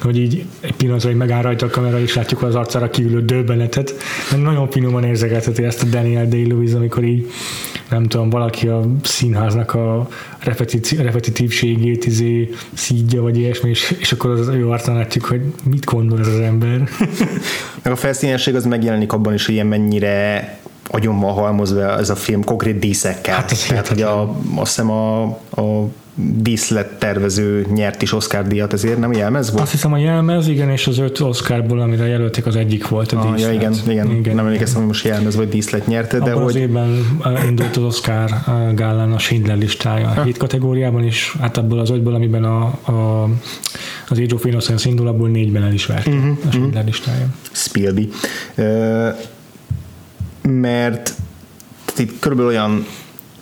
hogy 0.00 0.18
így 0.18 0.44
egy 0.60 0.74
pillanatra, 0.74 1.08
hogy 1.08 1.18
megáll 1.18 1.42
rajta 1.42 1.66
a 1.66 1.70
kamera, 1.70 2.00
és 2.00 2.14
látjuk 2.14 2.42
az 2.42 2.54
arcára 2.54 2.90
kívülő 2.90 3.24
döbbenetet. 3.24 3.94
Nagyon 4.36 4.70
finoman 4.70 5.04
érzegelheti 5.04 5.64
ezt 5.64 5.82
a 5.82 5.86
Daniel 5.86 6.28
Day-Lewis, 6.28 6.72
amikor 6.72 7.04
így 7.04 7.30
nem 7.92 8.08
tudom, 8.08 8.30
valaki 8.30 8.68
a 8.68 8.82
színháznak 9.02 9.74
a 9.74 10.08
repetitívségét 10.98 12.06
izé 12.06 12.50
szídja, 12.72 13.22
vagy 13.22 13.38
ilyesmi, 13.38 13.70
és, 13.70 13.96
és 13.98 14.12
akkor 14.12 14.30
az 14.30 14.48
ő 14.48 14.68
arcán 14.68 14.94
látjuk, 14.94 15.24
hogy 15.24 15.40
mit 15.64 15.84
gondol 15.84 16.18
ez 16.20 16.26
az 16.26 16.38
ember. 16.38 16.88
Meg 17.82 17.92
a 17.92 17.96
felszínesség 17.96 18.54
az 18.54 18.64
megjelenik 18.64 19.12
abban 19.12 19.34
is, 19.34 19.44
hogy 19.44 19.54
ilyen 19.54 19.66
mennyire 19.66 20.48
agyonban 20.86 21.32
halmozva 21.32 21.98
ez 21.98 22.10
a 22.10 22.16
film 22.16 22.44
konkrét 22.44 22.78
díszekkel. 22.78 23.34
Hát 23.34 23.68
Tehát, 23.68 23.88
hogy 23.88 24.02
a, 24.02 24.36
azt 24.54 24.74
hiszem 24.74 24.90
a, 24.90 25.22
a 25.56 25.88
díszlet 26.14 26.98
tervező 26.98 27.66
nyert 27.74 28.02
is 28.02 28.12
Oscar 28.12 28.46
díjat, 28.46 28.72
ezért 28.72 28.98
nem 28.98 29.12
jelmez 29.12 29.50
volt? 29.50 29.62
Azt 29.62 29.70
hiszem 29.72 29.92
a 29.92 29.96
jelmez, 29.96 30.48
igen, 30.48 30.70
és 30.70 30.86
az 30.86 30.98
öt 30.98 31.20
Oscarból, 31.20 31.80
amire 31.80 32.06
jelölték, 32.06 32.46
az 32.46 32.56
egyik 32.56 32.88
volt 32.88 33.12
a 33.12 33.18
Ah, 33.18 33.22
díszlet. 33.34 33.50
ja, 33.52 33.58
igen, 33.58 33.74
igen, 33.88 34.10
igen, 34.10 34.34
nem 34.34 34.44
emlékeztem, 34.44 34.78
hogy 34.78 34.86
most 34.86 35.04
jelmez 35.04 35.36
vagy 35.36 35.48
díszlet 35.48 35.86
nyerte, 35.86 36.18
de 36.18 36.30
Abban 36.30 36.44
az 36.44 36.52
hogy 36.52 36.60
évben 36.60 37.18
eh, 37.24 37.46
indult 37.48 37.76
az 37.76 37.82
Oscar 37.82 38.30
gálán 38.74 39.12
a 39.12 39.18
Schindler 39.18 39.56
listája 39.58 40.08
a 40.16 40.22
hét 40.22 40.36
kategóriában, 40.36 41.04
és 41.04 41.36
hát 41.40 41.56
abból 41.56 41.78
az 41.78 41.90
ötből, 41.90 42.14
amiben 42.14 42.44
a, 42.44 42.62
a, 42.64 43.28
az 44.08 44.18
Age 44.18 44.34
of 44.34 44.44
Innocence 44.44 44.88
indul, 44.88 45.06
abból 45.08 45.28
négyben 45.28 45.62
el 45.62 45.72
is 45.72 45.86
vert 45.86 46.06
Mhm, 46.06 46.16
uh-huh, 46.16 46.38
a 46.46 46.50
Schindler 46.50 46.84
listája. 46.84 47.26
Spielby. 47.52 48.08
Ö, 48.54 49.08
mert 50.42 51.14
itt 51.98 52.18
körülbelül 52.18 52.50
olyan 52.52 52.86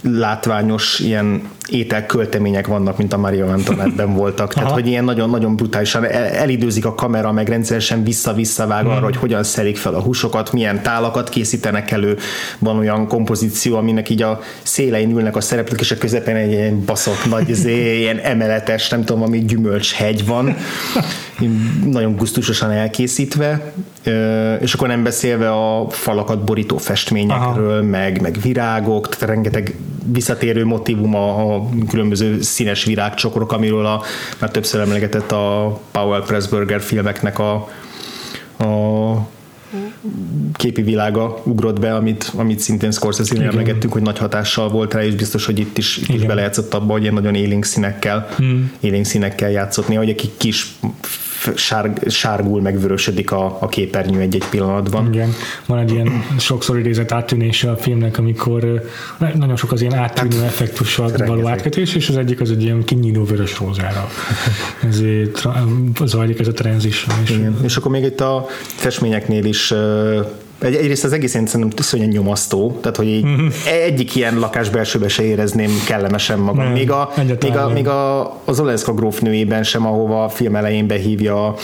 látványos 0.02 0.98
ilyen 0.98 1.42
ételköltemények 1.70 2.66
vannak, 2.66 2.98
mint 2.98 3.12
a 3.12 3.16
Maria 3.16 3.46
Antoinette-ben 3.46 4.14
voltak. 4.20 4.52
Tehát, 4.52 4.68
Aha. 4.68 4.78
hogy 4.78 4.88
ilyen 4.88 5.04
nagyon-nagyon 5.04 5.56
brutálisan 5.56 6.04
el, 6.04 6.24
elidőzik 6.24 6.84
a 6.84 6.94
kamera, 6.94 7.32
meg 7.32 7.48
rendszeresen 7.48 8.04
vissza-visszavág 8.04 8.86
arra, 8.86 9.04
hogy 9.04 9.16
hogyan 9.16 9.42
szelik 9.42 9.76
fel 9.76 9.94
a 9.94 10.00
húsokat, 10.00 10.52
milyen 10.52 10.82
tálakat 10.82 11.28
készítenek 11.28 11.90
elő. 11.90 12.16
Van 12.58 12.78
olyan 12.78 13.08
kompozíció, 13.08 13.76
aminek 13.76 14.08
így 14.08 14.22
a 14.22 14.40
szélein 14.62 15.10
ülnek 15.10 15.36
a 15.36 15.40
szereplők, 15.40 15.80
és 15.80 15.90
a 15.90 15.96
közepén 15.98 16.36
egy 16.36 16.50
ilyen 16.50 16.84
baszott 16.84 17.28
nagy, 17.28 17.48
izé, 17.54 17.98
ilyen 17.98 18.18
emeletes, 18.18 18.88
nem 18.88 19.04
tudom, 19.04 19.22
ami 19.22 19.38
gyümölcshegy 19.38 20.26
van. 20.26 20.56
Nagyon 21.84 22.16
gusztusosan 22.16 22.70
elkészítve. 22.70 23.72
És 24.60 24.74
akkor 24.74 24.88
nem 24.88 25.02
beszélve 25.02 25.50
a 25.50 25.90
falakat 25.90 26.44
borító 26.44 26.76
festményekről, 26.76 27.82
meg, 27.82 28.20
meg 28.20 28.38
virágok, 28.42 29.08
tehát 29.08 29.34
rengeteg 29.34 29.74
visszatérő 30.12 30.64
motivum 30.64 31.14
a, 31.14 31.54
a 31.54 31.68
különböző 31.88 32.40
színes 32.40 32.84
virágcsokorok, 32.84 33.52
amiről 33.52 33.86
a 33.86 34.02
már 34.38 34.50
többször 34.50 34.80
emlegetett 34.80 35.32
a 35.32 35.80
Powell 35.90 36.22
Pressburger 36.22 36.80
filmeknek 36.80 37.38
a, 37.38 37.68
a 38.58 39.28
képi 40.52 40.82
világa 40.82 41.40
ugrott 41.44 41.80
be, 41.80 41.94
amit, 41.94 42.32
amit 42.36 42.58
szintén 42.58 42.90
Scorsese-nél 42.90 43.48
emlegettünk, 43.48 43.92
hogy 43.92 44.02
nagy 44.02 44.18
hatással 44.18 44.68
volt 44.68 44.94
rá, 44.94 45.04
és 45.04 45.14
biztos, 45.14 45.46
hogy 45.46 45.58
itt 45.58 45.78
is, 45.78 45.96
itt 45.96 46.08
is 46.08 46.14
Igen. 46.14 46.26
belejátszott 46.26 46.74
abba, 46.74 46.92
hogy 46.92 47.02
ilyen 47.02 47.14
nagyon 47.14 47.34
élénk 47.34 47.64
színekkel, 47.64 48.28
hmm. 48.36 48.72
élénk 48.80 49.04
színekkel 49.04 49.50
játszott 49.50 49.88
néha, 49.88 50.00
hogy 50.00 50.10
egy 50.10 50.30
kis 50.36 50.74
f- 51.40 51.56
sár, 51.56 51.92
sárgul, 52.06 52.60
meg 52.60 52.80
vörösödik 52.80 53.30
a, 53.30 53.56
a 53.60 53.68
képernyő 53.68 54.20
egy-egy 54.20 54.44
pillanatban. 54.50 55.12
Igen, 55.12 55.32
van 55.66 55.78
egy 55.78 55.92
ilyen 55.92 56.24
sokszor 56.38 56.78
idézett 56.78 57.12
áttűnése 57.12 57.70
a 57.70 57.76
filmnek, 57.76 58.18
amikor 58.18 58.82
nagyon 59.34 59.56
sok 59.56 59.72
az 59.72 59.80
ilyen 59.80 59.94
áttűnő 59.94 60.36
hát, 60.36 60.44
effektussal 60.44 61.08
való 61.08 61.24
rengeteg. 61.24 61.52
átkötés, 61.52 61.94
és 61.94 62.08
az 62.08 62.16
egyik 62.16 62.40
az 62.40 62.50
egy 62.50 62.62
ilyen 62.62 62.84
kinyíló 62.84 63.24
vörös 63.24 63.58
rózára. 63.58 64.08
Ezért 64.88 65.42
zajlik 66.04 66.38
ez 66.38 66.48
a 66.48 66.52
transition. 66.52 67.16
És 67.22 67.30
Igen. 67.30 67.56
És 67.62 67.76
akkor 67.76 67.90
még 67.90 68.04
itt 68.04 68.20
a 68.20 68.46
festményeknél 68.58 69.44
is 69.44 69.72
egy, 70.60 70.74
egyrészt 70.74 71.04
az 71.04 71.12
egész 71.12 71.34
én 71.34 71.46
szerintem 71.46 71.78
iszonyan 71.78 72.08
nyomasztó, 72.08 72.78
tehát 72.80 72.96
hogy 72.96 73.06
így 73.06 73.24
Mhm. 73.24 73.46
egyik 73.84 74.14
ilyen 74.16 74.38
lakásbelsőbe 74.38 75.08
se 75.08 75.22
érezném 75.22 75.70
kellemesen 75.86 76.38
magam. 76.38 76.64
Nem, 76.64 76.72
még 76.72 76.90
a, 76.90 77.12
még 77.40 77.56
a, 77.56 77.68
még 77.68 77.88
a, 77.88 78.20
az 78.44 78.60
Olenszka 78.60 78.92
grófnőjében 78.94 79.62
sem, 79.62 79.86
ahova 79.86 80.24
a 80.24 80.28
film 80.28 80.56
elején 80.56 80.86
behívja 80.86 81.54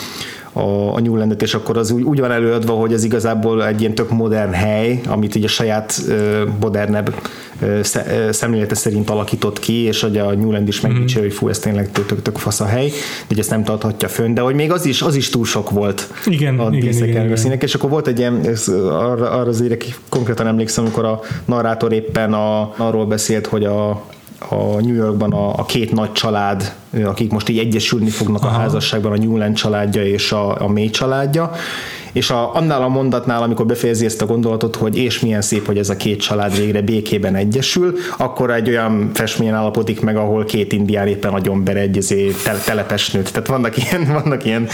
a, 0.57 0.95
a, 0.95 1.01
Newlandet, 1.01 1.43
és 1.43 1.55
akkor 1.55 1.77
az 1.77 1.91
úgy, 1.91 2.03
úgy 2.03 2.21
van 2.21 2.31
előadva, 2.31 2.73
hogy 2.73 2.93
ez 2.93 3.05
igazából 3.05 3.67
egy 3.67 3.81
ilyen 3.81 3.95
tök 3.95 4.11
modern 4.11 4.53
hely, 4.53 5.01
amit 5.09 5.35
így 5.35 5.45
a 5.45 5.49
saját 5.49 6.01
ö, 6.09 6.45
modernebb 6.61 7.15
ö, 7.61 7.81
sze- 7.83 8.07
ö, 8.11 8.33
szemlélete 8.33 8.75
szerint 8.75 9.11
alakított 9.11 9.59
ki, 9.59 9.73
és 9.73 10.01
hogy 10.01 10.19
a 10.19 10.35
Newland 10.35 10.69
is 10.69 10.81
megdicső, 10.81 11.21
hogy 11.21 11.33
fú, 11.33 11.49
ez 11.49 11.59
tényleg 11.59 11.93
tök, 11.93 12.07
tök, 12.07 12.23
tök 12.23 12.39
fasz 12.39 12.61
a 12.61 12.65
hely, 12.65 12.87
de 12.89 12.95
hogy 13.29 13.39
ezt 13.39 13.51
nem 13.51 13.65
tarthatja 13.65 14.09
fönn, 14.09 14.35
de 14.35 14.41
hogy 14.41 14.55
még 14.55 14.73
az 14.73 14.87
is, 14.87 15.03
az 15.03 15.15
is 15.15 15.29
túl 15.29 15.45
sok 15.45 15.71
volt 15.71 16.09
Igen, 16.27 16.59
a 16.59 16.69
igen, 16.73 16.93
igen, 16.93 17.25
igen. 17.25 17.37
színek, 17.37 17.63
és 17.63 17.75
akkor 17.75 17.91
volt 17.91 18.07
egy 18.07 18.19
ilyen, 18.19 18.41
ez, 18.45 18.69
arra, 18.89 19.31
arra 19.31 19.49
azért 19.49 19.85
konkrétan 20.09 20.47
emlékszem, 20.47 20.85
amikor 20.85 21.05
a 21.05 21.21
narrátor 21.45 21.93
éppen 21.93 22.33
a, 22.33 22.73
arról 22.77 23.07
beszélt, 23.07 23.47
hogy 23.47 23.65
a, 23.65 24.05
a 24.49 24.81
New 24.81 24.95
Yorkban 24.95 25.33
a, 25.33 25.59
a 25.59 25.65
két 25.65 25.93
nagy 25.93 26.13
család, 26.13 26.75
akik 27.05 27.33
most 27.33 27.49
így 27.49 27.59
egyesülni 27.59 28.09
fognak 28.11 28.43
Aha. 28.43 28.57
a 28.57 28.59
házasságban, 28.59 29.13
a 29.13 29.17
Newland 29.17 29.57
családja 29.57 30.05
és 30.05 30.33
a, 30.33 30.61
a 30.61 30.69
May 30.69 30.91
családja, 30.91 31.51
és 32.17 32.31
a, 32.31 32.55
annál 32.55 32.83
a 32.83 32.89
mondatnál, 32.89 33.43
amikor 33.43 33.67
befejezi 33.67 34.05
ezt 34.05 34.23
a 34.23 34.27
gondolatot, 34.27 34.77
hogy 34.77 34.97
és 34.97 35.21
milyen 35.21 35.43
szép, 35.43 35.67
hogy 35.67 35.79
ez 35.79 35.89
a 35.89 35.97
két 35.97 36.21
család 36.21 36.57
végre 36.57 36.83
békében 36.83 37.35
egyesül, 37.35 37.95
akkor 38.17 38.51
egy 38.51 38.69
olyan 38.69 39.11
festményen 39.15 39.55
állapodik 39.55 40.01
meg, 40.01 40.17
ahol 40.17 40.45
két 40.45 40.73
indián 40.73 41.07
éppen 41.07 41.33
nagyon 41.33 41.65
bere 41.65 41.81
egy 41.81 41.97
izé 41.97 42.35
tel- 42.45 42.65
telepes 42.65 43.11
nőt. 43.11 43.33
Tehát 43.33 43.49
vannak 43.49 43.77
ilyen, 43.77 44.05
vannak 44.23 44.45
ilyen 44.45 44.69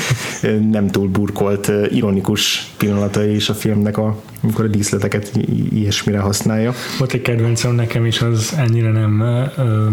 nem 0.70 0.88
túl 0.88 1.08
burkolt, 1.08 1.72
ironikus 1.90 2.70
pillanatai 2.76 3.34
is 3.34 3.48
a 3.48 3.54
filmnek, 3.54 3.98
a, 3.98 4.16
amikor 4.42 4.64
a 4.64 4.68
díszleteket 4.68 5.32
ilyesmire 5.72 6.18
használja. 6.18 6.74
Volt 6.98 7.12
egy 7.12 7.22
kedvencem 7.22 7.74
nekem 7.74 8.06
is, 8.06 8.20
az 8.20 8.54
ennyire 8.58 8.90
nem 8.90 9.20
ö, 9.20 9.86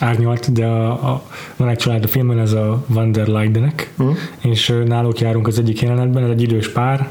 árnyalt, 0.00 0.52
de 0.52 0.66
a, 0.66 0.90
a, 0.90 1.22
van 1.56 1.68
egy 1.68 1.78
család 1.78 2.04
a 2.04 2.08
filmben, 2.08 2.38
ez 2.38 2.52
a 2.52 2.84
Van 2.86 3.12
der 3.12 3.26
Leidenek, 3.26 3.92
uh. 3.98 4.16
és 4.40 4.74
náluk 4.86 5.20
járunk 5.20 5.46
az 5.46 5.58
egyik 5.58 5.80
jelenetben, 5.80 6.24
ez 6.24 6.30
egy 6.30 6.42
idős 6.42 6.72
pár, 6.72 7.10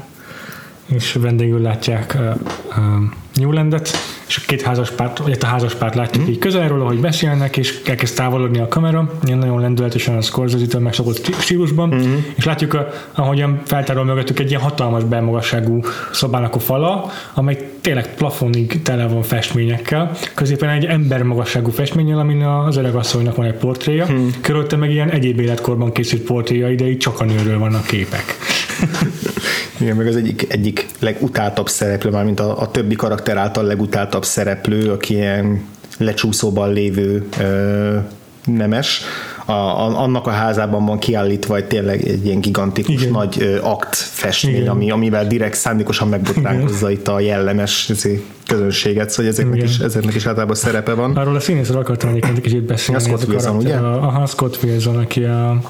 és 0.86 1.12
vendégül 1.12 1.60
látják 1.60 2.16
uh, 2.18 2.34
uh, 2.68 3.02
Newlandet, 3.34 3.90
és 4.28 4.36
a 4.36 4.40
két 4.46 4.62
házaspárt, 4.62 5.18
vagy 5.18 5.36
a 5.40 5.46
házaspárt 5.46 5.94
látjuk 5.94 6.24
mm. 6.24 6.28
így 6.28 6.38
közelről, 6.38 6.80
ahogy 6.80 7.00
beszélnek, 7.00 7.56
és 7.56 7.80
elkezd 7.86 8.16
távolodni 8.16 8.58
a 8.58 8.68
kamera, 8.68 9.10
ilyen 9.24 9.38
nagyon 9.38 9.60
lendületesen 9.60 10.16
a 10.16 10.20
Scorsese-től 10.20 10.80
megszokott 10.80 11.16
stí- 11.16 11.40
stílusban, 11.40 11.88
mm. 11.94 12.14
és 12.34 12.44
látjuk, 12.44 12.74
a, 12.74 12.88
ahogyan 13.14 13.60
feltárol 13.64 14.04
mögöttük 14.04 14.38
egy 14.38 14.48
ilyen 14.48 14.60
hatalmas 14.60 15.04
belmagasságú 15.04 15.80
szobának 16.12 16.54
a 16.54 16.58
fala, 16.58 17.10
amely 17.34 17.70
tényleg 17.80 18.14
plafonig 18.14 18.82
tele 18.82 19.06
van 19.06 19.22
festményekkel, 19.22 20.10
középen 20.34 20.68
egy 20.68 20.84
ember 20.84 21.22
magasságú 21.22 21.70
festménnyel, 21.70 22.18
amin 22.18 22.42
az 22.42 22.76
öreg 22.76 22.94
asszonynak 22.94 23.36
van 23.36 23.46
egy 23.46 23.54
portréja, 23.54 24.06
mm. 24.12 24.28
körülte 24.40 24.76
meg 24.76 24.90
ilyen 24.90 25.10
egyéb 25.10 25.40
életkorban 25.40 25.92
készült 25.92 26.22
portréja, 26.22 26.74
de 26.74 26.88
így 26.88 26.98
csak 26.98 27.20
a 27.20 27.24
nőről 27.24 27.58
vannak 27.58 27.86
képek. 27.86 28.36
Igen, 29.80 29.96
meg 29.96 30.06
az 30.06 30.16
egyik, 30.16 30.52
egyik 30.52 30.86
legutáltabb 30.98 31.68
szereplő, 31.68 32.10
már 32.10 32.24
mint 32.24 32.40
a, 32.40 32.60
a 32.60 32.70
többi 32.70 32.94
karakter 32.94 33.36
által 33.36 33.64
legutáltabb 33.64 34.24
szereplő, 34.24 34.90
aki 34.90 35.14
ilyen 35.14 35.64
lecsúszóban 35.98 36.72
lévő 36.72 37.26
ö, 37.38 37.96
nemes, 38.44 39.02
a, 39.44 39.52
a, 39.52 40.02
annak 40.02 40.26
a 40.26 40.30
házában 40.30 40.84
van 40.86 40.98
kiállítva 40.98 41.56
egy 41.56 41.64
tényleg 41.64 42.08
egy 42.08 42.26
ilyen 42.26 42.40
gigantikus 42.40 42.94
Igen. 42.94 43.10
nagy 43.10 43.36
ö, 43.40 43.58
akt 43.62 43.94
festmény, 43.96 44.54
Igen. 44.54 44.68
ami, 44.68 44.90
amivel 44.90 45.26
direkt 45.26 45.56
szándékosan 45.56 46.08
megbotránkozza 46.08 46.90
itt 46.90 47.08
a 47.08 47.20
jellemes 47.20 47.88
izé, 47.88 48.24
közönséget, 48.46 49.10
szóval 49.10 49.32
ezeknek 49.32 49.56
Igen. 49.56 49.68
is, 49.68 49.78
ezeknek 49.78 50.14
is 50.14 50.26
általában 50.26 50.54
szerepe 50.54 50.92
van. 50.92 51.16
Arról 51.16 51.36
a 51.36 51.40
színészről 51.40 51.78
akartam 51.78 52.08
egyébként 52.08 52.36
egy 52.36 52.42
kicsit 52.42 52.62
beszélni. 52.62 53.02
A 53.02 53.04
Scott 53.04 53.28
Wilson, 53.28 53.56
ugye? 53.56 53.76
A, 53.76 54.02
aha, 54.02 54.26
Scott 54.26 54.58
Wilson, 54.62 54.96
aki 54.96 55.24
a 55.24 55.60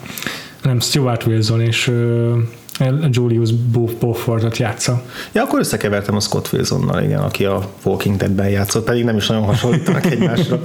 nem, 0.62 0.80
Stuart 0.80 1.26
Wilson, 1.26 1.60
és 1.60 1.88
ö, 1.88 2.32
a 2.32 2.65
Julius 3.10 3.52
Beaufortot 3.52 4.56
játsza. 4.56 5.02
Ja, 5.32 5.42
akkor 5.42 5.58
összekevertem 5.58 6.16
a 6.16 6.20
Scott 6.20 6.52
Wilsonnal, 6.52 7.02
igen, 7.02 7.20
aki 7.20 7.44
a 7.44 7.70
Walking 7.84 8.16
Dead-ben 8.16 8.48
játszott, 8.48 8.84
pedig 8.84 9.04
nem 9.04 9.16
is 9.16 9.26
nagyon 9.26 9.42
hasonlítanak 9.44 10.04
egymásra. 10.12 10.60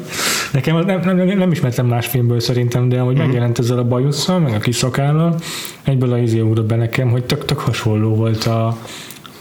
Nekem 0.51 0.75
az- 0.75 0.85
nem, 0.85 0.99
nem, 1.15 1.37
nem 1.37 1.51
ismertem 1.51 1.85
más 1.85 2.07
filmből 2.07 2.39
szerintem, 2.39 2.89
de 2.89 2.99
ahogy 2.99 3.17
megjelent 3.17 3.59
ezzel 3.59 3.77
a 3.77 3.83
bajusszal, 3.87 4.39
meg 4.39 4.53
a 4.53 4.59
kis 4.59 4.75
szakállal, 4.75 5.35
egyből 5.83 6.13
a 6.13 6.17
izé 6.17 6.39
ugrott 6.39 6.65
be 6.65 6.75
nekem, 6.75 7.09
hogy 7.09 7.23
tök, 7.23 7.45
tök 7.45 7.59
hasonló 7.59 8.15
volt 8.15 8.43
a, 8.43 8.77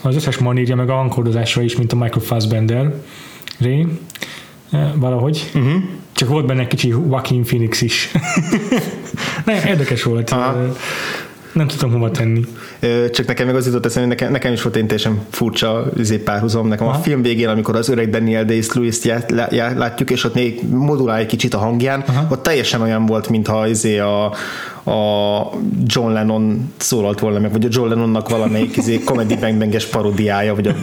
az 0.02 0.14
összes 0.14 0.38
manírja, 0.38 0.76
meg 0.76 0.90
a 0.90 0.94
hangkódozása 0.94 1.62
is, 1.62 1.76
mint 1.76 1.92
a 1.92 1.96
Michael 1.96 2.24
Fassbender 2.24 2.94
ré, 3.58 3.86
eh, 4.70 4.90
valahogy. 4.94 5.50
Uh-huh. 5.54 5.82
Csak 6.12 6.28
volt 6.28 6.46
benne 6.46 6.60
egy 6.60 6.66
kicsi 6.66 6.88
Joaquin 6.88 7.42
Phoenix 7.44 7.80
is. 7.80 8.10
Nem, 9.44 9.56
érdekes 9.66 10.02
volt. 10.02 10.30
Aha. 10.30 10.56
Nem 11.52 11.66
tudom 11.66 11.92
hova 11.92 12.10
tenni. 12.10 12.44
Csak 13.10 13.26
nekem 13.26 13.46
meg 13.46 13.54
az 13.54 13.66
jutott 13.66 13.84
eszembe, 13.86 14.08
nekem, 14.08 14.30
nekem 14.32 14.52
is 14.52 14.62
volt 14.62 14.76
egy 14.76 14.86
teljesen 14.86 15.20
furcsa 15.30 15.84
izé, 15.98 16.16
párhuzam. 16.16 16.68
Nekem 16.68 16.86
Aha. 16.86 16.98
a 16.98 17.00
film 17.00 17.22
végén, 17.22 17.48
amikor 17.48 17.76
az 17.76 17.88
öreg 17.88 18.10
Daniel 18.10 18.44
Day-Lewis-t 18.44 19.04
já- 19.04 19.30
lá- 19.30 19.52
já- 19.52 19.78
látjuk, 19.78 20.10
és 20.10 20.24
ott 20.24 20.34
még 20.34 20.60
modulál 20.70 21.18
egy 21.18 21.26
kicsit 21.26 21.54
a 21.54 21.58
hangján, 21.58 22.04
Aha. 22.06 22.26
ott 22.30 22.42
teljesen 22.42 22.80
olyan 22.80 23.06
volt, 23.06 23.28
mintha 23.28 23.68
izé 23.68 23.98
a, 23.98 24.24
a 24.90 25.50
John 25.84 26.12
Lennon 26.12 26.72
szólalt 26.76 27.20
volna 27.20 27.38
meg, 27.38 27.52
vagy 27.52 27.64
a 27.64 27.68
John 27.70 27.88
Lennonnak 27.88 28.28
valamelyik 28.28 28.76
izé, 28.76 28.98
Comedy 28.98 29.36
Bang 29.36 29.76
parodiája, 29.90 30.54
vagy 30.54 30.66
a, 30.66 30.74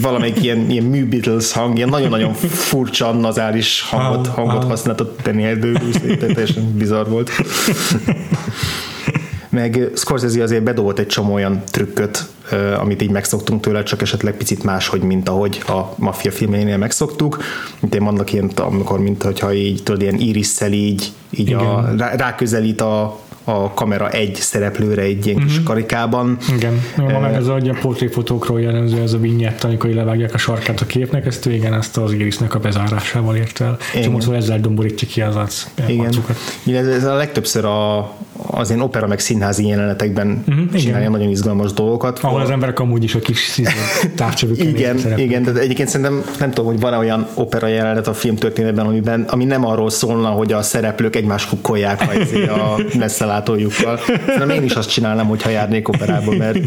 valamelyik 0.00 0.42
ilyen, 0.42 0.70
ilyen 0.70 0.84
New 0.84 1.08
Beatles 1.08 1.52
hang, 1.52 1.76
ilyen 1.76 1.88
nagyon-nagyon 1.88 2.32
furcsa, 2.34 3.12
nazális 3.12 3.82
hangot, 3.90 4.26
hangot 4.26 4.64
használt 4.64 5.00
a 5.00 5.14
Daniel 5.22 5.56
Day-Lewis, 5.56 5.96
teljesen 6.18 6.72
bizarr 6.76 7.08
volt 7.08 7.30
meg 9.56 9.90
Scorsese 9.94 10.42
azért 10.42 10.62
bedobott 10.62 10.98
egy 10.98 11.06
csomó 11.06 11.34
olyan 11.34 11.62
trükköt 11.70 12.28
amit 12.78 13.02
így 13.02 13.10
megszoktunk 13.10 13.60
tőle, 13.60 13.82
csak 13.82 14.02
esetleg 14.02 14.34
picit 14.34 14.62
máshogy, 14.64 15.00
mint 15.02 15.28
ahogy 15.28 15.62
a 15.66 15.94
maffia 15.96 16.30
filmjénél 16.30 16.76
megszoktuk. 16.76 17.42
Mint 17.80 17.94
én 17.94 18.04
vannak 18.04 18.32
ilyen, 18.32 18.50
amikor, 18.56 18.98
mint 18.98 19.22
hogyha 19.22 19.52
így, 19.52 19.82
tudod, 19.82 20.02
ilyen 20.02 20.18
irisszel 20.18 20.72
így, 20.72 21.12
így 21.30 21.52
a, 21.52 21.92
rá, 21.96 22.14
ráközelít 22.14 22.80
a, 22.80 23.20
a 23.44 23.74
kamera 23.74 24.10
egy 24.10 24.34
szereplőre 24.34 25.02
egy 25.02 25.26
ilyen 25.26 25.38
kis 25.38 25.50
uh-huh. 25.50 25.66
karikában. 25.66 26.36
Igen, 26.56 26.82
uh, 26.98 27.36
ez 27.36 27.46
a, 27.46 27.54
a 27.54 27.76
portréfotókról 27.80 28.60
jellemző, 28.60 29.02
ez 29.02 29.12
a 29.12 29.18
vinyett, 29.18 29.64
amikor 29.64 29.90
levágják 29.90 30.34
a 30.34 30.38
sarkát 30.38 30.80
a 30.80 30.86
képnek, 30.86 31.26
ezt 31.26 31.46
igen, 31.46 31.74
ezt 31.74 31.96
az 31.96 32.12
irisnek 32.12 32.54
a 32.54 32.58
bezárásával 32.58 33.36
ért 33.36 33.60
el. 33.60 33.76
Csomószor 34.02 34.34
ezzel 34.34 34.60
domborítja 34.60 35.08
ki 35.08 35.20
az 35.20 35.36
arc. 35.36 35.66
Igen. 35.86 36.14
igen, 36.62 36.86
ez, 36.86 36.94
ez 36.94 37.04
a 37.04 37.14
legtöbbször 37.14 37.64
a, 37.64 37.98
az 38.50 38.68
ilyen 38.68 38.82
opera 38.82 39.06
meg 39.06 39.18
színházi 39.18 39.66
jelenetekben 39.66 40.44
uh-huh, 40.48 40.74
csinálja 40.74 41.10
nagyon 41.10 41.28
izgalmas 41.28 41.72
dolgokat. 41.72 42.18
Ahol 42.22 42.40
az 42.40 42.50
emberek 42.50 42.80
amúgy 42.80 43.04
is 43.04 43.14
a 43.14 43.18
kis 43.18 43.60
távcsövük. 44.16 44.62
igen, 44.62 45.18
igen, 45.18 45.42
de 45.42 45.52
egyébként 45.52 45.88
szerintem 45.88 46.24
nem 46.38 46.50
tudom, 46.50 46.70
hogy 46.70 46.80
van-e 46.80 46.96
olyan 46.96 47.26
opera 47.34 47.66
jelenet 47.66 48.06
a 48.06 48.14
filmtörténetben, 48.14 48.86
amiben, 48.86 49.22
ami 49.22 49.44
nem 49.44 49.66
arról 49.66 49.90
szólna, 49.90 50.28
hogy 50.28 50.52
a 50.52 50.62
szereplők 50.62 51.16
egymás 51.16 51.46
kukkolják 51.46 52.00
a, 52.00 52.52
a 52.52 52.80
messzelátójukkal. 52.98 53.98
Szerintem 54.26 54.50
én 54.50 54.62
is 54.62 54.72
azt 54.72 54.90
csinálnám, 54.90 55.26
hogyha 55.26 55.50
járnék 55.50 55.88
operába, 55.88 56.36
mert 56.36 56.58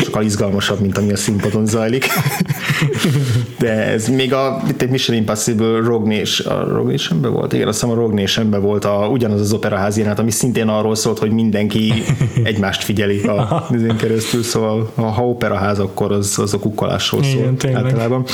sokkal 0.00 0.22
izgalmasabb, 0.22 0.80
mint 0.80 0.98
ami 0.98 1.12
a 1.12 1.16
színpadon 1.16 1.66
zajlik. 1.66 2.06
De 3.58 3.72
ez 3.72 4.08
még 4.08 4.32
a 4.32 4.62
itt 4.68 4.90
Mission 4.90 5.16
Impossible 5.16 5.80
Rogue 5.80 6.18
Nation, 6.18 6.52
a 6.56 6.74
Rogue 6.74 6.92
Nation 6.92 7.20
volt? 7.20 7.52
Igen, 7.52 7.68
azt 7.68 7.80
hiszem 7.80 7.96
a 7.96 8.00
Rogue 8.00 8.20
Nation 8.20 8.50
volt 8.50 8.84
a, 8.84 9.08
ugyanaz 9.12 9.40
az 9.40 9.52
operaház 9.52 9.96
jelenet, 9.96 10.18
ami 10.18 10.30
szintén 10.30 10.57
szintén 10.58 10.76
arról 10.76 10.94
szólt, 10.94 11.18
hogy 11.18 11.30
mindenki 11.30 11.92
egymást 12.42 12.84
figyeli 12.84 13.22
a 13.22 13.66
nézén 13.68 13.96
keresztül, 13.96 14.42
szóval 14.42 14.92
ha 14.94 15.28
operaház, 15.28 15.78
akkor 15.78 16.12
az, 16.12 16.38
az 16.38 16.54
a 16.54 16.58
kukkolásról 16.58 17.22
szól 17.22 17.40
Igen, 17.40 17.56
tényleg. 17.56 17.84
általában. 17.84 18.24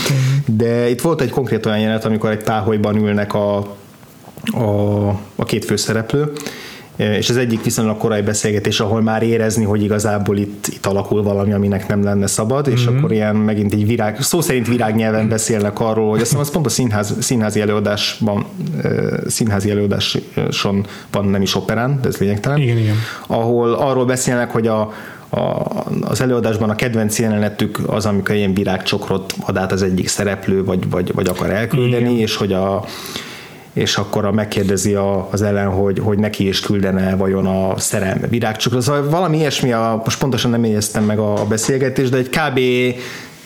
De 0.46 0.88
itt 0.88 1.00
volt 1.00 1.20
egy 1.20 1.30
konkrét 1.30 1.66
olyan 1.66 1.78
jelenet, 1.78 2.04
amikor 2.04 2.30
egy 2.30 2.42
táholyban 2.42 2.96
ülnek 2.96 3.34
a, 3.34 3.56
a, 4.52 5.08
a 5.36 5.44
két 5.44 5.64
főszereplő, 5.64 6.32
és 6.96 7.30
az 7.30 7.36
egyik 7.36 7.64
viszonylag 7.64 7.96
korai 7.96 8.22
beszélgetés, 8.22 8.80
ahol 8.80 9.02
már 9.02 9.22
érezni, 9.22 9.64
hogy 9.64 9.82
igazából 9.82 10.36
itt, 10.36 10.66
itt 10.66 10.86
alakul 10.86 11.22
valami, 11.22 11.52
aminek 11.52 11.88
nem 11.88 12.02
lenne 12.02 12.26
szabad, 12.26 12.68
és 12.68 12.84
mm-hmm. 12.84 12.96
akkor 12.96 13.12
ilyen 13.12 13.36
megint 13.36 13.72
egy 13.72 13.86
virág, 13.86 14.20
szó 14.20 14.40
szerint 14.40 14.66
virágnyelven 14.68 15.28
beszélnek 15.28 15.80
arról, 15.80 16.10
hogy 16.10 16.20
azt 16.20 16.28
hiszem, 16.28 16.40
az 16.40 16.50
pont 16.50 16.66
a 16.66 16.68
színház, 16.68 17.14
színházi 17.20 17.60
előadásban, 17.60 18.46
színházi 19.26 19.70
előadáson 19.70 20.86
van 21.10 21.24
nem 21.24 21.42
is 21.42 21.54
operán, 21.54 21.98
de 22.02 22.08
ez 22.08 22.16
lényegtelen, 22.16 22.58
igen, 22.58 22.78
igen. 22.78 22.96
ahol 23.26 23.72
arról 23.72 24.04
beszélnek, 24.04 24.50
hogy 24.50 24.66
a, 24.66 24.92
a, 25.28 25.66
az 26.00 26.20
előadásban 26.20 26.70
a 26.70 26.74
kedvenc 26.74 27.18
jelenetük 27.18 27.78
az, 27.86 28.06
amikor 28.06 28.34
ilyen 28.34 28.54
virágcsokrot 28.54 29.34
ad 29.40 29.56
át 29.56 29.72
az 29.72 29.82
egyik 29.82 30.08
szereplő, 30.08 30.64
vagy, 30.64 30.90
vagy, 30.90 31.12
vagy 31.14 31.28
akar 31.28 31.50
elküldeni, 31.50 32.10
Igen. 32.10 32.22
és 32.22 32.36
hogy 32.36 32.52
a, 32.52 32.84
és 33.74 33.96
akkor 33.96 34.24
a 34.24 34.32
megkérdezi 34.32 34.94
a, 34.94 35.28
az 35.30 35.42
ellen, 35.42 35.70
hogy, 35.70 35.98
hogy 35.98 36.18
neki 36.18 36.48
is 36.48 36.60
küldene 36.60 37.16
vajon 37.16 37.46
a 37.46 37.78
szerelme 37.78 38.26
virágcsokra. 38.26 38.80
Szóval 38.80 39.08
valami 39.08 39.36
ilyesmi, 39.36 39.72
a, 39.72 40.00
most 40.04 40.18
pontosan 40.18 40.50
nem 40.50 40.64
jegyeztem 40.64 41.04
meg 41.04 41.18
a, 41.18 41.40
a 41.40 41.46
beszélgetést, 41.46 42.10
de 42.10 42.16
egy 42.16 42.28
kb 42.28 42.60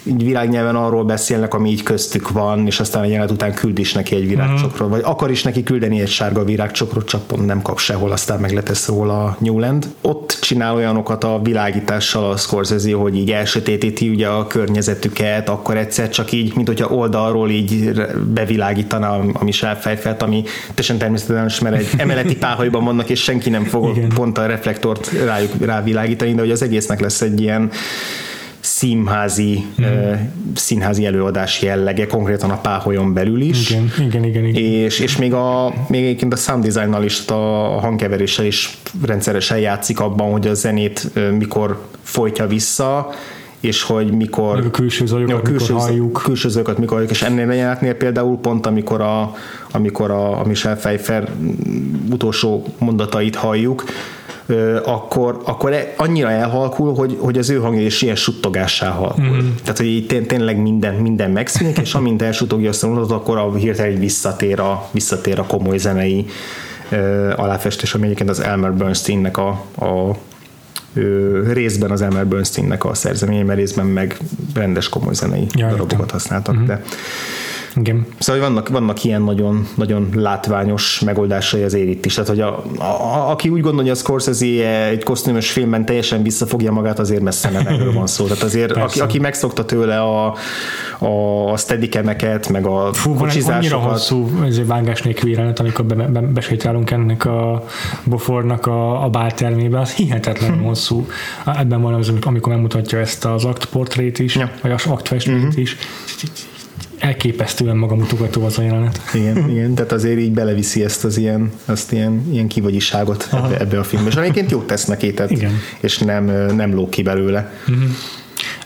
így 0.09 0.25
világnyelven 0.25 0.77
arról 0.77 1.05
beszélnek, 1.05 1.55
ami 1.55 1.71
így 1.71 1.83
köztük 1.83 2.31
van, 2.31 2.67
és 2.67 2.81
aztán 2.81 3.03
a 3.03 3.07
jelenet 3.07 3.31
után 3.31 3.55
küld 3.55 3.79
is 3.79 3.93
neki 3.93 4.15
egy 4.15 4.29
virágcsokrot, 4.29 4.89
vagy 4.89 5.01
akar 5.05 5.31
is 5.31 5.43
neki 5.43 5.63
küldeni 5.63 6.01
egy 6.01 6.09
sárga 6.09 6.45
virágcsokrot, 6.45 7.09
csak 7.09 7.27
pont 7.27 7.47
nem 7.47 7.63
kap 7.63 7.79
sehol, 7.79 8.13
aztán 8.13 8.41
meg 8.41 8.53
letesz 8.53 8.87
róla 8.89 9.25
a 9.25 9.37
Newland. 9.41 9.87
Ott 10.01 10.39
csinál 10.41 10.75
olyanokat 10.75 11.25
a 11.25 11.41
világítással 11.43 12.31
a 12.31 12.37
Scorsese, 12.37 12.95
hogy 12.95 13.17
így 13.17 13.31
elsötétíti 13.31 14.09
ugye 14.09 14.27
a 14.27 14.47
környezetüket, 14.47 15.49
akkor 15.49 15.77
egyszer 15.77 16.09
csak 16.09 16.33
így, 16.33 16.55
mint 16.55 16.69
hogyha 16.69 16.95
oldalról 16.95 17.51
így 17.51 17.93
bevilágítaná 18.35 19.19
a 19.33 19.45
Michel 19.45 19.81
Fejfelt, 19.81 20.23
ami 20.23 20.43
teljesen 20.67 20.99
természetesen, 20.99 21.71
mert 21.71 21.83
egy 21.83 22.01
emeleti 22.01 22.37
páholyban 22.37 22.85
vannak, 22.85 23.09
és 23.09 23.23
senki 23.23 23.51
nem 23.51 23.65
fog 23.65 23.97
Igen. 23.97 24.09
pont 24.09 24.39
a 24.39 24.47
reflektort 24.47 25.11
rájuk 25.25 25.53
rávilágítani, 25.65 26.35
de 26.35 26.41
hogy 26.41 26.51
az 26.51 26.63
egésznek 26.63 27.01
lesz 27.01 27.21
egy 27.21 27.41
ilyen 27.41 27.71
színházi, 28.61 29.65
mm. 29.81 29.85
uh, 29.85 30.19
színházi 30.55 31.07
előadás 31.07 31.63
jellege, 31.63 32.07
konkrétan 32.07 32.51
a 32.51 32.61
páholyon 32.61 33.13
belül 33.13 33.41
is. 33.41 33.71
Igen, 33.71 33.91
igen, 34.01 34.25
igen. 34.25 34.45
igen. 34.45 34.63
És, 34.63 34.99
és 34.99 35.17
még, 35.17 35.33
a, 35.33 35.73
még 35.89 36.05
egyébként 36.05 36.33
a 36.33 36.37
sound 36.37 36.67
designnal 36.67 37.05
is, 37.05 37.27
a 37.27 37.35
hangkeveréssel 37.81 38.45
is 38.45 38.79
rendszeresen 39.07 39.59
játszik 39.59 40.01
abban, 40.01 40.33
hogy 40.33 40.47
a 40.47 40.55
zenét 40.55 41.11
uh, 41.17 41.31
mikor 41.31 41.87
folytja 42.03 42.47
vissza, 42.47 43.11
és 43.61 43.83
hogy 43.83 44.13
mikor... 44.13 44.57
Meg 44.57 44.67
a 44.67 44.71
külső 44.71 45.07
zajokat, 45.07 45.37
a 45.37 45.43
külső, 45.43 45.73
mikor 45.73 45.89
halljuk. 45.89 46.23
Külső 46.23 46.49
zajokat, 46.49 46.79
mikor 46.79 46.93
halljuk, 46.93 47.11
és 47.13 47.23
ennél 47.23 47.49
a 47.49 47.53
jelenetnél 47.53 47.95
például 47.95 48.39
pont, 48.39 48.67
amikor 48.67 49.01
a, 49.01 49.35
amikor 49.71 50.11
a, 50.11 50.41
a 50.41 50.47
Michel 50.47 50.77
Pfeiffer 50.77 51.29
utolsó 52.11 52.67
mondatait 52.79 53.37
halljuk, 53.37 53.85
akkor, 54.85 55.41
akkor 55.45 55.73
e, 55.73 55.95
annyira 55.97 56.31
elhalkul, 56.31 56.95
hogy, 56.95 57.17
hogy 57.21 57.39
az 57.39 57.51
ő 57.51 57.59
hangja 57.59 57.85
is 57.85 58.03
ilyen 58.03 58.15
suttogássá 58.15 58.91
halkul. 58.91 59.43
Mm. 59.43 59.55
Tehát, 59.63 59.77
hogy 59.77 59.87
így 59.87 60.25
tényleg 60.27 60.61
minden, 60.61 60.95
minden 60.95 61.31
megszűnik, 61.31 61.79
és 61.79 61.95
amint 61.95 62.23
elsutogja 62.23 62.69
azt 62.69 62.83
a 62.83 62.87
mondatot, 62.87 63.11
akkor 63.11 63.37
a 63.37 63.55
hirtelen 63.55 63.99
visszatér 63.99 64.61
a, 64.61 64.89
visszatér 64.91 65.39
a 65.39 65.47
komoly 65.47 65.79
zenei 65.79 66.27
aláfestés, 67.37 67.95
ami 67.95 68.05
egyébként 68.05 68.31
az 68.31 68.41
Elmer 68.41 68.73
Bernsteinnek 68.73 69.37
a, 69.37 69.49
a 69.79 70.17
ö, 70.95 71.53
részben 71.53 71.91
az 71.91 72.03
Elmer 72.03 72.27
Bernsteinnek 72.27 72.85
a 72.85 72.95
szerzeménye, 72.95 73.43
mert 73.43 73.59
részben 73.59 73.87
meg 73.87 74.17
rendes 74.55 74.89
komoly 74.89 75.15
zenei 75.15 75.47
ja, 75.55 75.69
darabokat 75.69 76.11
használtak, 76.11 76.55
mm-hmm. 76.55 76.67
de 76.67 76.83
igen. 77.79 78.07
Szóval 78.19 78.43
vannak, 78.43 78.69
vannak 78.69 79.05
ilyen 79.05 79.23
nagyon, 79.23 79.67
nagyon 79.75 80.09
látványos 80.15 81.01
megoldásai 81.01 81.63
az 81.63 81.75
itt 81.75 82.05
is. 82.05 82.15
Tehát, 82.15 82.29
hogy 82.29 82.41
a, 82.41 82.65
a, 82.79 83.31
aki 83.31 83.49
úgy 83.49 83.61
gondolja, 83.61 83.91
hogy 83.91 84.01
a 84.01 84.03
Scorsese 84.03 84.87
egy 84.87 85.03
kosztümös 85.03 85.51
filmben 85.51 85.85
teljesen 85.85 86.23
visszafogja 86.23 86.73
magát, 86.73 86.99
azért 86.99 87.23
messze 87.23 87.51
nem 87.51 87.67
erről 87.67 87.93
van 87.93 88.07
szó. 88.07 88.25
Tehát 88.25 88.43
azért, 88.43 88.73
aki, 88.73 89.01
aki 89.01 89.19
megszokta 89.19 89.65
tőle 89.65 90.01
a, 90.01 90.35
a 90.99 91.57
steadicameket, 91.57 92.49
meg 92.49 92.67
a 92.67 92.93
Fú, 92.93 93.15
kocsizásokat. 93.15 93.57
annyira 93.57 93.91
hosszú 93.91 94.31
vágás 94.67 95.03
nélkül 95.03 95.31
jelenet, 95.31 95.61
amikor 95.61 95.85
be, 95.85 95.95
be, 95.95 96.21
besétálunk 96.21 96.91
ennek 96.91 97.25
a 97.25 97.65
Bofornak 98.05 98.67
a, 98.67 99.05
a 99.05 99.09
báltermébe, 99.09 99.81
az 99.81 99.93
hihetetlen 99.93 100.59
hosszú. 100.59 101.07
Ebben 101.47 101.81
van 101.81 101.95
az, 101.95 102.13
amikor 102.21 102.53
megmutatja 102.53 102.99
ezt 102.99 103.25
az 103.25 103.45
aktportrét 103.45 104.19
is, 104.19 104.37
ja. 104.37 104.51
vagy 104.63 104.71
az 104.71 104.87
aktfestményt 104.87 105.45
uh-huh. 105.45 105.61
is 105.61 105.77
elképesztően 106.99 107.77
magamutogató 107.77 108.45
az 108.45 108.59
a 108.59 108.63
jelenet. 108.63 109.01
Igen, 109.15 109.51
igen, 109.51 109.75
tehát 109.75 109.93
azért 109.93 110.19
így 110.19 110.33
beleviszi 110.33 110.85
ezt 110.85 111.05
az 111.05 111.19
ilyen, 111.19 111.53
azt 111.65 111.93
ilyen, 111.93 112.29
ilyen 112.33 112.49
kivagyiságot 112.49 113.29
ebbe, 113.33 113.59
ebbe, 113.59 113.79
a 113.79 113.85
filmbe. 113.85 114.11
És 114.11 114.17
egyébként 114.17 114.51
jót 114.51 114.67
tesz 114.67 114.85
neki, 114.85 115.15
tehát, 115.15 115.31
igen. 115.31 115.53
és 115.81 115.99
nem, 115.99 116.25
nem 116.55 116.75
lók 116.75 116.91
ki 116.91 117.03
belőle. 117.03 117.53
Uh-huh. 117.69 117.85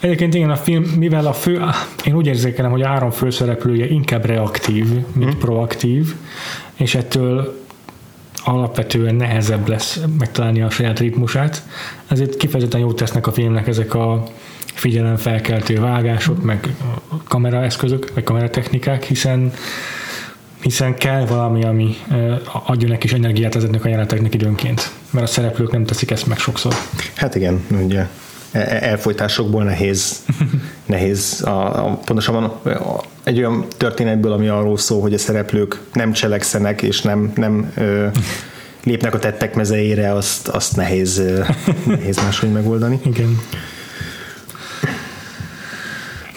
Egyébként 0.01 0.35
igen, 0.35 0.51
a 0.51 0.57
film, 0.57 0.83
mivel 0.83 1.27
a 1.27 1.33
fő, 1.33 1.61
én 2.05 2.15
úgy 2.15 2.27
érzékelem, 2.27 2.71
hogy 2.71 2.83
Áron 2.83 3.11
főszereplője 3.11 3.87
inkább 3.87 4.25
reaktív, 4.25 4.89
mint 4.89 5.15
uh-huh. 5.17 5.35
proaktív, 5.35 6.15
és 6.77 6.95
ettől 6.95 7.61
alapvetően 8.45 9.15
nehezebb 9.15 9.69
lesz 9.69 10.01
megtalálni 10.19 10.63
a 10.63 10.71
saját 10.71 10.99
ritmusát, 10.99 11.63
ezért 12.09 12.37
kifejezetten 12.37 12.81
jót 12.81 12.97
tesznek 12.97 13.27
a 13.27 13.33
filmnek 13.33 13.67
ezek 13.67 13.95
a 13.95 14.25
figyelemfelkeltő 14.73 15.81
vágások, 15.81 16.43
meg 16.43 16.75
kameraeszközök, 17.29 18.15
vagy 18.15 18.25
kameratechnikák, 18.25 19.05
hiszen 19.05 19.53
hiszen 20.63 20.95
kell 20.95 21.27
valami, 21.27 21.65
ami 21.65 21.97
adjon 22.67 22.91
neki 22.91 23.07
is 23.07 23.13
energiát 23.13 23.55
ezeknek 23.55 23.85
a 23.85 23.89
jeleneteknek 23.89 24.35
időnként, 24.35 24.91
mert 25.11 25.27
a 25.27 25.31
szereplők 25.31 25.73
nem 25.73 25.85
teszik 25.85 26.11
ezt 26.11 26.27
meg 26.27 26.39
sokszor. 26.39 26.75
Hát 27.15 27.35
igen, 27.35 27.65
ugye 27.85 27.99
e, 27.99 28.59
e, 28.59 28.79
elfolytásokból 28.81 29.65
nehéz, 29.65 30.25
nehéz 30.87 31.43
a, 31.45 31.87
a, 31.87 32.01
pontosabban 32.05 32.61
egy 33.25 33.39
olyan 33.39 33.65
történetből, 33.77 34.33
ami 34.33 34.49
arról 34.49 34.79
szól, 34.79 35.01
hogy 35.01 35.15
a 35.15 35.19
szereplők 35.19 35.81
nem 35.93 36.13
cselekszenek, 36.13 36.83
és 36.83 37.01
nem, 37.01 37.33
nem 37.35 37.73
ö, 37.77 38.07
lépnek 38.85 39.15
a 39.15 39.19
tettek 39.19 39.55
mezeire, 39.55 40.13
azt, 40.13 40.49
azt 40.49 40.77
nehéz, 40.77 41.23
nehéz 41.87 42.17
máshogy 42.17 42.53
megoldani. 42.53 43.01
Igen. 43.05 43.39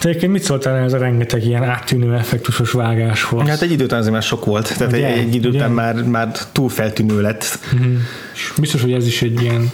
Egyébként 0.06 0.32
mit 0.32 0.42
szóltál 0.42 0.76
ez 0.76 0.92
a 0.92 0.98
rengeteg 0.98 1.44
ilyen 1.44 1.62
áttűnő 1.62 2.14
effektusos 2.14 2.70
vágáshoz? 2.70 3.48
Hát 3.48 3.62
egy 3.62 3.70
idő 3.70 3.84
után 3.84 3.98
azért 3.98 4.12
már 4.12 4.22
sok 4.22 4.44
volt, 4.44 4.76
tehát 4.76 4.92
ugye, 4.92 5.06
egy, 5.06 5.18
egy 5.18 5.34
idő 5.34 5.48
után 5.48 5.70
már, 5.70 6.02
már 6.02 6.32
túl 6.52 6.68
feltűnő 6.68 7.20
lett. 7.20 7.58
Uh-huh. 7.72 7.92
Biztos, 8.58 8.82
hogy 8.82 8.92
ez 8.92 9.06
is 9.06 9.22
egy 9.22 9.42
ilyen 9.42 9.70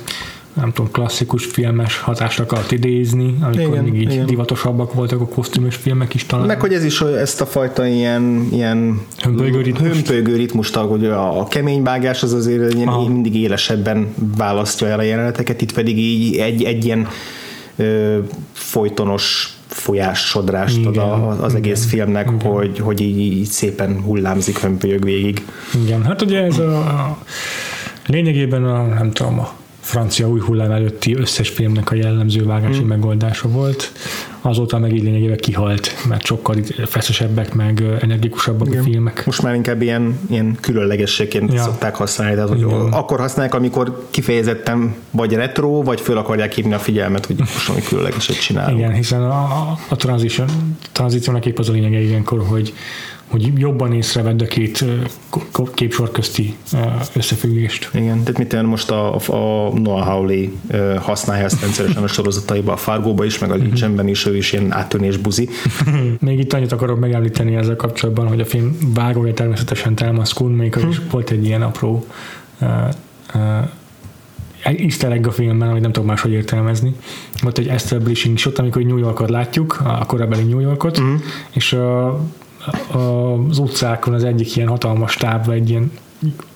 nem 0.53 0.73
tudom, 0.73 0.91
klasszikus 0.91 1.45
filmes 1.45 1.99
hatást 1.99 2.41
akart 2.41 2.73
idézni, 2.73 3.37
amikor 3.41 3.61
igen, 3.61 3.85
még 3.85 4.01
így 4.01 4.13
igen. 4.13 4.27
divatosabbak 4.27 4.95
voltak 4.95 5.21
a 5.21 5.27
kosztümös 5.27 5.75
filmek 5.75 6.15
is 6.15 6.27
talán. 6.27 6.47
Meg 6.47 6.61
hogy 6.61 6.73
ez 6.73 6.85
is 6.85 6.99
hogy 6.99 7.13
ezt 7.13 7.41
a 7.41 7.47
fajta 7.47 7.87
ilyen, 7.87 8.49
ilyen 8.53 9.01
hömpölygő 9.19 9.61
ritmust, 9.61 9.93
hömpölygő 9.95 10.37
ritmust 10.37 10.75
hogy 10.75 11.07
a 11.07 11.47
kemény 11.49 11.83
vágás 11.83 12.23
az 12.23 12.33
azért 12.33 12.75
ilyen 12.75 12.89
mindig 12.89 13.37
élesebben 13.37 14.15
választja 14.37 14.87
el 14.87 14.99
a 14.99 15.03
jeleneteket, 15.03 15.63
itt 15.63 15.73
pedig 15.73 15.99
így 15.99 16.37
egy, 16.37 16.63
egy 16.63 16.85
ilyen 16.85 17.09
ö, 17.77 18.19
folytonos 18.53 19.57
folyássodrást 19.73 20.87
ad 20.87 20.97
az 20.97 21.51
igen, 21.51 21.57
egész 21.57 21.87
filmnek, 21.87 22.27
igen. 22.27 22.53
hogy, 22.53 22.79
hogy 22.79 23.01
így, 23.01 23.19
így 23.19 23.47
szépen 23.47 24.01
hullámzik, 24.03 24.59
hömpölyög 24.59 25.05
végig. 25.05 25.47
Igen, 25.85 26.05
hát 26.05 26.23
ugye 26.23 26.43
ez 26.43 26.59
a, 26.59 26.79
a 26.79 27.19
lényegében 28.07 28.65
a, 28.65 28.87
nem 28.87 29.11
tudom, 29.11 29.39
a 29.39 29.53
francia 29.83 30.29
új 30.29 30.41
hullám 30.41 30.71
előtti 30.71 31.17
összes 31.17 31.49
filmnek 31.49 31.91
a 31.91 31.95
jellemző 31.95 32.45
vágási 32.45 32.79
hmm. 32.79 32.89
megoldása 32.89 33.49
volt. 33.49 33.93
Azóta 34.41 34.79
meg 34.79 34.95
így 34.95 35.03
lényegében 35.03 35.37
kihalt, 35.37 36.05
mert 36.09 36.25
sokkal 36.25 36.57
feszesebbek, 36.87 37.55
meg 37.55 37.83
energikusabbak 38.01 38.67
Igen. 38.67 38.81
a 38.81 38.83
filmek. 38.83 39.27
Most 39.27 39.43
már 39.43 39.55
inkább 39.55 39.83
ilyen, 39.83 40.19
ilyen 40.31 40.57
különlegességként 40.61 41.53
ja. 41.53 41.63
szokták 41.63 41.95
használni, 41.95 42.35
tehát 42.35 42.49
hogy 42.49 42.67
akkor 42.91 43.21
használják, 43.21 43.55
amikor 43.55 44.07
kifejezetten 44.11 44.95
vagy 45.11 45.33
retro, 45.33 45.83
vagy 45.83 46.01
föl 46.01 46.17
akarják 46.17 46.53
hívni 46.53 46.75
a 46.75 46.79
figyelmet, 46.79 47.27
hogy 47.27 47.37
most 47.39 47.67
valami 47.67 47.85
különlegeset 47.85 48.41
csinálunk. 48.41 48.79
Igen, 48.79 48.93
hiszen 48.93 49.23
a, 49.23 49.41
a, 49.41 49.79
a 49.89 49.97
transition, 49.97 50.49
tranzíciónak 50.93 51.47
épp 51.47 51.59
az 51.59 51.69
a 51.69 51.73
lényege 51.73 52.01
ilyenkor, 52.01 52.43
hogy 52.47 52.73
hogy 53.33 53.53
jobban 53.57 53.93
észrevedd 53.93 54.43
a 54.43 54.47
két 54.47 54.85
képsor 55.75 56.11
közti 56.11 56.57
összefüggést. 57.15 57.91
Igen, 57.95 58.23
tehát 58.23 58.39
mit 58.39 58.63
most 58.63 58.91
a, 58.91 59.15
a 59.15 59.73
Noah 59.79 60.07
Hawley 60.07 60.49
használja 61.01 61.45
ezt 61.45 61.61
rendszeresen 61.61 62.03
a 62.03 62.07
sorozataiba, 62.07 62.73
a 62.73 62.77
Fargóba 62.77 63.25
is, 63.25 63.39
meg 63.39 63.51
a 63.51 63.57
Legion-ben 63.57 64.09
is, 64.09 64.27
ő 64.27 64.37
is 64.37 64.53
ilyen 64.53 64.73
áttörnés 64.73 65.17
buzi. 65.17 65.49
Még 66.21 66.39
itt 66.39 66.53
annyit 66.53 66.73
akarok 66.73 66.99
megemlíteni 66.99 67.55
ezzel 67.55 67.77
kapcsolatban, 67.77 68.29
hogy 68.29 68.41
a 68.41 68.45
film 68.45 68.77
vágója 68.95 69.35
természetesen 69.35 69.95
Thelma 69.95 70.25
Schoonmaker, 70.25 70.89
és 70.89 70.97
hm. 70.97 71.03
volt 71.11 71.31
egy 71.31 71.45
ilyen 71.45 71.63
apró 71.63 72.07
uh, 72.61 72.69
uh, 73.35 73.69
easter 74.63 75.13
egg 75.13 75.27
a 75.27 75.31
filmben, 75.31 75.69
amit 75.69 75.83
nem 75.83 75.93
tudom 75.93 76.09
máshogy 76.09 76.33
értelmezni. 76.33 76.95
Volt 77.43 77.59
egy 77.59 77.69
establishing 77.69 78.39
shot, 78.39 78.59
amikor 78.59 78.83
New 78.83 78.99
Yorkot 78.99 79.31
látjuk, 79.31 79.81
a 79.85 80.05
korabeli 80.07 80.43
New 80.43 80.61
Yorkot, 80.61 80.99
uh-huh. 80.99 81.21
és 81.51 81.73
a 81.73 82.21
az 82.93 83.59
utcákon 83.59 84.15
az 84.15 84.25
egyik 84.25 84.57
ilyen 84.57 84.69
hatalmas 84.69 85.15
táv, 85.15 85.51
egy 85.51 85.71
ilyen 85.71 85.93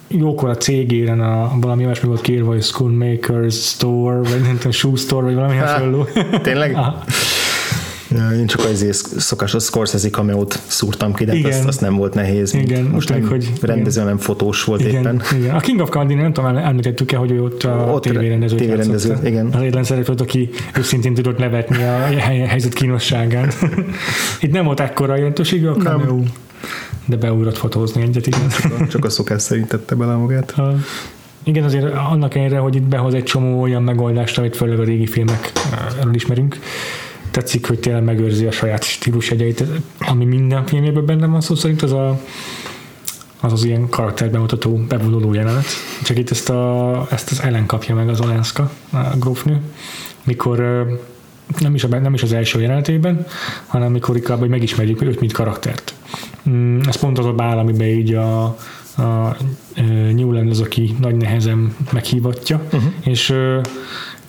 jókora 0.09 0.57
cégéren 0.57 1.21
a, 1.21 1.53
valami 1.61 1.85
olyasmi 1.85 2.09
volt 2.09 2.21
kérve, 2.21 2.47
hogy 2.47 2.63
Schoonmakers 2.63 3.55
Store, 3.55 4.17
vagy 4.17 4.41
nem 4.43 4.57
tudom, 4.57 4.73
Shoe 4.73 4.97
Store, 4.97 5.25
vagy 5.25 5.35
valami 5.35 5.57
hasonló. 5.57 6.07
Tényleg? 6.43 6.77
Én 8.11 8.47
csak 8.47 8.65
az 8.65 9.05
szokásos 9.19 9.65
Scorsese 9.65 10.09
cameo-t 10.09 10.61
szúrtam 10.67 11.15
ki, 11.15 11.25
de 11.25 11.31
hát 11.31 11.41
igen. 11.41 11.53
Azt, 11.53 11.67
azt, 11.67 11.81
nem 11.81 11.97
volt 11.97 12.15
nehéz. 12.15 12.55
Igen, 12.55 12.85
Most 12.85 13.11
meg, 13.11 13.25
hogy 13.25 13.53
rendező, 13.61 14.03
nem 14.03 14.19
fotós 14.19 14.65
volt 14.65 14.81
igen, 14.81 14.95
éppen. 14.95 15.23
Igen. 15.39 15.55
A 15.55 15.61
King 15.61 15.81
of 15.81 15.89
Comedy 15.89 16.15
nem 16.15 16.33
tudom, 16.33 16.57
említettük-e, 16.57 17.17
hogy 17.17 17.31
ő 17.31 17.43
ott 17.43 17.63
a 17.63 17.91
ott 17.93 18.03
tévérendező. 18.03 18.57
Tévérendező, 18.57 19.19
igen. 19.25 19.47
Az 19.47 19.61
egyetlen 19.61 19.85
szereplőt, 19.85 20.21
aki 20.21 20.51
őszintén 20.79 21.15
tudott 21.15 21.39
nevetni 21.39 21.83
a 21.83 21.99
helyzet 22.47 22.73
kínosságán. 22.73 23.51
Itt 24.41 24.53
nem 24.53 24.65
volt 24.65 24.81
ekkora 24.81 25.17
jelentősége 25.17 25.71
a 25.71 25.75
cameo. 25.75 26.23
De 27.05 27.17
beugrott 27.17 27.57
fotózni 27.57 28.03
egyet, 28.03 28.27
igen. 28.27 28.49
Csak 28.89 29.05
a, 29.05 29.11
szokás 29.11 29.43
szerint 29.43 29.69
tette 29.69 29.95
bele 29.95 30.15
magát. 30.15 30.51
Ha. 30.51 30.75
Igen, 31.45 31.65
azért 31.65 31.95
annak 31.95 32.35
ellenére, 32.35 32.59
hogy 32.59 32.75
itt 32.75 32.83
behoz 32.83 33.15
egy 33.15 33.23
csomó 33.23 33.61
olyan 33.61 33.83
megoldást, 33.83 34.39
amit 34.39 34.57
főleg 34.57 34.79
a 34.79 34.85
régi 34.85 35.07
filmekről 35.07 36.15
ismerünk, 36.15 36.59
tetszik, 37.37 37.67
hogy 37.67 37.79
tényleg 37.79 38.05
megőrzi 38.05 38.47
a 38.47 38.51
saját 38.51 38.85
stílusjegyeit, 38.85 39.65
ami 39.99 40.25
minden 40.25 40.67
filmjében 40.67 41.07
benne 41.07 41.27
van 41.27 41.41
szó 41.41 41.55
szerint, 41.55 41.83
az 41.83 41.93
a, 41.93 42.21
az 43.41 43.53
az 43.53 43.65
ilyen 43.65 43.89
karakterbemutató, 43.89 44.85
bevonuló 44.89 45.35
jelenet. 45.35 45.65
Csak 46.03 46.19
itt 46.19 46.31
ezt, 46.31 46.51
a, 46.51 47.07
ezt 47.11 47.31
az 47.31 47.43
ellen 47.43 47.67
kapja 47.67 47.95
meg 47.95 48.09
az 48.09 48.21
Olenska, 48.21 48.71
a 48.93 48.99
grófnő, 49.19 49.61
mikor 50.25 50.87
nem 51.59 51.75
is, 51.75 51.85
a, 51.85 51.89
nem 51.89 52.15
is 52.15 52.23
az 52.23 52.33
első 52.33 52.61
jelenetében, 52.61 53.27
hanem 53.67 53.93
mikor 53.93 54.17
inkább, 54.17 54.39
hogy 54.39 54.49
megismerjük 54.49 55.03
őt, 55.03 55.21
mint 55.21 55.33
karaktert. 55.33 55.95
Mm, 56.49 56.81
ez 56.87 56.97
pont 56.97 57.19
az 57.19 57.27
a 57.27 57.33
bál, 57.33 57.59
amiben 57.59 57.89
így 57.89 58.15
a, 58.15 58.45
a 58.97 59.37
Newland 60.13 60.51
az, 60.51 60.61
aki 60.61 60.97
nagy 61.01 61.17
nehezen 61.17 61.77
meghívatja, 61.93 62.63
uh-huh. 62.73 62.93
és 63.05 63.31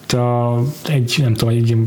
a, 0.07 0.57
egy, 0.87 1.15
nem 1.17 1.33
tudom, 1.33 1.53
egy 1.53 1.77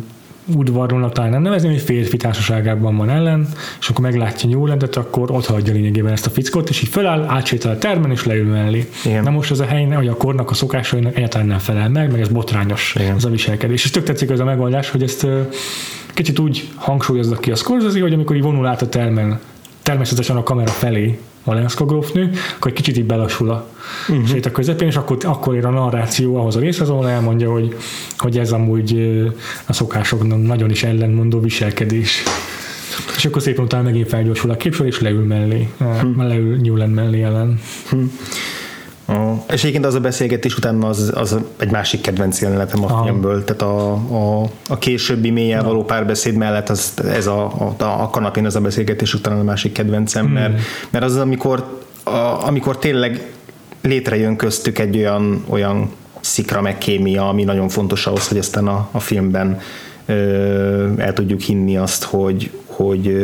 udvaron, 0.55 1.11
talán 1.11 1.31
nem 1.31 1.43
nevezni, 1.43 1.69
hogy 1.69 1.81
férfi 1.81 2.17
társaságában 2.17 2.97
van 2.97 3.11
ellen, 3.11 3.49
és 3.81 3.89
akkor 3.89 4.05
meglátja 4.05 4.49
Newlandet, 4.49 4.97
akkor 4.97 5.31
ott 5.31 5.47
hagyja 5.47 5.73
lényegében 5.73 6.13
ezt 6.13 6.27
a 6.27 6.31
fickót, 6.31 6.69
és 6.69 6.83
így 6.83 6.89
föláll, 6.89 7.25
átsétál 7.29 7.73
a 7.73 7.79
termen, 7.79 8.11
és 8.11 8.25
leül 8.25 8.51
mellé. 8.51 8.89
Igen. 9.05 9.23
Na 9.23 9.31
most 9.31 9.51
az 9.51 9.61
a 9.61 9.65
hely, 9.65 9.85
hogy 9.85 10.09
a 10.09 10.17
kornak 10.17 10.51
a 10.51 10.55
szokásainak 10.55 11.17
egyáltalán 11.17 11.47
nem 11.47 11.59
felel 11.59 11.89
meg, 11.89 12.11
meg 12.11 12.21
ez 12.21 12.29
botrányos 12.29 12.95
Igen. 12.99 13.17
ez 13.17 13.25
a 13.25 13.31
viselkedés. 13.31 13.85
És 13.85 13.91
tök 13.91 14.03
tetszik 14.03 14.31
az 14.31 14.41
a 14.41 14.45
megoldás, 14.45 14.91
hogy 14.91 15.03
ezt 15.03 15.27
kicsit 16.15 16.39
úgy 16.39 16.69
hangsúlyozza 16.75 17.37
ki 17.37 17.51
a 17.51 17.55
Scorsese, 17.55 18.01
hogy 18.01 18.13
amikor 18.13 18.37
így 18.37 18.43
vonul 18.43 18.67
át 18.67 18.83
a 18.83 18.89
termen, 18.89 19.41
természetesen 19.83 20.37
a 20.37 20.43
kamera 20.43 20.71
felé, 20.71 21.19
Valenszka 21.45 21.85
grófnő, 21.85 22.31
akkor 22.57 22.71
egy 22.71 22.77
kicsit 22.77 22.97
így 22.97 23.05
belassul 23.05 23.51
a 23.51 23.67
uh-huh. 24.09 24.27
sét 24.27 24.47
a 24.47 24.51
közepén, 24.51 24.89
és 24.89 24.97
akkor, 24.97 25.17
akkor 25.23 25.55
ér 25.55 25.65
a 25.65 25.71
narráció 25.71 26.37
ahhoz 26.37 26.57
a 26.57 26.61
részhez, 26.61 26.89
ahol 26.89 27.09
elmondja, 27.09 27.51
hogy, 27.51 27.77
hogy 28.19 28.39
ez 28.39 28.53
amúgy 28.53 29.23
a 29.67 29.73
szokásoknak 29.73 30.43
nagyon 30.43 30.71
is 30.71 30.83
ellenmondó 30.83 31.41
viselkedés. 31.41 32.23
És 33.17 33.25
akkor 33.25 33.43
szépen 33.43 33.65
utána 33.65 33.83
megint 33.83 34.09
felgyorsul 34.09 34.51
a 34.51 34.57
képsor, 34.57 34.87
és 34.87 35.01
leül 35.01 35.25
mellé, 35.25 35.69
hmm. 35.79 36.27
leül 36.27 36.57
Newland 36.57 36.95
mellé 36.95 37.23
ellen. 37.23 37.61
Hmm. 37.89 38.13
A, 39.11 39.45
és 39.53 39.61
egyébként 39.61 39.87
az 39.87 39.95
a 39.95 40.01
beszélgetés 40.01 40.57
után 40.57 40.83
az, 40.83 41.13
az 41.15 41.37
egy 41.59 41.71
másik 41.71 42.01
kedvenc 42.01 42.41
jelenetem 42.41 42.85
a 42.85 42.87
Aha. 42.87 43.05
filmből, 43.05 43.45
tehát 43.45 43.63
a, 43.63 43.93
a, 43.93 44.51
a 44.69 44.79
későbbi 44.79 45.31
mélyen 45.31 45.65
való 45.65 45.85
párbeszéd 45.85 46.35
mellett 46.35 46.69
az, 46.69 46.93
ez 47.05 47.27
a, 47.27 47.45
a, 47.79 47.85
a 47.85 48.11
kanapén 48.11 48.47
az 48.47 48.57
a 48.57 48.61
beszélgetés 48.61 49.15
után 49.15 49.39
a 49.39 49.43
másik 49.43 49.73
kedvencem, 49.73 50.25
hmm. 50.25 50.35
mert, 50.35 50.61
mert 50.91 51.05
az, 51.05 51.17
amikor, 51.17 51.81
a, 52.05 52.47
amikor 52.47 52.79
tényleg 52.79 53.33
létrejön 53.83 54.37
köztük 54.37 54.79
egy 54.79 54.97
olyan, 54.97 55.45
olyan 55.49 55.91
szikra 56.21 56.61
meg 56.61 56.79
kémia, 56.79 57.29
ami 57.29 57.45
nagyon 57.45 57.69
fontos 57.69 58.07
ahhoz, 58.07 58.29
hogy 58.29 58.39
aztán 58.39 58.67
a, 58.67 58.89
a 58.91 59.01
filmben 59.01 59.61
ö, 60.07 60.93
el 60.97 61.13
tudjuk 61.13 61.41
hinni 61.41 61.77
azt, 61.77 62.05
hogy, 62.05 62.51
hogy, 62.83 63.17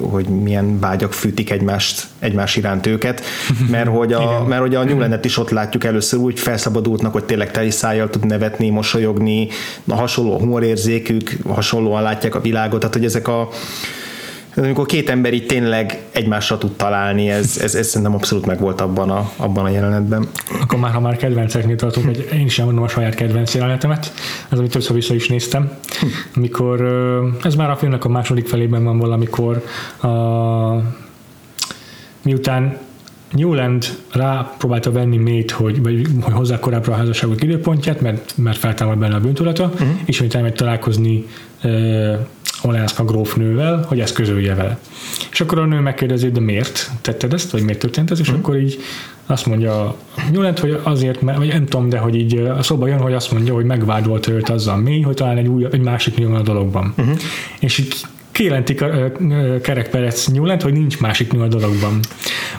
hogy 0.00 0.26
milyen 0.28 0.80
vágyak 0.80 1.12
fűtik 1.12 1.50
egymást, 1.50 2.06
egymás 2.18 2.56
iránt 2.56 2.86
őket, 2.86 3.22
mert 3.70 3.88
hogy 3.88 4.12
a, 4.12 4.44
mert 4.48 4.60
hogy 4.60 4.74
a 4.74 4.84
Newlandet 4.84 5.24
is 5.24 5.38
ott 5.38 5.50
látjuk 5.50 5.84
először 5.84 6.18
úgy 6.18 6.38
felszabadultnak, 6.38 7.12
hogy 7.12 7.24
tényleg 7.24 7.50
teli 7.50 7.70
szájjal 7.70 8.10
tud 8.10 8.26
nevetni, 8.26 8.70
mosolyogni, 8.70 9.48
a 9.88 9.94
hasonló 9.94 10.38
humorérzékük, 10.38 11.36
hasonlóan 11.48 12.02
látják 12.02 12.34
a 12.34 12.40
világot, 12.40 12.80
tehát 12.80 12.94
hogy 12.94 13.04
ezek 13.04 13.28
a 13.28 13.48
amikor 14.56 14.86
két 14.86 15.10
ember 15.10 15.32
itt 15.32 15.48
tényleg 15.48 16.02
egymásra 16.12 16.58
tud 16.58 16.76
találni, 16.76 17.28
ez, 17.30 17.58
ez, 17.62 17.74
ez 17.74 17.86
szerintem 17.86 18.14
abszolút 18.14 18.46
meg 18.46 18.60
volt 18.60 18.80
abban 18.80 19.10
a, 19.10 19.30
abban 19.36 19.64
a 19.64 19.68
jelenetben. 19.68 20.28
Akkor 20.62 20.78
már, 20.78 20.92
ha 20.92 21.00
már 21.00 21.16
kedvenceknél 21.16 21.76
tartunk, 21.76 22.06
hogy 22.06 22.28
én 22.32 22.44
is 22.44 22.58
elmondom 22.58 22.84
a 22.84 22.88
saját 22.88 23.14
kedvenc 23.14 23.54
jelenetemet, 23.54 24.12
ez 24.48 24.58
amit 24.58 24.70
többször 24.70 24.94
vissza 24.94 25.14
is 25.14 25.28
néztem, 25.28 25.70
amikor 26.36 26.80
ez 27.42 27.54
már 27.54 27.70
a 27.70 27.76
filmnek 27.76 28.04
a 28.04 28.08
második 28.08 28.48
felében 28.48 28.84
van 28.84 28.98
valamikor 28.98 29.64
a, 30.00 30.08
miután 32.22 32.78
Newland 33.30 33.84
próbálta 34.58 34.92
venni 34.92 35.16
Mét, 35.16 35.50
hogy, 35.50 35.82
vagy, 35.82 36.06
hogy 36.20 36.32
hozzá 36.32 36.58
korábban 36.58 36.94
a 36.94 36.96
házasságok 36.96 37.42
időpontját, 37.42 38.00
mert, 38.00 38.32
mert 38.36 38.58
feltámad 38.58 38.98
benne 38.98 39.14
a 39.14 39.20
bűntudata, 39.20 39.64
uh-huh. 39.64 39.88
és 40.04 40.18
hogy 40.18 40.36
megy 40.40 40.54
találkozni 40.54 41.26
uh, 41.64 42.18
Olenszka 42.62 43.04
grófnővel, 43.04 43.84
hogy 43.88 44.00
ezt 44.00 44.14
közölje 44.14 44.54
vele. 44.54 44.78
És 45.30 45.40
akkor 45.40 45.58
a 45.58 45.64
nő 45.64 45.80
megkérdezi, 45.80 46.30
de 46.30 46.40
miért 46.40 46.90
tetted 47.00 47.32
ezt, 47.32 47.50
vagy 47.50 47.62
miért 47.62 47.78
történt 47.78 48.10
ez, 48.10 48.20
és 48.20 48.28
uh-huh. 48.28 48.42
akkor 48.42 48.58
így 48.58 48.78
azt 49.26 49.46
mondja 49.46 49.96
Newland, 50.32 50.58
hogy 50.58 50.80
azért, 50.82 51.20
vagy 51.20 51.48
nem 51.48 51.66
tudom, 51.66 51.88
de 51.88 51.98
hogy 51.98 52.14
így 52.14 52.36
a 52.36 52.62
szóba 52.62 52.86
jön, 52.86 52.98
hogy 52.98 53.12
azt 53.12 53.32
mondja, 53.32 53.54
hogy 53.54 53.64
megvádolt 53.64 54.26
őt 54.26 54.48
azzal 54.48 54.76
mély, 54.76 55.00
hogy 55.00 55.14
talán 55.14 55.36
egy, 55.36 55.46
új, 55.46 55.66
egy 55.70 55.80
másik 55.80 56.18
van 56.18 56.34
a 56.34 56.42
dologban. 56.42 56.94
Uh-huh. 56.96 57.16
És 57.60 57.78
így 57.78 57.94
kijelentik 58.36 58.82
a 58.82 59.10
kerekperec 59.62 60.26
Newland, 60.26 60.62
hogy 60.62 60.72
nincs 60.72 61.00
másik 61.00 61.32
nő 61.32 61.40
a 61.40 61.46
dologban. 61.46 62.00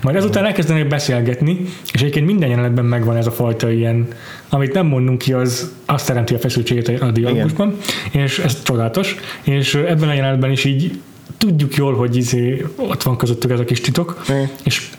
Majd 0.02 0.16
ezután 0.16 0.46
elkezdenek 0.46 0.88
beszélgetni, 0.88 1.66
és 1.94 2.02
egyébként 2.02 2.26
minden 2.26 2.50
jelenetben 2.50 2.86
megvan 2.86 3.16
ez 3.16 3.28
a 3.28 3.32
fajta 3.32 3.72
ilyen, 3.72 4.08
amit 4.50 4.74
nem 4.74 4.86
mondunk 4.86 5.18
ki, 5.18 5.34
az 5.34 5.72
azt 5.86 6.08
teremti 6.08 6.34
a 6.34 6.40
feszültséget 6.40 7.02
a 7.02 7.12
dialógusban, 7.12 7.78
és 8.12 8.40
ez 8.40 8.64
csodálatos, 8.64 9.16
és 9.44 9.76
ebben 9.76 10.10
a 10.10 10.14
jelenetben 10.14 10.52
is 10.52 10.64
így 10.64 11.00
tudjuk 11.38 11.76
jól, 11.76 11.96
hogy 11.96 12.16
izé, 12.16 12.66
ott 12.76 13.04
van 13.04 13.18
közöttük 13.18 13.52
ez 13.52 13.60
a 13.60 13.64
kis 13.64 13.82
titok, 13.82 14.24
mm. 14.32 14.44
és 14.64 14.90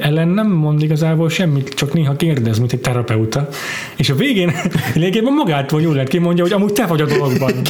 ellen 0.00 0.28
nem 0.28 0.50
mond 0.50 0.82
igazából 0.82 1.28
semmit, 1.28 1.68
csak 1.68 1.92
néha 1.92 2.16
kérdez, 2.16 2.58
mint 2.58 2.72
egy 2.72 2.80
terapeuta. 2.80 3.48
És 3.96 4.10
a 4.10 4.14
végén 4.14 4.52
lényegében 4.94 5.32
magától 5.32 5.82
jól 5.82 5.92
lehet 5.92 6.08
kimondja, 6.08 6.42
hogy 6.42 6.52
amúgy 6.52 6.72
te 6.72 6.86
vagy 6.86 7.00
a 7.00 7.06
dologban. 7.06 7.52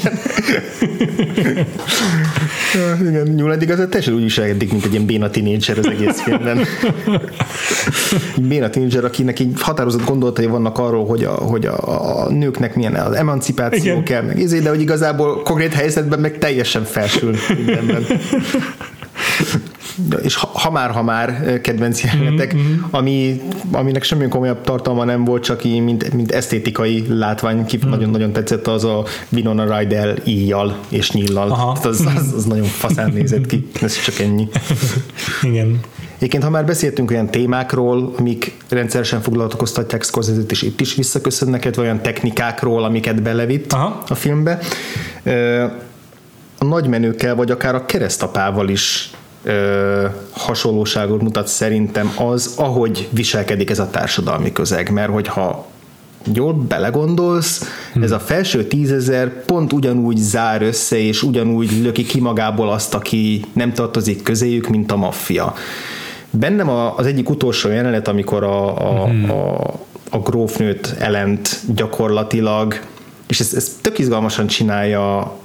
Igen, 3.08 3.30
Newland 3.30 3.62
igazán 3.62 3.88
teljesen 3.88 4.14
úgy 4.14 4.22
viselkedik, 4.22 4.70
mint 4.70 4.84
egy 4.84 4.92
ilyen 4.92 5.06
béna 5.06 5.30
tínédzser 5.30 5.78
az 5.78 5.86
egész 5.86 6.20
filmben. 6.20 6.58
béna 8.48 8.70
tínédzser, 8.70 9.04
akinek 9.04 9.40
így 9.40 9.52
határozott 9.60 10.04
gondolatai 10.04 10.46
vannak 10.46 10.78
arról, 10.78 11.06
hogy 11.06 11.24
a, 11.24 11.30
hogy 11.30 11.66
a, 11.66 12.22
a 12.22 12.30
nőknek 12.30 12.74
milyen 12.74 12.94
az 12.94 13.14
emancipáció 13.14 13.92
Igen. 13.92 14.04
kell, 14.04 14.22
meg 14.22 14.38
izé, 14.38 14.58
de 14.58 14.68
hogy 14.68 14.80
igazából 14.80 15.42
konkrét 15.42 15.72
helyzetben 15.72 16.20
meg 16.20 16.38
teljesen 16.38 16.84
felsül 16.84 17.34
mindenben 17.56 18.06
és 20.22 20.34
ha, 20.34 20.50
ha 20.52 20.70
már, 20.70 20.90
ha 20.90 21.02
már 21.02 21.60
kedvenc 21.60 22.02
jelenetek, 22.02 22.54
mm-hmm. 22.54 22.82
ami, 22.90 23.40
aminek 23.72 24.02
semmi 24.02 24.28
komolyabb 24.28 24.60
tartalma 24.64 25.04
nem 25.04 25.24
volt, 25.24 25.42
csak 25.42 25.64
így, 25.64 25.80
mint, 25.80 26.12
mint 26.12 26.32
esztétikai 26.32 27.04
látvány, 27.08 27.64
ki 27.64 27.78
mm. 27.86 27.88
nagyon-nagyon 27.88 28.32
tetszett 28.32 28.66
az 28.66 28.84
a 28.84 29.04
Winona 29.28 29.78
Ryder 29.78 30.20
íjjal 30.24 30.78
és 30.88 31.10
nyillal. 31.10 31.76
Az, 31.82 31.86
az, 31.86 32.32
az, 32.36 32.44
nagyon 32.44 32.64
faszán 32.64 33.10
nézett 33.14 33.46
ki, 33.46 33.68
ez 33.82 34.02
csak 34.02 34.18
ennyi. 34.18 34.48
Igen. 35.42 35.80
Egyébként, 36.16 36.42
ha 36.42 36.50
már 36.50 36.64
beszéltünk 36.64 37.10
olyan 37.10 37.30
témákról, 37.30 38.12
amik 38.18 38.56
rendszeresen 38.68 39.20
foglalkoztatják 39.20 40.02
scorsese 40.02 40.40
és 40.48 40.62
itt 40.62 40.80
is 40.80 40.94
visszaköszönnek, 40.94 41.64
vagy 41.64 41.78
olyan 41.78 42.02
technikákról, 42.02 42.84
amiket 42.84 43.22
belevitt 43.22 43.72
Aha. 43.72 44.02
a 44.08 44.14
filmbe, 44.14 44.58
a 46.58 46.64
nagymenőkkel, 46.64 47.34
vagy 47.34 47.50
akár 47.50 47.74
a 47.74 47.86
keresztapával 47.86 48.68
is 48.68 49.10
ö, 49.44 50.06
hasonlóságot 50.30 51.22
mutat 51.22 51.46
szerintem 51.46 52.12
az, 52.18 52.54
ahogy 52.56 53.08
viselkedik 53.10 53.70
ez 53.70 53.78
a 53.78 53.90
társadalmi 53.90 54.52
közeg, 54.52 54.90
mert 54.90 55.12
hogyha 55.12 55.66
jól 56.32 56.52
belegondolsz, 56.52 57.64
hmm. 57.92 58.02
ez 58.02 58.10
a 58.10 58.18
felső 58.18 58.64
tízezer 58.64 59.44
pont 59.44 59.72
ugyanúgy 59.72 60.16
zár 60.16 60.62
össze, 60.62 60.98
és 60.98 61.22
ugyanúgy 61.22 61.82
löki 61.82 62.04
ki 62.04 62.20
magából 62.20 62.70
azt, 62.70 62.94
aki 62.94 63.44
nem 63.52 63.72
tartozik 63.72 64.22
közéjük, 64.22 64.68
mint 64.68 64.92
a 64.92 64.96
maffia. 64.96 65.54
Bennem 66.30 66.68
az 66.68 67.06
egyik 67.06 67.30
utolsó 67.30 67.68
jelenet, 67.68 68.08
amikor 68.08 68.42
a, 68.42 68.90
a, 68.90 69.06
hmm. 69.06 69.30
a, 69.30 69.56
a 70.10 70.18
grófnőt 70.18 70.94
elent 70.98 71.60
gyakorlatilag, 71.74 72.80
és 73.26 73.40
ez, 73.40 73.54
ez 73.54 73.78
tök 73.80 73.98
izgalmasan 73.98 74.46
csinálja 74.46 75.36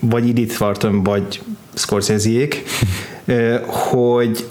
vagy 0.00 0.28
Edith 0.28 0.60
Wharton, 0.60 1.02
vagy 1.02 1.42
Scorsese-ék, 1.74 2.64
hogy 3.68 4.44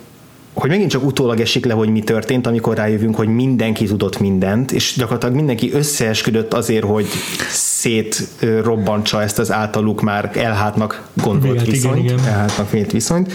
hogy 0.53 0.69
megint 0.69 0.89
csak 0.89 1.05
utólag 1.05 1.39
esik 1.39 1.65
le, 1.65 1.73
hogy 1.73 1.89
mi 1.89 1.99
történt, 1.99 2.47
amikor 2.47 2.77
rájövünk, 2.77 3.15
hogy 3.15 3.27
mindenki 3.27 3.85
tudott 3.85 4.19
mindent, 4.19 4.71
és 4.71 4.93
gyakorlatilag 4.97 5.35
mindenki 5.35 5.71
összeesküdött 5.73 6.53
azért, 6.53 6.83
hogy 6.83 7.05
szétrobbantsa 7.49 9.21
ezt 9.21 9.39
az 9.39 9.51
általuk 9.51 10.01
már 10.01 10.31
elhátnak 10.33 11.01
gondolt 11.13 11.61
igen, 11.61 11.69
viszonyt, 11.69 12.03
igen, 12.03 12.17
igen. 12.17 12.27
elhátnak 12.27 12.71
vélt 12.71 12.91
viszonyt, 12.91 13.31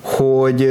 hogy 0.00 0.68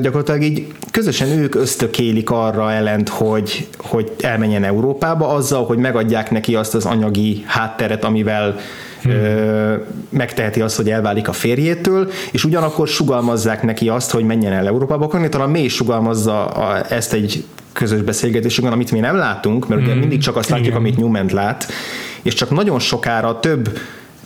gyakorlatilag 0.00 0.42
így 0.42 0.66
közösen 0.90 1.28
ők 1.28 1.54
ösztökélik 1.54 2.30
arra 2.30 2.72
ellent, 2.72 3.08
hogy, 3.08 3.68
hogy 3.78 4.12
elmenjen 4.20 4.64
Európába 4.64 5.28
azzal, 5.28 5.64
hogy 5.64 5.78
megadják 5.78 6.30
neki 6.30 6.54
azt 6.54 6.74
az 6.74 6.84
anyagi 6.84 7.44
hátteret, 7.46 8.04
amivel 8.04 8.56
hmm. 9.04 9.82
megteheti 10.08 10.60
azt, 10.60 10.76
hogy 10.76 10.90
elválik 10.90 11.28
a 11.28 11.32
férjétől, 11.32 12.10
és 12.32 12.44
ugyanakkor 12.44 12.88
sugalmazzák 12.88 13.62
neki 13.62 13.88
azt, 13.88 14.10
hogy 14.10 14.24
menjen 14.24 14.52
el 14.52 14.66
Európába, 14.66 15.04
akkor 15.04 15.28
talán 15.28 15.50
mély 15.50 15.68
sugalmazza 15.68 16.46
a, 16.46 16.92
ezt 16.92 17.12
egy 17.12 17.44
közös 17.72 18.00
beszélgetésünkön, 18.00 18.72
amit 18.72 18.92
mi 18.92 18.98
nem 18.98 19.16
látunk, 19.16 19.68
mert 19.68 19.80
hmm. 19.80 19.90
ugye 19.90 20.00
mindig 20.00 20.20
csak 20.20 20.36
azt 20.36 20.48
látjuk, 20.48 20.68
Igen. 20.68 20.78
amit 20.78 20.96
Newman 20.96 21.28
lát, 21.32 21.66
és 22.22 22.34
csak 22.34 22.50
nagyon 22.50 22.78
sokára 22.78 23.40
több 23.40 23.78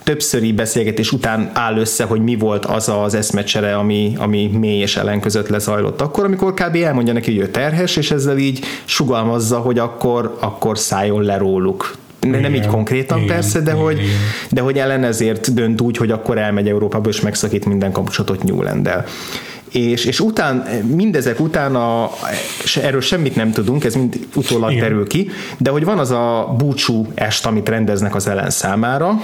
többszöri 0.08 0.52
beszélgetés 0.52 1.12
után 1.12 1.50
áll 1.54 1.76
össze, 1.76 2.04
hogy 2.04 2.20
mi 2.20 2.36
volt 2.36 2.64
az 2.64 2.88
az 2.88 3.14
eszmecsere, 3.14 3.76
ami, 3.76 4.14
ami 4.18 4.46
mély 4.46 4.80
és 4.80 4.96
ellen 4.96 5.20
között 5.20 5.48
lezajlott. 5.48 6.00
Akkor, 6.00 6.24
amikor 6.24 6.54
kb. 6.54 6.76
elmondja 6.76 7.12
neki, 7.12 7.34
hogy 7.34 7.48
ő 7.48 7.50
terhes, 7.50 7.96
és 7.96 8.10
ezzel 8.10 8.38
így 8.38 8.64
sugalmazza, 8.84 9.58
hogy 9.58 9.78
akkor, 9.78 10.36
akkor 10.40 10.78
szálljon 10.78 11.22
le 11.22 11.36
róluk 11.36 11.96
igen, 12.20 12.40
nem 12.40 12.54
így 12.54 12.66
konkrétan 12.66 13.18
igen, 13.18 13.34
persze, 13.34 13.60
de 13.60 13.70
igen, 13.70 13.82
hogy, 13.82 13.98
igen. 13.98 14.16
de 14.50 14.60
hogy 14.60 14.78
ellen 14.78 15.04
ezért 15.04 15.54
dönt 15.54 15.80
úgy, 15.80 15.96
hogy 15.96 16.10
akkor 16.10 16.38
elmegy 16.38 16.68
Európába, 16.68 17.08
és 17.08 17.20
megszakít 17.20 17.64
minden 17.64 17.92
kapcsolatot 17.92 18.42
Newland-el. 18.42 19.04
És, 19.70 20.04
és 20.04 20.20
után, 20.20 20.56
mindezek 20.94 21.40
után, 21.40 21.74
a, 21.74 22.10
erről 22.82 23.00
semmit 23.00 23.36
nem 23.36 23.52
tudunk, 23.52 23.84
ez 23.84 23.94
mind 23.94 24.18
utólag 24.34 24.70
Igen. 24.70 24.82
terül 24.82 25.06
ki, 25.06 25.30
de 25.58 25.70
hogy 25.70 25.84
van 25.84 25.98
az 25.98 26.10
a 26.10 26.54
búcsú 26.58 27.06
est, 27.14 27.46
amit 27.46 27.68
rendeznek 27.68 28.14
az 28.14 28.28
ellen 28.28 28.50
számára, 28.50 29.20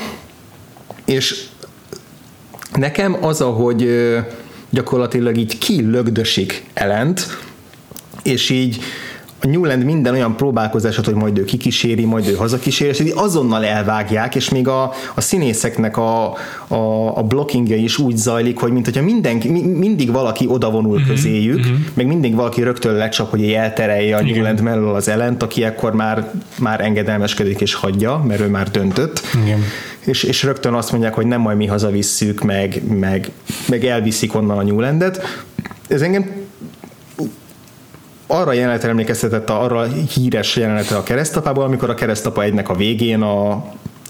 és 1.05 1.45
nekem 2.75 3.17
az, 3.21 3.41
ahogy 3.41 3.89
gyakorlatilag 4.71 5.37
így 5.37 5.59
kilögdösik 5.59 6.65
ellent, 6.75 7.39
és 8.23 8.51
így 8.51 8.81
a 9.45 9.47
Newland 9.47 9.85
minden 9.85 10.13
olyan 10.13 10.37
próbálkozását, 10.37 11.05
hogy 11.05 11.15
majd 11.15 11.39
ő 11.39 11.45
kikíséri, 11.45 12.05
majd 12.05 12.29
ő 12.29 12.35
hazakíséri, 12.35 12.91
és 12.91 13.13
azonnal 13.15 13.65
elvágják, 13.65 14.35
és 14.35 14.49
még 14.49 14.69
a, 14.69 14.93
a 15.15 15.21
színészeknek 15.21 15.97
a, 15.97 16.25
a, 16.69 17.17
a 17.17 17.23
blockingja 17.23 17.77
is 17.77 17.99
úgy 17.99 18.17
zajlik, 18.17 18.59
hogy 18.59 18.73
mint 18.73 18.85
hogyha 18.85 19.03
mindenki, 19.03 19.49
mindig 19.63 20.13
valaki 20.13 20.47
odavonul 20.49 20.99
mm-hmm, 20.99 21.09
közéjük, 21.09 21.59
mm-hmm. 21.59 21.75
meg 21.95 22.07
mindig 22.07 22.35
valaki 22.35 22.63
rögtön 22.63 22.95
lecsap, 22.95 23.31
hogy 23.31 23.53
elterelje 23.53 24.17
a 24.17 24.21
Igen. 24.21 24.35
Newland 24.35 24.61
mellől 24.61 24.95
az 24.95 25.09
ellent, 25.09 25.43
aki 25.43 25.65
ekkor 25.65 25.95
már, 25.95 26.31
már 26.59 26.81
engedelmeskedik 26.81 27.61
és 27.61 27.75
hagyja, 27.75 28.25
mert 28.27 28.41
ő 28.41 28.49
már 28.49 28.71
döntött. 28.71 29.21
Igen. 29.45 29.61
És, 30.05 30.23
és 30.23 30.43
rögtön 30.43 30.75
azt 30.75 30.91
mondják, 30.91 31.15
hogy 31.15 31.27
nem 31.27 31.41
majd 31.41 31.57
mi 31.57 31.67
hazavisszük, 31.67 32.43
meg, 32.43 32.83
meg, 32.99 33.31
meg 33.69 33.85
elviszik 33.85 34.35
onnan 34.35 34.59
a 34.59 34.63
Newlandet. 34.63 35.23
Ez 35.89 36.03
engem 36.03 36.44
arra 38.27 38.53
jelenetre 38.53 38.89
emlékeztetett, 38.89 39.51
arra 39.51 39.79
a 39.79 39.87
híres 39.87 40.57
jelenetre 40.57 40.97
a 40.97 41.03
keresztapából, 41.03 41.65
amikor 41.65 41.91
a 41.91 41.95
keresztapa 41.95 42.43
egynek 42.43 42.69
a 42.69 42.75
végén 42.75 43.23
a, 43.23 43.65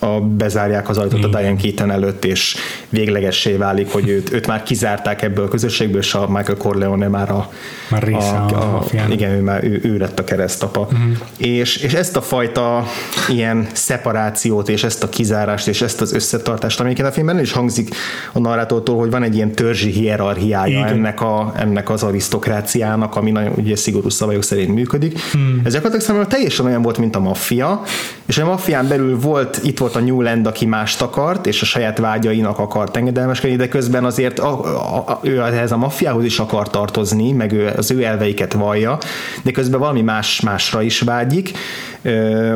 a, 0.05 0.21
bezárják 0.21 0.89
az 0.89 0.99
ajtót 0.99 1.25
a 1.25 1.29
Diane 1.29 1.57
Keaton 1.57 1.91
előtt, 1.91 2.25
és 2.25 2.57
véglegessé 2.89 3.53
válik, 3.53 3.93
hogy 3.93 4.09
őt, 4.09 4.33
őt 4.33 4.47
már 4.47 4.63
kizárták 4.63 5.23
ebből 5.23 5.45
a 5.45 5.49
közösségből, 5.49 6.01
és 6.01 6.15
a 6.15 6.29
Michael 6.29 6.57
Corleone 6.57 7.09
már 7.09 7.31
a, 7.31 7.51
már 7.89 8.03
része 8.03 8.29
a, 8.29 8.47
a, 8.49 8.55
a, 8.55 8.77
a 8.79 8.85
Igen, 9.11 9.31
ő, 9.31 9.41
már, 9.41 9.65
ő, 9.65 9.81
ő 9.83 9.97
lett 9.97 10.19
a 10.19 10.25
keresztapa. 10.25 10.81
Uh-huh. 10.81 11.17
És, 11.37 11.77
és 11.77 11.93
ezt 11.93 12.17
a 12.17 12.23
fajta 12.23 12.85
ilyen 13.29 13.67
szeparációt, 13.73 14.69
és 14.69 14.85
ezt 14.85 15.03
a 15.03 15.09
kizárást, 15.09 15.69
és 15.69 15.83
ezt 15.83 16.01
az 16.01 16.13
összetartást, 16.13 16.81
amiket 16.81 17.07
a 17.07 17.13
filmben 17.13 17.41
is 17.41 17.53
hangzik 17.53 17.95
a 18.33 18.39
narrátortól, 18.39 18.99
hogy 18.99 19.11
van 19.11 19.23
egy 19.23 19.35
ilyen 19.35 19.53
törzsi 19.53 19.91
hierarchiája 19.91 20.87
ennek, 20.87 21.21
a, 21.21 21.53
ennek 21.57 21.91
az 21.91 22.03
arisztokráciának, 22.03 23.17
ami 23.17 23.31
nagyon 23.31 23.53
ugye 23.57 23.77
szigorú 23.77 24.09
szabályok 24.09 24.43
szerint 24.43 24.75
működik. 24.75 25.21
Hmm. 25.33 25.61
Ez 25.65 25.73
gyakorlatilag 25.73 26.07
számomra 26.07 26.27
teljesen 26.29 26.67
olyan 26.67 26.83
volt, 26.83 26.99
mint 26.99 27.17
a 27.17 27.21
maffia, 27.21 27.83
és 28.27 28.39
a 28.39 28.45
maffián 28.45 28.89
belül 28.89 29.19
volt, 29.19 29.61
itt 29.63 29.79
volt 29.79 29.94
a 29.97 30.01
Newland, 30.01 30.47
aki 30.47 30.67
mást 30.67 31.03
akart, 31.03 31.47
és 31.47 31.63
a 31.63 31.65
saját 31.65 31.99
vágyainak 31.99 32.59
akart 32.59 32.97
engedelmeskedni, 32.97 33.57
de 33.57 33.69
közben 33.69 34.05
azért 34.05 34.39
a, 34.39 34.65
a, 34.65 34.97
a, 34.97 35.19
ő 35.23 35.41
ehhez 35.41 35.73
a 35.73 35.77
maffiához 35.77 36.25
is 36.25 36.39
akar 36.39 36.71
tartozni, 36.71 37.33
meg 37.33 37.53
ő, 37.53 37.73
az 37.77 37.91
ő 37.91 38.05
elveiket 38.05 38.53
vallja, 38.53 38.99
de 39.43 39.51
közben 39.51 39.81
valami 39.81 40.03
más 40.03 40.41
másra 40.41 40.83
is 40.83 41.01
vágyik. 41.01 41.51
Ö, 42.03 42.55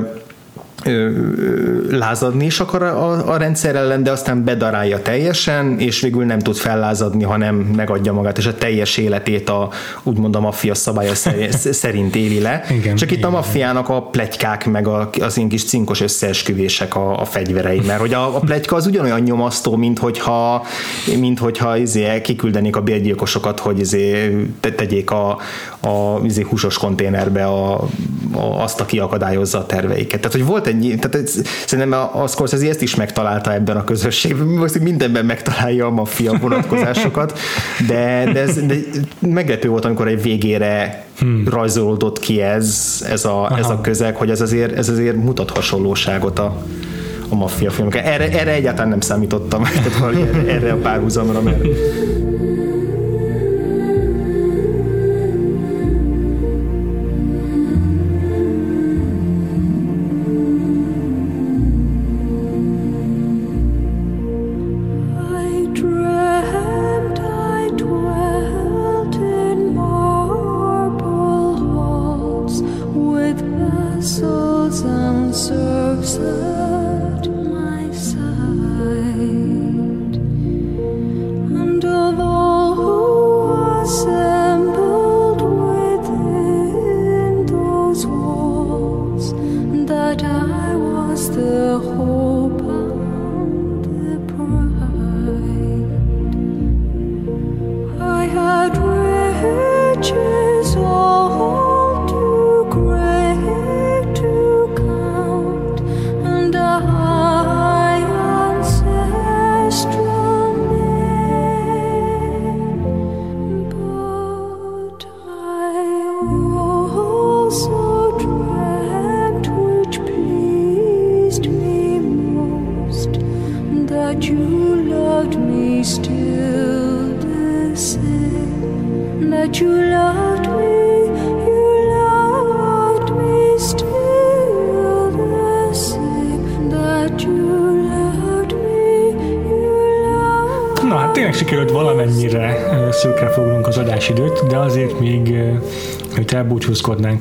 lázadni 1.90 2.44
is 2.44 2.60
akar 2.60 2.82
a, 2.82 3.32
a 3.32 3.36
rendszer 3.36 3.76
ellen, 3.76 4.02
de 4.02 4.10
aztán 4.10 4.44
bedarálja 4.44 5.02
teljesen, 5.02 5.78
és 5.78 6.00
végül 6.00 6.24
nem 6.24 6.38
tud 6.38 6.56
fellázadni, 6.56 7.24
hanem 7.24 7.54
megadja 7.54 8.12
magát, 8.12 8.38
és 8.38 8.46
a 8.46 8.54
teljes 8.54 8.96
életét 8.96 9.48
a 9.48 9.70
úgymond 10.02 10.36
a 10.36 10.40
maffia 10.40 10.74
szabálya 10.74 11.14
szerint 11.82 12.16
éli 12.16 12.40
le. 12.40 12.64
Igen, 12.70 12.96
Csak 12.96 13.10
itt 13.10 13.16
igen, 13.16 13.28
a 13.28 13.32
maffiának 13.32 13.88
a 13.88 14.02
plegykák, 14.02 14.66
meg 14.66 14.86
a, 14.86 15.10
az 15.20 15.38
én 15.38 15.48
kis 15.48 15.64
cinkos 15.64 16.00
összeesküvések 16.00 16.96
a, 16.96 17.20
a 17.20 17.24
fegyverei, 17.24 17.80
mert 17.86 18.00
hogy 18.00 18.14
a, 18.14 18.36
a 18.36 18.38
plegyka 18.38 18.76
az 18.76 18.86
ugyanolyan 18.86 19.20
nyomasztó, 19.20 19.76
mint 19.76 19.98
hogyha, 19.98 20.66
mint 21.18 21.38
hogyha 21.38 21.76
izé, 21.76 22.20
kiküldenék 22.20 22.76
a 22.76 22.80
bérgyilkosokat, 22.80 23.60
hogy 23.60 23.78
izé, 23.78 24.36
tegyék 24.60 25.10
a, 25.10 25.38
a 25.80 26.20
izé, 26.24 26.42
húsos 26.42 26.78
konténerbe 26.78 27.44
a, 27.44 27.72
a, 28.32 28.62
azt, 28.62 28.80
aki 28.80 28.98
akadályozza 28.98 29.58
a 29.58 29.66
terveiket. 29.66 30.20
Tehát, 30.20 30.36
hogy 30.36 30.44
volt 30.44 30.66
egy, 30.66 30.77
tehát 30.80 31.14
ez, 31.14 31.42
szerintem 31.66 32.00
a, 32.00 32.22
a 32.22 32.26
Scorsese 32.26 32.68
ezt 32.68 32.82
is 32.82 32.94
megtalálta 32.94 33.54
ebben 33.54 33.76
a 33.76 33.84
közösségben, 33.84 34.46
most 34.46 34.80
mindenben 34.80 35.24
megtalálja 35.24 35.86
a 35.86 35.90
maffia 35.90 36.32
vonatkozásokat, 36.40 37.38
de, 37.86 38.30
de, 38.32 38.40
ez, 38.40 38.66
de 38.66 38.74
meglepő 39.18 39.68
volt, 39.68 39.84
amikor 39.84 40.08
egy 40.08 40.22
végére 40.22 41.04
hmm. 41.18 41.44
rajzolódott 41.50 42.18
ki 42.18 42.40
ez, 42.40 42.98
ez 43.08 43.24
a, 43.24 43.52
ez 43.58 43.68
a 43.68 43.80
közeg, 43.80 44.16
hogy 44.16 44.30
ez 44.30 44.40
azért, 44.40 44.76
ez 44.76 44.88
azért 44.88 45.16
mutat 45.16 45.50
hasonlóságot 45.50 46.38
a, 46.38 46.62
a 47.28 47.34
maffia 47.34 47.70
filmekkel. 47.70 48.02
Erre, 48.02 48.38
erre 48.40 48.52
egyáltalán 48.52 48.88
nem 48.88 49.00
számítottam, 49.00 49.62
tehát 49.84 50.14
erre, 50.14 50.52
erre 50.52 50.72
a 50.72 50.76
párhuzamra, 50.76 51.42
mert 51.42 51.66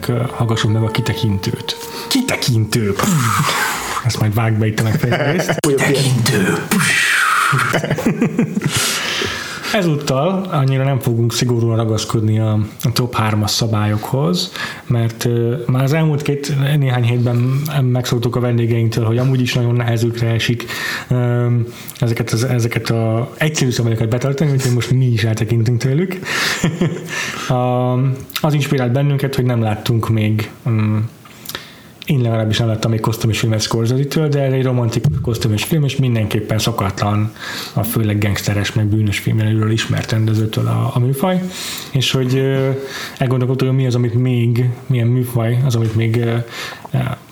ö, 0.07 0.21
hallgassuk 0.31 0.71
meg 0.71 0.83
a 0.83 0.87
kitekintőt. 0.87 1.77
Kitekintő! 2.07 2.95
Ezt 4.05 4.19
majd 4.19 4.33
vág 4.33 4.57
be 4.57 4.67
itt 4.67 4.79
a 4.79 4.83
megfejtést. 4.83 5.59
Kitekintő. 5.59 6.57
Ezúttal 9.73 10.47
annyira 10.51 10.83
nem 10.83 10.99
fogunk 10.99 11.33
szigorúan 11.33 11.75
ragaszkodni 11.75 12.39
a, 12.39 12.59
a 12.83 12.91
top 12.91 13.15
3-as 13.17 13.47
szabályokhoz, 13.47 14.51
mert 14.85 15.25
uh, 15.25 15.65
már 15.65 15.83
az 15.83 15.93
elmúlt 15.93 16.21
két 16.21 16.53
néhány 16.77 17.03
hétben 17.03 17.35
megszoktuk 17.81 18.35
a 18.35 18.39
vendégeinktől, 18.39 19.05
hogy 19.05 19.17
amúgy 19.17 19.41
is 19.41 19.53
nagyon 19.53 19.75
nehezükre 19.75 20.27
esik 20.27 20.65
um, 21.09 21.65
ezeket, 21.99 22.31
az, 22.31 22.43
ezeket 22.43 22.89
a 22.89 23.31
egyszerű 23.37 23.71
szabályokat 23.71 24.09
betartani, 24.09 24.51
úgyhogy 24.51 24.73
most 24.73 24.91
mi 24.91 25.05
is 25.05 25.23
eltekintünk 25.23 25.77
tőlük. 25.79 26.19
Az 28.41 28.53
inspirált 28.53 28.91
bennünket, 28.91 29.35
hogy 29.35 29.45
nem 29.45 29.61
láttunk 29.61 30.09
még 30.09 30.51
um, 30.65 31.09
én 32.05 32.21
legalábbis 32.21 32.57
nem 32.57 32.67
láttam 32.67 32.91
még 32.91 32.99
kosztümös 32.99 33.39
filmet 33.39 33.61
scorsese 33.61 34.27
de 34.27 34.41
ez 34.41 34.53
egy 34.53 34.63
romantikus 34.63 35.17
kosztümös 35.21 35.63
film, 35.63 35.83
és 35.83 35.95
mindenképpen 35.95 36.57
szokatlan 36.57 37.33
a 37.73 37.83
főleg 37.83 38.19
gangsteres, 38.19 38.73
meg 38.73 38.85
bűnös 38.85 39.19
filmjelőről 39.19 39.71
ismert 39.71 40.11
rendezőtől 40.11 40.67
a, 40.67 40.91
a 40.93 40.99
műfaj, 40.99 41.41
és 41.91 42.11
hogy 42.11 42.35
ö, 42.35 42.69
elgondolkodtuk, 43.17 43.67
hogy 43.67 43.77
mi 43.77 43.85
az, 43.85 43.95
amit 43.95 44.13
még, 44.13 44.69
milyen 44.85 45.07
műfaj, 45.07 45.61
az, 45.65 45.75
amit 45.75 45.95
még 45.95 46.25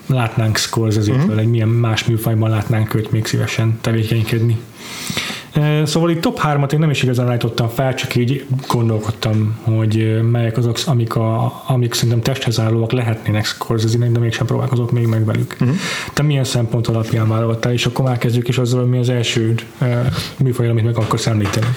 látnánk 0.08 0.58
Scorsese-től, 0.58 1.16
uh-huh. 1.16 1.40
egy 1.40 1.50
milyen 1.50 1.68
más 1.68 2.06
műfajban 2.06 2.50
látnánk 2.50 2.94
őt 2.94 3.12
még 3.12 3.26
szívesen 3.26 3.78
tevékenykedni. 3.82 4.58
Szóval 5.84 6.10
itt 6.10 6.22
top 6.22 6.40
3-at 6.44 6.74
én 6.74 6.80
nem 6.80 6.90
is 6.90 7.04
igazán 7.04 7.28
állítottam 7.30 7.68
fel, 7.68 7.94
csak 7.94 8.16
így 8.16 8.46
gondolkodtam, 8.68 9.60
hogy 9.64 10.22
melyek 10.32 10.58
azok, 10.58 10.78
amik, 10.86 11.16
a, 11.16 11.62
amik 11.68 11.94
szerintem 11.94 12.22
testhez 12.22 12.60
állóak 12.60 12.92
lehetnének 12.92 13.46
scorsese 13.46 13.98
de 13.98 14.20
mégsem 14.20 14.46
próbálkozok 14.46 14.92
még 14.92 15.08
meg 15.08 15.26
velük. 15.26 15.56
Uh-huh. 15.60 15.76
Te 16.14 16.24
milyen 16.24 16.44
szempont 16.44 16.88
alapján 16.88 17.28
válogattál, 17.28 17.72
és 17.72 17.86
akkor 17.86 18.06
már 18.06 18.18
kezdjük 18.18 18.48
is 18.48 18.58
azzal, 18.58 18.80
hogy 18.80 18.90
mi 18.90 18.98
az 18.98 19.10
első 19.10 19.56
műfaj, 20.38 20.70
amit 20.70 20.84
meg 20.84 20.98
akarsz 20.98 21.28
említeni. 21.28 21.68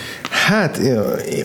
Hát 0.49 0.81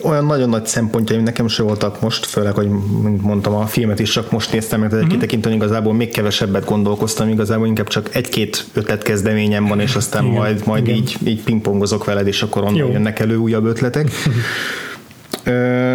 olyan 0.02 0.24
nagyon 0.26 0.48
nagy 0.48 0.66
szempontjaim 0.66 1.22
nekem 1.22 1.48
se 1.48 1.62
voltak 1.62 2.00
most, 2.00 2.26
főleg, 2.26 2.54
hogy 2.54 2.68
mint 3.02 3.22
mondtam, 3.22 3.54
a 3.54 3.66
filmet 3.66 3.98
is 3.98 4.10
csak 4.10 4.30
most 4.30 4.52
néztem, 4.52 4.80
mert 4.80 4.92
uh-huh. 4.92 5.08
kitekintően 5.08 5.54
igazából 5.54 5.94
még 5.94 6.12
kevesebbet 6.12 6.64
gondolkoztam, 6.64 7.28
igazából 7.28 7.66
inkább 7.66 7.88
csak 7.88 8.14
egy-két 8.14 8.66
ötletkezdeményem 8.72 9.66
van, 9.66 9.80
és 9.80 9.94
aztán 9.94 10.24
Igen, 10.24 10.36
majd, 10.36 10.66
majd 10.66 10.86
igen. 10.86 10.96
így, 10.96 11.16
így 11.24 11.42
pingpongozok 11.42 12.04
veled, 12.04 12.26
és 12.26 12.42
akkor 12.42 12.62
onnan 12.62 12.74
Jó. 12.74 12.90
jönnek 12.92 13.18
elő 13.18 13.36
újabb 13.36 13.64
ötletek. 13.64 14.10
Ö, 15.44 15.94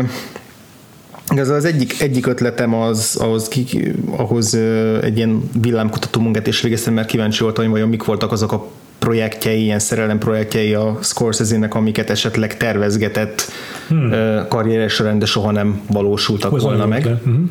ez 1.28 1.50
az 1.50 1.66
egyik, 1.66 2.02
egyik 2.02 2.28
ötletem 2.28 2.74
az, 2.74 3.16
ahhoz, 3.22 3.48
ki, 3.48 3.94
ahhoz 4.16 4.54
egy 5.02 5.18
ilyen 5.18 5.50
villámkutató 5.62 6.22
munkát 6.22 6.48
is 6.48 6.62
végeztem, 6.62 6.94
mert 6.94 7.08
kíváncsi 7.08 7.44
voltam, 7.44 7.64
hogy 7.64 7.74
vajon 7.74 7.90
mik 7.90 8.04
voltak 8.04 8.32
azok 8.32 8.52
a 8.52 8.68
projektjei, 9.00 9.62
ilyen 9.62 9.80
szerelem 9.80 10.18
projektjei 10.18 10.74
a 10.74 10.98
Scorsese-nek, 11.02 11.76
amiket 11.76 12.10
esetleg 12.10 12.58
tervezgetett 12.58 13.52
hmm. 13.88 14.12
karrieres 14.48 14.94
során, 14.94 15.20
de 15.20 15.26
soha 15.26 15.52
nem 15.52 15.82
valósultak 15.92 16.54
Az 16.54 16.64
volna 16.64 16.86
meg. 16.86 17.06
Mhm. 17.24 17.42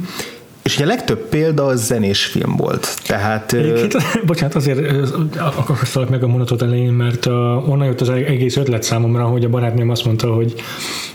És 0.62 0.74
ugye 0.74 0.84
a 0.84 0.88
legtöbb 0.88 1.28
példa 1.28 1.64
az 1.64 1.84
zenés 1.84 2.24
film 2.24 2.56
volt. 2.56 2.96
Tehát 3.06 3.52
ö, 3.52 3.58
Egyébként, 3.58 3.96
bocsánat, 4.26 4.54
azért 4.54 4.78
ö, 4.78 5.06
akarok 5.36 6.08
meg 6.08 6.22
a 6.22 6.26
mondatot 6.26 6.62
elején, 6.62 6.92
mert 6.92 7.26
uh, 7.26 7.68
onnan 7.68 7.86
jött 7.86 8.00
az 8.00 8.08
egész 8.08 8.56
ötlet 8.56 8.82
számomra, 8.82 9.24
hogy 9.24 9.44
a 9.44 9.48
barátnőm 9.48 9.90
azt 9.90 10.04
mondta, 10.04 10.32
hogy 10.32 10.54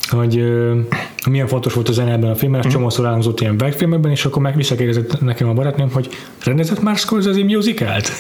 hogy 0.10 0.44
milyen 1.30 1.48
fontos 1.48 1.74
volt 1.74 1.90
a 1.90 1.92
zene 1.92 2.12
ebben 2.12 2.30
a 2.30 2.36
filmben, 2.36 2.62
ez 2.66 2.72
csomószor 2.72 3.06
elhangzott 3.06 3.40
ilyen 3.42 3.58
verkfilmekben, 3.58 4.12
és 4.12 4.26
akkor 4.26 4.42
meg 4.42 4.56
visszakérdezett 4.56 5.22
nekem 5.22 5.48
a 5.50 5.54
barátnőm, 5.54 5.90
hogy 5.92 6.10
rendezett 6.44 6.82
már 6.82 6.96
Scorsese 6.98 7.44
musicalt? 7.44 8.12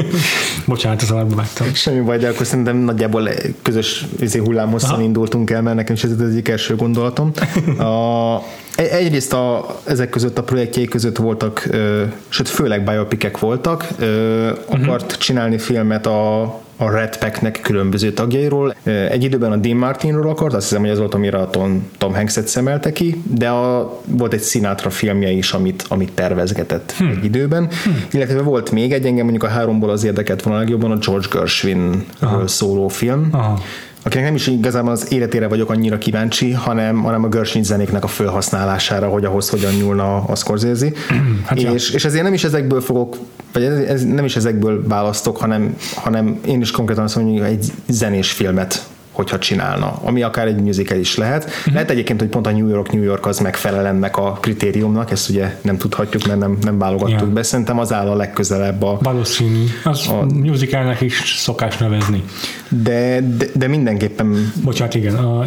Bocsánat, 0.66 1.02
az 1.02 1.10
arba 1.10 1.34
vágtam. 1.36 1.74
Semmi 1.74 2.00
baj, 2.00 2.18
de 2.18 2.28
akkor 2.28 2.46
szerintem 2.46 2.76
nagyjából 2.76 3.28
közös 3.62 4.04
izé, 4.20 4.38
hullámhosszan 4.38 5.02
indultunk 5.02 5.50
el, 5.50 5.62
mert 5.62 5.76
nekem 5.76 5.94
is 5.94 6.04
ez 6.04 6.10
az 6.10 6.20
egyik 6.20 6.48
első 6.48 6.76
gondolatom. 6.76 7.30
A, 7.78 8.36
egy- 8.74 8.86
egyrészt 8.86 9.32
a, 9.32 9.76
ezek 9.84 10.10
között 10.10 10.38
a 10.38 10.42
projektjei 10.42 10.84
között 10.84 11.16
voltak, 11.16 11.66
ö, 11.70 12.02
sőt 12.28 12.48
főleg 12.48 12.84
biopikek 12.84 13.38
voltak, 13.38 13.88
ö, 13.98 14.50
akart 14.66 15.18
csinálni 15.18 15.58
filmet 15.58 16.06
a, 16.06 16.42
a 16.80 16.90
Red 16.90 17.18
Pack-nek 17.18 17.60
különböző 17.62 18.12
tagjairól. 18.12 18.74
Egy 18.84 19.24
időben 19.24 19.52
a 19.52 19.56
Dean 19.56 19.76
Martinról 19.76 20.30
akart, 20.30 20.54
azt 20.54 20.68
hiszem, 20.68 20.82
hogy 20.82 20.90
ez 20.90 20.98
volt, 20.98 21.14
amire 21.14 21.38
a 21.38 21.50
Tom, 21.50 21.90
Tom 21.98 22.14
Hanks-et 22.14 22.46
szemelte 22.46 22.92
ki, 22.92 23.22
de 23.24 23.48
a, 23.48 24.00
volt 24.04 24.32
egy 24.32 24.42
Sinatra 24.42 24.90
filmje 24.90 25.30
is, 25.30 25.52
amit, 25.52 25.84
amit 25.88 26.12
tervezgetett 26.12 26.92
Hm. 26.98 27.06
egy 27.06 27.24
időben. 27.24 27.68
Illetve 28.12 28.42
volt 28.42 28.70
még 28.70 28.92
egy, 28.92 29.06
engem 29.06 29.24
mondjuk 29.26 29.44
a 29.44 29.48
háromból 29.54 29.90
az 29.90 30.04
érdekelt 30.04 30.42
volna 30.42 30.58
legjobban 30.58 30.90
a 30.90 30.96
George 30.96 31.26
Gershwinről 31.32 32.46
szóló 32.46 32.88
film, 32.88 33.28
Aha. 33.32 33.58
Akinek 34.02 34.24
nem 34.24 34.34
is 34.34 34.46
igazából 34.46 34.90
az 34.90 35.12
életére 35.12 35.48
vagyok 35.48 35.70
annyira 35.70 35.98
kíváncsi, 35.98 36.52
hanem, 36.52 37.02
hanem 37.02 37.24
a 37.24 37.28
Gershwin 37.28 37.64
zenéknek 37.64 38.04
a 38.04 38.06
felhasználására, 38.06 39.08
hogy 39.08 39.24
ahhoz 39.24 39.48
hogyan 39.48 39.74
nyúlna 39.74 40.16
a 40.16 40.34
Scorsese. 40.34 40.86
Hát 41.44 41.62
ja. 41.62 41.72
és, 41.72 41.90
és 41.90 42.04
ezért 42.04 42.22
nem 42.22 42.32
is 42.32 42.44
ezekből 42.44 42.80
fogok, 42.80 43.16
vagy 43.52 43.62
ez, 43.62 43.78
ez 43.78 44.04
nem 44.04 44.24
is 44.24 44.36
ezekből 44.36 44.86
választok, 44.88 45.36
hanem, 45.36 45.76
hanem 45.94 46.38
én 46.46 46.60
is 46.60 46.70
konkrétan 46.70 47.04
azt 47.04 47.16
mondom, 47.16 47.36
hogy 47.36 47.46
egy 47.46 47.72
zenés 47.88 48.32
filmet 48.32 48.86
hogyha 49.18 49.38
csinálna, 49.38 49.98
ami 50.02 50.22
akár 50.22 50.46
egy 50.46 50.60
musical 50.60 50.98
is 50.98 51.16
lehet. 51.16 51.44
Uh-huh. 51.44 51.72
Lehet 51.72 51.90
egyébként, 51.90 52.20
hogy 52.20 52.28
pont 52.28 52.46
a 52.46 52.50
New 52.50 52.68
York, 52.68 52.92
New 52.92 53.02
York 53.02 53.26
az 53.26 53.38
megfelel 53.38 53.86
ennek 53.86 54.16
a 54.16 54.32
kritériumnak, 54.32 55.10
ezt 55.10 55.28
ugye 55.28 55.56
nem 55.62 55.76
tudhatjuk, 55.76 56.26
mert 56.26 56.38
nem, 56.38 56.58
nem 56.62 56.78
válogattuk 56.78 57.20
Ja. 57.20 57.26
be. 57.26 57.42
Szerintem 57.42 57.78
az 57.78 57.92
áll 57.92 58.08
a 58.08 58.14
legközelebb 58.14 58.82
a, 58.82 58.98
Valószínű. 59.02 59.64
Az 59.84 60.08
a... 60.08 60.26
musicalnek 60.34 61.00
is 61.00 61.34
szokás 61.36 61.76
nevezni. 61.76 62.24
de, 62.68 63.20
de, 63.36 63.46
de 63.54 63.66
mindenképpen 63.66 64.52
Bocsánat, 64.64 64.94
igen. 64.94 65.14
A, 65.14 65.44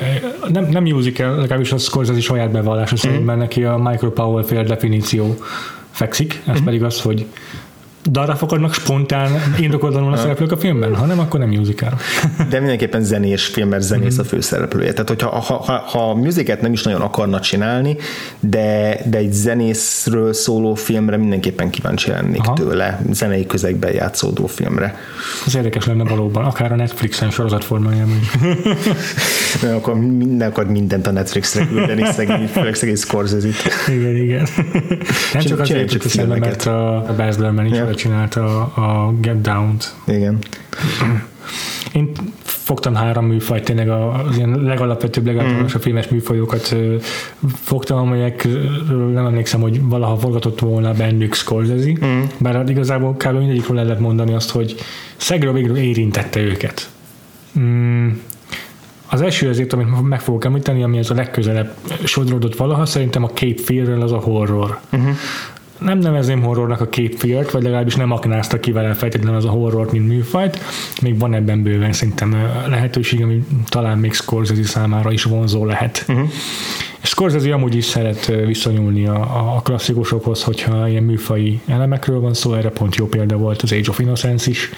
nem, 0.52 0.68
nem 0.70 0.84
musical, 0.84 1.36
legalábbis 1.36 1.72
a 1.72 1.78
Scorsese 1.78 2.20
saját 2.22 2.52
bevallása 2.52 2.98
szerint, 2.98 3.26
mert 3.26 3.40
neki 3.40 3.64
a 3.64 3.78
Michael 3.78 4.12
Powell 4.12 4.44
féle 4.44 4.64
definíció 4.64 5.38
fekszik, 5.92 6.42
ez 6.48 6.64
pedig 6.64 6.84
az, 6.84 7.02
hogy 7.02 7.26
de 8.10 8.20
arra 8.20 8.36
fogadnak 8.36 8.74
spontán 8.74 9.32
indokolatlanul 9.60 10.14
a 10.14 10.18
szereplők 10.18 10.52
a 10.52 10.58
filmben, 10.58 10.96
ha 10.96 11.06
nem, 11.06 11.20
akkor 11.20 11.40
nem 11.40 11.50
musical. 11.50 11.98
De 12.50 12.58
mindenképpen 12.58 13.04
zenés 13.04 13.46
film, 13.46 13.70
mert 13.70 13.84
zenész 13.84 14.18
a 14.18 14.24
főszereplője. 14.24 14.92
Tehát, 14.92 15.08
hogyha 15.08 15.30
ha, 15.30 15.54
ha, 15.54 15.74
ha 15.74 16.18
nem 16.62 16.74
is 16.74 16.84
nagyon 16.84 17.02
akarna 17.02 17.40
csinálni, 17.40 17.98
de, 18.40 19.00
de 19.06 19.18
egy 19.18 19.34
zenészről 19.34 20.34
szóló 20.34 20.74
filmre 20.74 21.18
mindenképpen 21.18 21.70
kíváncsi 21.70 22.10
lennék 22.10 22.42
Aha. 22.42 22.54
tőle, 22.54 23.02
zenei 23.12 23.46
közegben 23.46 23.94
játszódó 23.94 24.46
filmre. 24.46 24.96
Ez 25.46 25.56
érdekes 25.56 25.86
lenne 25.86 26.04
valóban, 26.04 26.46
akár 26.46 26.72
a 26.72 26.76
Netflixen 26.76 27.30
sorozatformájában 27.30 28.20
is. 28.22 28.32
Mert 29.62 29.76
akkor 29.76 29.96
minden 30.00 30.50
akar 30.50 30.68
mindent 30.68 31.08
a 31.08 31.12
Netflixre 31.12 31.68
küldeni, 31.68 32.06
szegény, 32.12 32.48
főleg 32.48 32.76
szegény 32.76 32.96
Scorsese-t. 32.96 33.54
Igen, 33.88 34.16
igen. 34.16 34.48
Nem 35.34 35.42
csak 35.44 35.60
azért 35.60 35.90
csak 35.90 36.40
mert 36.40 36.66
a 36.66 37.14
Baz 37.18 37.38
Luhrmann 37.38 37.66
is 37.66 37.78
Ja. 37.78 37.91
Yeah. 37.92 38.02
csinálta 38.02 38.62
a, 38.62 39.14
Get 39.22 39.42
Down-t. 39.42 39.96
Igen. 40.08 40.38
Én 41.94 42.12
fogtam 42.44 42.96
három 42.96 43.26
műfajt, 43.26 43.64
tényleg 43.64 43.90
az 43.90 44.38
ilyen 44.38 44.62
legalapvetőbb, 44.62 45.26
legáltalánosabb 45.26 45.82
filmes 45.82 46.08
műfajokat 46.08 46.76
fogtam, 47.56 47.98
amelyekről 47.98 49.12
nem 49.12 49.26
emlékszem, 49.26 49.62
hogy 49.62 49.82
valaha 49.84 50.18
forgatott 50.18 50.60
volna 50.60 50.94
bennük 50.94 51.34
Scorsese, 51.34 52.06
mm. 52.06 52.22
bár 52.38 52.54
hát 52.54 52.70
igazából 52.70 53.14
kb. 53.14 53.38
mindegyikről 53.38 53.78
el 53.80 53.84
lehet 53.86 54.00
mondani 54.00 54.34
azt, 54.34 54.50
hogy 54.50 54.76
szegről 55.18 55.54
végül 55.54 55.78
érintette 55.78 56.40
őket. 56.40 56.90
Mm. 57.60 58.10
Az 59.10 59.22
első 59.22 59.50
azért, 59.50 59.74
amit 59.74 60.02
meg 60.02 60.22
fogok 60.22 60.46
említeni, 60.46 60.84
ami 60.84 60.98
ez 60.98 61.10
a 61.10 61.14
legközelebb 61.14 61.76
sodródott 62.04 62.56
valaha, 62.56 62.86
szerintem 62.86 63.24
a 63.24 63.30
Cape 63.30 63.62
Fear-rel 63.64 64.02
az 64.02 64.12
a 64.12 64.20
horror. 64.20 64.80
Uh-huh. 64.92 65.16
Nem 65.82 65.98
nevezném 65.98 66.42
horrornak 66.42 66.82
a 66.82 66.88
Fear-t, 67.18 67.52
vagy 67.52 67.64
legalábbis 67.64 67.96
nem 67.96 68.12
aknázta 68.12 68.60
ki 68.60 68.72
vele 68.72 68.94
feltétlenül 68.94 69.38
az 69.38 69.46
a 69.46 69.50
horror, 69.50 69.92
mint 69.92 70.08
műfajt. 70.08 70.60
Még 71.02 71.20
van 71.20 71.34
ebben 71.34 71.64
bőven 71.64 71.94
szerintem 71.94 72.36
lehetőség, 72.68 73.24
ami 73.24 73.44
talán 73.70 73.98
még 73.98 74.14
Scorsese 74.14 74.64
számára 74.64 75.12
is 75.12 75.24
vonzó 75.24 75.66
lehet. 75.66 76.06
Uh-huh. 76.08 76.30
Scorsese 77.02 77.54
amúgy 77.54 77.76
is 77.76 77.86
szeret 77.86 78.26
viszonyulni 78.46 79.08
a, 79.08 79.56
a 79.56 79.62
klasszikusokhoz, 79.62 80.44
hogyha 80.44 80.88
ilyen 80.88 81.04
műfai 81.04 81.62
elemekről 81.68 82.20
van 82.20 82.34
szó, 82.34 82.54
erre 82.54 82.70
pont 82.70 82.96
jó 82.96 83.06
példa 83.06 83.38
volt 83.38 83.62
az 83.62 83.72
Age 83.72 83.90
of 83.90 84.00
Innocence 84.00 84.50
is. 84.50 84.70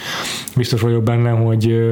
Biztos 0.56 0.82
vagyok 0.82 1.04
benne, 1.04 1.30
hogy 1.30 1.86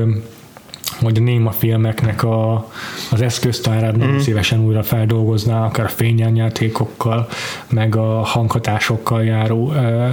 hogy 1.01 1.17
a 1.17 1.21
néma 1.21 1.51
filmeknek 1.51 2.23
a, 2.23 2.67
az 3.11 3.21
eszköztárát 3.21 3.97
nagyon 3.97 4.19
szívesen 4.19 4.59
újra 4.59 4.83
feldolgozná, 4.83 5.65
akár 5.65 5.85
a 5.85 5.89
fényelnyátékokkal, 5.89 7.27
meg 7.69 7.95
a 7.95 8.21
hanghatásokkal 8.21 9.23
járó 9.23 9.71
ö, 9.71 10.07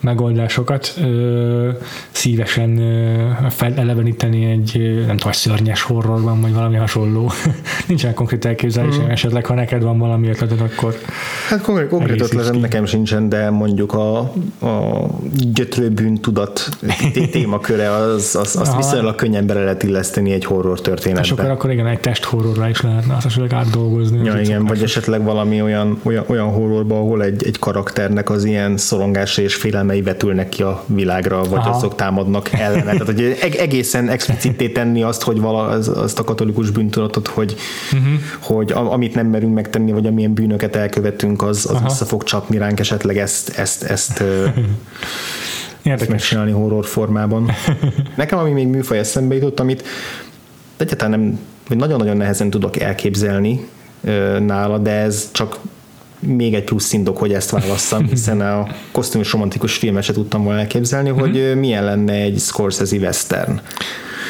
megoldásokat 0.00 0.94
ö, 1.00 1.70
szívesen 2.10 2.78
ö, 2.78 3.30
feleleveníteni 3.50 4.44
egy, 4.44 5.02
nem 5.06 5.16
tudom, 5.16 5.32
szörnyes 5.32 5.82
horrorban, 5.82 6.40
vagy 6.40 6.54
valami 6.54 6.76
hasonló. 6.76 7.30
Nincsen 7.88 8.14
konkrét 8.14 8.44
elképzelésem, 8.44 9.04
mm. 9.04 9.10
esetleg 9.10 9.46
ha 9.46 9.54
neked 9.54 9.82
van 9.82 9.98
valami 9.98 10.28
ötleted, 10.28 10.60
akkor 10.60 10.94
Hát 11.48 11.60
konkrét, 11.60 11.88
konkrét 11.88 12.20
ötletem 12.20 12.56
nekem 12.56 12.84
sincsen, 12.86 13.28
de 13.28 13.50
mondjuk 13.50 13.92
a, 13.92 14.18
a 14.18 15.06
gyötrőbűn 15.52 16.20
tudat 16.20 16.68
té- 17.12 17.30
témaköre 17.30 17.90
az, 17.90 18.36
az, 18.40 18.56
Aha. 18.56 18.76
viszonylag 18.76 19.14
könnyen 19.14 19.46
bele 19.46 19.60
lehet 19.60 19.82
illeszteni 19.82 20.15
egy 20.24 20.44
horror 20.44 20.72
és 20.74 20.80
akkor, 20.80 20.94
történetbe. 20.94 21.50
akkor 21.50 21.70
igen, 21.70 21.86
egy 21.86 22.00
testhorrorra 22.00 22.68
is 22.68 22.80
lehetne 22.80 23.14
azt 23.14 23.26
esetleg 23.26 23.52
átdolgozni. 23.52 24.24
Ja, 24.24 24.40
igen, 24.40 24.64
vagy 24.64 24.82
esetleg 24.82 25.24
valami 25.24 25.62
olyan, 25.62 26.00
olyan, 26.02 26.24
olyan 26.26 26.46
horrorba, 26.46 26.96
ahol 26.98 27.22
egy, 27.22 27.46
egy 27.46 27.58
karakternek 27.58 28.30
az 28.30 28.44
ilyen 28.44 28.76
szorongása 28.76 29.42
és 29.42 29.54
félelmei 29.54 30.02
vetülnek 30.02 30.48
ki 30.48 30.62
a 30.62 30.84
világra, 30.86 31.42
vagy 31.42 31.58
Aha. 31.58 31.70
azok 31.70 31.94
támadnak 31.94 32.52
ellene. 32.52 32.82
Tehát, 32.82 33.06
hogy 33.06 33.36
eg- 33.40 33.54
egészen 33.54 34.08
explicité 34.08 34.68
tenni 34.68 35.02
azt, 35.02 35.22
hogy 35.22 35.40
vala, 35.40 35.62
az, 35.62 35.88
azt 35.88 36.18
a 36.18 36.24
katolikus 36.24 36.70
bűntudatot, 36.70 37.28
hogy, 37.28 37.56
uh-huh. 37.92 38.20
hogy 38.40 38.72
a- 38.72 38.92
amit 38.92 39.14
nem 39.14 39.26
merünk 39.26 39.54
megtenni, 39.54 39.92
vagy 39.92 40.06
amilyen 40.06 40.34
bűnöket 40.34 40.76
elkövetünk, 40.76 41.42
az, 41.42 41.70
az 41.72 41.82
vissza 41.82 42.04
fog 42.04 42.22
csapni 42.22 42.58
ránk, 42.58 42.80
esetleg 42.80 43.18
ezt, 43.18 43.48
ezt, 43.58 43.82
ezt, 43.82 44.20
ezt 44.20 44.24
Érdekes. 45.86 46.08
megcsinálni 46.08 46.50
horror 46.50 46.86
formában. 46.86 47.50
Nekem, 48.16 48.38
ami 48.38 48.50
még 48.50 48.66
műfaj 48.66 48.98
eszembe 48.98 49.34
jutott, 49.34 49.60
amit 49.60 49.84
egyáltalán 50.76 51.20
nem, 51.20 51.38
vagy 51.68 51.76
nagyon-nagyon 51.76 52.16
nehezen 52.16 52.50
tudok 52.50 52.80
elképzelni 52.80 53.68
ö, 54.04 54.38
nála, 54.40 54.78
de 54.78 54.90
ez 54.90 55.28
csak 55.32 55.58
még 56.18 56.54
egy 56.54 56.64
plusz 56.64 56.92
indok, 56.92 57.18
hogy 57.18 57.32
ezt 57.32 57.50
válasszam, 57.50 58.06
hiszen 58.14 58.40
a 58.40 58.66
kosztümös 58.92 59.32
romantikus 59.32 59.76
filmet 59.76 60.02
se 60.02 60.12
tudtam 60.12 60.44
volna 60.44 60.60
elképzelni, 60.60 61.08
hogy 61.08 61.36
ö, 61.36 61.54
milyen 61.54 61.84
lenne 61.84 62.12
egy 62.12 62.38
Scorsese 62.38 62.96
western. 62.96 63.60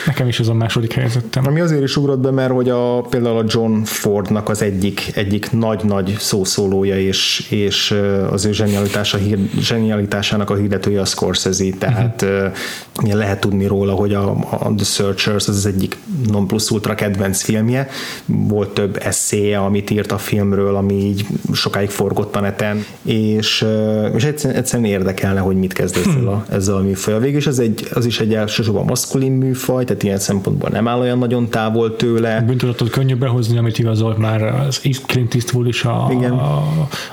Nekem 0.07 0.29
is 0.29 0.41
ez 0.41 0.49
a 0.49 0.55
második 0.55 0.93
helyzetem. 0.93 1.47
Ami 1.47 1.61
azért 1.61 1.83
is 1.83 1.97
ugrott 1.97 2.19
be, 2.19 2.31
mert 2.31 2.53
hogy 2.53 2.69
a, 2.69 3.01
például 3.01 3.39
a 3.39 3.45
John 3.47 3.83
Fordnak 3.83 4.49
az 4.49 4.63
egyik, 4.63 5.11
egyik 5.15 5.53
nagy-nagy 5.53 6.17
szószólója 6.19 6.99
és, 6.99 7.47
és 7.51 7.95
az 8.31 8.45
ő 8.45 8.53
zsenialitása, 8.53 9.19
hír, 9.19 9.39
zsenialitásának 9.59 10.51
a 10.51 10.55
hirdetője 10.55 11.01
a 11.01 11.05
Scorsese, 11.05 11.65
tehát 11.79 12.23
uh-huh. 12.23 13.13
lehet 13.13 13.41
tudni 13.41 13.67
róla, 13.67 13.93
hogy 13.93 14.15
a, 14.15 14.31
a 14.51 14.75
The 14.77 14.85
Searchers 14.85 15.49
az 15.49 15.57
az 15.57 15.67
egyik 15.67 15.97
non 16.31 16.47
plus 16.47 16.71
ultra 16.71 16.95
kedvenc 16.95 17.43
filmje, 17.43 17.89
volt 18.25 18.69
több 18.69 18.99
eszéje, 19.03 19.59
amit 19.59 19.91
írt 19.91 20.13
a 20.13 20.19
filmről, 20.19 20.77
ami 20.77 20.95
így 20.95 21.27
sokáig 21.53 21.91
forgott 21.91 22.37
a 22.37 22.41
neten, 22.41 22.85
és, 23.03 23.67
és 24.15 24.25
egyszerűen, 24.25 24.59
egyszerűen 24.59 24.89
érdekelne, 24.89 25.41
hogy 25.41 25.57
mit 25.57 25.73
kezd 25.73 25.97
ezzel 25.97 26.29
a, 26.29 26.45
ezzel 26.51 26.75
a 26.75 26.81
műfajjal. 26.81 27.23
Végül 27.23 27.39
is 27.39 27.47
ez 27.47 27.59
egy, 27.59 27.89
az 27.95 28.07
is 28.07 28.21
egy 28.21 28.35
elsősorban 28.35 28.85
maszkulin 28.85 29.33
műfaj, 29.33 29.85
tehát 29.85 29.96
ilyen 30.03 30.19
szempontból 30.19 30.69
nem 30.69 30.89
áll 30.89 31.01
olyan 31.01 31.19
nagyon 31.19 31.49
távol 31.49 31.97
tőle. 31.97 32.41
bűntudatot 32.41 32.91
könnyű 32.91 33.17
behozni, 33.17 33.59
amit 33.59 33.79
igazolt 33.79 34.19
már 34.19 34.43
az 34.43 34.81
Clint 35.07 35.35
Eastwood 35.35 35.67
is 35.67 35.85
a, 35.85 36.09
Igen. 36.11 36.33
a, 36.33 36.65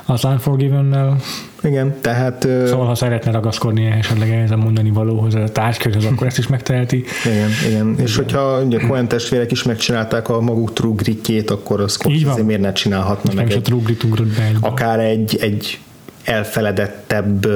az 0.06 0.24
Unforgiven-nel. 0.24 1.18
Igen, 1.64 1.96
tehát 2.02 2.48
Szóval, 2.66 2.86
ha 2.86 2.96
szeretne 2.96 3.32
ragaszkodni 3.32 3.86
esetleg 3.86 4.30
ehhez 4.30 4.52
a 4.52 4.58
mondani 4.58 4.90
valóhoz, 4.90 5.36
a 5.36 5.44
tárgykörhöz, 5.52 6.06
akkor 6.06 6.28
ezt 6.28 6.38
is 6.38 6.48
megteheti. 6.48 7.04
igen, 7.26 7.50
igen. 7.68 7.96
És 8.00 8.16
hogyha 8.16 8.62
ugye 8.62 8.80
olyan 8.90 9.08
testvérek 9.08 9.52
is 9.52 9.64
megcsinálták 9.64 10.30
a 10.30 10.42
maguk 10.42 10.74
true 10.74 10.94
gritjét, 10.96 11.52
akkor 11.52 11.82
az 11.82 11.98
azért 12.06 12.46
miért 12.46 12.62
ne 12.62 12.72
csinálhatna 12.72 13.34
Nem 13.34 13.36
meg 13.36 13.48
is 13.48 13.54
a 13.54 13.58
egy, 13.58 13.64
trugrit 13.64 14.04
ugrott 14.04 14.28
be 14.28 14.52
akár 14.60 15.00
egy, 15.00 15.38
egy 15.42 15.80
elfeledettebb 16.24 17.48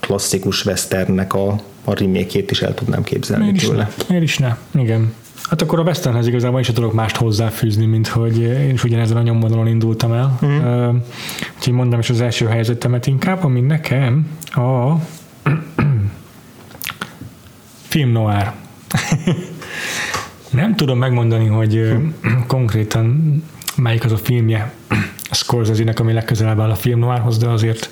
klasszikus 0.00 0.64
westernnek 0.64 1.34
a, 1.34 1.60
a 1.84 1.94
remake 1.94 2.38
is 2.48 2.62
el 2.62 2.74
tudnám 2.74 3.02
képzelni 3.02 3.42
Miért 3.42 3.56
is 3.56 3.68
tőle. 3.68 3.82
ne? 3.82 4.04
Miért 4.08 4.22
is 4.22 4.38
ne? 4.38 4.56
Igen. 4.74 5.12
Hát 5.42 5.62
akkor 5.62 5.78
a 5.78 5.82
Westernhez 5.82 6.26
igazából 6.26 6.58
én 6.58 6.64
sem 6.64 6.74
tudok 6.74 6.92
mást 6.92 7.16
hozzáfűzni, 7.16 7.86
mint 7.86 8.08
hogy 8.08 8.38
én 8.40 8.70
is 8.70 8.84
ugyanezen 8.84 9.16
a 9.16 9.22
nyomvonalon 9.22 9.66
indultam 9.66 10.12
el. 10.12 10.38
Mm. 10.44 10.48
Uh, 10.48 10.94
úgyhogy 11.56 11.72
mondom 11.72 11.98
is 11.98 12.10
az 12.10 12.20
első 12.20 12.46
helyzetemet 12.46 13.06
inkább, 13.06 13.44
ami 13.44 13.60
nekem 13.60 14.26
a 14.44 14.92
film 17.88 18.10
noir. 18.10 18.52
Nem 20.50 20.76
tudom 20.76 20.98
megmondani, 20.98 21.46
hogy 21.46 21.76
ö, 21.76 21.94
konkrétan 22.46 23.34
melyik 23.76 24.04
az 24.04 24.12
a 24.12 24.16
filmje 24.16 24.72
Scorsese-nek, 25.30 26.00
ami 26.00 26.12
legközelebb 26.12 26.60
áll 26.60 26.70
a 26.70 26.74
film 26.74 26.98
noirhoz, 26.98 27.38
de 27.38 27.48
azért 27.48 27.90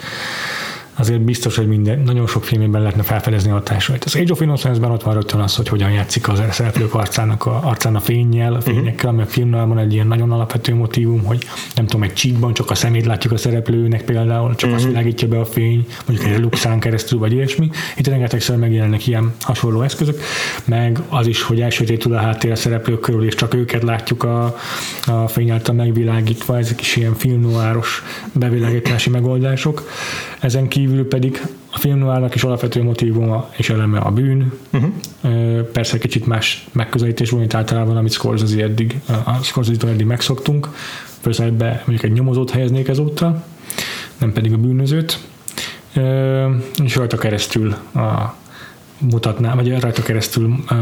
azért 0.94 1.20
biztos, 1.20 1.56
hogy 1.56 1.68
minden, 1.68 1.98
nagyon 1.98 2.26
sok 2.26 2.44
filmében 2.44 2.80
lehetne 2.80 3.02
felfedezni 3.02 3.50
a 3.50 3.54
hatásait. 3.54 4.04
Az 4.04 4.16
Age 4.16 4.32
of 4.32 4.40
Innocence-ben 4.40 4.90
ott 4.90 5.02
van 5.02 5.14
rögtön 5.14 5.40
az, 5.40 5.56
hogy 5.56 5.68
hogyan 5.68 5.90
játszik 5.90 6.28
az 6.28 6.42
szereplők 6.50 6.94
arcának 6.94 7.46
a, 7.46 7.60
arcán 7.64 7.96
a 7.96 8.00
fényjel, 8.00 8.54
a 8.54 8.60
fényekkel, 8.60 9.08
ami 9.08 9.22
a 9.22 9.26
filmnál 9.26 9.66
van 9.66 9.78
egy 9.78 9.92
ilyen 9.92 10.06
nagyon 10.06 10.32
alapvető 10.32 10.74
motivum, 10.74 11.24
hogy 11.24 11.46
nem 11.74 11.86
tudom, 11.86 12.02
egy 12.02 12.12
csíkban 12.12 12.54
csak 12.54 12.70
a 12.70 12.74
szemét 12.74 13.06
látjuk 13.06 13.32
a 13.32 13.36
szereplőnek 13.36 14.02
például, 14.02 14.54
csak 14.54 14.72
azt 14.72 14.84
világítja 14.84 15.28
be 15.28 15.40
a 15.40 15.44
fény, 15.44 15.86
mondjuk 16.06 16.30
egy 16.30 16.40
luxán 16.40 16.80
keresztül, 16.80 17.18
vagy 17.18 17.32
ilyesmi. 17.32 17.70
Itt 17.96 18.06
rengetegszer 18.06 18.56
megjelennek 18.56 19.06
ilyen 19.06 19.34
hasonló 19.40 19.82
eszközök, 19.82 20.20
meg 20.64 21.00
az 21.08 21.26
is, 21.26 21.42
hogy 21.42 21.60
elsötétül 21.60 22.14
a 22.14 22.18
háttér 22.18 22.50
a 22.50 22.56
szereplők 22.56 23.00
körül, 23.00 23.24
és 23.24 23.34
csak 23.34 23.54
őket 23.54 23.82
látjuk 23.82 24.22
a, 24.22 24.56
a 25.06 25.28
fény 25.28 25.50
által 25.50 25.74
megvilágítva, 25.74 26.58
ezek 26.58 26.80
is 26.80 26.96
ilyen 26.96 27.14
filmnoáros 27.14 28.02
bevilágítási 28.32 29.10
megoldások. 29.10 29.88
Ezen 30.40 30.68
kívül 30.68 30.79
pedig 30.88 31.46
a 31.70 31.78
filmnoárnak 31.78 32.34
is 32.34 32.42
alapvető 32.42 32.82
motivuma 32.82 33.50
és 33.56 33.70
eleme 33.70 33.98
a 33.98 34.10
bűn. 34.10 34.52
Uh-huh. 34.72 35.60
Persze 35.60 35.98
kicsit 35.98 36.26
más 36.26 36.66
megközelítés 36.72 37.30
volt, 37.30 37.42
mint 37.42 37.54
általában, 37.54 37.96
amit 37.96 38.12
Scorsese 38.12 38.62
eddig, 38.62 39.00
a 39.24 39.42
Scorsese-től 39.42 39.90
eddig 39.90 40.06
megszoktunk. 40.06 40.68
Főszerepbe 41.20 41.82
mondjuk 41.86 42.02
egy 42.02 42.12
nyomozót 42.12 42.50
helyeznék 42.50 42.88
ezúttal, 42.88 43.44
nem 44.18 44.32
pedig 44.32 44.52
a 44.52 44.56
bűnözőt. 44.56 45.18
És 46.84 46.96
rajta 46.96 47.16
keresztül 47.16 47.72
a 47.94 48.34
mutatná, 49.00 49.54
vagy 49.54 49.80
rajta 49.80 50.02
keresztül 50.02 50.44
uh, 50.70 50.78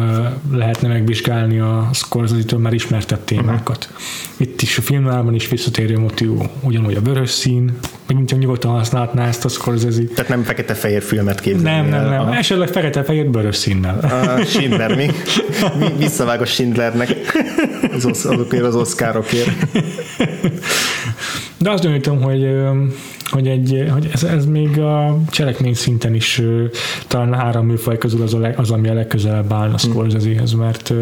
lehetne 0.53 0.89
megvizsgálni 0.89 1.59
a 1.59 1.89
Scorsese-től 1.93 2.59
már 2.59 2.73
ismertett 2.73 3.27
témákat. 3.27 3.89
Itt 4.37 4.63
is 4.63 4.79
a 4.79 4.83
filmvárban 4.83 5.35
is 5.35 5.49
visszatérő 5.49 5.99
motivú, 5.99 6.43
ugyanúgy 6.61 6.95
a 6.95 7.01
vörös 7.01 7.31
szín, 7.31 7.79
megint 8.07 8.39
nyugodtan 8.39 8.71
használhatná 8.71 9.27
ezt 9.27 9.45
a 9.45 9.49
Scorsese. 9.49 10.03
Tehát 10.15 10.31
nem 10.31 10.43
fekete-fehér 10.43 11.03
filmet 11.03 11.41
képzelni 11.41 11.89
Nem, 11.89 12.01
nem, 12.01 12.11
nem. 12.11 12.29
el. 12.29 12.35
Esetleg 12.35 12.69
fekete-fehér 12.69 13.31
vörös 13.31 13.57
színnel. 13.57 13.99
A 14.39 14.45
Schindler, 14.45 14.97
mi? 14.97 15.11
mi? 15.79 15.87
Visszavág 15.99 16.41
a 16.41 16.47
Schindlernek 16.47 17.15
az, 17.95 18.05
azokért 18.05 18.65
az 18.65 18.75
oszkárokért. 18.75 19.51
De 21.59 21.71
azt 21.71 21.83
gyanítom, 21.83 22.23
hogy, 22.23 22.57
hogy, 23.31 23.49
egy, 23.49 23.89
hogy 23.93 24.09
ez, 24.13 24.23
ez 24.23 24.47
még 24.47 24.79
a 24.79 25.19
cselekmény 25.31 25.75
szinten 25.75 26.15
is 26.15 26.43
talán 27.07 27.35
három 27.35 27.67
műfaj 27.67 27.99
közül 27.99 28.23
az, 28.23 28.35
a 28.35 28.39
leg, 28.39 28.59
az 28.59 28.71
ami 28.71 28.89
a 28.89 28.95
legközelebb 28.95 29.53
áll 29.53 29.71
a 29.73 29.79
Scorsesehez, 29.79 30.53
mert, 30.53 30.93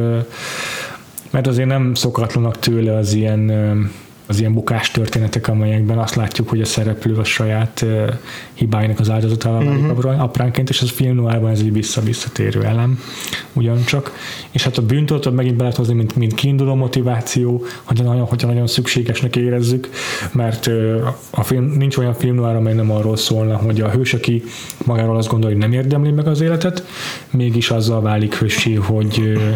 mert 1.31 1.47
azért 1.47 1.69
nem 1.69 1.95
szokatlanak 1.95 2.59
tőle 2.59 2.97
az 2.97 3.13
ilyen 3.13 3.51
az 4.27 4.41
ilyen 4.41 4.53
bukás 4.53 4.91
történetek, 4.91 5.49
amelyekben 5.49 5.99
azt 5.99 6.15
látjuk, 6.15 6.49
hogy 6.49 6.61
a 6.61 6.65
szereplő 6.65 7.15
a 7.15 7.25
saját 7.25 7.81
uh, 7.83 8.13
hibáinak 8.55 9.01
az 9.01 9.11
áldozatával 9.11 9.65
válik 9.65 9.83
uh-huh. 9.83 10.23
apránként, 10.23 10.69
és 10.69 10.83
az 10.83 10.91
film 10.91 11.15
noirban 11.15 11.51
ez 11.51 11.59
egy 11.59 11.73
vissza-visszatérő 11.73 12.63
elem 12.63 13.01
ugyancsak. 13.53 14.13
És 14.51 14.65
hát 14.65 14.79
a 14.79 14.83
bűntöltöt 14.83 15.35
megint 15.35 15.57
be 15.57 15.63
lehet 15.63 15.77
hozni, 15.77 15.95
mint, 15.95 16.17
mint 16.17 16.35
kiinduló 16.35 16.75
motiváció, 16.75 17.65
hogyha 17.83 18.05
nagyon, 18.05 18.25
hogyha 18.25 18.47
nagyon 18.47 18.67
szükségesnek 18.67 19.37
érezzük, 19.37 19.89
mert 20.33 20.67
uh, 20.67 21.07
a 21.31 21.43
film, 21.43 21.65
nincs 21.65 21.97
olyan 21.97 22.15
film 22.15 22.35
noir, 22.35 22.57
amely 22.57 22.75
nem 22.75 22.91
arról 22.91 23.17
szólna, 23.17 23.57
hogy 23.57 23.81
a 23.81 23.91
hős, 23.91 24.15
aki 24.15 24.43
magáról 24.85 25.17
azt 25.17 25.29
gondolja, 25.29 25.57
hogy 25.57 25.69
nem 25.69 25.79
érdemli 25.79 26.11
meg 26.11 26.27
az 26.27 26.41
életet, 26.41 26.87
mégis 27.31 27.71
azzal 27.71 28.01
válik 28.01 28.35
hősé, 28.35 28.75
hogy 28.75 29.19
uh, 29.19 29.55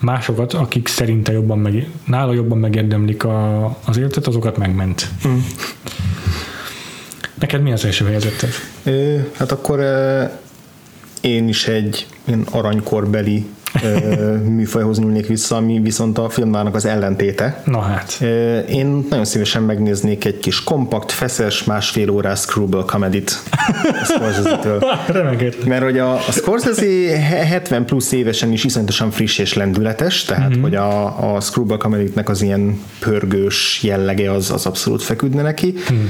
másokat, 0.00 0.52
akik 0.52 0.88
szerinte 0.88 1.32
jobban 1.32 1.58
meg, 1.58 1.88
nála 2.04 2.32
jobban 2.32 2.58
megérdemlik 2.58 3.24
a, 3.24 3.64
az 3.84 3.96
életet, 3.96 4.26
azokat 4.26 4.56
megment. 4.56 5.08
Mm. 5.28 5.38
Neked 7.34 7.62
mi 7.62 7.72
az 7.72 7.84
első 7.84 8.04
fejezeted? 8.04 8.50
Ö, 8.82 9.18
hát 9.36 9.52
akkor 9.52 9.80
én 11.20 11.48
is 11.48 11.66
egy 11.68 12.06
ilyen 12.24 12.46
aranykorbeli 12.50 13.46
műfajhoz 14.44 14.98
nyúlnék 14.98 15.26
vissza, 15.26 15.56
ami 15.56 15.80
viszont 15.80 16.18
a 16.18 16.28
filmvárnak 16.28 16.74
az 16.74 16.84
ellentéte. 16.84 17.62
Na 17.64 17.80
hát. 17.80 18.20
Én 18.68 19.06
nagyon 19.10 19.24
szívesen 19.24 19.62
megnéznék 19.62 20.24
egy 20.24 20.38
kis 20.38 20.64
kompakt, 20.64 21.12
feszes, 21.12 21.64
másfél 21.64 22.10
órás 22.10 22.38
screwball 22.38 22.84
comedy-t 22.84 23.42
a 24.00 24.04
Scorsese-től. 24.04 24.84
Remekért. 25.06 25.64
Mert 25.64 25.82
hogy 25.82 25.98
a, 25.98 26.14
a 26.14 26.32
Scorsese 26.32 27.18
70 27.18 27.84
plusz 27.84 28.12
évesen 28.12 28.52
is 28.52 28.64
iszonyatosan 28.64 29.10
friss 29.10 29.38
és 29.38 29.54
lendületes, 29.54 30.24
tehát 30.24 30.50
mm-hmm. 30.50 30.62
hogy 30.62 30.74
a, 30.74 31.34
a 31.34 31.40
Screwball 31.40 31.78
comedy 31.78 32.12
az 32.24 32.42
ilyen 32.42 32.80
pörgős 32.98 33.80
jellege 33.82 34.32
az, 34.32 34.50
az 34.50 34.66
abszolút 34.66 35.02
feküdne 35.02 35.42
neki. 35.42 35.74
Mm. 35.92 36.04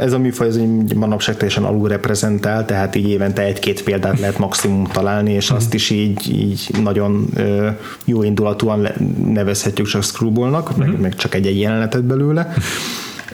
Ez 0.00 0.12
a 0.12 0.18
műfaj 0.18 0.46
az 0.46 0.60
manapság 0.94 1.36
teljesen 1.36 1.64
alulreprezentál, 1.64 2.64
tehát 2.64 2.94
így 2.94 3.08
évente 3.08 3.42
egy-két 3.42 3.82
példát 3.82 4.20
lehet 4.20 4.38
maximum 4.38 4.84
találni, 4.84 5.32
és 5.32 5.50
azt 5.50 5.74
is 5.74 5.90
így, 5.90 6.34
így 6.34 6.68
nagyon 6.82 7.28
jó 8.04 8.22
indulatúan 8.22 8.88
nevezhetjük 9.26 9.86
csak 9.86 10.02
Screwballnak, 10.02 10.76
meg, 10.76 11.00
meg 11.00 11.16
csak 11.16 11.34
egy-egy 11.34 11.60
jelenetet 11.60 12.04
belőle. 12.04 12.54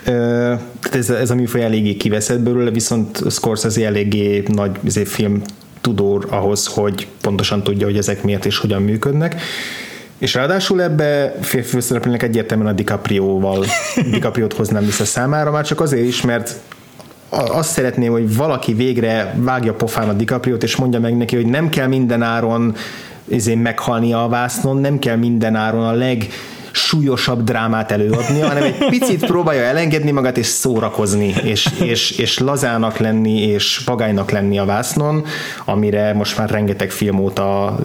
Tehát 0.03 0.95
ez, 0.95 1.09
ez 1.09 1.29
a 1.29 1.35
műfaj 1.35 1.63
eléggé 1.63 1.95
kiveszett 1.95 2.39
belőle, 2.39 2.71
viszont 2.71 3.31
Scorsese 3.31 3.85
eléggé 3.85 4.43
nagy 4.47 4.71
ezért 4.85 5.09
film 5.09 5.41
tudór 5.81 6.27
ahhoz, 6.29 6.67
hogy 6.67 7.07
pontosan 7.21 7.63
tudja, 7.63 7.85
hogy 7.85 7.97
ezek 7.97 8.23
miért 8.23 8.45
és 8.45 8.57
hogyan 8.57 8.81
működnek. 8.81 9.41
És 10.21 10.33
ráadásul 10.33 10.81
ebbe 10.81 11.33
főszereplőnek 11.41 12.23
egyértelműen 12.23 12.69
a 12.69 12.73
DiCaprio-val, 12.73 13.65
DiCaprio-t 14.11 14.53
hoznám 14.53 14.85
vissza 14.85 15.05
számára, 15.05 15.51
már 15.51 15.65
csak 15.65 15.81
azért 15.81 16.05
is, 16.05 16.21
mert 16.21 16.59
azt 17.29 17.69
szeretném, 17.69 18.11
hogy 18.11 18.35
valaki 18.35 18.73
végre 18.73 19.35
vágja 19.37 19.73
pofán 19.73 20.09
a 20.09 20.13
DiCaprio-t, 20.13 20.63
és 20.63 20.75
mondja 20.75 20.99
meg 20.99 21.17
neki, 21.17 21.35
hogy 21.35 21.45
nem 21.45 21.69
kell 21.69 21.87
minden 21.87 22.21
áron 22.21 22.75
ezért 23.31 23.61
meghalni 23.61 24.13
a 24.13 24.27
vásznon, 24.29 24.77
nem 24.77 24.99
kell 24.99 25.15
minden 25.15 25.55
áron 25.55 25.85
a 25.85 25.91
leg 25.91 26.27
súlyosabb 26.71 27.43
drámát 27.43 27.91
előadni, 27.91 28.39
hanem 28.39 28.63
egy 28.63 28.85
picit 28.89 29.25
próbálja 29.25 29.63
elengedni 29.63 30.11
magát 30.11 30.37
és 30.37 30.45
szórakozni, 30.45 31.35
és, 31.43 31.67
és, 31.79 32.11
és 32.11 32.39
lazának 32.39 32.97
lenni, 32.97 33.39
és 33.39 33.81
pagálynak 33.85 34.31
lenni 34.31 34.59
a 34.59 34.65
vásznon, 34.65 35.25
amire 35.65 36.13
most 36.13 36.37
már 36.37 36.49
rengeteg 36.49 36.91
film 36.91 37.19
óta 37.19 37.79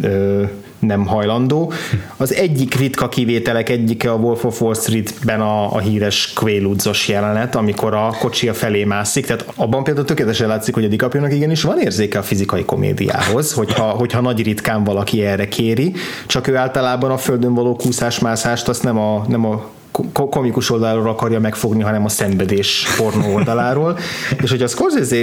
ö, 0.00 0.42
nem 0.80 1.06
hajlandó. 1.06 1.72
Az 2.16 2.34
egyik 2.34 2.74
ritka 2.74 3.08
kivételek 3.08 3.68
egyike 3.68 4.10
a 4.10 4.14
Wolf 4.14 4.44
of 4.44 4.60
Wall 4.60 4.74
Street-ben 4.74 5.40
a, 5.40 5.74
a 5.74 5.78
híres 5.78 6.32
Quaaludes-os 6.34 7.08
jelenet, 7.08 7.54
amikor 7.54 7.94
a 7.94 8.14
kocsia 8.18 8.54
felé 8.54 8.84
mászik, 8.84 9.26
tehát 9.26 9.44
abban 9.56 9.84
például 9.84 10.06
tökéletesen 10.06 10.48
látszik, 10.48 10.74
hogy 10.74 10.84
a 10.84 10.88
dicaprio 10.88 11.26
igenis 11.26 11.62
van 11.62 11.78
érzéke 11.78 12.18
a 12.18 12.22
fizikai 12.22 12.64
komédiához, 12.64 13.52
hogyha, 13.52 13.84
hogyha 13.84 14.20
nagy 14.20 14.42
ritkán 14.42 14.84
valaki 14.84 15.24
erre 15.24 15.48
kéri, 15.48 15.92
csak 16.26 16.46
ő 16.46 16.56
általában 16.56 17.10
a 17.10 17.16
földön 17.16 17.54
való 17.54 17.76
kúszás-mászást 17.76 18.68
azt 18.68 18.82
nem 18.82 18.98
a, 18.98 19.24
nem 19.28 19.44
a 19.44 19.68
komikus 20.12 20.70
oldalról 20.70 21.08
akarja 21.08 21.40
megfogni, 21.40 21.82
hanem 21.82 22.04
a 22.04 22.08
szenvedés 22.08 22.86
pornó 22.96 23.34
oldaláról. 23.34 23.98
és 24.42 24.50
hogy 24.50 24.62
a 24.62 24.66
Scorsese 24.66 25.16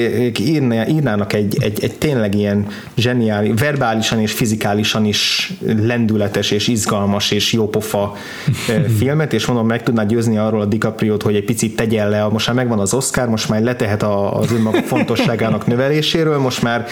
írnának 0.88 1.34
egy, 1.34 1.58
egy, 1.60 1.84
egy 1.84 1.98
tényleg 1.98 2.36
ilyen 2.36 2.68
zseniális, 2.96 3.52
verbálisan 3.60 4.20
és 4.20 4.32
fizikálisan 4.32 5.06
is 5.06 5.54
lendületes 5.66 6.52
és 6.52 6.68
izgalmas 6.68 7.32
és 7.32 7.54
jópofa 7.54 8.16
filmet, 8.98 9.34
és 9.34 9.46
mondom, 9.46 9.68
meg 9.68 9.84
tudná 9.84 10.04
győzni 10.04 10.38
arról 10.38 10.62
a 10.62 10.66
DiCaprio-t, 10.66 11.22
hogy 11.22 11.36
egy 11.36 11.46
picit 11.46 11.76
tegyen 11.76 12.10
le, 12.10 12.24
most 12.24 12.48
már 12.48 12.56
megvan 12.56 12.80
az 12.80 12.94
Oscar, 12.94 13.30
most 13.30 13.50
már 13.50 13.62
letehet 13.62 14.04
az 14.04 14.52
önmaga 14.52 14.82
fontosságának 14.82 15.68
növeléséről, 15.68 16.38
most 16.38 16.62
már, 16.62 16.86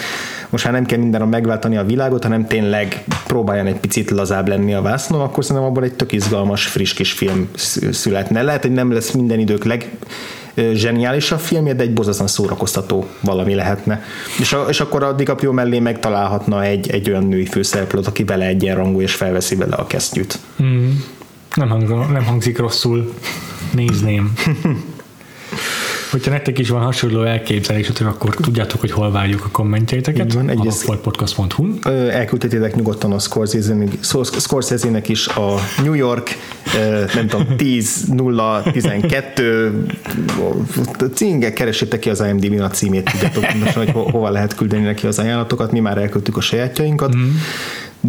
most 0.48 0.64
már 0.64 0.72
nem 0.72 0.84
kell 0.84 0.98
mindenre 0.98 1.26
megváltani 1.26 1.76
a 1.76 1.84
világot, 1.84 2.22
hanem 2.22 2.46
tényleg 2.46 3.04
próbáljon 3.26 3.66
egy 3.66 3.78
picit 3.80 4.10
lazább 4.10 4.48
lenni 4.48 4.74
a 4.74 4.82
vásznon, 4.82 5.20
akkor 5.20 5.44
szerintem 5.44 5.70
abban 5.70 5.82
egy 5.82 5.94
tök 5.94 6.12
izgalmas, 6.12 6.66
friss 6.66 6.92
kis 6.92 7.12
film 7.12 7.48
születne. 7.92 8.42
Lehet, 8.42 8.62
hogy 8.62 8.72
nem 8.72 8.92
lesz 8.92 9.10
minden 9.10 9.38
idők 9.38 9.64
leg 9.64 9.90
zseniálisabb 10.72 11.38
filmje, 11.38 11.74
de 11.74 11.82
egy 11.82 11.92
borzasztóan 11.92 12.28
szórakoztató 12.28 13.06
valami 13.20 13.54
lehetne. 13.54 14.02
És, 14.38 14.52
a, 14.52 14.64
és 14.68 14.80
akkor 14.80 15.02
a 15.02 15.12
DiCaprio 15.12 15.52
mellé 15.52 15.78
megtalálhatna 15.78 16.64
egy, 16.64 16.90
egy 16.90 17.10
olyan 17.10 17.24
női 17.24 17.46
főszereplőt, 17.46 18.06
aki 18.06 18.24
vele 18.24 18.46
egyenrangú 18.46 19.00
és 19.00 19.14
felveszi 19.14 19.56
vele 19.56 19.76
a 19.76 19.86
kesztyűt. 19.86 20.38
Mm. 20.62 20.90
Nem, 21.54 21.68
hang, 21.68 22.10
nem 22.10 22.24
hangzik 22.24 22.58
rosszul. 22.58 23.14
Nézném. 23.72 24.32
Hogyha 26.16 26.30
nektek 26.30 26.58
is 26.58 26.68
van 26.68 26.82
hasonló 26.82 27.22
elképzelésetek, 27.22 28.06
akkor 28.06 28.34
tudjátok, 28.34 28.80
hogy 28.80 28.90
hol 28.90 29.10
várjuk 29.10 29.44
a 29.44 29.48
kommentjeiteket. 29.52 30.32
van, 30.32 30.48
a 30.48 30.54
podcast.hu 31.02 31.66
Elküldhetétek 32.10 32.74
nyugodtan 32.74 33.12
a 33.12 33.18
Scorsese-nek 34.38 35.08
is 35.08 35.26
a 35.26 35.54
New 35.82 35.94
York, 35.94 36.36
nem 37.14 37.26
tudom, 37.26 37.46
10-0-12 37.58 39.72
címge, 41.14 41.52
keresétek 41.52 42.00
ki 42.00 42.10
az 42.10 42.20
IMDb-n 42.20 42.60
a 42.60 42.70
címét, 42.70 43.10
tudjátok 43.10 43.44
hogy 43.74 43.90
ho- 43.90 44.10
hova 44.10 44.30
lehet 44.30 44.54
küldeni 44.54 44.84
neki 44.84 45.06
az 45.06 45.18
ajánlatokat, 45.18 45.72
mi 45.72 45.80
már 45.80 45.98
elküldtük 45.98 46.36
a 46.36 46.40
sajátjainkat. 46.40 47.16
Mm 47.16 47.28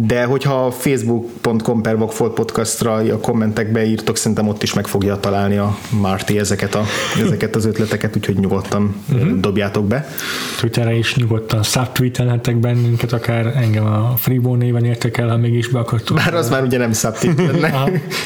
de 0.06 0.24
hogyha 0.24 0.70
facebook.com 0.70 1.82
per 1.82 1.96
podcastra 2.34 2.92
a 2.94 3.18
kommentekbe 3.18 3.84
írtok, 3.84 4.16
szerintem 4.16 4.48
ott 4.48 4.62
is 4.62 4.74
meg 4.74 4.86
fogja 4.86 5.20
találni 5.20 5.56
a 5.56 5.78
Marty 5.90 6.38
ezeket, 6.38 6.74
a, 6.74 6.84
ezeket 7.24 7.56
az 7.56 7.64
ötleteket, 7.64 8.16
úgyhogy 8.16 8.38
nyugodtan 8.38 8.94
uh-huh. 9.12 9.40
dobjátok 9.40 9.86
be. 9.86 10.08
Twitterre 10.58 10.94
is 10.94 11.16
nyugodtan 11.16 11.62
subtweetelhetek 11.62 12.56
bennünket, 12.56 13.12
akár 13.12 13.46
engem 13.46 13.86
a 13.86 14.14
Freebo 14.16 14.54
néven 14.54 14.84
értek 14.84 15.18
el, 15.18 15.28
ha 15.28 15.36
mégis 15.36 15.68
be 15.68 15.78
akartok. 15.78 16.16
Bár 16.16 16.34
az 16.34 16.50
már 16.50 16.62
ugye 16.62 16.78
nem 16.78 16.92
subtweet 16.92 17.40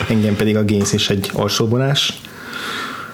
engem 0.08 0.36
pedig 0.36 0.56
a 0.56 0.64
Gains 0.64 0.92
és 0.92 1.10
egy 1.10 1.30
alsóbonás. 1.32 2.20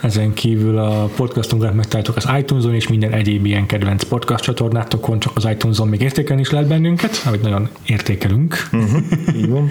Ezen 0.00 0.34
kívül 0.34 0.78
a 0.78 1.04
podcastunkat 1.16 1.74
megtaláltok 1.74 2.16
az 2.16 2.28
iTunes-on 2.38 2.74
és 2.74 2.88
minden 2.88 3.12
egyéb 3.12 3.46
ilyen 3.46 3.66
kedvenc 3.66 4.04
podcast 4.04 4.44
csatornátokon, 4.44 5.18
csak 5.18 5.32
az 5.36 5.48
iTunes-on 5.50 5.88
még 5.88 6.00
értékelni 6.00 6.40
is 6.40 6.50
lehet 6.50 6.68
bennünket, 6.68 7.22
amit 7.26 7.42
nagyon 7.42 7.68
értékelünk. 7.86 8.68
Uh-huh, 8.72 9.02
így 9.36 9.48
van. 9.48 9.70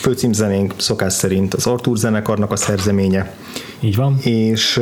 Főcímzenénk 0.00 0.74
szokás 0.76 1.12
szerint 1.12 1.54
az 1.54 1.66
Artur 1.66 1.96
zenekarnak 1.96 2.52
a 2.52 2.56
szerzeménye. 2.56 3.34
Így 3.80 3.96
van. 3.96 4.18
És 4.18 4.80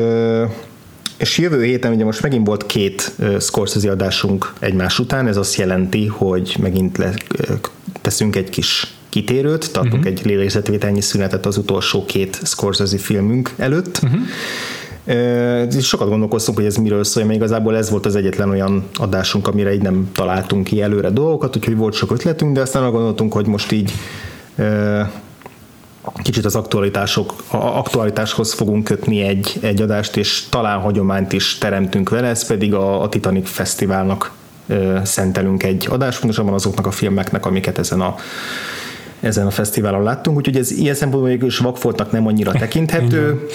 és 1.17 1.39
jövő 1.39 1.65
héten 1.65 1.93
ugye 1.93 2.05
most 2.05 2.23
megint 2.23 2.47
volt 2.47 2.67
két 2.67 3.13
Scorsese 3.41 3.91
adásunk 3.91 4.53
egymás 4.59 4.99
után, 4.99 5.27
ez 5.27 5.37
azt 5.37 5.57
jelenti, 5.57 6.07
hogy 6.07 6.57
megint 6.61 6.99
le, 6.99 7.15
teszünk 8.01 8.37
egy 8.37 8.51
kis 8.51 8.95
kitérőt, 9.09 9.73
tartunk 9.73 10.03
uh-huh. 10.03 10.19
egy 10.19 10.25
lélegzetvételnyi 10.25 11.01
szünetet 11.01 11.47
az 11.47 11.57
utolsó 11.57 12.05
két 12.05 12.41
Scorsese 12.45 12.99
filmünk 12.99 13.55
előtt, 13.57 14.01
uh-huh 14.03 14.21
Sokat 15.81 16.09
gondolkoztunk, 16.09 16.57
hogy 16.57 16.67
ez 16.67 16.77
miről 16.77 17.05
szól, 17.05 17.25
mert 17.25 17.37
igazából 17.37 17.77
ez 17.77 17.91
volt 17.91 18.07
az 18.07 18.17
egyetlen 18.17 18.51
olyan 18.51 18.89
adásunk, 18.95 19.49
amire 19.49 19.73
így 19.75 19.83
nem 19.83 20.11
találtunk 20.13 20.65
ki 20.65 20.83
előre 20.83 21.11
dolgokat, 21.11 21.57
úgyhogy 21.57 21.77
volt 21.77 21.95
sok 21.95 22.11
ötletünk, 22.11 22.55
de 22.55 22.61
aztán 22.61 22.91
gondoltunk, 22.91 23.33
hogy 23.33 23.47
most 23.47 23.73
így 23.73 23.93
kicsit 26.23 26.45
az 26.45 26.55
aktualitások, 26.55 27.35
a 27.49 27.57
aktualitáshoz 27.57 28.53
fogunk 28.53 28.85
kötni 28.85 29.21
egy, 29.23 29.59
egy 29.61 29.83
adást, 29.83 30.17
és 30.17 30.49
talán 30.49 30.81
hagyományt 30.81 31.33
is 31.33 31.59
teremtünk 31.59 32.09
vele, 32.09 32.29
ez 32.29 32.47
pedig 32.47 32.75
a, 32.75 33.03
a 33.03 33.09
Titanic 33.09 33.51
Fesztiválnak 33.51 34.33
szentelünk 35.03 35.63
egy 35.63 35.87
adást, 35.91 36.19
pontosabban 36.21 36.55
azoknak 36.55 36.87
a 36.87 36.91
filmeknek, 36.91 37.47
amiket 37.47 37.79
ezen 37.79 38.01
a 38.01 38.15
ezen 39.21 39.47
a 39.47 39.51
fesztiválon 39.51 40.03
láttunk, 40.03 40.37
úgyhogy 40.37 40.57
ez 40.57 40.71
ilyen 40.71 40.95
szempontból 40.95 41.49
is 41.49 41.59
Vakfoltnak 41.59 42.13
nem 42.13 42.27
annyira 42.27 42.53
tekinthető, 42.65 43.47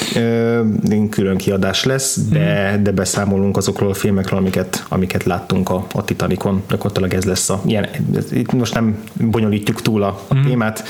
külön 1.09 1.37
kiadás 1.37 1.83
lesz, 1.83 2.19
de, 2.29 2.71
mhm. 2.71 2.83
de 2.83 2.91
beszámolunk 2.91 3.57
azokról 3.57 3.89
a 3.89 3.93
filmekről, 3.93 4.39
amiket, 4.39 4.85
amiket 4.89 5.23
láttunk 5.23 5.69
a, 5.69 5.85
a 5.93 6.03
Titanicon, 6.03 6.63
gyakorlatilag 6.69 7.13
ez 7.13 7.23
lesz 7.23 7.49
a 7.49 7.61
ilyen, 7.65 7.87
itt 8.31 8.51
most 8.51 8.73
nem 8.73 8.97
bonyolítjuk 9.13 9.81
túl 9.81 10.03
a, 10.03 10.21
a 10.27 10.35
mm. 10.35 10.43
témát, 10.43 10.83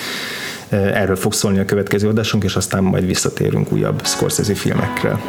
erről 0.70 1.16
fog 1.16 1.34
szólni 1.34 1.60
a 1.60 1.66
következő 1.66 2.08
adásunk, 2.08 2.44
és 2.44 2.56
aztán 2.56 2.84
majd 2.84 3.06
visszatérünk 3.06 3.72
újabb 3.72 4.02
Scorsese 4.06 4.56
filmekre. 4.56 5.20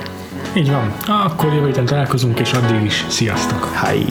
Így 0.57 0.71
van. 0.71 0.95
Akkor 1.07 1.53
jövő 1.53 1.67
héten 1.67 1.85
találkozunk, 1.85 2.41
és 2.41 2.53
addig 2.53 2.85
is 2.85 3.05
sziasztok! 3.09 3.69
Hi! 3.85 4.05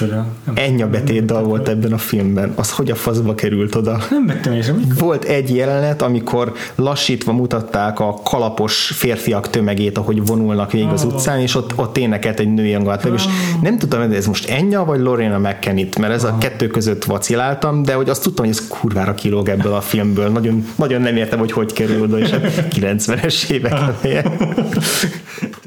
Micsoda? 0.00 0.26
Ennyi 0.54 0.82
a 0.82 0.88
betétdal 0.88 1.42
volt 1.42 1.68
ebben 1.68 1.92
a 1.92 1.98
filmben. 1.98 2.52
Az 2.54 2.72
hogy 2.72 2.90
a 2.90 2.94
faszba 2.94 3.34
került 3.34 3.74
oda? 3.74 3.98
Nem 4.10 4.26
vettem 4.26 4.52
észre. 4.52 4.74
Volt 4.98 5.24
egy 5.24 5.56
jelenet, 5.56 6.02
amikor 6.02 6.52
lassítva 6.74 7.32
mutatták 7.32 8.00
a 8.00 8.14
kalapos 8.24 8.92
férfiak 8.94 9.50
tömegét, 9.50 9.98
ahogy 9.98 10.26
vonulnak 10.26 10.72
végig 10.72 10.88
az 10.88 11.04
utcán, 11.04 11.40
és 11.40 11.54
ott, 11.54 11.78
ott 11.78 11.96
énekelt 11.96 12.40
egy 12.40 12.54
női 12.54 12.72
hangolat. 12.72 13.04
És 13.14 13.24
nem 13.62 13.78
tudtam, 13.78 14.00
hogy 14.00 14.14
ez 14.14 14.26
most 14.26 14.48
Enya 14.48 14.84
vagy 14.84 15.00
Lorena 15.00 15.38
McKennitt, 15.38 15.98
mert 15.98 16.12
ez 16.12 16.24
a 16.24 16.36
kettő 16.38 16.66
között 16.66 17.04
vaciláltam, 17.04 17.82
de 17.82 17.94
hogy 17.94 18.08
azt 18.08 18.22
tudtam, 18.22 18.44
hogy 18.44 18.54
ez 18.54 18.68
kurvára 18.68 19.14
kilóg 19.14 19.48
ebből 19.48 19.72
a 19.72 19.80
filmből. 19.80 20.28
Nagyon, 20.28 20.66
nagyon 20.74 21.00
nem 21.00 21.16
értem, 21.16 21.38
hogy 21.38 21.52
hogy 21.52 21.72
kerül 21.72 22.02
oda, 22.02 22.18
és 22.18 22.30
hát 22.30 22.66
90-es 22.80 23.50
évek 23.50 23.74